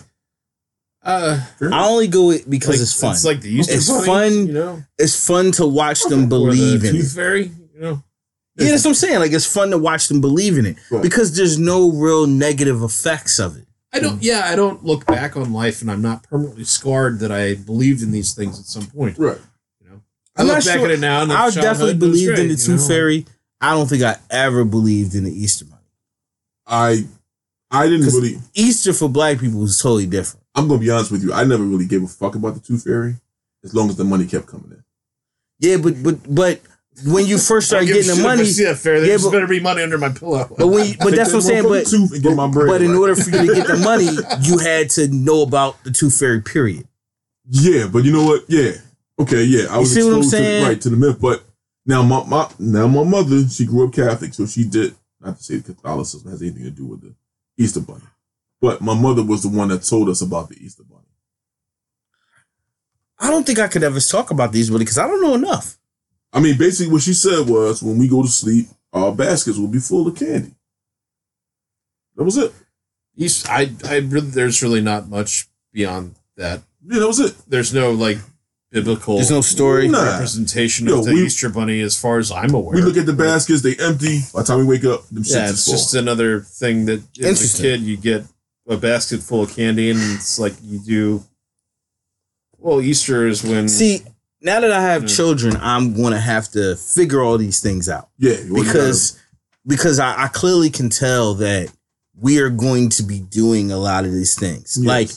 Uh, 1.04 1.38
I 1.70 1.86
only 1.86 2.08
go 2.08 2.30
it 2.30 2.48
because 2.48 2.70
like, 2.76 2.80
it's 2.80 2.98
fun. 3.00 3.12
It's 3.12 3.24
like 3.24 3.40
the 3.42 3.50
Easter 3.50 3.74
It's 3.74 3.90
Bunny, 3.90 4.06
fun. 4.06 4.46
you 4.46 4.52
know, 4.54 4.82
it's 4.98 5.26
fun 5.26 5.52
to 5.52 5.66
watch 5.66 6.02
them 6.04 6.20
or 6.20 6.22
the 6.22 6.26
believe 6.28 6.82
in 6.84 6.96
it. 6.96 6.98
Tooth 7.00 7.14
Fairy, 7.14 7.50
you 7.74 7.80
know. 7.80 8.02
Yeah, 8.56 8.70
that's 8.70 8.84
what 8.84 8.90
I'm 8.92 8.94
saying. 8.94 9.18
Like 9.18 9.32
it's 9.32 9.44
fun 9.44 9.70
to 9.72 9.78
watch 9.78 10.08
them 10.08 10.20
believe 10.20 10.56
in 10.56 10.64
it 10.64 10.76
Right. 10.90 11.02
because 11.02 11.36
there's 11.36 11.58
no 11.58 11.90
real 11.90 12.26
negative 12.26 12.82
effects 12.82 13.38
of 13.38 13.56
it. 13.58 13.66
I 13.92 14.00
don't. 14.00 14.22
Yeah, 14.22 14.42
I 14.46 14.56
don't 14.56 14.82
look 14.84 15.04
back 15.06 15.36
on 15.36 15.52
life, 15.52 15.82
and 15.82 15.90
I'm 15.90 16.00
not 16.02 16.22
permanently 16.24 16.64
scarred 16.64 17.18
that 17.20 17.30
I 17.30 17.54
believed 17.54 18.02
in 18.02 18.10
these 18.10 18.32
things 18.32 18.58
at 18.58 18.64
some 18.64 18.86
point. 18.86 19.18
Right. 19.18 19.38
You 19.82 19.90
know, 19.90 20.00
I 20.36 20.40
I'm 20.40 20.46
look 20.46 20.56
not 20.56 20.64
back 20.64 20.76
sure- 20.78 20.84
at 20.86 20.90
it 20.92 21.00
now, 21.00 21.22
and 21.22 21.32
I 21.32 21.46
definitely 21.50 21.62
childhood, 21.62 22.00
but 22.00 22.06
believed 22.06 22.38
in 22.38 22.48
the 22.48 22.54
you 22.54 22.56
Tooth 22.56 22.80
know? 22.80 22.88
Fairy. 22.88 23.26
I 23.60 23.70
don't 23.72 23.88
think 23.88 24.02
I 24.02 24.16
ever 24.30 24.64
believed 24.64 25.14
in 25.14 25.24
the 25.24 25.32
Easter 25.32 25.64
Bunny. 25.66 25.80
I 26.66 27.04
I 27.70 27.88
didn't 27.88 28.06
believe 28.06 28.40
Easter 28.54 28.92
for 28.92 29.08
Black 29.08 29.38
people 29.40 29.64
is 29.64 29.78
totally 29.78 30.06
different. 30.06 30.43
I'm 30.54 30.68
gonna 30.68 30.80
be 30.80 30.90
honest 30.90 31.10
with 31.10 31.22
you, 31.22 31.32
I 31.32 31.44
never 31.44 31.64
really 31.64 31.86
gave 31.86 32.02
a 32.02 32.06
fuck 32.08 32.34
about 32.34 32.54
the 32.54 32.60
Tooth 32.60 32.84
Fairy 32.84 33.16
as 33.64 33.74
long 33.74 33.88
as 33.88 33.96
the 33.96 34.04
money 34.04 34.26
kept 34.26 34.46
coming 34.46 34.70
in. 34.70 34.84
Yeah, 35.58 35.76
but 35.78 36.02
but 36.02 36.18
but 36.32 36.60
when 37.06 37.26
you 37.26 37.38
first 37.38 37.66
start 37.68 37.80
don't 37.86 37.88
give 37.88 37.96
a 37.96 38.00
getting 38.02 38.08
the 38.10 38.14
shit 38.14 38.20
if 38.20 38.26
I 38.26 38.36
money, 38.36 38.44
see 38.44 38.64
that 38.64 38.76
fair. 38.78 39.00
There 39.00 39.08
Yeah, 39.08 39.14
just 39.14 39.24
but- 39.24 39.32
better 39.32 39.46
be 39.48 39.60
money 39.60 39.82
under 39.82 39.98
my 39.98 40.10
pillow. 40.10 40.48
but 40.58 40.68
when 40.68 40.86
you, 40.88 40.94
but 41.00 41.14
that's 41.16 41.30
what 41.32 41.36
I'm 41.36 41.42
saying. 41.42 41.64
motherfucking 41.64 41.68
But 41.84 41.86
tooth 41.90 42.12
and 42.14 42.22
get 42.22 42.36
my 42.36 42.46
bread 42.48 42.68
but 42.68 42.82
in 42.82 42.90
right. 42.92 42.98
order 42.98 43.16
for 43.16 43.30
you 43.30 43.46
to 43.48 43.54
get 43.54 43.66
the 43.66 43.76
money, 43.84 44.08
you 44.46 44.58
had 44.58 44.90
to 44.90 45.08
know 45.08 45.42
about 45.42 45.82
the 45.84 45.90
Tooth 45.90 46.18
Fairy. 46.18 46.40
Period. 46.42 46.86
Yeah, 47.48 47.88
but 47.88 48.04
you 48.04 48.12
know 48.12 48.24
what? 48.24 48.44
Yeah. 48.48 48.72
Okay, 49.18 49.42
yeah. 49.44 49.66
I 49.70 49.74
You 49.74 49.80
was 49.80 49.94
see 49.94 50.02
what 50.02 50.12
I'm 50.12 50.18
exposed 50.18 50.30
to 50.30 50.36
saying? 50.36 50.62
the, 50.62 50.68
right 50.68 50.80
to 50.80 50.90
the 50.90 50.96
myth, 50.96 51.20
but 51.20 51.42
now 51.86 52.02
my, 52.02 52.24
my 52.26 52.48
now 52.58 52.86
my 52.86 53.02
mother, 53.04 53.46
she 53.48 53.66
grew 53.66 53.86
up 53.88 53.94
Catholic, 53.94 54.32
so 54.34 54.46
she 54.46 54.64
did 54.64 54.94
not 55.20 55.36
to 55.38 55.42
say 55.42 55.60
Catholicism 55.60 56.30
has 56.30 56.42
anything 56.42 56.64
to 56.64 56.70
do 56.70 56.86
with 56.86 57.00
the 57.02 57.14
Easter 57.58 57.80
Bunny. 57.80 58.02
But 58.64 58.80
my 58.80 58.94
mother 58.94 59.22
was 59.22 59.42
the 59.42 59.50
one 59.50 59.68
that 59.68 59.82
told 59.82 60.08
us 60.08 60.22
about 60.22 60.48
the 60.48 60.56
Easter 60.56 60.84
Bunny. 60.84 61.02
I 63.18 63.30
don't 63.30 63.44
think 63.44 63.58
I 63.58 63.68
could 63.68 63.82
ever 63.82 64.00
talk 64.00 64.30
about 64.30 64.52
these 64.52 64.70
really 64.70 64.86
because 64.86 64.96
I 64.96 65.06
don't 65.06 65.20
know 65.20 65.34
enough. 65.34 65.76
I 66.32 66.40
mean, 66.40 66.56
basically 66.56 66.90
what 66.90 67.02
she 67.02 67.12
said 67.12 67.46
was 67.46 67.82
when 67.82 67.98
we 67.98 68.08
go 68.08 68.22
to 68.22 68.28
sleep, 68.28 68.68
our 68.94 69.14
baskets 69.14 69.58
will 69.58 69.68
be 69.68 69.80
full 69.80 70.08
of 70.08 70.16
candy. 70.16 70.54
That 72.16 72.24
was 72.24 72.38
it. 72.38 72.54
East, 73.18 73.50
I, 73.50 73.70
I 73.86 73.96
really, 73.98 74.28
there's 74.28 74.62
really 74.62 74.80
not 74.80 75.10
much 75.10 75.46
beyond 75.70 76.14
that. 76.38 76.62
Yeah, 76.88 77.00
that 77.00 77.06
was 77.06 77.20
it. 77.20 77.36
There's 77.46 77.74
no 77.74 77.90
like 77.90 78.16
biblical 78.72 79.16
There's 79.16 79.30
no 79.30 79.42
story. 79.42 79.88
Nah. 79.88 80.04
representation 80.12 80.86
Yo, 80.86 81.00
of 81.00 81.04
the 81.04 81.12
we- 81.12 81.26
Easter 81.26 81.50
Bunny, 81.50 81.82
as 81.82 82.00
far 82.00 82.16
as 82.16 82.32
I'm 82.32 82.54
aware. 82.54 82.76
We 82.76 82.80
look 82.80 82.96
at 82.96 83.04
the 83.04 83.12
baskets, 83.12 83.60
they 83.60 83.76
empty. 83.76 84.20
By 84.32 84.40
the 84.40 84.46
time 84.46 84.58
we 84.60 84.64
wake 84.64 84.86
up, 84.86 85.06
them 85.08 85.22
Yeah, 85.26 85.50
it's 85.50 85.66
just 85.66 85.94
another 85.94 86.40
thing 86.40 86.86
that 86.86 87.02
as 87.20 87.58
a 87.58 87.62
kid 87.62 87.82
you 87.82 87.98
get 87.98 88.24
a 88.68 88.76
basket 88.76 89.20
full 89.22 89.42
of 89.42 89.54
candy, 89.54 89.90
and 89.90 89.98
it's 90.14 90.38
like 90.38 90.54
you 90.62 90.78
do. 90.78 91.24
Well, 92.58 92.80
Easter 92.80 93.26
is 93.26 93.42
when 93.44 93.68
See, 93.68 94.00
now 94.40 94.60
that 94.60 94.72
I 94.72 94.80
have 94.82 95.02
Yeah. 95.02 95.08
children, 95.08 95.56
I'm 95.60 95.94
gonna 95.94 96.20
have 96.20 96.48
to 96.52 96.76
figure 96.76 97.20
all 97.22 97.36
these 97.38 97.60
things 97.60 97.88
out 97.88 98.08
yeah, 98.18 98.36
well, 98.48 98.62
you 98.62 98.64
because 98.64 99.18
because 99.66 99.98
I, 99.98 100.24
I 100.24 100.28
clearly 100.28 100.70
can 100.70 100.88
tell 100.90 101.34
that 101.34 101.70
we 102.18 102.38
are 102.38 102.50
going 102.50 102.88
to 102.90 103.02
be 103.02 103.20
doing 103.20 103.70
a 103.72 103.76
lot 103.76 104.04
of 104.04 104.12
these 104.12 104.34
things. 104.38 104.76
Yes. 104.80 104.86
Like 104.86 105.10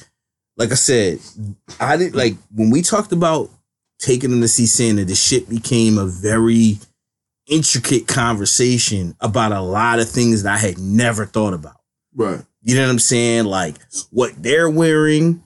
like 0.58 0.72
I 0.72 0.76
said, 0.76 1.20
I 1.80 1.96
did 1.98 2.16
like 2.16 2.36
when 2.54 2.70
we 2.70 2.82
talked 2.82 3.12
about 3.12 3.50
taking 4.00 4.30
them 4.32 4.42
to 4.42 4.48
see 4.48 4.66
Santa, 4.66 5.06
the 5.06 5.16
shit 5.16 5.48
became 5.50 5.98
a 5.98 6.06
very 6.06 6.80
intricate 7.48 8.08
conversation 8.08 9.16
about 9.22 9.52
a 9.54 9.62
lot 9.62 10.00
of 10.00 10.10
things 10.10 10.44
that 10.44 10.54
I 10.54 10.58
had 10.58 10.78
never 10.78 11.26
thought 11.26 11.54
about. 11.54 11.78
right. 12.14 12.42
You 12.68 12.76
know 12.76 12.82
what 12.82 12.90
I'm 12.90 13.00
saying? 13.00 13.46
Like 13.46 13.76
what 14.12 14.34
they're 14.44 14.70
wearing, 14.70 15.42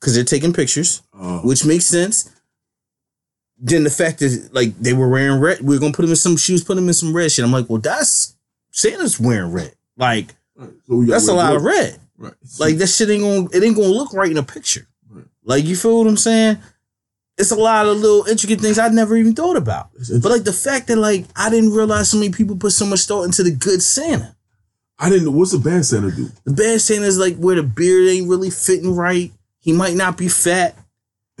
because 0.00 0.14
they're 0.14 0.24
taking 0.24 0.54
pictures, 0.54 1.02
Uh, 1.12 1.40
which 1.40 1.66
makes 1.66 1.84
sense. 1.84 2.30
Then 3.58 3.84
the 3.84 3.90
fact 3.90 4.20
that 4.20 4.48
like 4.52 4.78
they 4.78 4.94
were 4.94 5.10
wearing 5.10 5.40
red, 5.40 5.60
we 5.60 5.76
are 5.76 5.78
gonna 5.78 5.92
put 5.92 6.02
them 6.02 6.10
in 6.10 6.16
some 6.16 6.38
shoes, 6.38 6.64
put 6.64 6.76
them 6.76 6.88
in 6.88 6.94
some 6.94 7.14
red 7.14 7.30
shit. 7.30 7.44
I'm 7.44 7.52
like, 7.52 7.68
well, 7.68 7.80
that's 7.82 8.34
Santa's 8.70 9.20
wearing 9.20 9.52
red. 9.52 9.74
Like 9.98 10.34
right. 10.56 10.70
So 10.86 11.02
that's 11.02 11.28
a 11.28 11.34
lot 11.34 11.54
of 11.54 11.62
red. 11.64 12.00
Right. 12.16 12.32
Like 12.58 12.76
that 12.78 12.86
shit 12.86 13.10
ain't 13.10 13.22
gonna 13.22 13.48
it 13.52 13.62
ain't 13.62 13.76
gonna 13.76 13.88
look 13.88 14.14
right 14.14 14.30
in 14.30 14.38
a 14.38 14.42
picture. 14.42 14.86
Right. 15.10 15.26
Like 15.44 15.64
you 15.66 15.76
feel 15.76 15.98
what 15.98 16.06
I'm 16.06 16.16
saying? 16.16 16.56
It's 17.36 17.50
a 17.50 17.56
lot 17.56 17.84
of 17.84 17.98
little 17.98 18.24
intricate 18.24 18.62
things 18.62 18.78
I 18.78 18.88
never 18.88 19.18
even 19.18 19.34
thought 19.34 19.56
about. 19.56 19.90
But 20.22 20.30
like 20.30 20.44
the 20.44 20.52
fact 20.54 20.86
that 20.86 20.96
like 20.96 21.26
I 21.36 21.50
didn't 21.50 21.74
realize 21.74 22.08
so 22.08 22.16
many 22.16 22.32
people 22.32 22.56
put 22.56 22.72
so 22.72 22.86
much 22.86 23.04
thought 23.04 23.24
into 23.24 23.42
the 23.42 23.50
good 23.50 23.82
Santa. 23.82 24.34
I 24.98 25.08
didn't 25.10 25.26
know 25.26 25.30
what's 25.30 25.52
the 25.52 25.58
bad 25.58 25.84
Santa 25.84 26.10
do. 26.10 26.28
The 26.44 26.52
bad 26.52 26.80
Santa 26.80 27.06
is 27.06 27.18
like 27.18 27.36
where 27.36 27.56
the 27.56 27.62
beard 27.62 28.08
ain't 28.08 28.28
really 28.28 28.50
fitting 28.50 28.94
right. 28.96 29.30
He 29.60 29.72
might 29.72 29.94
not 29.94 30.16
be 30.16 30.28
fat. 30.28 30.74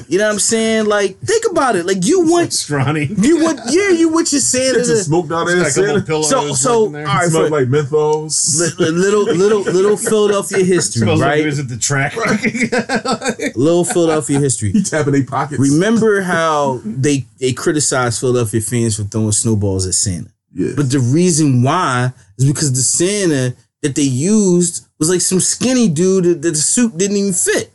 You 0.06 0.16
know 0.18 0.26
what 0.26 0.34
I'm 0.34 0.38
saying? 0.38 0.86
Like 0.86 1.18
think 1.18 1.42
about 1.50 1.74
it. 1.74 1.84
Like 1.84 2.06
you 2.06 2.20
like 2.22 2.30
want 2.30 2.52
scrawny. 2.52 3.06
you 3.06 3.42
want 3.42 3.58
yeah 3.68 3.88
you 3.88 4.10
want 4.10 4.30
your 4.30 4.40
Santa 4.40 4.78
It's 4.78 4.88
a 4.90 4.94
to 4.94 4.98
smoked 5.02 5.32
out 5.32 5.48
Got 5.48 5.58
ass 5.58 5.74
couple 5.76 6.22
Santa. 6.22 6.22
So- 6.22 6.54
so, 6.54 6.82
like 6.84 7.00
in 7.02 7.08
all 7.08 7.14
right, 7.16 7.28
Smell 7.28 7.44
for- 7.46 7.50
like 7.50 7.66
menthols. 7.66 8.60
li- 8.78 8.84
li- 8.86 8.90
little 8.92 9.24
little 9.24 9.60
little 9.62 9.96
Philadelphia 9.96 10.62
history, 10.64 11.00
Smells 11.02 11.18
like 11.20 11.28
right? 11.30 11.40
he 11.40 11.46
was 11.46 11.58
at 11.58 11.68
the 11.68 11.76
track. 11.78 12.14
Little 13.56 13.84
Philadelphia 13.84 14.38
history. 14.38 14.70
he 14.70 14.82
tapping 14.84 15.14
their 15.14 15.24
pockets. 15.24 15.58
Remember 15.60 16.20
how 16.22 16.80
they 16.84 17.26
they 17.40 17.52
criticized 17.52 18.20
Philadelphia 18.20 18.60
fans 18.60 18.96
for 18.96 19.02
throwing 19.02 19.32
snowballs 19.32 19.84
at 19.86 19.94
Santa? 19.94 20.30
Yeah. 20.52 20.72
But 20.76 20.90
the 20.90 21.00
reason 21.00 21.62
why 21.62 22.12
is 22.38 22.44
because 22.46 22.72
the 22.72 22.82
Santa 22.82 23.54
that 23.82 23.94
they 23.94 24.02
used 24.02 24.86
was 24.98 25.10
like 25.10 25.20
some 25.20 25.40
skinny 25.40 25.88
dude 25.88 26.24
that, 26.24 26.42
that 26.42 26.50
the 26.50 26.56
suit 26.56 26.96
didn't 26.96 27.16
even 27.16 27.32
fit. 27.32 27.70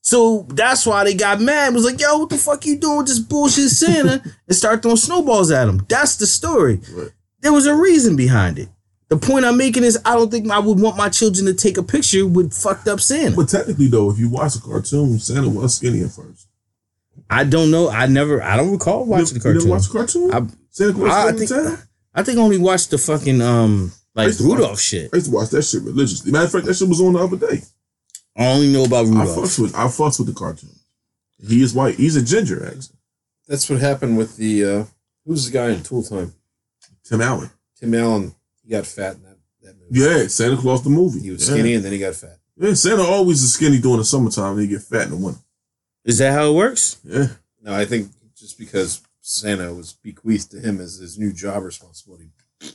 So 0.00 0.46
that's 0.50 0.86
why 0.86 1.04
they 1.04 1.14
got 1.14 1.40
mad. 1.40 1.74
Was 1.74 1.84
like, 1.84 2.00
yo, 2.00 2.18
what 2.18 2.30
the 2.30 2.38
fuck 2.38 2.64
you 2.64 2.76
doing 2.78 2.98
with 2.98 3.08
this 3.08 3.18
bullshit 3.18 3.68
Santa? 3.70 4.22
and 4.46 4.56
start 4.56 4.82
throwing 4.82 4.96
snowballs 4.96 5.50
at 5.50 5.68
him. 5.68 5.84
That's 5.88 6.16
the 6.16 6.26
story. 6.26 6.80
Right. 6.92 7.10
There 7.40 7.52
was 7.52 7.66
a 7.66 7.74
reason 7.74 8.16
behind 8.16 8.58
it. 8.58 8.68
The 9.08 9.16
point 9.16 9.44
I'm 9.44 9.56
making 9.56 9.84
is 9.84 9.98
I 10.04 10.14
don't 10.14 10.30
think 10.30 10.50
I 10.50 10.58
would 10.58 10.80
want 10.80 10.96
my 10.96 11.08
children 11.08 11.46
to 11.46 11.54
take 11.54 11.78
a 11.78 11.82
picture 11.82 12.26
with 12.26 12.52
fucked 12.52 12.88
up 12.88 13.00
Santa. 13.00 13.36
But 13.36 13.48
technically, 13.48 13.88
though, 13.88 14.10
if 14.10 14.18
you 14.18 14.28
watch 14.28 14.54
the 14.54 14.60
cartoon, 14.60 15.18
Santa 15.18 15.48
was 15.48 15.76
skinny 15.76 16.02
at 16.02 16.10
first. 16.10 16.46
I 17.30 17.44
don't 17.44 17.70
know. 17.70 17.88
I 17.90 18.06
never. 18.06 18.42
I 18.42 18.56
don't 18.56 18.70
recall 18.70 19.04
watching 19.06 19.38
the 19.38 19.48
You 19.48 19.54
never 19.54 19.66
cartoon. 19.66 19.70
watch 19.70 19.86
the 19.88 19.92
cartoon? 19.92 20.32
I- 20.32 20.54
Santa 20.70 20.92
Claus 20.92 21.10
I 21.12 21.32
to 21.32 21.38
think-? 21.38 21.87
I 22.18 22.22
think 22.24 22.38
I 22.38 22.42
only 22.42 22.58
watched 22.58 22.90
the 22.90 22.98
fucking 22.98 23.40
um 23.40 23.92
like 24.14 24.26
used 24.28 24.40
to 24.40 24.48
watch- 24.48 24.58
Rudolph 24.58 24.80
shit. 24.80 25.10
I 25.12 25.16
used 25.16 25.28
to 25.28 25.32
watch 25.34 25.50
that 25.50 25.62
shit 25.62 25.82
religiously. 25.82 26.32
Matter 26.32 26.46
of 26.46 26.52
fact, 26.52 26.66
that 26.66 26.74
shit 26.74 26.88
was 26.88 27.00
on 27.00 27.12
the 27.12 27.20
other 27.20 27.36
day. 27.36 27.62
I 28.36 28.46
only 28.46 28.72
know 28.72 28.84
about 28.84 29.06
I 29.06 29.10
Rudolph. 29.10 29.36
fucks 29.38 29.58
with 29.58 29.74
I 29.74 29.84
fucks 29.86 30.18
with 30.18 30.28
the 30.28 30.34
cartoon. 30.34 30.70
He 31.46 31.62
is 31.62 31.74
white. 31.74 31.94
He's 31.96 32.16
a 32.16 32.22
ginger, 32.22 32.64
actually. 32.66 32.98
That's 33.46 33.68
what 33.70 33.80
happened 33.80 34.18
with 34.18 34.36
the 34.36 34.64
uh 34.64 34.84
who's 35.24 35.46
the 35.46 35.52
guy 35.52 35.70
in 35.70 35.82
Tool 35.82 36.02
Time? 36.02 36.34
Tim 37.04 37.20
Allen. 37.20 37.50
Tim 37.78 37.94
Allen. 37.94 38.34
He 38.64 38.70
got 38.70 38.84
fat 38.86 39.16
in 39.16 39.22
that, 39.22 39.36
that 39.62 39.74
movie. 39.78 40.00
Yeah, 40.00 40.26
Santa 40.26 40.56
Claus 40.56 40.82
the 40.82 40.90
movie. 40.90 41.20
He 41.20 41.30
was 41.30 41.48
Yeah. 41.48 41.54
skinny 41.54 41.74
and 41.74 41.84
then 41.84 41.92
he 41.92 41.98
got 41.98 42.14
fat. 42.16 42.38
Yeah, 42.60 42.74
Santa 42.74 43.02
always 43.02 43.42
is 43.42 43.52
skinny 43.54 43.78
during 43.78 43.98
the 43.98 44.04
summertime 44.04 44.52
and 44.54 44.62
he 44.62 44.66
get 44.66 44.82
fat 44.82 45.04
in 45.04 45.10
the 45.10 45.16
winter. 45.16 45.40
Is 46.04 46.18
that 46.18 46.32
how 46.32 46.50
it 46.50 46.54
works? 46.54 46.98
Yeah. 47.04 47.28
No, 47.62 47.72
I 47.74 47.84
think 47.84 48.10
just 48.36 48.58
because 48.58 49.00
Santa 49.30 49.74
was 49.74 49.92
bequeathed 49.92 50.50
to 50.52 50.58
him 50.60 50.80
as 50.80 50.96
his 50.96 51.18
new 51.18 51.32
job 51.34 51.62
responsibility, 51.62 52.30
he 52.60 52.70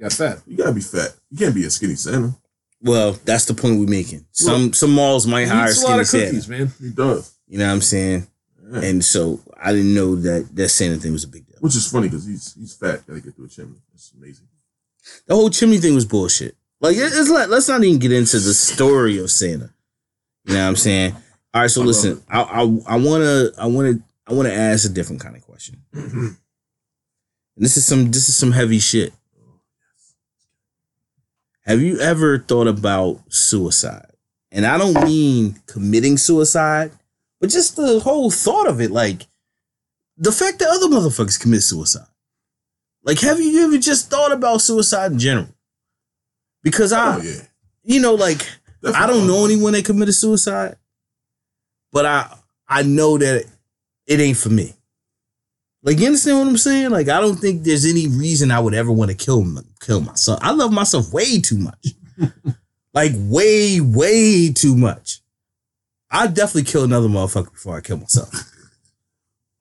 got 0.00 0.12
fat. 0.12 0.38
You 0.46 0.56
gotta 0.56 0.72
be 0.72 0.80
fat. 0.80 1.12
You 1.30 1.38
can't 1.38 1.54
be 1.54 1.64
a 1.64 1.70
skinny 1.70 1.96
Santa. 1.96 2.36
Well, 2.80 3.18
that's 3.24 3.46
the 3.46 3.54
point 3.54 3.80
we're 3.80 3.86
making. 3.88 4.24
Some 4.30 4.72
some 4.72 4.92
malls 4.92 5.26
might 5.26 5.48
hire 5.48 5.68
eats 5.70 5.82
a 5.82 5.86
lot 5.86 5.90
skinny 5.90 6.00
of 6.02 6.06
Santa. 6.06 6.26
cookies, 6.26 6.48
man. 6.48 6.72
He 6.80 6.90
does. 6.90 7.34
You 7.48 7.58
know 7.58 7.66
what 7.66 7.72
I'm 7.72 7.80
saying? 7.80 8.28
Yeah. 8.70 8.80
And 8.82 9.04
so 9.04 9.40
I 9.60 9.72
didn't 9.72 9.92
know 9.94 10.14
that 10.14 10.48
that 10.54 10.68
Santa 10.68 10.98
thing 10.98 11.12
was 11.12 11.24
a 11.24 11.28
big 11.28 11.46
deal. 11.46 11.56
Which 11.60 11.74
is 11.74 11.90
funny 11.90 12.06
because 12.08 12.24
he's 12.26 12.54
he's 12.54 12.76
fat. 12.76 13.04
Gotta 13.06 13.20
get 13.20 13.34
through 13.34 13.46
a 13.46 13.48
chimney. 13.48 13.78
It's 13.92 14.12
amazing. 14.16 14.46
The 15.26 15.34
whole 15.34 15.50
chimney 15.50 15.78
thing 15.78 15.96
was 15.96 16.04
bullshit. 16.04 16.54
Like 16.80 16.96
it- 16.96 17.12
it's 17.12 17.28
let, 17.28 17.50
let's 17.50 17.66
not 17.68 17.82
even 17.82 17.98
get 17.98 18.12
into 18.12 18.38
the 18.38 18.54
story 18.54 19.18
of 19.18 19.32
Santa. 19.32 19.70
You 20.44 20.54
know 20.54 20.62
what 20.62 20.68
I'm 20.68 20.76
saying? 20.76 21.16
All 21.54 21.62
right, 21.62 21.70
so 21.70 21.82
I 21.82 21.84
listen, 21.86 22.22
I 22.28 22.42
I 22.42 22.60
I 22.86 22.96
wanna 22.98 23.48
I 23.58 23.66
wanna 23.66 23.98
I 24.28 24.34
wanna 24.34 24.50
ask 24.50 24.88
a 24.88 24.92
different 24.92 25.20
kind 25.22 25.36
of 25.36 25.42
question. 25.42 25.82
Mm-hmm. 25.94 26.26
And 26.26 27.64
this 27.64 27.76
is 27.76 27.86
some 27.86 28.10
this 28.10 28.28
is 28.28 28.36
some 28.36 28.52
heavy 28.52 28.78
shit. 28.78 29.12
Have 31.62 31.80
you 31.80 31.98
ever 32.00 32.38
thought 32.38 32.66
about 32.66 33.20
suicide? 33.28 34.12
And 34.50 34.64
I 34.64 34.78
don't 34.78 35.04
mean 35.04 35.60
committing 35.66 36.16
suicide, 36.16 36.92
but 37.40 37.50
just 37.50 37.76
the 37.76 38.00
whole 38.00 38.30
thought 38.30 38.66
of 38.66 38.80
it, 38.80 38.90
like 38.90 39.26
the 40.16 40.32
fact 40.32 40.58
that 40.60 40.68
other 40.70 40.86
motherfuckers 40.86 41.38
commit 41.40 41.62
suicide. 41.62 42.06
Like, 43.04 43.20
have 43.20 43.38
you 43.40 43.64
ever 43.64 43.78
just 43.78 44.10
thought 44.10 44.32
about 44.32 44.60
suicide 44.60 45.12
in 45.12 45.18
general? 45.18 45.48
Because 46.62 46.92
I, 46.92 47.16
Oh 47.16 47.22
yeah. 47.22 47.42
you 47.84 48.00
know, 48.00 48.14
like 48.14 48.46
I 48.94 49.06
don't 49.06 49.26
know 49.26 49.44
anyone 49.44 49.72
that 49.72 49.84
committed 49.84 50.14
suicide, 50.14 50.76
but 51.92 52.06
I 52.06 52.34
I 52.66 52.82
know 52.82 53.18
that 53.18 53.44
it 54.08 54.18
ain't 54.18 54.38
for 54.38 54.48
me. 54.48 54.74
Like 55.84 55.98
you 56.00 56.06
understand 56.06 56.38
what 56.38 56.48
I'm 56.48 56.56
saying? 56.56 56.90
Like 56.90 57.08
I 57.08 57.20
don't 57.20 57.36
think 57.36 57.62
there's 57.62 57.84
any 57.86 58.08
reason 58.08 58.50
I 58.50 58.58
would 58.58 58.74
ever 58.74 58.90
want 58.90 59.10
to 59.12 59.16
kill 59.16 59.42
m- 59.42 59.64
kill 59.80 60.00
myself. 60.00 60.40
I 60.42 60.50
love 60.50 60.72
myself 60.72 61.12
way 61.12 61.40
too 61.40 61.58
much, 61.58 61.94
like 62.94 63.12
way 63.14 63.80
way 63.80 64.52
too 64.52 64.76
much. 64.76 65.20
I'd 66.10 66.34
definitely 66.34 66.64
kill 66.70 66.84
another 66.84 67.08
motherfucker 67.08 67.52
before 67.52 67.76
I 67.76 67.80
kill 67.80 67.98
myself. 67.98 68.32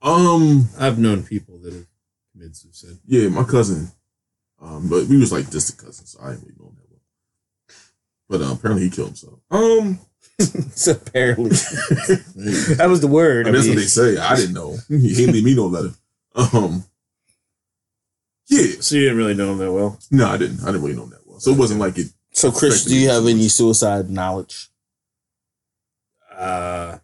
Um. 0.01 0.69
I've 0.79 0.97
known 0.97 1.23
people 1.23 1.57
that 1.59 1.73
have 1.73 1.85
committed 2.31 2.55
suicide. 2.55 2.97
Yeah, 3.05 3.29
my 3.29 3.43
cousin. 3.43 3.91
Um, 4.61 4.87
but 4.89 5.05
we 5.05 5.17
was 5.17 5.31
like 5.31 5.49
distant 5.49 5.79
cousins, 5.79 6.11
so 6.11 6.19
I 6.23 6.31
didn't 6.31 6.43
really 6.43 6.55
know 6.59 6.67
him 6.69 6.75
that 6.77 6.89
well. 6.89 7.01
But 8.29 8.41
uh, 8.41 8.53
apparently 8.53 8.85
he 8.85 8.89
killed 8.89 9.09
himself. 9.09 9.39
Um, 9.51 9.99
so 10.39 10.91
apparently, 11.07 11.49
that 11.49 12.75
that 12.77 12.89
was 12.89 13.01
the 13.01 13.07
word. 13.07 13.47
I 13.47 13.51
that's 13.51 13.65
mean, 13.65 13.75
what 13.75 13.81
they 13.81 13.87
say. 13.87 14.17
I 14.17 14.35
didn't 14.35 14.53
know. 14.53 14.77
He 14.87 15.13
didn't 15.15 15.33
leave 15.33 15.43
me 15.43 15.55
no 15.55 15.65
letter. 15.67 15.91
Um, 16.35 16.83
yeah, 18.47 18.79
So 18.79 18.95
you 18.95 19.01
didn't 19.03 19.17
really 19.17 19.33
know 19.33 19.51
him 19.51 19.57
that 19.57 19.71
well. 19.71 19.99
no, 20.11 20.27
I 20.27 20.37
didn't. 20.37 20.61
I 20.61 20.67
didn't 20.67 20.81
really 20.83 20.95
know 20.95 21.03
him 21.03 21.09
that 21.11 21.25
well. 21.27 21.39
So 21.39 21.51
it 21.51 21.57
wasn't 21.57 21.79
like 21.79 21.97
it. 21.97 22.07
so 22.31 22.51
Chris, 22.51 22.85
do 22.85 22.95
you 22.95 23.09
have 23.09 23.25
any 23.25 23.47
suicide 23.47 24.09
knowledge? 24.09 24.69
Uh, 26.31 26.97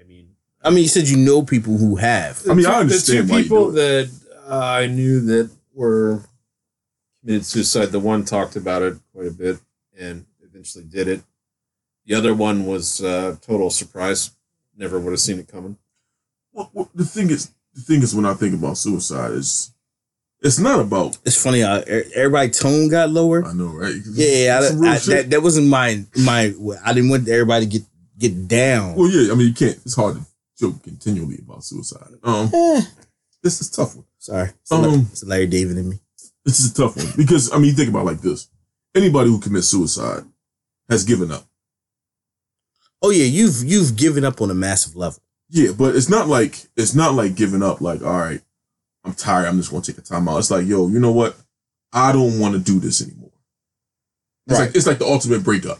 I 0.00 0.04
mean, 0.06 0.28
I 0.62 0.70
mean, 0.70 0.78
you 0.84 0.88
said 0.88 1.08
you 1.08 1.16
know 1.16 1.42
people 1.42 1.76
who 1.76 1.96
have. 1.96 2.40
I 2.48 2.54
mean, 2.54 2.62
the 2.64 2.70
I 2.70 2.74
two- 2.74 2.78
understand 2.80 3.28
The 3.28 3.32
why 3.32 3.38
two 3.38 3.42
you 3.42 3.48
people 3.48 3.66
do 3.70 3.76
that 3.76 4.10
uh, 4.48 4.58
I 4.58 4.86
knew 4.86 5.20
that 5.22 5.50
were 5.74 6.22
committed 7.20 7.44
suicide. 7.44 7.86
The 7.86 7.98
one 8.00 8.24
talked 8.24 8.54
about 8.56 8.82
it 8.82 8.96
quite 9.12 9.26
a 9.26 9.30
bit 9.32 9.58
and 9.98 10.24
eventually 10.42 10.84
did 10.84 11.08
it. 11.08 11.22
The 12.06 12.14
other 12.14 12.34
one 12.34 12.66
was 12.66 13.02
uh, 13.02 13.36
total 13.42 13.70
surprise. 13.70 14.30
Never 14.76 14.98
would 14.98 15.10
have 15.10 15.20
seen 15.20 15.38
it 15.38 15.48
coming. 15.48 15.76
Well, 16.52 16.70
well, 16.72 16.90
the 16.94 17.04
thing 17.04 17.30
is, 17.30 17.50
the 17.74 17.80
thing 17.80 18.02
is, 18.02 18.14
when 18.14 18.26
I 18.26 18.34
think 18.34 18.54
about 18.54 18.78
suicide, 18.78 19.32
is 19.32 19.72
it's 20.40 20.58
not 20.58 20.80
about. 20.80 21.18
It's 21.24 21.42
funny 21.42 21.60
how 21.60 21.82
everybody 22.14 22.50
tone 22.50 22.88
got 22.88 23.10
lower. 23.10 23.44
I 23.44 23.52
know, 23.52 23.68
right? 23.68 23.94
Yeah, 24.12 24.60
It's 24.62 24.72
I, 25.10 25.12
I, 25.14 25.16
that 25.16 25.30
that 25.30 25.42
wasn't 25.42 25.68
my 25.68 26.04
my. 26.16 26.52
I 26.84 26.92
didn't 26.92 27.10
want 27.10 27.28
everybody 27.28 27.66
to 27.66 27.70
get 27.78 27.82
get 28.18 28.48
down. 28.48 28.94
Well, 28.94 29.10
yeah. 29.10 29.32
I 29.32 29.34
mean, 29.34 29.48
you 29.48 29.54
can't. 29.54 29.76
It's 29.84 29.96
hard 29.96 30.16
to 30.16 30.22
joke 30.58 30.82
continually 30.82 31.38
about 31.42 31.64
suicide. 31.64 32.08
Um, 32.22 32.50
Eh, 32.54 32.82
this 33.42 33.60
is 33.60 33.68
a 33.70 33.72
tough 33.72 33.96
one. 33.96 34.04
sorry, 34.18 34.50
it's, 34.60 34.72
Um, 34.72 34.82
Larry, 34.82 35.00
it's 35.10 35.24
Larry 35.24 35.46
David 35.46 35.76
in 35.78 35.88
me. 35.90 35.98
This 36.44 36.60
is 36.60 36.70
a 36.70 36.74
tough 36.74 36.96
one 36.96 37.12
because 37.16 37.50
I 37.52 37.56
mean, 37.56 37.66
you 37.66 37.72
think 37.72 37.88
about 37.90 38.02
it 38.02 38.12
like 38.12 38.20
this: 38.20 38.48
anybody 38.94 39.28
who 39.30 39.40
commits 39.40 39.68
suicide 39.68 40.24
has 40.88 41.02
given 41.04 41.32
up. 41.32 41.44
Oh 43.02 43.10
yeah, 43.10 43.24
you've 43.24 43.62
you've 43.64 43.96
given 43.96 44.24
up 44.24 44.40
on 44.40 44.50
a 44.50 44.54
massive 44.54 44.96
level. 44.96 45.20
Yeah, 45.48 45.72
but 45.72 45.94
it's 45.94 46.08
not 46.08 46.28
like 46.28 46.66
it's 46.76 46.94
not 46.94 47.14
like 47.14 47.34
giving 47.34 47.62
up. 47.62 47.80
Like, 47.80 48.02
all 48.02 48.18
right, 48.18 48.40
I'm 49.04 49.14
tired. 49.14 49.46
I'm 49.46 49.58
just 49.58 49.70
gonna 49.70 49.82
take 49.82 49.98
a 49.98 50.02
time 50.02 50.28
out. 50.28 50.38
It's 50.38 50.50
like, 50.50 50.66
yo, 50.66 50.88
you 50.88 50.98
know 50.98 51.12
what? 51.12 51.36
I 51.92 52.12
don't 52.12 52.38
want 52.40 52.54
to 52.54 52.60
do 52.60 52.78
this 52.80 53.02
anymore. 53.02 53.30
It's 54.48 54.58
Right. 54.58 54.66
like 54.66 54.76
it's 54.76 54.86
like 54.86 54.98
the 54.98 55.06
ultimate 55.06 55.44
breakup. 55.44 55.78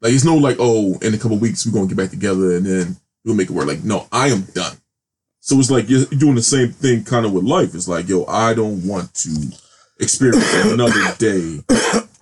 Like 0.00 0.12
it's 0.12 0.24
no 0.24 0.36
like, 0.36 0.56
oh, 0.60 0.98
in 1.02 1.14
a 1.14 1.18
couple 1.18 1.38
weeks 1.38 1.66
we're 1.66 1.72
gonna 1.72 1.86
get 1.88 1.96
back 1.96 2.10
together 2.10 2.56
and 2.56 2.64
then 2.66 2.96
we'll 3.24 3.34
make 3.34 3.48
it 3.50 3.52
work. 3.54 3.66
Like, 3.66 3.84
no, 3.84 4.06
I 4.12 4.28
am 4.28 4.42
done. 4.54 4.76
So 5.40 5.58
it's 5.58 5.70
like 5.70 5.88
you're 5.88 6.04
doing 6.06 6.34
the 6.34 6.42
same 6.42 6.72
thing 6.72 7.04
kind 7.04 7.24
of 7.26 7.32
with 7.32 7.44
life. 7.44 7.74
It's 7.74 7.88
like, 7.88 8.08
yo, 8.08 8.24
I 8.26 8.52
don't 8.54 8.86
want 8.86 9.14
to 9.14 9.30
experience 10.00 10.44
another 10.54 11.14
day 11.18 11.60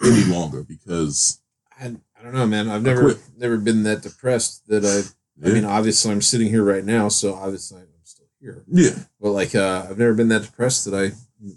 any 0.04 0.24
longer 0.24 0.62
because 0.62 1.40
I, 1.80 1.94
I 2.24 2.28
don't 2.28 2.36
know, 2.36 2.46
man. 2.46 2.70
I've 2.70 2.82
never 2.82 3.16
never 3.36 3.58
been 3.58 3.82
that 3.82 4.00
depressed 4.02 4.66
that 4.68 4.82
I. 4.82 5.02
I 5.46 5.52
mean, 5.52 5.64
obviously, 5.66 6.10
I'm 6.10 6.22
sitting 6.22 6.48
here 6.48 6.64
right 6.64 6.84
now, 6.84 7.08
so 7.08 7.34
obviously 7.34 7.80
I'm 7.82 7.88
still 8.04 8.26
here. 8.40 8.62
yeah, 8.68 8.90
But 9.20 9.32
like, 9.32 9.54
uh, 9.54 9.86
I've 9.90 9.98
never 9.98 10.14
been 10.14 10.28
that 10.28 10.42
depressed 10.42 10.84
that 10.86 10.94
I 10.94 11.12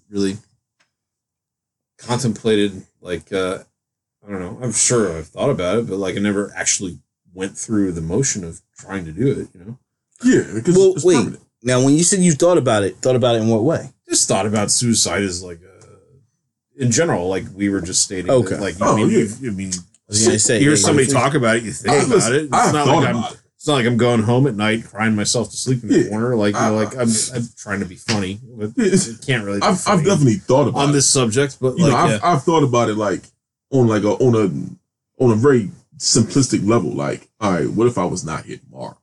really 0.09 0.38
contemplated. 1.97 2.84
Like, 3.01 3.32
uh, 3.32 3.59
I 4.28 4.32
don't 4.32 4.39
know. 4.41 4.59
I'm 4.61 4.72
sure 4.74 5.15
I've 5.18 5.28
thought 5.28 5.49
about 5.51 5.78
it, 5.78 5.88
but 5.88 5.97
like, 5.97 6.15
I 6.15 6.20
never 6.20 6.51
actually 6.55 6.99
went 7.34 7.57
through 7.57 7.91
the 7.93 8.01
motion 8.01 8.43
of 8.43 8.61
trying 8.78 9.05
to 9.05 9.11
do 9.11 9.28
it. 9.28 9.47
You 9.53 9.65
know, 9.65 9.80
yeah. 10.24 10.51
Because 10.53 10.76
Well, 10.76 10.93
it's 10.95 11.05
wait. 11.05 11.18
permanent. 11.18 11.43
Now, 11.63 11.84
when 11.84 11.93
you 11.95 12.03
said 12.03 12.20
you 12.20 12.34
thought 12.34 12.57
about 12.57 12.84
it, 12.84 12.97
thought 12.97 13.15
about 13.15 13.36
it 13.36 13.41
in 13.43 13.47
what 13.47 13.63
way? 13.63 13.91
just 14.09 14.28
thought 14.28 14.45
about 14.45 14.72
suicide 14.72 15.22
as 15.22 15.43
like, 15.43 15.59
uh, 15.63 15.86
in 16.78 16.91
general, 16.91 17.28
like 17.28 17.43
we 17.53 17.68
were 17.70 17.82
just 17.82 18.01
stating. 18.03 18.32
Okay. 18.32 18.51
That, 18.55 18.61
like, 18.61 18.76
Oh, 18.82 18.93
I 18.93 18.95
mean, 18.97 19.09
yeah. 19.09 19.26
you, 19.39 19.51
I 19.51 19.53
mean, 19.53 19.72
I 20.10 20.14
was 20.14 20.26
gonna 20.26 20.39
say, 20.39 20.55
you 20.55 20.62
hear 20.62 20.70
hey, 20.72 20.76
somebody 20.78 21.08
talk 21.08 21.34
about 21.34 21.58
it, 21.58 21.64
you 21.64 21.72
think 21.72 21.93
I, 21.93 22.03
about 22.05 22.32
it. 22.34 22.43
It's 22.45 22.53
I've 22.53 22.74
not 22.74 22.88
like 22.88 23.08
I'm. 23.10 23.24
it. 23.24 23.41
It's 23.55 23.68
not 23.68 23.74
like 23.74 23.86
I'm 23.88 23.97
going 23.97 24.22
home 24.24 24.47
at 24.47 24.55
night 24.55 24.86
crying 24.86 25.16
myself 25.16 25.49
to 25.49 25.58
sleep 25.58 25.82
in 25.84 25.89
the 25.89 25.99
Yeah. 26.03 26.10
corner. 26.10 26.36
Like 26.36 26.53
you 26.55 26.62
know, 26.62 26.66
I- 26.68 26.70
like 26.70 26.95
uh, 26.95 27.01
I'm, 27.01 27.10
I'm 27.36 27.43
trying 27.58 27.80
to 27.82 27.86
be 27.86 27.95
funny, 27.95 28.39
but 28.55 28.72
it 28.78 29.26
can't 29.26 29.43
really. 29.43 29.60
Be 29.60 29.66
I've, 29.66 29.86
I've 29.88 30.05
definitely 30.05 30.36
thought 30.36 30.68
about 30.70 30.80
on 30.84 30.89
it. 30.89 30.93
this 30.93 31.10
subject, 31.10 31.58
but 31.60 31.78
you 31.78 31.84
like 31.84 31.91
know, 31.91 31.97
I've, 31.97 32.10
yeah. 32.12 32.20
I've 32.24 32.43
thought 32.43 32.64
about 32.64 32.89
it 32.89 32.95
like 32.95 33.24
on 33.72 33.88
like 33.88 34.03
a 34.03 34.10
on 34.12 34.36
a 34.36 35.24
on 35.24 35.32
a 35.32 35.36
very 35.36 35.72
simplistic 35.97 36.66
level. 36.66 36.91
Like, 36.91 37.28
all 37.41 37.51
right, 37.51 37.70
what 37.70 37.88
if 37.88 37.97
I 37.97 38.05
was 38.05 38.24
not 38.24 38.45
here 38.45 38.58
tomorrow? 38.58 38.97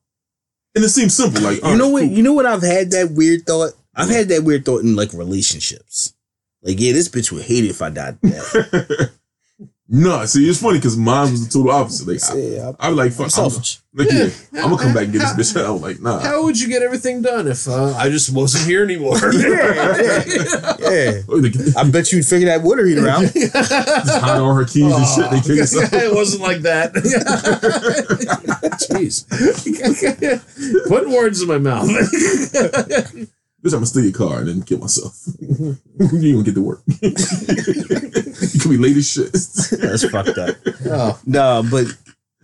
And 0.77 0.85
it 0.85 0.89
seems 0.89 1.15
simple. 1.15 1.43
Like, 1.43 1.63
You 1.63 1.77
know 1.77 1.87
all 1.87 1.93
what? 1.93 2.03
cool. 2.05 2.11
You 2.13 2.23
know 2.23 2.33
what? 2.33 2.47
I've 2.47 2.63
had 2.63 2.91
that 2.93 3.11
weird 3.13 3.45
thought. 3.47 3.73
I've 3.95 4.09
had 4.09 4.29
that 4.29 4.43
weird 4.45 4.65
thought 4.65 4.83
in 4.83 4.97
like 4.97 5.13
relationships. 5.13 6.15
Like, 6.63 6.81
yeah, 6.81 6.93
this 6.93 7.09
bitch 7.09 7.31
would 7.31 7.43
hate 7.45 7.65
it 7.65 7.71
if 7.71 7.83
I 7.83 7.91
died. 7.91 8.19
no, 9.89 10.25
see, 10.25 10.49
it's 10.49 10.63
funny 10.63 10.79
because 10.79 10.97
mine 10.97 11.31
was 11.31 11.47
the 11.47 11.53
total 11.53 11.73
opposite. 11.73 12.09
Like, 12.09 12.23
I, 12.31 12.39
yeah, 12.39 12.73
I 12.81 12.89
was 12.89 12.97
like, 12.97 13.13
I'm 13.21 13.29
fuck, 13.31 13.39
I'm, 13.39 13.53
like, 13.95 14.11
yeah, 14.11 14.29
Yeah. 14.53 14.65
I'm 14.65 14.71
gonna 14.71 14.83
come 14.83 14.95
back 14.95 15.05
and 15.05 15.13
get 15.13 15.37
this 15.37 15.53
bitch. 15.53 15.65
I 15.65 15.71
was 15.71 15.83
like, 15.83 16.01
nah. 16.01 16.21
How 16.21 16.43
would 16.45 16.59
you 16.61 16.69
get 16.69 16.83
everything 16.83 17.21
done 17.23 17.47
if 17.47 17.69
uh, 17.69 17.95
I 17.97 18.09
just 18.09 18.33
wasn't 18.35 18.65
here 18.67 18.83
anymore? 18.83 19.17
Yeah, 20.85 21.21
Oh, 21.29 21.41
they- 21.41 21.73
I 21.81 21.85
bet 21.91 22.13
you'd 22.13 22.25
figure 22.27 22.47
that 22.49 22.63
water 22.63 22.85
heater 22.87 23.09
out. 23.09 23.23
Just 23.23 23.55
hide 23.55 24.39
all 24.39 24.55
her 24.55 24.65
keys 24.65 24.93
and 24.95 25.07
shit. 25.07 25.31
They 25.31 25.41
kick 25.41 25.63
us 25.63 25.77
out. 25.77 25.93
it 25.93 26.15
wasn't 26.15 26.43
like 26.43 26.61
that. 26.63 26.93
Jeez. 28.91 29.27
Putting 30.89 31.13
words 31.13 31.43
in 31.43 31.49
my 31.49 31.59
mouth. 31.59 31.89
Bitch, 33.65 33.73
I'm 33.73 33.79
gonna 33.79 33.87
steal 33.87 34.05
your 34.05 34.13
car 34.13 34.41
and 34.41 34.49
then 34.49 34.63
kill 34.63 34.79
myself. 34.79 35.19
you 35.41 35.79
ain't 35.99 36.13
gonna 36.13 36.43
get 36.43 36.55
to 36.55 36.63
work. 36.63 36.83
you 37.01 38.61
could 38.61 38.71
be 38.71 38.77
late 38.77 38.95
as 38.99 39.11
shit. 39.11 39.33
That's 39.81 40.07
fucked 40.07 40.37
up. 40.37 40.57
oh. 40.85 41.19
No, 41.25 41.65
but 41.71 41.87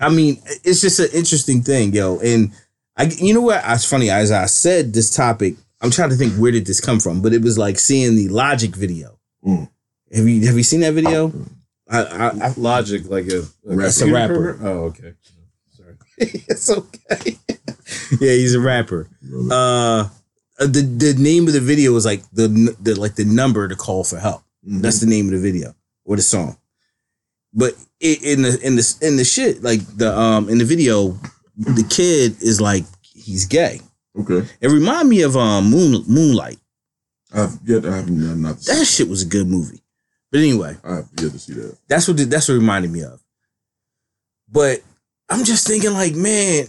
I 0.00 0.08
mean, 0.08 0.40
it's 0.64 0.80
just 0.80 0.98
an 0.98 1.08
interesting 1.12 1.60
thing, 1.62 1.92
yo. 1.92 2.18
And 2.20 2.52
I, 2.96 3.04
you 3.18 3.34
know 3.34 3.42
what? 3.42 3.62
It's 3.66 3.84
funny 3.84 4.08
as 4.08 4.30
I 4.30 4.46
said 4.46 4.94
this 4.94 5.14
topic. 5.14 5.56
I'm 5.82 5.90
trying 5.90 6.08
to 6.08 6.16
think 6.16 6.32
where 6.34 6.52
did 6.52 6.64
this 6.64 6.80
come 6.80 7.00
from, 7.00 7.20
but 7.20 7.34
it 7.34 7.42
was 7.42 7.58
like 7.58 7.78
seeing 7.78 8.16
the 8.16 8.28
Logic 8.28 8.74
video. 8.74 9.18
Mm. 9.44 9.68
Have 10.14 10.26
you 10.26 10.46
have 10.46 10.56
you 10.56 10.62
seen 10.62 10.80
that 10.80 10.94
video? 10.94 11.34
I, 11.86 12.02
I, 12.02 12.28
I 12.28 12.54
Logic, 12.56 13.06
like 13.10 13.26
a, 13.26 13.42
a 13.68 13.78
It's 13.80 14.00
a 14.00 14.10
rapper. 14.10 14.58
Oh, 14.62 14.84
okay. 14.84 15.12
Sorry. 15.70 15.96
it's 16.16 16.70
okay. 16.70 17.36
yeah, 18.20 18.32
he's 18.32 18.54
a 18.54 18.60
rapper. 18.60 19.06
Uh, 19.50 20.08
the 20.66 20.82
the 20.82 21.14
name 21.18 21.46
of 21.46 21.52
the 21.52 21.60
video 21.60 21.92
was 21.92 22.04
like 22.04 22.22
the 22.32 22.48
the 22.80 22.94
like 22.98 23.14
the 23.14 23.24
number 23.24 23.66
to 23.68 23.76
call 23.76 24.04
for 24.04 24.18
help. 24.18 24.42
Mhm. 24.68 24.82
That's 24.82 25.00
the 25.00 25.06
name 25.06 25.26
of 25.26 25.32
the 25.32 25.38
video 25.40 25.74
or 26.04 26.16
the 26.16 26.22
song. 26.22 26.56
But 27.52 27.74
it, 27.98 28.22
in 28.22 28.42
the 28.42 28.58
in 28.62 28.76
the 28.76 28.96
in 29.02 29.16
the 29.16 29.24
shit 29.24 29.62
like 29.62 29.80
the 29.96 30.16
um 30.16 30.48
in 30.48 30.58
the 30.58 30.64
video, 30.64 31.18
the 31.56 31.84
kid 31.88 32.36
is 32.42 32.60
like 32.60 32.84
he's 33.02 33.46
gay. 33.46 33.80
okay. 34.18 34.46
It 34.60 34.68
remind 34.68 35.08
me 35.08 35.22
of 35.22 35.36
um 35.36 35.70
Moon, 35.70 36.04
Moonlight. 36.06 36.58
I've 37.32 37.58
yet 37.64 37.86
I 37.86 37.96
haven't 37.96 38.22
uh, 38.28 38.34
not 38.34 38.58
That 38.60 38.84
shit 38.86 39.08
was 39.08 39.22
a 39.22 39.26
good 39.26 39.46
movie. 39.48 39.82
But 40.30 40.40
anyway, 40.40 40.76
I 40.84 40.96
have 40.96 41.08
yet 41.20 41.32
to 41.32 41.38
see 41.38 41.54
that. 41.54 41.76
that's 41.88 42.06
what 42.06 42.16
the, 42.16 42.24
that's 42.24 42.48
what 42.48 42.54
it 42.54 42.58
reminded 42.58 42.90
me 42.92 43.02
of. 43.02 43.20
But 44.48 44.80
I'm 45.28 45.44
just 45.44 45.66
thinking 45.66 45.92
like, 45.92 46.14
man, 46.14 46.66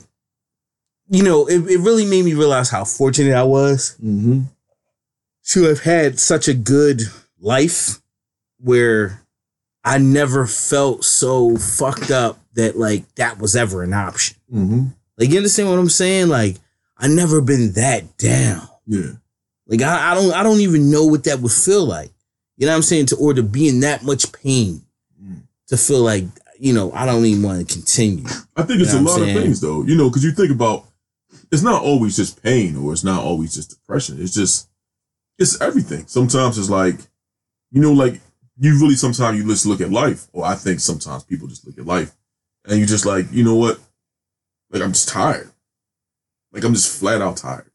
you 1.12 1.24
know, 1.24 1.46
it, 1.46 1.60
it 1.70 1.80
really 1.80 2.06
made 2.06 2.24
me 2.26 2.34
realize 2.34 2.70
how 2.70 2.84
fortunate 2.86 3.34
I 3.36 3.44
was 3.44 3.96
Mm-hmm. 4.04 4.42
to 5.50 5.64
have 5.64 5.82
had 5.82 6.20
such 6.20 6.48
a 6.48 6.54
good 6.54 7.02
life 7.40 8.00
where 8.60 9.22
I 9.84 9.98
never 9.98 10.46
felt 10.48 11.04
so 11.04 11.58
fucked 11.58 12.12
up 12.12 12.40
that 12.54 12.78
like 12.78 13.04
that 13.16 13.40
was 13.40 13.56
ever 13.56 13.84
an 13.84 13.94
option. 13.94 14.38
Mm-hmm. 14.54 14.86
Like 15.18 15.30
you 15.30 15.38
understand 15.38 15.70
what 15.70 15.80
I'm 15.80 15.90
saying? 15.90 16.30
Like 16.30 16.58
I 16.98 17.08
never 17.08 17.42
been 17.42 17.74
that 17.74 18.18
down. 18.18 18.68
Yeah. 18.88 19.12
Like 19.68 19.82
I, 19.82 20.12
I 20.12 20.14
don't 20.16 20.34
I 20.34 20.44
don't 20.44 20.60
even 20.60 20.92
know 20.92 21.06
what 21.06 21.24
that 21.26 21.40
would 21.40 21.52
feel 21.52 21.86
like. 21.86 22.12
You 22.58 22.68
know 22.68 22.74
what 22.74 22.78
I'm 22.78 22.82
saying? 22.84 23.08
To 23.08 23.16
or 23.18 23.34
to 23.34 23.42
be 23.44 23.68
in 23.68 23.80
that 23.82 24.04
much 24.04 24.32
pain 24.32 24.82
Mm. 25.24 25.42
to 25.68 25.78
feel 25.78 26.02
like, 26.02 26.24
you 26.60 26.74
know, 26.74 26.92
I 26.94 27.06
don't 27.06 27.26
even 27.26 27.44
want 27.44 27.68
to 27.68 27.74
continue. 27.74 28.26
I 28.56 28.64
think 28.64 28.82
it's 28.82 28.94
You 28.94 29.02
know 29.02 29.08
a 29.08 29.10
lot 29.12 29.22
of 29.22 29.28
things 29.34 29.62
though. 29.62 29.84
You 29.84 29.96
know, 29.96 30.10
because 30.10 30.24
you 30.24 30.32
think 30.32 30.52
about 30.52 30.86
it's 31.52 31.62
not 31.64 31.84
always 31.84 32.16
just 32.16 32.42
pain 32.42 32.76
or 32.76 32.94
it's 32.94 33.04
not 33.04 33.24
always 33.24 33.54
just 33.54 33.70
depression. 33.70 34.22
It's 34.22 34.34
just 34.34 34.70
it's 35.38 35.60
everything. 35.62 36.08
Sometimes 36.08 36.58
it's 36.58 36.70
like, 36.70 36.98
you 37.72 37.82
know, 37.82 37.94
like 37.94 38.22
you 38.58 38.80
really 38.80 38.96
sometimes 38.96 39.38
you 39.38 39.48
just 39.48 39.66
look 39.66 39.82
at 39.82 39.92
life, 39.92 40.28
or 40.34 40.46
I 40.46 40.56
think 40.56 40.80
sometimes 40.80 41.24
people 41.24 41.48
just 41.48 41.66
look 41.66 41.78
at 41.78 41.86
life 41.86 42.16
and 42.66 42.80
you 42.80 42.86
just 42.86 43.06
like, 43.06 43.26
you 43.32 43.44
know 43.44 43.56
what? 43.56 43.80
Like 44.70 44.82
I'm 44.82 44.94
just 44.94 45.10
tired. 45.10 45.52
Like 46.52 46.64
I'm 46.64 46.74
just 46.74 47.00
flat 47.00 47.22
out 47.22 47.38
tired. 47.38 47.72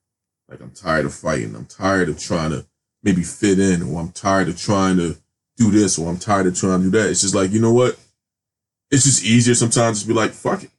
Like 0.49 0.61
I'm 0.61 0.71
tired 0.71 1.07
of 1.07 1.15
fighting. 1.15 1.55
I'm 1.55 1.67
tired 1.67 2.09
of 2.09 2.19
trying 2.19 2.51
to 2.51 2.67
maybe 3.03 3.23
fit 3.23 3.59
in, 3.59 3.83
or 3.83 4.01
I'm 4.01 4.13
tired 4.13 4.49
of 4.49 4.59
trying 4.59 4.97
to 4.99 5.17
do 5.57 5.71
this, 5.71 5.99
or 5.99 6.09
I'm 6.09 6.19
tired 6.19 6.47
of 6.47 6.57
trying 6.57 6.83
to 6.83 6.91
do 6.91 6.99
that. 6.99 7.11
It's 7.11 7.23
just 7.23 7.35
like, 7.35 7.51
you 7.51 7.61
know 7.61 7.73
what? 7.73 7.99
It's 8.91 9.05
just 9.05 9.25
easier 9.25 9.55
sometimes 9.55 10.03
to 10.03 10.09
be 10.09 10.15
like, 10.15 10.31
fuck 10.31 10.63
it. 10.63 10.71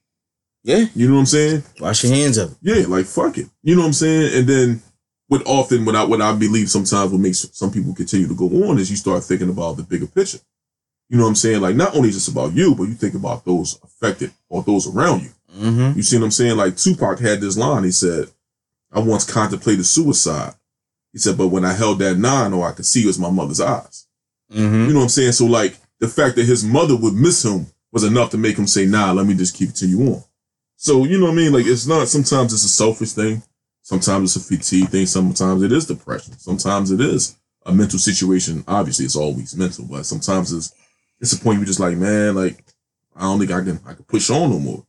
Yeah. 0.68 0.86
You 0.95 1.07
know 1.07 1.13
what 1.13 1.22
I'm 1.22 1.26
saying? 1.28 1.63
Wash 1.80 2.03
your 2.03 2.13
hands 2.13 2.38
of 2.38 2.51
it. 2.51 2.57
Yeah, 2.61 2.86
like 2.88 3.05
fuck 3.05 3.38
it. 3.38 3.47
You 3.63 3.76
know 3.76 3.82
what 3.84 3.88
I'm 3.88 3.93
saying? 3.93 4.38
And 4.38 4.47
then 4.47 4.82
what 5.30 5.41
often 5.45 5.86
what 5.86 5.95
I 5.95 6.03
what 6.03 6.22
I 6.22 6.36
believe 6.36 6.70
sometimes 6.70 7.09
what 7.09 7.22
makes 7.22 7.47
some 7.53 7.72
people 7.72 7.95
continue 7.95 8.28
to 8.28 8.36
go 8.36 8.47
on 8.68 8.78
is 8.78 8.91
you 8.91 8.97
start 8.97 9.24
thinking 9.24 9.49
about 9.49 9.78
the 9.78 9.84
bigger 9.84 10.07
picture. 10.07 10.39
You 11.07 11.18
know 11.18 11.24
what 11.24 11.30
I'm 11.30 11.36
saying? 11.36 11.61
Like 11.61 11.78
not 11.78 11.95
only 11.95 12.11
just 12.11 12.28
about 12.28 12.51
you, 12.51 12.76
but 12.76 12.84
you 12.84 12.95
think 12.95 13.15
about 13.15 13.45
those 13.45 13.80
affected 13.82 14.34
or 14.49 14.61
those 14.61 14.93
around 14.93 15.22
you. 15.22 15.30
Mm-hmm. 15.57 15.97
You 15.97 16.03
see 16.03 16.18
what 16.18 16.26
I'm 16.26 16.32
saying? 16.32 16.57
Like 16.57 16.76
Tupac 16.76 17.20
had 17.20 17.39
this 17.39 17.57
line. 17.57 17.86
He 17.86 17.91
said, 17.91 18.28
"I 18.91 18.99
once 18.99 19.24
contemplated 19.24 19.86
suicide." 19.86 20.53
He 21.13 21.20
said, 21.20 21.38
"But 21.38 21.47
when 21.47 21.63
I 21.63 21.72
held 21.72 21.99
that 21.99 22.18
nine, 22.18 22.51
all 22.51 22.63
I 22.63 22.74
could 22.74 22.86
see 22.86 23.05
was 23.05 23.18
my 23.18 23.32
mother's 23.32 23.62
eyes." 23.62 24.05
Mm-hmm. 24.51 24.87
You 24.87 24.87
know 24.89 24.96
what 24.96 25.04
I'm 25.04 25.09
saying? 25.09 25.32
So 25.32 25.46
like 25.46 25.78
the 26.01 26.09
fact 26.09 26.36
that 26.36 26.46
his 26.46 26.66
mother 26.66 26.97
would 26.97 27.13
miss 27.13 27.46
him 27.46 27.67
was 27.93 28.04
enough 28.04 28.32
to 28.32 28.37
make 28.37 28.58
him 28.58 28.67
say, 28.67 28.86
"Nah, 28.86 29.13
let 29.13 29.25
me 29.25 29.33
just 29.33 29.55
keep 29.55 29.70
continue 29.70 30.13
on." 30.13 30.24
So 30.78 31.04
you 31.05 31.17
know 31.17 31.25
what 31.25 31.33
I 31.33 31.36
mean? 31.36 31.54
Like 31.54 31.66
it's 31.66 31.87
not. 31.87 32.08
Sometimes 32.08 32.54
it's 32.54 32.63
a 32.63 32.70
selfish 32.70 33.12
thing. 33.13 33.41
Sometimes 33.82 34.36
it's 34.36 34.45
a 34.45 34.55
fatigue 34.55 34.89
thing. 34.89 35.05
Sometimes 35.08 35.63
it 35.63 35.71
is 35.71 35.86
depression. 35.87 36.37
Sometimes 36.37 36.91
it 36.91 37.01
is 37.01 37.36
a 37.66 37.74
mental 37.74 37.99
situation. 37.99 38.63
Obviously, 38.67 39.05
it's 39.05 39.16
always 39.16 39.55
mental, 39.55 39.86
but 39.89 40.05
sometimes 40.05 40.54
it's 40.54 40.74
it's 41.20 41.33
a 41.33 41.39
point 41.39 41.58
you're 41.58 41.66
just 41.66 41.79
like, 41.79 41.97
man, 41.97 42.36
like 42.36 42.63
I 43.16 43.21
don't 43.21 43.39
think 43.39 43.51
I 43.51 43.63
can 43.63 43.79
I 43.86 43.93
can 43.93 44.05
push 44.05 44.29
on 44.29 44.51
no 44.51 44.59
more. 44.59 44.86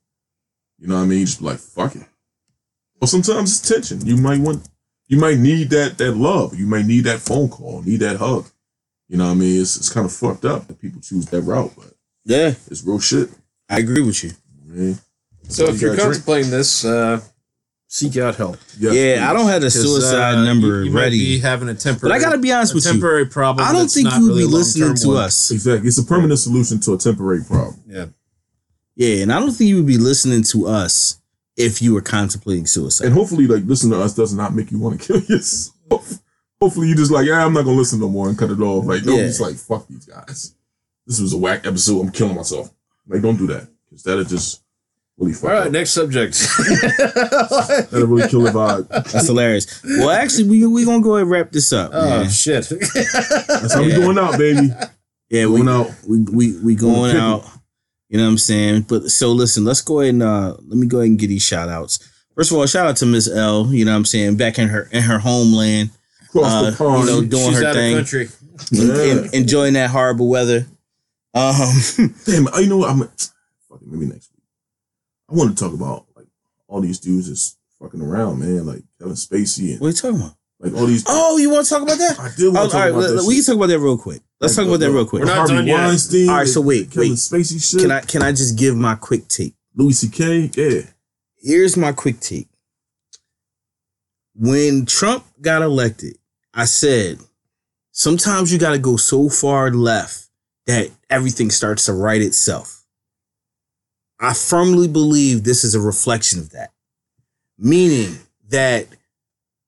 You 0.79 0.89
know 0.89 0.97
what 0.97 1.03
I 1.03 1.07
mean? 1.07 1.21
You 1.21 1.27
just 1.27 1.41
be 1.41 1.47
like, 1.47 1.59
fuck 1.59 1.97
it. 1.97 2.05
Or 3.01 3.09
sometimes 3.09 3.59
it's 3.59 3.69
tension. 3.69 4.05
You 4.05 4.17
might 4.17 4.41
want, 4.41 4.69
you 5.07 5.19
might 5.19 5.39
need 5.39 5.71
that 5.71 5.97
that 5.99 6.13
love. 6.13 6.55
You 6.59 6.67
might 6.67 6.85
need 6.85 7.05
that 7.05 7.21
phone 7.21 7.49
call, 7.49 7.83
need 7.83 8.01
that 8.01 8.17
hug. 8.17 8.47
You 9.09 9.17
know 9.17 9.25
what 9.27 9.33
I 9.33 9.35
mean? 9.35 9.61
It's 9.63 9.77
it's 9.77 9.89
kind 9.91 10.05
of 10.05 10.13
fucked 10.13 10.45
up 10.45 10.67
that 10.67 10.81
people 10.81 11.01
choose 11.01 11.27
that 11.27 11.41
route, 11.43 11.73
but 11.77 11.95
Yeah, 12.25 12.55
it's 12.71 12.85
real 12.85 13.01
shit. 13.01 13.31
I 13.71 13.79
agree 13.79 14.03
with 14.03 14.23
you. 14.23 14.33
Man. 14.67 14.99
So 15.49 15.65
if 15.67 15.81
you're 15.81 15.91
You 15.93 15.97
drink. 15.97 16.01
contemplating 16.13 16.51
this, 16.51 16.85
uh, 16.85 17.21
seek 17.89 18.17
out 18.19 18.37
help. 18.37 18.59
Yeah, 18.79 19.27
I 19.29 19.33
don't 19.33 19.47
have 19.49 19.63
the 19.63 19.67
'Cause, 19.69 19.83
suicide 19.83 20.35
uh, 20.37 20.45
number 20.45 20.81
you, 20.81 20.85
you 20.85 20.91
Might 20.93 21.01
ready. 21.03 21.19
be 21.19 21.39
having 21.39 21.69
a 21.69 21.75
temporary, 21.75 22.13
But 22.13 22.21
I 22.21 22.23
gotta 22.25 22.39
be 22.39 22.53
honest 22.53 22.73
a 22.73 22.75
with 22.77 22.85
you. 22.85 22.93
temporary 22.93 23.27
problem. 23.27 23.67
I 23.67 23.73
don't 23.73 23.91
think 23.91 24.13
you 24.13 24.21
would 24.23 24.29
really 24.29 24.43
be 24.43 24.47
listening 24.53 24.95
to 24.97 25.09
one. 25.09 25.17
us. 25.25 25.51
Exactly. 25.51 25.89
It's 25.89 25.99
a 25.99 26.05
permanent 26.05 26.39
solution 26.39 26.81
to 26.81 26.95
a 26.95 26.99
temporary 26.99 27.43
problem. 27.45 27.81
Yeah. 27.89 28.07
Yeah, 28.95 29.23
and 29.23 29.33
I 29.33 29.39
don't 29.41 29.53
think 29.53 29.69
you 29.69 29.77
would 29.77 29.87
be 29.87 29.97
listening 29.99 30.43
to 30.45 30.67
us 30.67 31.19
if 31.57 31.81
you 31.81 31.95
were 31.95 32.01
contemplating 32.03 32.67
suicide. 32.67 33.07
And 33.07 33.15
hopefully, 33.15 33.47
like 33.47 33.65
listen 33.65 33.91
to 33.91 34.01
us 34.01 34.15
does 34.15 34.35
not 34.35 34.55
make 34.55 34.71
you 34.71 34.79
want 34.79 35.01
to 35.01 35.07
kill 35.21 35.23
yourself. 35.23 36.19
hopefully, 36.61 36.89
you 36.89 36.95
just 36.97 37.11
like, 37.11 37.27
yeah, 37.27 37.45
I'm 37.45 37.53
not 37.55 37.65
gonna 37.65 37.77
listen 37.79 38.01
no 38.01 38.09
more 38.09 38.29
and 38.29 38.37
cut 38.37 38.51
it 38.51 38.61
off. 38.61 38.85
Like, 38.85 39.05
nobody's 39.05 39.41
Yeah. 39.41 39.47
like, 39.47 39.57
fuck 39.57 39.89
these 39.89 40.05
guys. 40.05 40.53
This 41.07 41.21
was 41.21 41.33
a 41.33 41.39
whack 41.39 41.67
episode. 41.67 42.01
I'm 42.01 42.11
killing 42.11 42.35
myself. 42.37 42.71
Like, 43.09 43.23
don't 43.23 43.39
do 43.39 43.47
that 43.47 43.67
because 43.89 44.03
that'll 44.03 44.25
just 44.25 44.61
really 45.19 45.33
fuck 45.35 45.51
All 45.51 45.57
right, 45.57 45.67
up. 45.67 45.73
next 45.73 45.91
subject. 45.91 46.39
That'll 47.91 48.07
really 48.07 48.29
kill 48.29 48.43
the 48.43 48.51
vibe. 48.51 48.89
That's 48.89 49.27
hilarious. 49.27 49.83
Well, 49.85 50.11
actually, 50.11 50.49
we 50.49 50.67
we 50.67 50.85
gonna 50.85 51.03
go 51.03 51.17
ahead 51.17 51.23
and 51.23 51.31
wrap 51.31 51.51
this 51.53 51.73
up. 51.73 51.91
oh 51.93 52.09
man. 52.21 52.31
shit! 52.31 52.69
That's 52.69 53.75
how 53.75 53.83
we 53.83 53.91
Yeah. 53.91 53.97
going 53.99 54.19
out, 54.19 54.39
baby. 54.39 54.71
Yeah, 55.31 55.47
we 55.47 55.59
Going 55.63 55.69
out. 55.69 55.91
we 56.09 56.21
we 56.23 56.59
we 56.61 56.75
going 56.75 57.17
out. 57.17 57.45
You 58.09 58.17
know 58.17 58.25
what 58.25 58.31
I'm 58.31 58.39
saying? 58.39 58.83
But 58.89 59.11
so 59.11 59.33
listen, 59.33 59.65
let's 59.65 59.83
go 59.83 60.01
ahead 60.01 60.15
and 60.15 60.23
uh 60.23 60.57
let 60.67 60.79
me 60.79 60.87
go 60.87 60.99
ahead 60.99 61.11
and 61.11 61.19
get 61.19 61.27
these 61.27 61.43
shout 61.43 61.69
outs. 61.69 61.99
First 62.35 62.51
of 62.53 62.57
all, 62.57 62.67
shout 62.67 62.87
out 62.87 62.97
to 62.99 63.07
Miss 63.07 63.29
L, 63.29 63.67
you 63.75 63.85
know 63.85 63.91
what 63.91 63.97
I'm 63.99 64.05
saying, 64.07 64.37
back 64.37 64.59
in 64.59 64.69
her 64.69 64.89
in 64.93 65.03
her 65.03 65.19
homeland, 65.19 65.91
Cross 66.31 66.53
Uh, 66.53 66.71
the 66.71 66.77
pond. 66.77 67.01
you 67.09 67.15
know, 67.15 67.23
doing 67.25 67.49
She's 67.51 67.59
her 67.61 67.67
out 67.67 67.75
thing. 67.75 67.93
of 67.95 67.99
country. 67.99 68.29
Yeah. 68.71 68.95
en- 68.95 69.29
enjoying 69.35 69.75
that 69.75 69.91
horrible 69.91 70.29
weather. 70.29 70.67
Um 71.35 71.55
Damn, 72.25 72.47
you 72.59 72.67
know 72.69 72.79
what? 72.79 72.91
I'm 72.91 73.01
fucking 73.69 73.91
maybe 73.91 74.07
next 74.07 74.31
week. 74.33 74.38
I 75.31 75.35
want 75.35 75.57
to 75.57 75.65
talk 75.65 75.75
about 75.75 76.07
like 76.17 76.27
all 76.69 76.81
these 76.81 76.99
dudes 76.99 77.29
just 77.29 77.59
fucking 77.81 78.01
around, 78.03 78.39
man. 78.41 78.67
Like 78.67 78.83
Kevin 78.99 79.15
Spacey 79.15 79.73
and 79.73 79.81
what 79.81 79.89
are 79.89 79.91
you 79.91 79.97
talking 79.97 80.17
about? 80.21 80.35
like 80.61 80.75
all 80.75 80.87
these. 80.87 81.05
Oh, 81.07 81.37
you 81.39 81.51
want 81.51 81.67
to 81.67 81.71
talk 81.71 81.83
about 81.83 81.99
that? 81.99 82.19
I 82.19 82.31
did 82.37 82.47
Oh, 82.47 82.51
want 82.51 82.57
all 82.59 82.65
to 82.67 82.71
talk 82.73 82.81
right, 82.81 82.89
about 82.91 83.01
let- 83.01 83.15
that 83.17 83.25
we 83.27 83.37
can 83.37 83.45
talk 83.45 83.55
about 83.57 83.67
that 83.69 83.79
real 83.79 83.99
quick. 83.99 84.23
Let's 84.41 84.57
Like, 84.57 84.65
talk 84.67 84.75
about 84.75 84.81
that 84.87 84.91
real 84.93 85.07
quick. 85.07 85.21
We're 85.21 85.27
not 85.27 85.37
Harvey 85.37 85.55
done 85.55 85.67
yet. 85.67 85.87
Weinstein. 85.87 86.29
All 86.29 86.37
right, 86.37 86.47
so 86.49 86.61
the 86.61 86.67
wait, 86.67 86.91
Kevin 86.91 87.11
wait. 87.11 87.19
Spacey 87.19 87.71
shit. 87.71 87.81
Can 87.83 87.91
I 87.93 88.01
can 88.01 88.23
I 88.23 88.33
just 88.33 88.57
give 88.59 88.77
my 88.77 88.95
quick 88.95 89.29
take? 89.29 89.55
Louis 89.75 89.93
C.K. 89.93 90.51
Yeah. 90.55 90.81
Here's 91.37 91.77
my 91.77 91.93
quick 91.93 92.19
take. 92.21 92.49
When 94.35 94.87
Trump 94.87 95.25
got 95.41 95.63
elected, 95.63 96.17
I 96.55 96.65
said, 96.65 97.19
sometimes 97.93 98.53
you 98.53 98.59
got 98.59 98.73
to 98.73 98.79
go 98.79 98.97
so 98.97 99.29
far 99.29 99.71
left 99.71 100.29
that 100.67 100.91
everything 101.11 101.51
starts 101.51 101.87
to 101.87 101.93
right 101.93 102.21
itself. 102.21 102.78
I 104.21 104.35
firmly 104.35 104.89
believe 104.89 105.45
this 105.45 105.65
is 105.65 105.75
a 105.75 105.81
reflection 105.81 106.39
of 106.41 106.51
that. 106.51 106.73
Meaning 107.59 108.19
that 108.49 108.87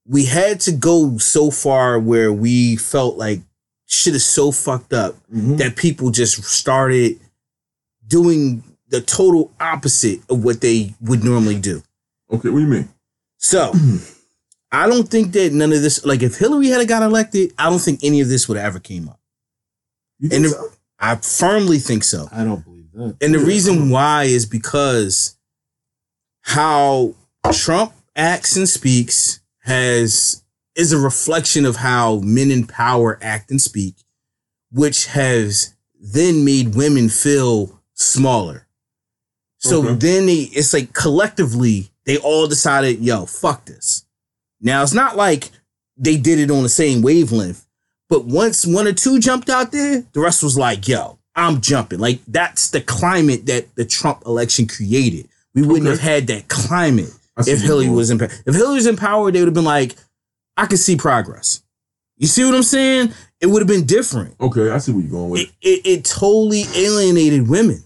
we 0.07 0.25
had 0.27 0.61
to 0.61 0.73
go 0.73 1.19
so 1.19 1.51
far 1.51 1.99
where 1.99 2.33
we 2.33 2.77
felt 2.77 3.17
like 3.17 3.41
shit 3.87 4.15
is 4.15 4.25
so 4.25 4.51
fucked 4.53 4.93
up 4.93 5.15
Mhm. 5.33 5.59
that 5.59 5.77
people 5.77 6.11
just 6.11 6.43
started 6.45 7.19
doing 8.07 8.63
the 8.89 9.01
total 9.01 9.53
opposite 9.61 10.21
of 10.29 10.43
what 10.43 10.61
they 10.61 10.95
would 11.01 11.23
normally 11.23 11.59
do. 11.59 11.83
Okay, 12.33 12.49
what 12.49 12.59
do 12.59 12.65
you 12.65 12.69
mean? 12.71 12.89
So 13.39 13.73
I 14.73 14.89
don't 14.89 15.09
think 15.09 15.33
that 15.33 15.53
none 15.53 15.73
of 15.73 15.83
this, 15.83 16.05
like 16.05 16.23
if 16.23 16.37
Hillary 16.39 16.69
had 16.69 16.87
got 16.89 17.03
elected, 17.03 17.53
I 17.59 17.69
don't 17.71 17.81
think 17.81 18.01
any 18.03 18.21
of 18.21 18.29
this 18.29 18.49
would 18.49 18.57
have 18.57 18.67
ever 18.67 18.79
came 18.81 19.09
up. 19.09 19.21
You 20.19 20.31
And 20.33 20.47
so? 20.49 20.71
I 20.99 21.17
firmly 21.17 21.79
think 21.79 22.05
so. 22.05 22.29
I 22.33 22.45
don't 22.45 22.65
believe. 22.65 22.80
Mm. 23.01 23.17
And 23.23 23.35
the 23.35 23.39
reason 23.39 23.91
why 23.91 24.25
is 24.25 24.47
because 24.47 25.37
how 26.43 27.15
Trump 27.53 27.93
acts 28.17 28.57
and 28.57 28.69
speaks 28.69 29.41
has 29.63 30.43
is 30.77 30.93
a 30.93 30.99
reflection 30.99 31.65
of 31.67 31.77
how 31.77 32.21
men 32.21 32.51
in 32.51 32.67
power 32.67 33.19
act 33.23 33.51
and 33.51 33.61
speak, 33.61 33.95
which 34.71 35.07
has 35.07 35.75
then 36.01 36.45
made 36.45 36.75
women 36.75 37.09
feel 37.09 37.81
smaller. 37.95 38.67
So 39.59 39.81
Okay. 39.85 39.95
then 39.95 40.27
they 40.27 40.43
it's 40.53 40.73
like 40.73 40.93
collectively 40.93 41.91
they 42.07 42.17
all 42.19 42.47
decided, 42.47 43.01
yo, 43.01 43.27
fuck 43.27 43.67
this. 43.67 44.05
Now 44.61 44.83
it's 44.83 44.95
not 44.95 45.17
like 45.17 45.51
they 45.97 46.17
did 46.17 46.39
it 46.39 46.51
on 46.51 46.63
the 46.63 46.69
same 46.69 47.03
wavelength, 47.03 47.67
but 48.09 48.25
once 48.25 48.67
one 48.67 48.87
or 48.87 48.93
two 48.93 49.19
jumped 49.21 49.51
out 49.51 49.71
there, 49.73 50.05
the 50.13 50.21
rest 50.21 50.43
was 50.43 50.57
like, 50.57 50.89
yo, 50.89 51.19
I'm 51.37 51.61
jumping. 51.61 51.99
Like 52.01 52.21
that's 52.27 52.71
the 52.71 52.81
climate 52.81 53.47
that 53.47 53.75
the 53.77 53.85
Trump 53.85 54.23
election 54.27 54.67
created. 54.67 55.29
We 55.55 55.63
wouldn't 55.63 55.87
Okay. 55.89 55.91
have 55.91 56.01
had 56.01 56.27
that 56.29 56.49
climate 56.49 57.13
if 57.47 57.61
Hillary 57.63 57.89
was 57.89 58.11
in 58.11 58.19
power. 58.19 58.29
If 58.47 58.55
Hillary 58.55 58.75
was 58.75 58.87
in 58.87 58.97
power, 58.97 59.31
they 59.31 59.39
would 59.41 59.49
have 59.49 59.55
been 59.55 59.65
like, 59.65 59.95
I 60.57 60.67
can 60.67 60.77
see 60.77 60.97
progress. 60.97 61.63
You 62.19 62.27
see 62.27 62.45
what 62.45 62.55
I'm 62.55 62.63
saying? 62.63 63.13
It 63.41 63.47
would 63.47 63.63
have 63.63 63.69
been 63.69 63.87
different. 63.87 64.35
Okay, 64.41 64.71
I 64.71 64.79
see 64.79 64.93
where 64.93 65.01
you're 65.01 65.11
going 65.11 65.31
with 65.31 65.41
It, 65.43 65.51
it, 65.63 65.87
it 65.87 66.05
totally 66.05 66.65
alienated 66.77 67.49
women. 67.49 67.83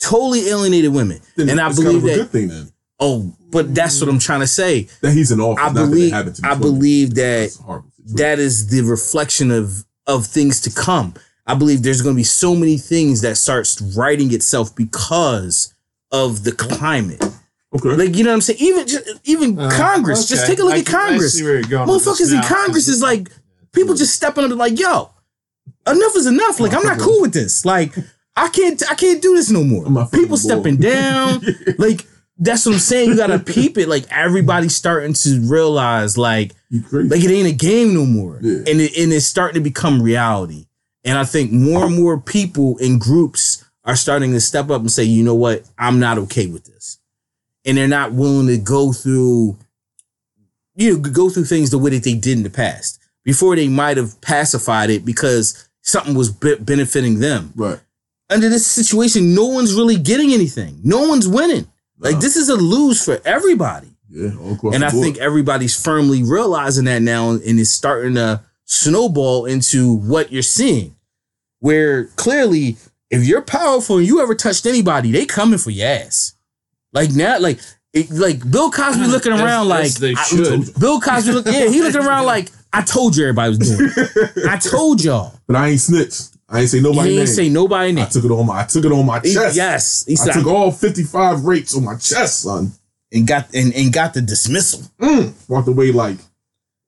Totally 0.00 0.48
alienated 0.48 0.92
women. 0.92 1.20
Then 1.36 1.48
and 1.48 1.60
I 1.60 1.68
believe 1.70 1.84
kind 1.84 1.96
of 1.96 2.02
that. 2.04 2.14
good 2.16 2.30
thing 2.30 2.48
then 2.48 2.72
Oh, 3.00 3.34
but 3.50 3.74
that's 3.74 4.00
what 4.00 4.08
I'm 4.08 4.18
trying 4.18 4.40
to 4.40 4.46
say. 4.46 4.88
that 5.02 5.12
he's 5.12 5.30
an 5.32 5.40
office. 5.40 5.62
I 5.62 5.66
not 5.66 5.74
that 5.74 5.82
it 5.84 5.90
believe. 5.90 6.12
happened 6.12 6.36
to 6.36 6.42
be 6.42 6.48
I 6.48 6.54
believe 6.54 7.14
that 7.14 7.40
That's 7.40 7.58
a 7.58 7.62
horrible 7.62 7.90
situation. 7.96 8.16
that 8.16 8.38
is 8.38 8.68
the 8.68 8.82
reflection 8.82 9.50
of 9.50 9.84
of 10.06 10.26
things 10.26 10.60
to 10.62 10.70
come. 10.70 11.14
I 11.48 11.54
believe 11.54 11.82
there's 11.82 12.02
going 12.02 12.14
to 12.14 12.18
be 12.20 12.24
so 12.24 12.54
many 12.54 12.76
things 12.76 13.22
that 13.22 13.36
starts 13.38 13.80
writing 13.96 14.32
itself 14.32 14.76
because 14.76 15.74
of 16.12 16.44
the 16.44 16.52
climate. 16.52 17.22
okay. 17.74 17.88
Like 17.88 18.14
you 18.16 18.22
know 18.24 18.30
what 18.30 18.34
I'm 18.34 18.40
saying? 18.42 18.58
Even 18.60 18.86
just, 18.86 19.08
even 19.24 19.58
Uh, 19.58 19.70
Congress. 19.70 20.28
Just 20.28 20.46
take 20.46 20.58
a 20.60 20.62
look 20.62 20.74
I 20.74 20.78
at 20.80 20.86
can- 20.86 21.08
Congress. 21.08 21.34
see 21.38 21.42
where 21.44 21.54
you're 21.54 21.62
going 21.62 21.88
Motherfuckers 21.88 22.32
in. 22.34 22.42
Congress 22.42 22.86
is 22.88 23.02
like 23.02 23.30
people 23.72 23.94
just 23.94 24.14
stepping 24.14 24.44
up 24.44 24.50
and 24.50 24.58
like, 24.58 24.78
yo, 24.78 25.10
enough 25.86 26.16
is 26.16 26.26
enough. 26.26 26.60
Like 26.60 26.74
I'm 26.74 26.84
not 26.84 26.98
cool 26.98 27.20
with 27.22 27.32
this. 27.32 27.64
Like 27.64 27.94
I 28.36 28.48
can't 28.50 28.80
I 28.90 28.94
can't 28.94 29.20
do 29.22 29.34
this 29.34 29.50
no 29.50 29.64
more. 29.64 29.84
People 30.08 30.36
stepping 30.36 30.76
down. 30.76 31.42
Like 31.78 32.06
that's 32.40 32.64
what 32.66 32.74
I'm 32.74 32.78
saying. 32.78 33.10
You 33.10 33.16
gotta 33.16 33.38
peep 33.40 33.78
it. 33.78 33.88
Like 33.88 34.04
everybody's 34.10 34.76
starting 34.76 35.12
to 35.14 35.40
realize 35.42 36.16
like 36.16 36.52
like 36.92 37.24
it 37.24 37.30
ain't 37.30 37.48
a 37.48 37.52
game 37.52 37.94
no 37.94 38.06
more. 38.06 38.38
Yeah. 38.40 38.58
And 38.58 38.80
it, 38.80 38.96
and 38.96 39.12
it's 39.12 39.26
starting 39.26 39.54
to 39.54 39.60
become 39.60 40.00
reality. 40.02 40.66
And 41.04 41.16
I 41.16 41.24
think 41.24 41.52
more 41.52 41.86
and 41.86 41.96
more 41.96 42.20
people 42.20 42.76
in 42.78 42.98
groups 42.98 43.64
are 43.84 43.96
starting 43.96 44.32
to 44.32 44.40
step 44.40 44.70
up 44.70 44.80
and 44.80 44.90
say, 44.90 45.04
you 45.04 45.22
know 45.22 45.34
what, 45.34 45.68
I'm 45.78 45.98
not 46.00 46.18
okay 46.18 46.46
with 46.46 46.64
this. 46.64 46.98
And 47.64 47.76
they're 47.76 47.88
not 47.88 48.12
willing 48.12 48.46
to 48.48 48.58
go 48.58 48.92
through, 48.92 49.56
you 50.74 50.92
know, 50.94 50.98
go 50.98 51.30
through 51.30 51.44
things 51.44 51.70
the 51.70 51.78
way 51.78 51.90
that 51.90 52.04
they 52.04 52.14
did 52.14 52.36
in 52.38 52.42
the 52.42 52.50
past. 52.50 53.00
Before 53.24 53.56
they 53.56 53.68
might 53.68 53.96
have 53.96 54.20
pacified 54.20 54.90
it 54.90 55.04
because 55.04 55.68
something 55.82 56.14
was 56.14 56.30
be- 56.30 56.56
benefiting 56.56 57.18
them. 57.20 57.52
right. 57.56 57.80
Under 58.30 58.50
this 58.50 58.66
situation, 58.66 59.34
no 59.34 59.46
one's 59.46 59.74
really 59.74 59.96
getting 59.96 60.32
anything. 60.34 60.80
No 60.84 61.08
one's 61.08 61.26
winning. 61.26 61.66
Like 61.98 62.20
this 62.20 62.36
is 62.36 62.50
a 62.50 62.54
lose 62.56 63.02
for 63.02 63.18
everybody 63.24 63.88
Yeah, 64.10 64.28
and 64.72 64.84
I 64.84 64.90
board. 64.90 65.02
think 65.02 65.16
everybody's 65.18 65.82
firmly 65.82 66.22
realizing 66.22 66.84
that 66.84 67.00
now, 67.02 67.30
and 67.30 67.40
it's 67.58 67.70
starting 67.70 68.14
to 68.16 68.42
snowball 68.68 69.46
into 69.46 69.94
what 69.94 70.30
you're 70.30 70.42
seeing. 70.42 70.94
Where 71.60 72.04
clearly, 72.14 72.76
if 73.10 73.24
you're 73.24 73.42
powerful 73.42 73.98
and 73.98 74.06
you 74.06 74.20
ever 74.22 74.34
touched 74.36 74.64
anybody, 74.66 75.10
they 75.10 75.26
coming 75.26 75.58
for 75.58 75.70
your 75.70 75.88
ass. 75.88 76.34
Like 76.92 77.10
now, 77.12 77.38
like 77.40 77.58
it, 77.92 78.10
like 78.10 78.48
Bill 78.48 78.70
Cosby 78.70 79.06
looking 79.06 79.32
As- 79.32 79.40
around 79.40 79.68
like 79.68 79.86
as 79.86 79.94
they 79.96 80.14
I- 80.14 80.22
should. 80.24 80.78
Bill 80.78 81.00
Cosby, 81.00 81.32
look, 81.32 81.46
yeah, 81.46 81.68
he 81.68 81.82
looking 81.82 82.04
around 82.04 82.26
like 82.34 82.50
I 82.72 82.82
told 82.82 83.16
you 83.16 83.24
everybody 83.24 83.48
was 83.50 83.58
doing. 83.58 83.90
it. 83.96 84.46
I 84.48 84.56
told 84.58 85.02
y'all. 85.02 85.34
but 85.46 85.56
I 85.56 85.68
ain't 85.70 85.80
snitched. 85.80 86.36
I 86.50 86.60
ain't 86.60 86.70
say 86.70 86.78
He 86.78 86.82
nobody 86.84 87.08
name. 87.10 87.18
ain't 87.20 87.28
say 87.28 87.48
nobody 87.48 88.00
I 88.00 88.04
took 88.06 88.24
it 88.24 88.30
on 88.30 88.46
my 88.46 88.60
I 88.60 88.64
took 88.64 88.84
it 88.84 88.92
on 88.92 89.04
my 89.04 89.20
He- 89.20 89.34
chest. 89.34 89.56
yes, 89.56 90.04
he 90.06 90.16
I 90.22 90.32
took 90.32 90.46
all 90.46 90.70
55 90.70 91.44
rapes 91.44 91.76
on 91.76 91.84
my 91.84 91.96
chest, 91.96 92.42
son. 92.42 92.72
and 93.12 93.26
got 93.26 93.52
and, 93.54 93.74
and 93.74 93.92
got 93.92 94.14
the 94.14 94.22
dismissal. 94.22 94.82
Mm. 95.00 95.32
Walked 95.48 95.68
away 95.68 95.90
like 95.92 96.18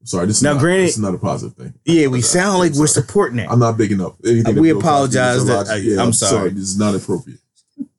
sorry, 0.05 0.27
this 0.27 0.39
is 0.39 0.43
Now, 0.43 0.53
not, 0.55 0.61
granted- 0.61 0.85
this 0.85 0.93
is 0.97 0.99
not 0.99 1.15
a 1.15 1.19
positive 1.19 1.57
thing. 1.57 1.75
Yeah, 1.85 2.07
we 2.09 2.21
sound 2.23 2.55
I'm 2.55 2.59
like 2.59 2.75
we're 2.75 2.87
supporting 2.87 3.37
that. 3.39 3.51
I'm 3.51 3.59
not 3.59 3.77
big 3.79 3.93
enough. 3.93 4.15
anything. 4.25 4.59
Uh, 4.59 4.61
we 4.61 4.69
that 4.69 4.75
Bill 4.75 4.81
Cosby 4.83 4.87
apologize 5.19 5.39
did. 5.45 5.49
that- 5.49 5.83
Yeah, 5.83 5.97
I- 5.97 6.01
I'm 6.03 6.07
I'm 6.09 6.13
sorry. 6.13 6.31
sorry. 6.31 6.51
This 6.51 6.63
is 6.65 6.79
not 6.79 6.95
appropriate. 6.95 7.39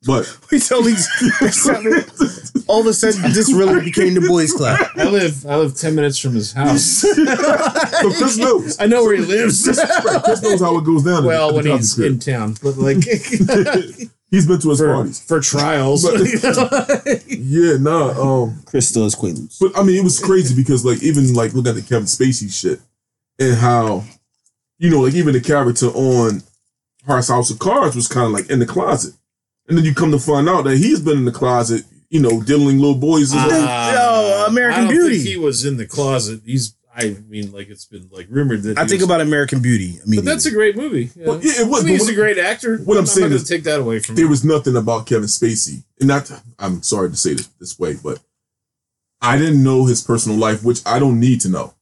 But 0.06 0.38
We 0.50 0.58
totally 0.60 0.94
all 2.68 2.80
of 2.80 2.86
a 2.86 2.92
sudden 2.92 3.22
this 3.32 3.52
really 3.52 3.84
became 3.84 4.14
the 4.14 4.20
boys 4.28 4.52
club. 4.52 4.78
I 4.96 5.04
live 5.08 5.44
I 5.46 5.56
live 5.56 5.76
ten 5.76 5.94
minutes 5.94 6.18
from 6.18 6.34
his 6.34 6.52
house. 6.52 6.82
so 7.02 8.10
Chris 8.12 8.36
knows. 8.36 8.76
I 8.80 8.86
know 8.86 9.02
where 9.04 9.14
he 9.16 9.22
lives. 9.22 9.66
Right, 9.66 10.22
Chris 10.24 10.42
knows 10.42 10.60
how 10.60 10.76
it 10.78 10.84
goes 10.84 11.02
down. 11.04 11.24
well, 11.24 11.48
at 11.50 11.54
when 11.54 11.64
the 11.64 11.70
Cosby 11.70 11.80
he's 11.80 11.94
crib. 11.94 12.12
in 12.12 12.18
town, 12.18 12.56
but 12.62 12.76
like 12.78 12.98
he's 14.32 14.46
been 14.48 14.58
to 14.60 14.70
his 14.70 14.80
for, 14.80 14.92
parties. 14.94 15.20
for 15.22 15.40
trials. 15.40 16.02
But- 16.10 17.22
Yeah, 17.28 17.76
nah. 17.78 18.10
Um, 18.42 18.62
Chris 18.66 18.88
still 18.88 19.06
is 19.06 19.14
Quaaludes. 19.14 19.58
But 19.60 19.78
I 19.78 19.84
mean, 19.84 19.96
it 19.96 20.02
was 20.04 20.18
crazy 20.18 20.54
because 20.56 20.84
like 20.84 21.00
even 21.04 21.32
like 21.34 21.52
look 21.54 21.68
at 21.68 21.76
the 21.76 21.82
Kevin 21.82 22.06
Spacey 22.06 22.52
shit 22.52 22.80
and 23.38 23.56
how, 23.56 24.02
you 24.78 24.90
know, 24.90 25.00
like 25.02 25.14
even 25.14 25.32
the 25.34 25.40
character 25.40 25.86
on 25.86 26.42
Hearts 27.06 27.28
House 27.28 27.50
of 27.50 27.58
Cards 27.60 27.94
was 27.94 28.08
kind 28.08 28.26
of 28.26 28.32
like 28.32 28.50
in 28.50 28.58
the 28.58 28.66
closet, 28.66 29.14
and 29.68 29.76
then 29.78 29.84
you 29.84 29.94
come 29.94 30.10
to 30.12 30.18
find 30.18 30.48
out 30.48 30.62
that 30.64 30.76
he's 30.78 31.00
been 31.00 31.18
in 31.18 31.24
the 31.24 31.32
closet, 31.32 31.84
you 32.10 32.20
know, 32.20 32.42
diddling 32.42 32.78
little 32.78 32.96
boys. 32.98 33.32
And 33.32 33.50
Yo, 33.50 34.44
American 34.48 34.80
I 34.80 34.84
don't 34.86 34.90
Beauty. 34.90 35.16
Think 35.18 35.28
he 35.28 35.36
was 35.36 35.64
in 35.64 35.76
the 35.76 35.86
closet. 35.86 36.40
He's. 36.44 36.74
I 36.94 37.16
mean, 37.28 37.52
like 37.52 37.68
it's 37.70 37.86
been 37.86 38.08
like 38.12 38.26
rumored 38.28 38.62
that. 38.64 38.78
I 38.78 38.86
think 38.86 39.00
was- 39.00 39.04
about 39.08 39.20
American 39.22 39.60
Beauty. 39.60 39.98
I 40.02 40.06
mean, 40.08 40.20
But 40.20 40.24
that's 40.26 40.44
a 40.46 40.50
great 40.50 40.76
movie. 40.76 41.10
Yeah. 41.16 41.26
Well, 41.28 41.40
yeah, 41.42 41.62
it 41.62 41.68
was, 41.68 41.84
I 41.84 41.86
mean, 41.86 41.94
but 41.98 42.00
he's 42.04 42.08
a 42.10 42.14
great 42.14 42.38
actor. 42.38 42.78
what 42.78 42.98
I'm 42.98 43.06
saying 43.06 43.30
not 43.30 43.36
is 43.36 43.48
take 43.48 43.64
that 43.64 43.80
away 43.80 43.98
from 43.98 44.14
there 44.16 44.24
him. 44.26 44.30
was 44.30 44.44
nothing 44.44 44.76
about 44.76 45.06
Kevin 45.06 45.24
Spacey, 45.28 45.84
and 45.98 46.08
not. 46.08 46.30
I'm 46.58 46.82
sorry 46.82 47.10
to 47.10 47.16
say 47.16 47.34
this 47.34 47.46
this 47.58 47.78
way, 47.78 47.94
but 48.02 48.18
I 49.20 49.38
didn't 49.38 49.62
know 49.62 49.86
his 49.86 50.02
personal 50.02 50.36
life, 50.36 50.62
which 50.64 50.80
I 50.84 50.98
don't 50.98 51.18
need 51.20 51.40
to 51.42 51.48
know 51.48 51.74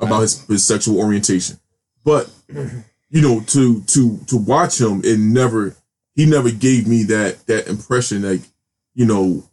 about 0.00 0.20
his, 0.20 0.44
his 0.46 0.66
sexual 0.66 0.98
orientation. 0.98 1.58
But 2.04 2.30
you 2.48 3.20
know, 3.22 3.40
to 3.40 3.80
to 3.82 4.18
to 4.26 4.36
watch 4.36 4.80
him, 4.80 5.00
it 5.04 5.18
never 5.18 5.76
he 6.14 6.26
never 6.26 6.50
gave 6.50 6.86
me 6.86 7.04
that 7.04 7.46
that 7.46 7.68
impression 7.68 8.22
like 8.22 8.42
you 8.94 9.06
know 9.06 9.44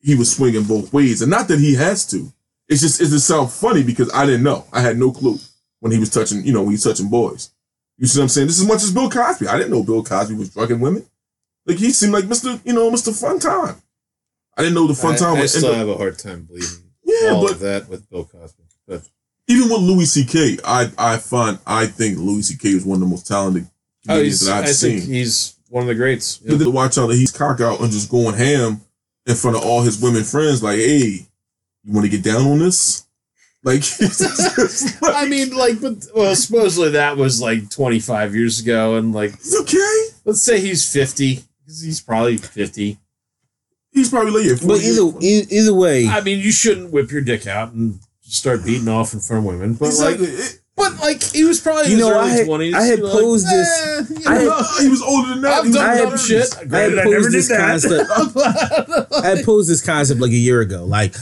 he 0.00 0.14
was 0.14 0.34
swinging 0.34 0.64
both 0.64 0.92
ways, 0.92 1.22
and 1.22 1.30
not 1.30 1.48
that 1.48 1.60
he 1.60 1.74
has 1.74 2.06
to. 2.08 2.32
It's 2.68 2.80
just 2.80 3.00
it 3.00 3.08
just 3.08 3.26
sounds 3.26 3.58
funny 3.58 3.82
because 3.82 4.10
I 4.12 4.26
didn't 4.26 4.42
know. 4.42 4.64
I 4.72 4.80
had 4.80 4.96
no 4.96 5.12
clue 5.12 5.38
when 5.80 5.92
he 5.92 5.98
was 5.98 6.10
touching, 6.10 6.44
you 6.44 6.52
know, 6.52 6.62
when 6.62 6.70
he's 6.70 6.84
touching 6.84 7.08
boys. 7.08 7.50
You 7.98 8.06
see 8.06 8.18
what 8.18 8.24
I'm 8.24 8.28
saying? 8.28 8.46
This 8.48 8.56
is 8.56 8.62
as 8.62 8.68
much 8.68 8.82
as 8.82 8.92
Bill 8.92 9.10
Cosby. 9.10 9.46
I 9.46 9.56
didn't 9.56 9.70
know 9.70 9.82
Bill 9.82 10.02
Cosby 10.02 10.34
was 10.34 10.50
drugging 10.50 10.80
women. 10.80 11.06
Like 11.66 11.78
he 11.78 11.90
seemed 11.90 12.12
like 12.12 12.24
Mr. 12.24 12.60
You 12.64 12.72
know, 12.72 12.90
Mr. 12.90 13.18
Fun 13.18 13.38
Time. 13.38 13.76
I 14.56 14.62
didn't 14.62 14.74
know 14.74 14.86
the 14.86 14.94
fun 14.94 15.14
I, 15.14 15.16
time 15.16 15.36
I 15.36 15.42
was 15.42 15.52
still 15.52 15.74
have 15.74 15.88
a 15.88 15.96
hard 15.96 16.18
time 16.18 16.44
believing 16.44 16.84
yeah, 17.04 17.30
all 17.30 17.42
but 17.42 17.52
of 17.52 17.60
that 17.60 17.88
with 17.88 18.08
Bill 18.10 18.24
Cosby. 18.24 18.62
But 18.86 19.02
even 19.48 19.68
with 19.68 19.80
Louis 19.80 20.06
C.K., 20.06 20.58
I 20.64 20.90
I 20.96 21.16
find 21.18 21.58
I 21.66 21.86
think 21.86 22.18
Louis 22.18 22.42
C.K. 22.42 22.68
is 22.70 22.84
one 22.84 22.96
of 22.96 23.00
the 23.00 23.06
most 23.06 23.26
talented 23.26 23.66
oh, 23.66 23.70
comedians 24.06 24.40
he's, 24.40 24.46
that 24.46 24.58
I've 24.58 24.64
I 24.64 24.72
seen. 24.72 24.98
think 24.98 25.10
he's 25.10 25.56
one 25.68 25.82
of 25.82 25.88
the 25.88 25.94
greats. 25.94 26.38
But 26.38 26.58
to 26.58 26.70
watch 26.70 26.98
out 26.98 27.08
that 27.08 27.16
he's 27.16 27.30
cock 27.30 27.60
out 27.60 27.80
and 27.80 27.90
just 27.90 28.10
going 28.10 28.34
ham 28.34 28.80
in 29.26 29.34
front 29.34 29.56
of 29.56 29.64
all 29.64 29.82
his 29.82 30.00
women 30.00 30.24
friends, 30.24 30.62
like, 30.62 30.78
hey, 30.78 31.26
you 31.84 31.92
want 31.92 32.04
to 32.04 32.10
get 32.10 32.22
down 32.24 32.42
on 32.46 32.58
this? 32.58 33.06
Like, 33.62 33.82
like, 35.02 35.14
I 35.14 35.26
mean, 35.26 35.56
like, 35.56 35.80
but 35.80 36.04
well, 36.14 36.34
supposedly 36.36 36.90
that 36.90 37.16
was 37.16 37.40
like 37.40 37.70
25 37.70 38.34
years 38.34 38.60
ago, 38.60 38.96
and 38.96 39.14
like, 39.14 39.32
it's 39.34 39.58
okay. 39.60 40.16
let's 40.24 40.42
say 40.42 40.60
he's 40.60 40.90
50. 40.92 41.40
he's 41.66 42.00
probably 42.00 42.36
50. 42.36 42.98
He's 43.92 44.10
probably 44.10 44.32
like, 44.32 44.60
yeah, 44.60 44.66
But 44.66 44.80
either 44.80 45.12
either 45.20 45.72
way, 45.74 46.08
I 46.08 46.20
mean, 46.20 46.40
you 46.40 46.50
shouldn't 46.52 46.90
whip 46.92 47.10
your 47.10 47.20
dick 47.22 47.46
out 47.46 47.72
and 47.72 48.00
start 48.20 48.64
beating 48.64 48.88
off 48.88 49.14
in 49.14 49.20
front 49.20 49.46
of 49.46 49.52
women, 49.52 49.74
but 49.74 49.86
exactly. 49.86 50.26
like, 50.26 50.38
It- 50.40 50.60
but 50.76 50.98
like, 51.00 51.22
he 51.22 51.44
was 51.44 51.60
probably 51.60 51.84
in 51.84 51.90
You 51.92 51.96
his 51.98 52.06
know, 52.08 52.18
early 52.20 52.30
I 52.30 52.34
had- 52.34 52.46
20s. 52.48 52.74
I 52.74 52.82
had 52.82 52.98
you're 52.98 53.08
posed 53.10 53.46
like, 53.46 53.54
this- 53.54 54.10
eh, 54.10 54.14
you 54.18 54.26
I 54.26 54.34
had- 54.40 54.82
he 54.82 54.88
was 54.88 55.00
older 55.02 55.28
than 55.28 55.40
that. 55.42 55.64
I've 55.64 55.72
done 55.72 55.88
I 55.88 55.94
had- 55.94 56.08
dumb 56.08 56.18
shit. 56.18 56.54
I 56.56 56.58
had 56.58 56.68
Granted, 56.68 56.98
I 56.98 57.02
posed 57.04 57.12
never 57.14 57.30
did 57.30 57.38
this 57.38 57.48
that. 57.48 57.60
concept. 57.60 59.12
I 59.24 59.26
had 59.36 59.44
posed 59.44 59.70
this 59.70 59.80
concept 59.86 60.20
like 60.20 60.32
a 60.32 60.36
year 60.36 60.60
ago, 60.60 60.84
like 60.84 61.14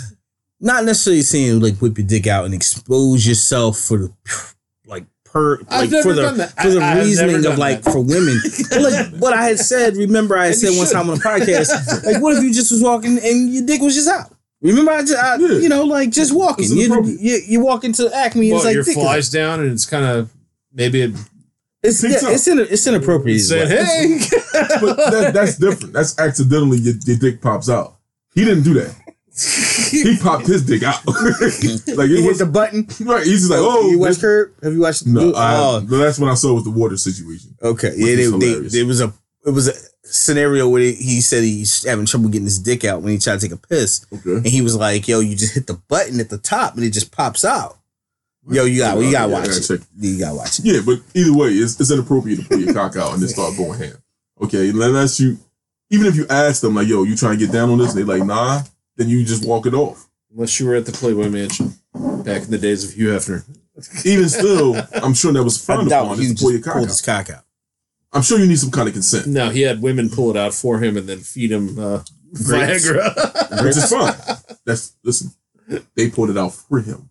not 0.62 0.84
necessarily 0.84 1.20
saying 1.22 1.60
like 1.60 1.76
whip 1.78 1.98
your 1.98 2.06
dick 2.06 2.26
out 2.26 2.44
and 2.46 2.54
expose 2.54 3.26
yourself 3.26 3.78
for 3.78 3.98
the 3.98 4.12
like 4.86 5.04
per 5.24 5.58
like 5.70 5.90
for 5.90 6.12
the 6.14 6.52
for 6.62 6.70
the 6.70 6.80
I- 6.80 6.98
reasoning 7.00 7.44
of 7.44 7.58
like 7.58 7.82
that. 7.82 7.92
for 7.92 8.00
women. 8.00 8.40
Like 8.72 9.14
what 9.20 9.34
I 9.34 9.44
had 9.44 9.58
said, 9.58 9.96
remember 9.96 10.36
I 10.38 10.46
had 10.46 10.54
said 10.54 10.70
you 10.72 10.78
one 10.78 10.86
should. 10.86 10.94
time 10.94 11.10
on 11.10 11.16
a 11.18 11.20
podcast, 11.20 12.04
like 12.06 12.22
what 12.22 12.36
if 12.36 12.42
you 12.42 12.52
just 12.54 12.70
was 12.72 12.82
walking 12.82 13.18
and 13.18 13.52
your 13.52 13.66
dick 13.66 13.80
was 13.82 13.94
just 13.94 14.08
out? 14.08 14.32
Remember 14.62 14.92
I 14.92 15.00
just 15.02 15.14
I, 15.22 15.36
Yeah. 15.36 15.58
you 15.58 15.68
know 15.68 15.84
like 15.84 16.10
just 16.10 16.32
walking. 16.34 16.66
You, 16.70 17.04
you 17.18 17.40
you 17.46 17.60
walk 17.60 17.82
into 17.84 18.10
Acme 18.14 18.50
and 18.50 18.56
Well, 18.56 18.58
it's 18.60 18.64
like 18.66 18.74
your 18.74 18.84
dick 18.84 18.96
is 18.96 19.02
flies 19.02 19.28
down, 19.30 19.60
and 19.60 19.70
it's 19.72 19.84
kind 19.86 20.04
of 20.04 20.32
maybe 20.72 21.02
it 21.02 21.10
It's 21.82 22.02
yeah, 22.04 22.30
it's 22.30 22.46
in 22.46 22.60
it's 22.60 22.86
inappropriate. 22.86 23.40
as 23.40 23.48
said, 23.48 23.68
well. 23.68 23.84
"Hey." 23.84 24.18
but 24.80 24.96
that, 25.10 25.30
that's 25.34 25.56
different. 25.58 25.92
That's 25.92 26.16
accidentally 26.18 26.78
your, 26.78 26.94
your 27.04 27.16
dick 27.16 27.40
pops 27.42 27.68
out. 27.68 27.96
He 28.34 28.44
didn't 28.44 28.62
do 28.62 28.74
that. 28.74 28.94
He 29.90 30.16
popped 30.18 30.46
his 30.46 30.64
dick 30.66 30.82
out. 30.82 31.06
like 31.06 31.16
You 31.16 32.18
it 32.18 32.22
hit 32.22 32.28
was 32.28 32.38
the 32.38 32.46
button. 32.50 32.86
right. 33.00 33.24
He's 33.26 33.40
just 33.40 33.50
like, 33.50 33.60
oh, 33.62 33.90
you 33.90 33.98
watch 33.98 34.10
this- 34.10 34.20
Curb? 34.20 34.52
Have 34.62 34.72
you 34.74 34.80
watched? 34.80 35.06
No, 35.06 35.32
I, 35.34 35.56
oh, 35.56 35.80
that's 35.80 36.20
I 36.20 36.34
saw 36.34 36.54
with 36.54 36.64
the 36.64 36.70
water 36.70 36.96
situation. 36.96 37.56
Okay, 37.62 37.92
yeah, 37.96 38.16
they, 38.16 38.26
they, 38.26 38.68
there 38.68 38.86
was 38.86 39.00
a 39.00 39.12
it 39.46 39.50
was 39.50 39.68
a 39.68 39.72
scenario 40.04 40.68
where 40.68 40.82
he 40.82 41.20
said 41.20 41.42
he's 41.42 41.84
having 41.84 42.06
trouble 42.06 42.28
getting 42.28 42.44
his 42.44 42.58
dick 42.58 42.84
out 42.84 43.02
when 43.02 43.12
he 43.12 43.18
tried 43.18 43.40
to 43.40 43.48
take 43.48 43.56
a 43.56 43.66
piss, 43.66 44.06
Okay. 44.12 44.34
and 44.36 44.46
he 44.46 44.60
was 44.60 44.76
like, 44.76 45.08
"Yo, 45.08 45.20
you 45.20 45.34
just 45.34 45.54
hit 45.54 45.66
the 45.66 45.80
button 45.88 46.20
at 46.20 46.28
the 46.30 46.38
top 46.38 46.74
and 46.76 46.84
it 46.84 46.90
just 46.90 47.10
pops 47.10 47.44
out." 47.44 47.78
Yo, 48.50 48.64
you 48.64 48.80
got 48.80 48.98
you 48.98 49.10
gotta 49.12 49.24
I 49.34 49.38
watch 49.40 49.48
it. 49.70 49.80
You 49.98 50.18
gotta 50.18 50.34
watch 50.36 50.58
it. 50.58 50.64
Yeah, 50.66 50.80
but 50.84 50.98
either 51.14 51.32
way, 51.36 51.48
it's, 51.50 51.80
it's 51.80 51.90
inappropriate 51.90 52.40
to 52.40 52.48
pull 52.48 52.58
your 52.60 52.74
cock 52.74 52.96
out 52.96 53.14
and 53.14 53.22
then 53.22 53.28
start 53.28 53.56
going 53.56 53.78
ham. 53.78 53.96
Okay, 54.42 54.68
unless 54.70 55.18
you, 55.20 55.38
even 55.90 56.06
if 56.06 56.16
you 56.16 56.26
ask 56.28 56.60
them 56.60 56.74
like, 56.74 56.86
"Yo, 56.88 57.04
you 57.04 57.16
trying 57.16 57.38
to 57.38 57.44
get 57.46 57.52
down 57.52 57.70
on 57.70 57.78
this?" 57.78 57.94
and 57.94 57.98
they 57.98 58.04
like, 58.18 58.26
"Nah," 58.26 58.62
then 59.02 59.08
you 59.08 59.24
just 59.24 59.44
walk 59.46 59.66
it 59.66 59.74
off. 59.74 60.08
Unless 60.32 60.58
you 60.60 60.66
were 60.66 60.74
at 60.76 60.86
the 60.86 60.92
Playboy 60.92 61.28
Mansion 61.28 61.74
back 62.24 62.42
in 62.44 62.50
the 62.50 62.58
days 62.58 62.84
of 62.84 62.94
Hugh 62.94 63.08
Hefner. 63.08 63.44
Even 64.06 64.28
still, 64.28 64.76
I'm 64.94 65.14
sure 65.14 65.32
that 65.32 65.42
was 65.42 65.62
I 65.68 65.74
frowned 65.74 65.92
upon 65.92 66.18
he 66.18 66.34
to 66.34 66.40
pull 66.40 66.52
your 66.52 66.60
cock 66.60 66.74
pulled 66.74 66.84
out. 66.84 66.88
his 66.88 67.00
cock 67.00 67.30
out. 67.30 67.44
I'm 68.12 68.22
sure 68.22 68.38
you 68.38 68.46
need 68.46 68.58
some 68.58 68.70
kind 68.70 68.88
of 68.88 68.94
consent, 68.94 69.26
No, 69.26 69.48
he 69.50 69.62
had 69.62 69.80
women 69.82 70.10
pull 70.10 70.30
it 70.30 70.36
out 70.36 70.52
for 70.54 70.78
him 70.78 70.96
and 70.98 71.06
then 71.08 71.20
feed 71.20 71.50
him 71.50 71.78
uh, 71.78 72.02
Viagra. 72.34 73.64
which 73.64 73.76
is 73.76 73.90
fine. 73.90 74.14
That's 74.64 74.94
listen. 75.02 75.32
They 75.96 76.10
pulled 76.10 76.30
it 76.30 76.36
out 76.38 76.52
for 76.54 76.80
him. 76.80 77.10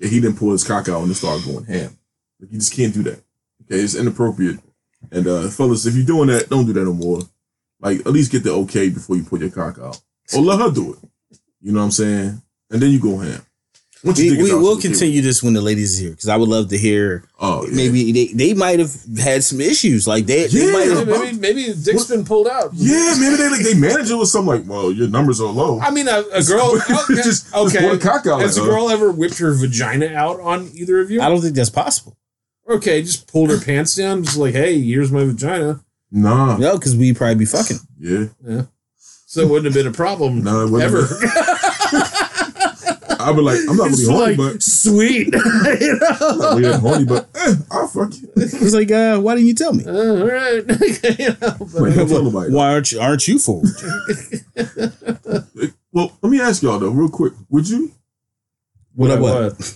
And 0.00 0.10
he 0.10 0.20
didn't 0.20 0.38
pull 0.38 0.52
his 0.52 0.64
cock 0.64 0.88
out 0.88 1.00
and 1.00 1.08
then 1.08 1.14
started 1.14 1.44
going 1.44 1.64
ham. 1.64 1.98
Like 2.40 2.52
you 2.52 2.58
just 2.58 2.74
can't 2.74 2.94
do 2.94 3.02
that. 3.04 3.22
Okay, 3.64 3.80
it's 3.80 3.94
inappropriate. 3.94 4.58
And 5.10 5.26
uh 5.26 5.48
fellas, 5.48 5.84
if 5.86 5.94
you're 5.94 6.06
doing 6.06 6.28
that, 6.28 6.48
don't 6.48 6.66
do 6.66 6.72
that 6.72 6.84
no 6.84 6.94
more. 6.94 7.20
Like 7.80 8.00
at 8.00 8.06
least 8.12 8.32
get 8.32 8.42
the 8.44 8.52
okay 8.52 8.88
before 8.88 9.16
you 9.16 9.24
pull 9.24 9.40
your 9.40 9.50
cock 9.50 9.78
out. 9.78 10.00
Or 10.34 10.40
let 10.42 10.60
her 10.60 10.70
do 10.70 10.94
it. 10.94 10.98
You 11.60 11.72
know 11.72 11.80
what 11.80 11.86
I'm 11.86 11.90
saying? 11.92 12.42
And 12.70 12.80
then 12.82 12.90
you 12.90 13.00
go 13.00 13.18
ham. 13.18 13.42
Once 14.04 14.20
your 14.22 14.36
we, 14.36 14.42
we 14.44 14.54
will 14.54 14.78
she'll 14.80 14.90
continue 14.90 15.20
this 15.20 15.42
when 15.42 15.54
the 15.54 15.60
ladies 15.60 15.98
are 15.98 16.02
here 16.02 16.10
because 16.12 16.28
I 16.28 16.36
would 16.36 16.48
love 16.48 16.68
to 16.68 16.78
hear. 16.78 17.24
Oh, 17.40 17.64
yeah. 17.66 17.74
Maybe 17.74 18.12
they, 18.12 18.26
they 18.32 18.54
might 18.54 18.78
have 18.78 18.94
had 19.18 19.42
some 19.42 19.60
issues. 19.60 20.06
Like 20.06 20.26
they, 20.26 20.46
they 20.46 20.66
Yeah. 20.66 20.72
might 20.72 20.86
maybe, 20.88 20.94
have. 20.94 21.08
maybe, 21.08 21.38
maybe 21.38 21.72
the 21.72 21.82
dick's 21.92 22.04
been 22.06 22.24
pulled 22.24 22.46
out. 22.46 22.70
Yeah, 22.74 23.16
maybe 23.18 23.34
they 23.34 23.48
like 23.48 23.62
they 23.64 23.74
manage 23.74 24.08
it 24.08 24.14
with 24.14 24.28
something 24.28 24.46
like, 24.60 24.68
well, 24.68 24.92
your 24.92 25.08
numbers 25.08 25.40
are 25.40 25.48
low. 25.50 25.80
I 25.80 25.90
mean, 25.90 26.06
a, 26.06 26.22
a 26.32 26.44
girl. 26.44 26.76
Okay, 26.88 27.14
Just- 27.16 27.24
just 27.50 27.54
okay. 27.54 27.80
pull 27.80 27.90
the 27.90 27.98
cock 27.98 28.24
out 28.28 28.40
Has 28.40 28.56
a 28.56 28.62
like, 28.62 28.70
uh, 28.70 28.72
girl 28.72 28.88
ever 28.90 29.10
whipped 29.10 29.38
her 29.38 29.52
vagina 29.52 30.14
out 30.14 30.38
on 30.40 30.70
either 30.74 31.00
of 31.00 31.10
you? 31.10 31.20
I 31.20 31.28
don't 31.28 31.40
think 31.40 31.56
that's 31.56 31.68
possible. 31.70 32.16
Okay, 32.70 33.02
just 33.02 33.26
pulled 33.32 33.50
her 33.50 33.58
pants 33.58 33.96
down, 33.96 34.22
just 34.22 34.36
like, 34.36 34.54
hey, 34.54 34.80
here's 34.80 35.10
my 35.10 35.24
vagina. 35.24 35.80
Nah. 36.12 36.56
No, 36.56 36.74
because 36.78 36.94
we 36.94 37.14
probably 37.14 37.34
be 37.34 37.46
fucking. 37.46 37.78
Yeah. 37.98 38.26
So 39.26 39.40
it 39.42 39.48
wouldn't 39.50 39.66
have 39.66 39.74
been 39.74 39.86
a 39.92 39.94
problem 39.94 40.42
No, 40.42 40.64
it 40.66 40.70
wouldn't 40.70 40.94
ever. 40.94 41.02
I'd 43.28 43.36
be 43.36 43.42
like, 43.42 43.58
I'm 43.68 43.76
not 43.76 43.90
really 43.90 44.02
It's 44.02 44.08
horny, 44.08 44.36
like, 44.36 44.36
but 44.36 44.62
sweet. 44.62 45.26
you 45.80 45.98
know? 45.98 46.16
I'm 46.20 46.38
not 46.38 46.56
really 46.58 46.78
horny, 46.78 47.04
but 47.04 47.28
eh, 47.34 47.54
I'll 47.70 47.86
fuck 47.88 48.14
you. 48.20 48.28
It's 48.36 48.74
like, 48.74 48.90
uh, 48.90 49.18
why 49.20 49.34
didn't 49.34 49.48
you 49.48 49.54
tell 49.54 49.72
me? 49.72 49.84
Uh, 49.84 49.92
all 49.92 50.26
right. 50.26 50.64
you 51.18 51.28
know, 51.28 51.36
but- 51.40 51.72
Like, 51.74 51.94
don't 51.94 52.08
tell 52.08 52.22
nobody. 52.24 52.52
Why 52.52 52.72
aren't 52.72 52.92
you 52.92 53.00
aren't 53.00 53.26
you 53.28 53.38
forward? 53.38 53.68
Well, 55.90 56.12
let 56.22 56.30
me 56.30 56.40
ask 56.40 56.62
y'all 56.62 56.78
though, 56.78 56.90
real 56.90 57.08
quick. 57.08 57.32
Would 57.48 57.68
you, 57.68 57.90
What 58.94 59.10
I 59.10 59.18
What? 59.18 59.52
what? 59.56 59.74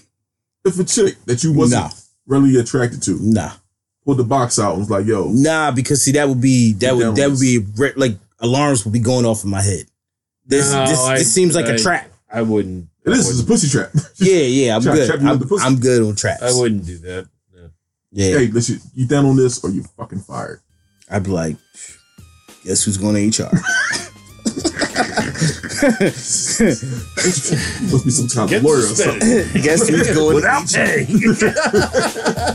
if 0.65 0.79
a 0.79 0.85
chick 0.85 1.17
that 1.25 1.43
you 1.43 1.53
wasn't 1.53 1.83
Nah. 1.85 1.91
really 2.27 2.57
attracted 2.61 3.03
to 3.05 3.19
Nah, 3.21 3.53
pulled 4.05 4.19
the 4.19 4.25
box 4.25 4.59
out 4.59 4.73
and 4.73 4.81
was 4.81 4.91
like, 4.91 5.07
yo, 5.07 5.29
nah, 5.33 5.71
because 5.73 6.03
see 6.03 6.13
that 6.13 6.29
would 6.29 6.41
be 6.41 6.75
that 6.75 6.95
would 6.95 7.17
that 7.17 7.31
would 7.31 7.41
be 7.41 7.59
re- 7.77 7.95
like 7.97 8.19
alarms 8.41 8.85
would 8.85 8.93
be 8.93 9.01
going 9.01 9.25
off 9.25 9.43
in 9.43 9.51
my 9.51 9.63
head. 9.63 9.87
This 10.47 10.71
No, 10.73 10.87
this, 10.87 11.01
I- 11.01 11.19
this 11.19 11.33
seems 11.33 11.55
like 11.57 11.67
I- 11.67 11.73
a 11.73 11.79
trap. 11.79 12.12
I 12.33 12.43
wouldn't. 12.43 12.89
it 13.05 13.11
is 13.13 13.29
it's 13.29 13.41
a 13.41 13.45
pussy 13.45 13.69
trap. 13.69 13.91
Yeah, 14.19 14.37
yeah, 14.43 14.77
I'm 14.77 14.83
Trap- 14.83 14.95
good. 14.95 15.07
trap 15.07 15.21
you 15.21 15.25
with 15.27 15.33
I'm, 15.35 15.39
the 15.41 15.47
pussy. 15.47 15.65
I'm 15.67 15.81
good 15.81 16.03
on 16.09 16.15
traps. 16.17 16.43
I 16.43 16.53
wouldn't 16.59 16.87
do 16.87 16.99
that. 16.99 17.29
No. 17.55 17.71
Yeah, 18.13 18.39
hey, 18.39 18.47
listen, 18.49 18.81
you 18.95 19.07
down 19.07 19.27
on 19.27 19.37
this 19.37 19.63
or 19.65 19.71
you 19.71 19.83
fucking 19.97 20.21
fired. 20.21 20.61
I'd 21.11 21.25
be 21.25 21.31
like, 21.31 21.57
guess 22.65 22.85
who's 22.85 22.97
going 22.97 23.31
to 23.31 23.45
HR? 23.45 23.51
Must 26.73 28.05
be 28.05 28.11
some 28.11 28.29
kind 28.29 28.49
Get 28.49 28.59
of 28.59 28.65
lawyer 28.65 28.79
or 28.79 28.83
suspended. 28.83 29.23
something. 29.45 29.63
guess 29.63 29.89
who's 29.89 30.15
going 30.15 30.35
Without 30.37 30.67
to 30.69 30.81
HR? 30.81 30.87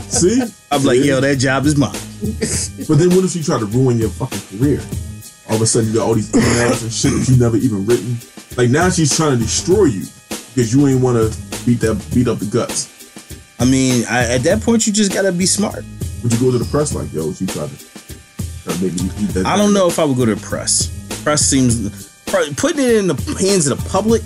See? 0.08 0.42
I'm 0.70 0.82
like, 0.84 1.00
yo, 1.04 1.20
that 1.20 1.36
job 1.38 1.66
is 1.66 1.76
mine. 1.76 1.92
But 2.88 2.98
then 2.98 3.10
what 3.14 3.24
if 3.24 3.30
she 3.30 3.42
tried 3.42 3.60
to 3.60 3.66
ruin 3.66 3.98
your 3.98 4.10
fucking 4.10 4.58
career? 4.58 4.80
All 5.48 5.56
of 5.56 5.62
a 5.62 5.66
sudden 5.66 5.88
you 5.88 5.94
got 5.94 6.06
all 6.06 6.14
these 6.14 6.30
emails 6.32 6.82
and 6.82 6.92
shit 6.92 7.12
that 7.12 7.28
you 7.28 7.38
never 7.38 7.56
even 7.56 7.86
written. 7.86 8.16
Like 8.56 8.70
now 8.70 8.90
she's 8.90 9.14
trying 9.16 9.38
to 9.38 9.42
destroy 9.42 9.84
you 9.84 10.04
because 10.28 10.74
you 10.74 10.86
ain't 10.86 11.00
want 11.00 11.16
to 11.16 11.64
beat 11.64 11.80
that 11.80 11.94
beat 12.14 12.28
up 12.28 12.38
the 12.38 12.46
guts. 12.46 12.94
I 13.60 13.64
mean, 13.64 14.04
I, 14.08 14.34
at 14.34 14.42
that 14.42 14.62
point, 14.62 14.86
you 14.86 14.92
just 14.92 15.12
gotta 15.12 15.32
be 15.32 15.46
smart. 15.46 15.84
Would 16.22 16.32
you 16.32 16.38
go 16.38 16.52
to 16.52 16.58
the 16.58 16.68
press 16.70 16.94
like, 16.94 17.12
yo, 17.12 17.32
she 17.32 17.46
tried 17.46 17.70
to, 17.70 17.76
try 18.64 18.72
to 18.74 18.82
make 18.82 18.94
me 18.94 19.10
eat 19.20 19.30
that? 19.34 19.46
I 19.46 19.56
don't 19.56 19.72
know 19.72 19.88
if 19.88 19.98
I 19.98 20.04
would 20.04 20.16
go 20.16 20.26
to 20.26 20.34
the 20.34 20.40
press. 20.40 20.94
Press 21.22 21.42
seems 21.42 22.08
putting 22.56 22.84
it 22.84 22.96
in 22.96 23.06
the 23.06 23.14
hands 23.40 23.66
of 23.66 23.82
the 23.82 23.88
public 23.88 24.22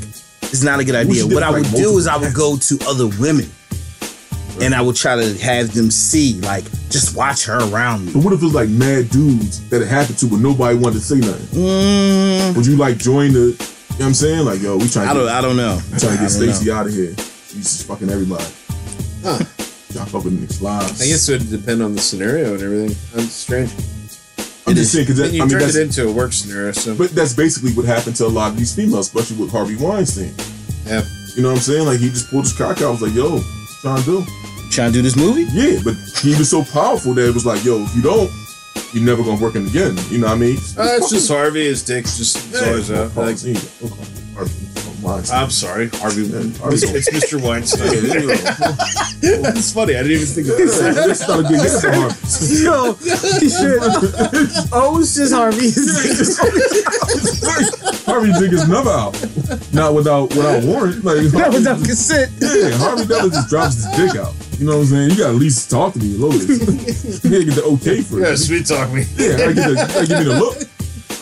is 0.53 0.65
not 0.65 0.81
a 0.81 0.85
good 0.85 0.95
idea. 0.95 1.27
What 1.27 1.43
I 1.43 1.51
would 1.51 1.71
do 1.71 1.97
is 1.99 2.07
I 2.07 2.17
would 2.17 2.35
go 2.35 2.57
to 2.57 2.79
other 2.87 3.09
women, 3.21 3.51
and 4.61 4.75
I 4.75 4.83
would 4.83 4.97
try 4.97 5.17
to 5.17 5.39
have 5.39 5.73
them 5.75 5.91
see, 5.91 6.41
like, 6.43 6.65
just 6.91 7.17
watch 7.17 7.45
her 7.47 7.59
around 7.73 8.07
me. 8.07 8.13
But 8.13 8.25
what 8.25 8.33
if 8.33 8.41
it 8.43 8.45
was 8.45 8.55
like 8.55 8.69
mad 8.69 9.09
dudes 9.11 9.67
that 9.71 9.83
it 9.83 9.89
happened 9.89 10.19
to, 10.19 10.27
but 10.27 10.41
nobody 10.41 10.77
wanted 10.79 10.95
to 10.97 11.01
say 11.01 11.17
nothing? 11.17 11.47
Mm, 11.63 12.57
Would 12.57 12.67
you 12.67 12.77
like 12.77 12.99
join 12.99 13.33
the? 13.33 13.39
You 13.41 13.47
know 13.49 13.57
what 13.57 14.07
I'm 14.07 14.15
saying? 14.15 14.45
Like, 14.45 14.61
yo, 14.63 14.77
we 14.77 14.89
trying 14.89 15.09
I 15.09 15.13
to 15.13 15.19
don't. 15.21 15.29
get, 15.29 15.35
I 15.37 15.41
don't 15.41 15.57
know. 15.57 15.79
trying 15.99 16.17
to 16.17 16.23
get. 16.23 16.31
Stacy 16.31 16.71
out 16.71 16.87
of 16.87 16.93
here. 16.93 17.15
She's 17.17 17.65
just 17.65 17.87
fucking 17.87 18.09
everybody. 18.11 18.45
Huh. 19.23 19.39
Y'all 19.93 20.07
fucking 20.07 20.41
Nick's 20.41 20.63
lives. 20.63 21.03
I 21.03 21.07
guess 21.07 21.29
it 21.29 21.41
would 21.43 21.51
depend 21.51 21.83
on 21.83 21.95
the 21.95 22.01
scenario 22.01 22.55
and 22.55 22.63
everything. 22.63 22.97
That's 23.15 23.31
strange. 23.33 23.71
I'm 24.67 24.75
just 24.75 24.93
saying 24.93 25.05
because 25.05 25.19
Then 25.19 25.35
you 25.35 25.43
I 25.43 25.45
mean 25.45 25.51
turned 25.51 25.63
that's, 25.65 25.77
it 25.77 25.83
into 25.83 26.09
a 26.09 26.13
work 26.13 26.33
scenario, 26.33 26.73
so 26.73 26.95
but 26.97 27.11
that's 27.11 27.35
basically 27.35 27.73
what 27.73 27.85
happened 27.85 28.17
to 28.17 28.27
a 28.27 28.29
lot 28.29 28.53
of 28.53 28.57
these 28.57 28.75
females, 28.75 29.09
especially 29.09 29.37
with 29.43 29.51
Harvey 29.53 29.77
Weinstein. 29.77 30.33
yeah. 30.87 31.03
You 31.37 31.43
know 31.43 31.49
what 31.49 31.57
I'm 31.57 31.61
saying? 31.63 31.87
Like 31.87 31.99
he 32.01 32.09
just 32.09 32.31
pulled 32.31 32.45
his 32.45 32.53
cock 32.57 32.79
out. 32.79 32.83
I 32.83 32.91
was 32.91 33.03
like, 33.03 33.13
yo, 33.15 33.41
trying 33.83 34.03
to 34.03 34.05
do? 34.05 34.27
Trying 34.71 34.93
to 34.93 34.99
do 34.99 35.03
this 35.03 35.17
movie? 35.17 35.45
Yeah, 35.53 35.81
but 35.85 35.95
he 36.23 36.31
was 36.39 36.49
so 36.49 36.65
powerful 36.65 37.13
that 37.15 37.29
it 37.29 37.35
was 37.35 37.45
like, 37.45 37.65
yo, 37.65 37.83
if 37.83 37.95
you 37.95 38.03
don't, 38.03 38.31
you're 38.95 39.05
never 39.05 39.23
gonna 39.23 39.41
work 39.41 39.55
him 39.55 39.67
again. 39.67 39.97
You 40.09 40.19
know 40.19 40.29
what 40.29 40.35
I 40.35 40.39
mean? 40.39 40.57
Uh, 40.79 40.97
it's 40.97 41.11
just 41.11 41.29
Harvey. 41.29 41.65
His 41.65 41.83
dick's 41.83 42.17
just 42.17 42.37
it's 42.49 42.63
always 42.63 42.89
Yeah, 42.89 43.03
out. 43.03 43.17
Like, 43.17 43.37
okay. 43.37 44.82
Harvey, 45.03 45.29
oh. 45.33 45.37
I'm 45.37 45.51
sorry, 45.51 45.89
Harvey. 45.89 46.23
Yeah, 46.23 46.39
It's, 46.41 46.59
Harvey. 46.59 46.77
it's 46.77 47.11
Mr. 47.11 47.39
Yeah, 47.41 47.47
Weinstein. 47.47 47.93
yeah, 49.23 49.37
That's 49.43 49.73
funny. 49.73 49.97
I 49.97 50.03
didn't 50.03 50.13
even 50.13 50.27
think 50.27 50.49
of 50.49 50.59
yeah. 50.59 50.67
that. 50.67 50.95
That's 51.07 51.29
not 51.29 51.41
a 51.41 51.43
good 51.43 51.61
hit 51.61 51.81
for 51.81 51.91
Harvey. 51.93 52.19
Yo, 52.63 52.95
shit. 53.51 54.69
oh, 54.73 54.99
it's 55.01 55.15
just 55.15 55.33
Harvey. 55.35 55.71
Harvey 58.07 58.33
dig 58.39 58.51
his 58.53 58.69
number 58.69 58.91
out, 58.91 59.13
not 59.73 59.95
without 59.95 60.31
without 60.35 60.63
warrant. 60.65 61.05
Like 61.05 61.17
That 61.19 61.33
Harvey, 61.41 61.57
was 61.59 61.67
up 61.67 61.79
consent. 61.79 62.33
yeah, 62.41 62.71
Harvey 62.79 63.07
never 63.07 63.29
just 63.31 63.49
drops 63.49 63.75
his 63.77 63.87
dick 63.97 64.17
out. 64.21 64.35
You 64.59 64.67
know 64.67 64.77
what 64.79 64.83
I'm 64.83 64.87
saying? 64.87 65.11
You 65.11 65.17
gotta 65.17 65.31
at 65.31 65.37
least 65.37 65.71
talk 65.71 65.93
to 65.95 65.99
me 65.99 66.15
a 66.15 66.19
little 66.19 66.39
bit. 66.39 66.59
You 67.25 67.31
gotta 67.31 67.45
get 67.45 67.55
the 67.57 67.65
okay 67.75 68.03
for 68.03 68.21
Yeah, 68.21 68.33
it. 68.33 68.37
sweet 68.39 68.67
talk 68.67 68.91
me. 68.93 69.05
Yeah, 69.17 69.35
I 69.35 69.53
gotta, 69.53 69.55
get 69.55 69.69
the, 69.69 69.81
I 69.81 69.87
gotta 69.87 70.07
give 70.07 70.19
me 70.19 70.25
the 70.25 70.39
look. 70.39 70.57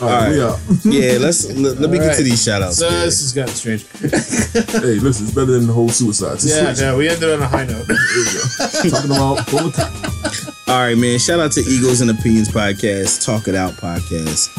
All 0.01 0.07
right, 0.09 0.29
we 0.31 0.41
out. 0.41 0.59
Yeah, 0.83 1.17
let's 1.19 1.45
let, 1.53 1.77
let 1.79 1.89
me 1.89 1.99
All 1.99 2.05
get 2.05 2.17
to 2.17 2.23
these 2.23 2.43
shout 2.43 2.61
outs. 2.61 2.77
So 2.77 2.89
this 2.89 3.21
has 3.21 3.33
gotten 3.33 3.53
strange. 3.55 3.85
Hey, 4.81 4.99
listen, 4.99 5.25
it's 5.27 5.35
better 5.35 5.51
than 5.51 5.67
the 5.67 5.73
whole 5.73 5.89
suicide. 5.89 6.39
Just 6.39 6.47
Yeah, 6.47 6.73
switch. 6.73 6.81
no, 6.81 6.97
we 6.97 7.07
ended 7.07 7.29
on 7.31 7.41
a 7.41 7.47
high 7.47 7.65
note. 7.65 7.85
There 7.87 7.97
you 7.97 8.25
go. 8.25 8.89
Talking 8.89 9.11
about 9.11 9.47
full 9.49 9.67
of 9.67 10.69
All 10.69 10.79
right, 10.79 10.97
man. 10.97 11.19
Shout 11.19 11.39
out 11.39 11.51
to 11.53 11.61
Eagles 11.61 12.01
and 12.01 12.09
Opinions 12.09 12.49
podcast, 12.49 13.23
Talk 13.25 13.47
It 13.47 13.55
Out 13.55 13.73
podcast. 13.73 14.49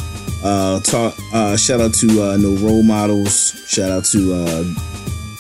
Uh, 0.44 0.80
talk. 0.80 1.14
Uh, 1.32 1.56
shout 1.56 1.80
out 1.80 1.94
to 1.94 2.06
uh, 2.22 2.36
No 2.36 2.54
Role 2.56 2.82
Models. 2.82 3.54
Shout 3.68 3.90
out 3.90 4.04
to 4.06 4.34
uh, 4.34 4.64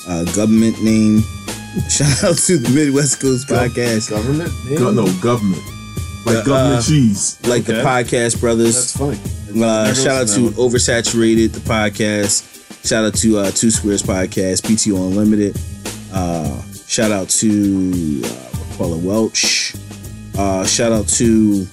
uh, 0.08 0.24
Government 0.34 0.82
Name. 0.82 1.20
Shout 1.88 2.22
out 2.24 2.36
to 2.36 2.58
the 2.58 2.70
Midwest 2.74 3.20
Coast 3.20 3.48
podcast, 3.48 4.10
Government? 4.10 4.52
Go- 4.78 4.90
no 4.90 5.06
government, 5.20 5.62
like 6.26 6.36
Uh, 6.38 6.42
government 6.44 6.80
uh, 6.80 6.82
cheese. 6.82 7.38
like 7.48 7.64
the 7.64 7.74
podcast 7.82 8.40
brothers. 8.40 8.74
That's 8.74 8.96
funny. 8.96 9.18
Uh, 9.56 9.92
shout 9.92 10.22
out 10.22 10.28
to 10.28 10.50
Oversaturated, 10.50 11.52
the 11.52 11.60
podcast. 11.60 12.48
Shout 12.86 13.04
out 13.04 13.14
to 13.14 13.38
uh, 13.38 13.50
Two 13.50 13.70
Squares 13.70 14.02
podcast, 14.02 14.62
PTO 14.62 15.08
Unlimited. 15.08 15.56
Uh, 16.12 16.62
shout 16.86 17.10
out 17.12 17.28
to 17.28 17.48
uh, 18.24 18.28
Raquella 18.28 19.00
Welch. 19.00 19.74
Uh, 20.38 20.64
shout 20.64 20.92
out 20.92 21.06
to 21.08 21.66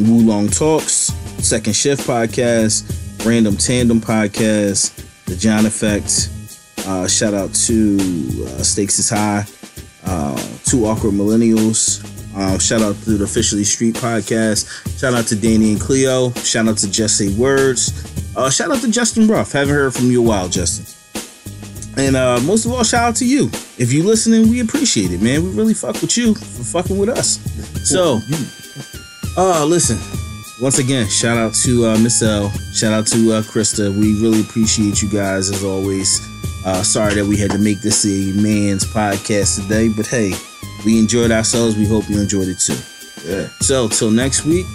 Wulong 0.00 0.56
Talks, 0.56 1.12
Second 1.44 1.74
Shift 1.74 2.06
podcast, 2.06 2.84
Random 3.26 3.56
Tandem 3.56 4.00
podcast, 4.00 4.94
The 5.26 5.36
John 5.36 5.66
Effect. 5.66 6.30
Uh, 6.86 7.06
shout 7.06 7.34
out 7.34 7.52
to 7.54 7.98
uh, 8.46 8.62
Stakes 8.62 8.98
is 8.98 9.10
High, 9.10 9.44
uh, 10.04 10.36
Two 10.64 10.86
Awkward 10.86 11.12
Millennials. 11.14 12.17
Um, 12.38 12.60
shout 12.60 12.82
out 12.82 12.94
to 13.02 13.18
the 13.18 13.24
Officially 13.24 13.64
Street 13.64 13.96
podcast. 13.96 14.68
Shout 14.96 15.12
out 15.12 15.26
to 15.26 15.34
Danny 15.34 15.72
and 15.72 15.80
Cleo. 15.80 16.30
Shout 16.34 16.68
out 16.68 16.78
to 16.78 16.90
Jesse 16.90 17.34
Words. 17.34 18.36
Uh, 18.36 18.48
shout 18.48 18.70
out 18.70 18.80
to 18.82 18.90
Justin 18.90 19.26
Ruff. 19.26 19.50
Haven't 19.50 19.74
heard 19.74 19.92
from 19.92 20.08
you 20.12 20.22
a 20.22 20.26
while, 20.26 20.48
Justin. 20.48 20.86
And 21.96 22.14
uh, 22.14 22.38
most 22.44 22.64
of 22.64 22.70
all, 22.70 22.84
shout 22.84 23.02
out 23.02 23.16
to 23.16 23.24
you. 23.24 23.46
If 23.76 23.92
you 23.92 24.04
listening, 24.04 24.48
we 24.48 24.60
appreciate 24.60 25.10
it, 25.10 25.20
man. 25.20 25.42
We 25.42 25.50
really 25.50 25.74
fuck 25.74 26.00
with 26.00 26.16
you 26.16 26.34
for 26.36 26.62
fucking 26.62 26.96
with 26.96 27.08
us. 27.08 27.40
So, 27.82 28.20
uh, 29.36 29.64
listen. 29.64 29.98
Once 30.62 30.78
again, 30.78 31.08
shout 31.08 31.38
out 31.38 31.54
to 31.54 31.86
uh, 31.86 31.98
Miss 31.98 32.22
L. 32.22 32.50
Shout 32.72 32.92
out 32.92 33.06
to 33.08 33.32
uh, 33.32 33.42
Krista. 33.42 33.92
We 33.92 34.20
really 34.22 34.42
appreciate 34.42 35.02
you 35.02 35.10
guys 35.10 35.50
as 35.50 35.64
always. 35.64 36.20
Uh, 36.64 36.84
sorry 36.84 37.14
that 37.14 37.24
we 37.24 37.36
had 37.36 37.50
to 37.50 37.58
make 37.58 37.80
this 37.80 38.04
a 38.04 38.32
man's 38.40 38.84
podcast 38.84 39.60
today, 39.60 39.88
but 39.88 40.06
hey, 40.06 40.32
we 40.84 40.98
enjoyed 40.98 41.30
ourselves. 41.30 41.76
We 41.76 41.86
hope 41.86 42.08
you 42.08 42.20
enjoyed 42.20 42.48
it 42.48 42.58
too. 42.58 42.76
Yeah, 43.26 43.48
So, 43.60 43.88
till 43.88 44.10
next 44.10 44.44
week, 44.44 44.66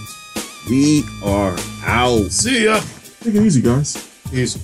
we 0.70 1.04
are 1.24 1.56
out. 1.86 2.32
See 2.32 2.66
ya. 2.66 2.82
take 3.22 3.36
it 3.36 3.42
easy, 3.44 3.62
guys. 3.62 3.98
Peace. 4.30 4.58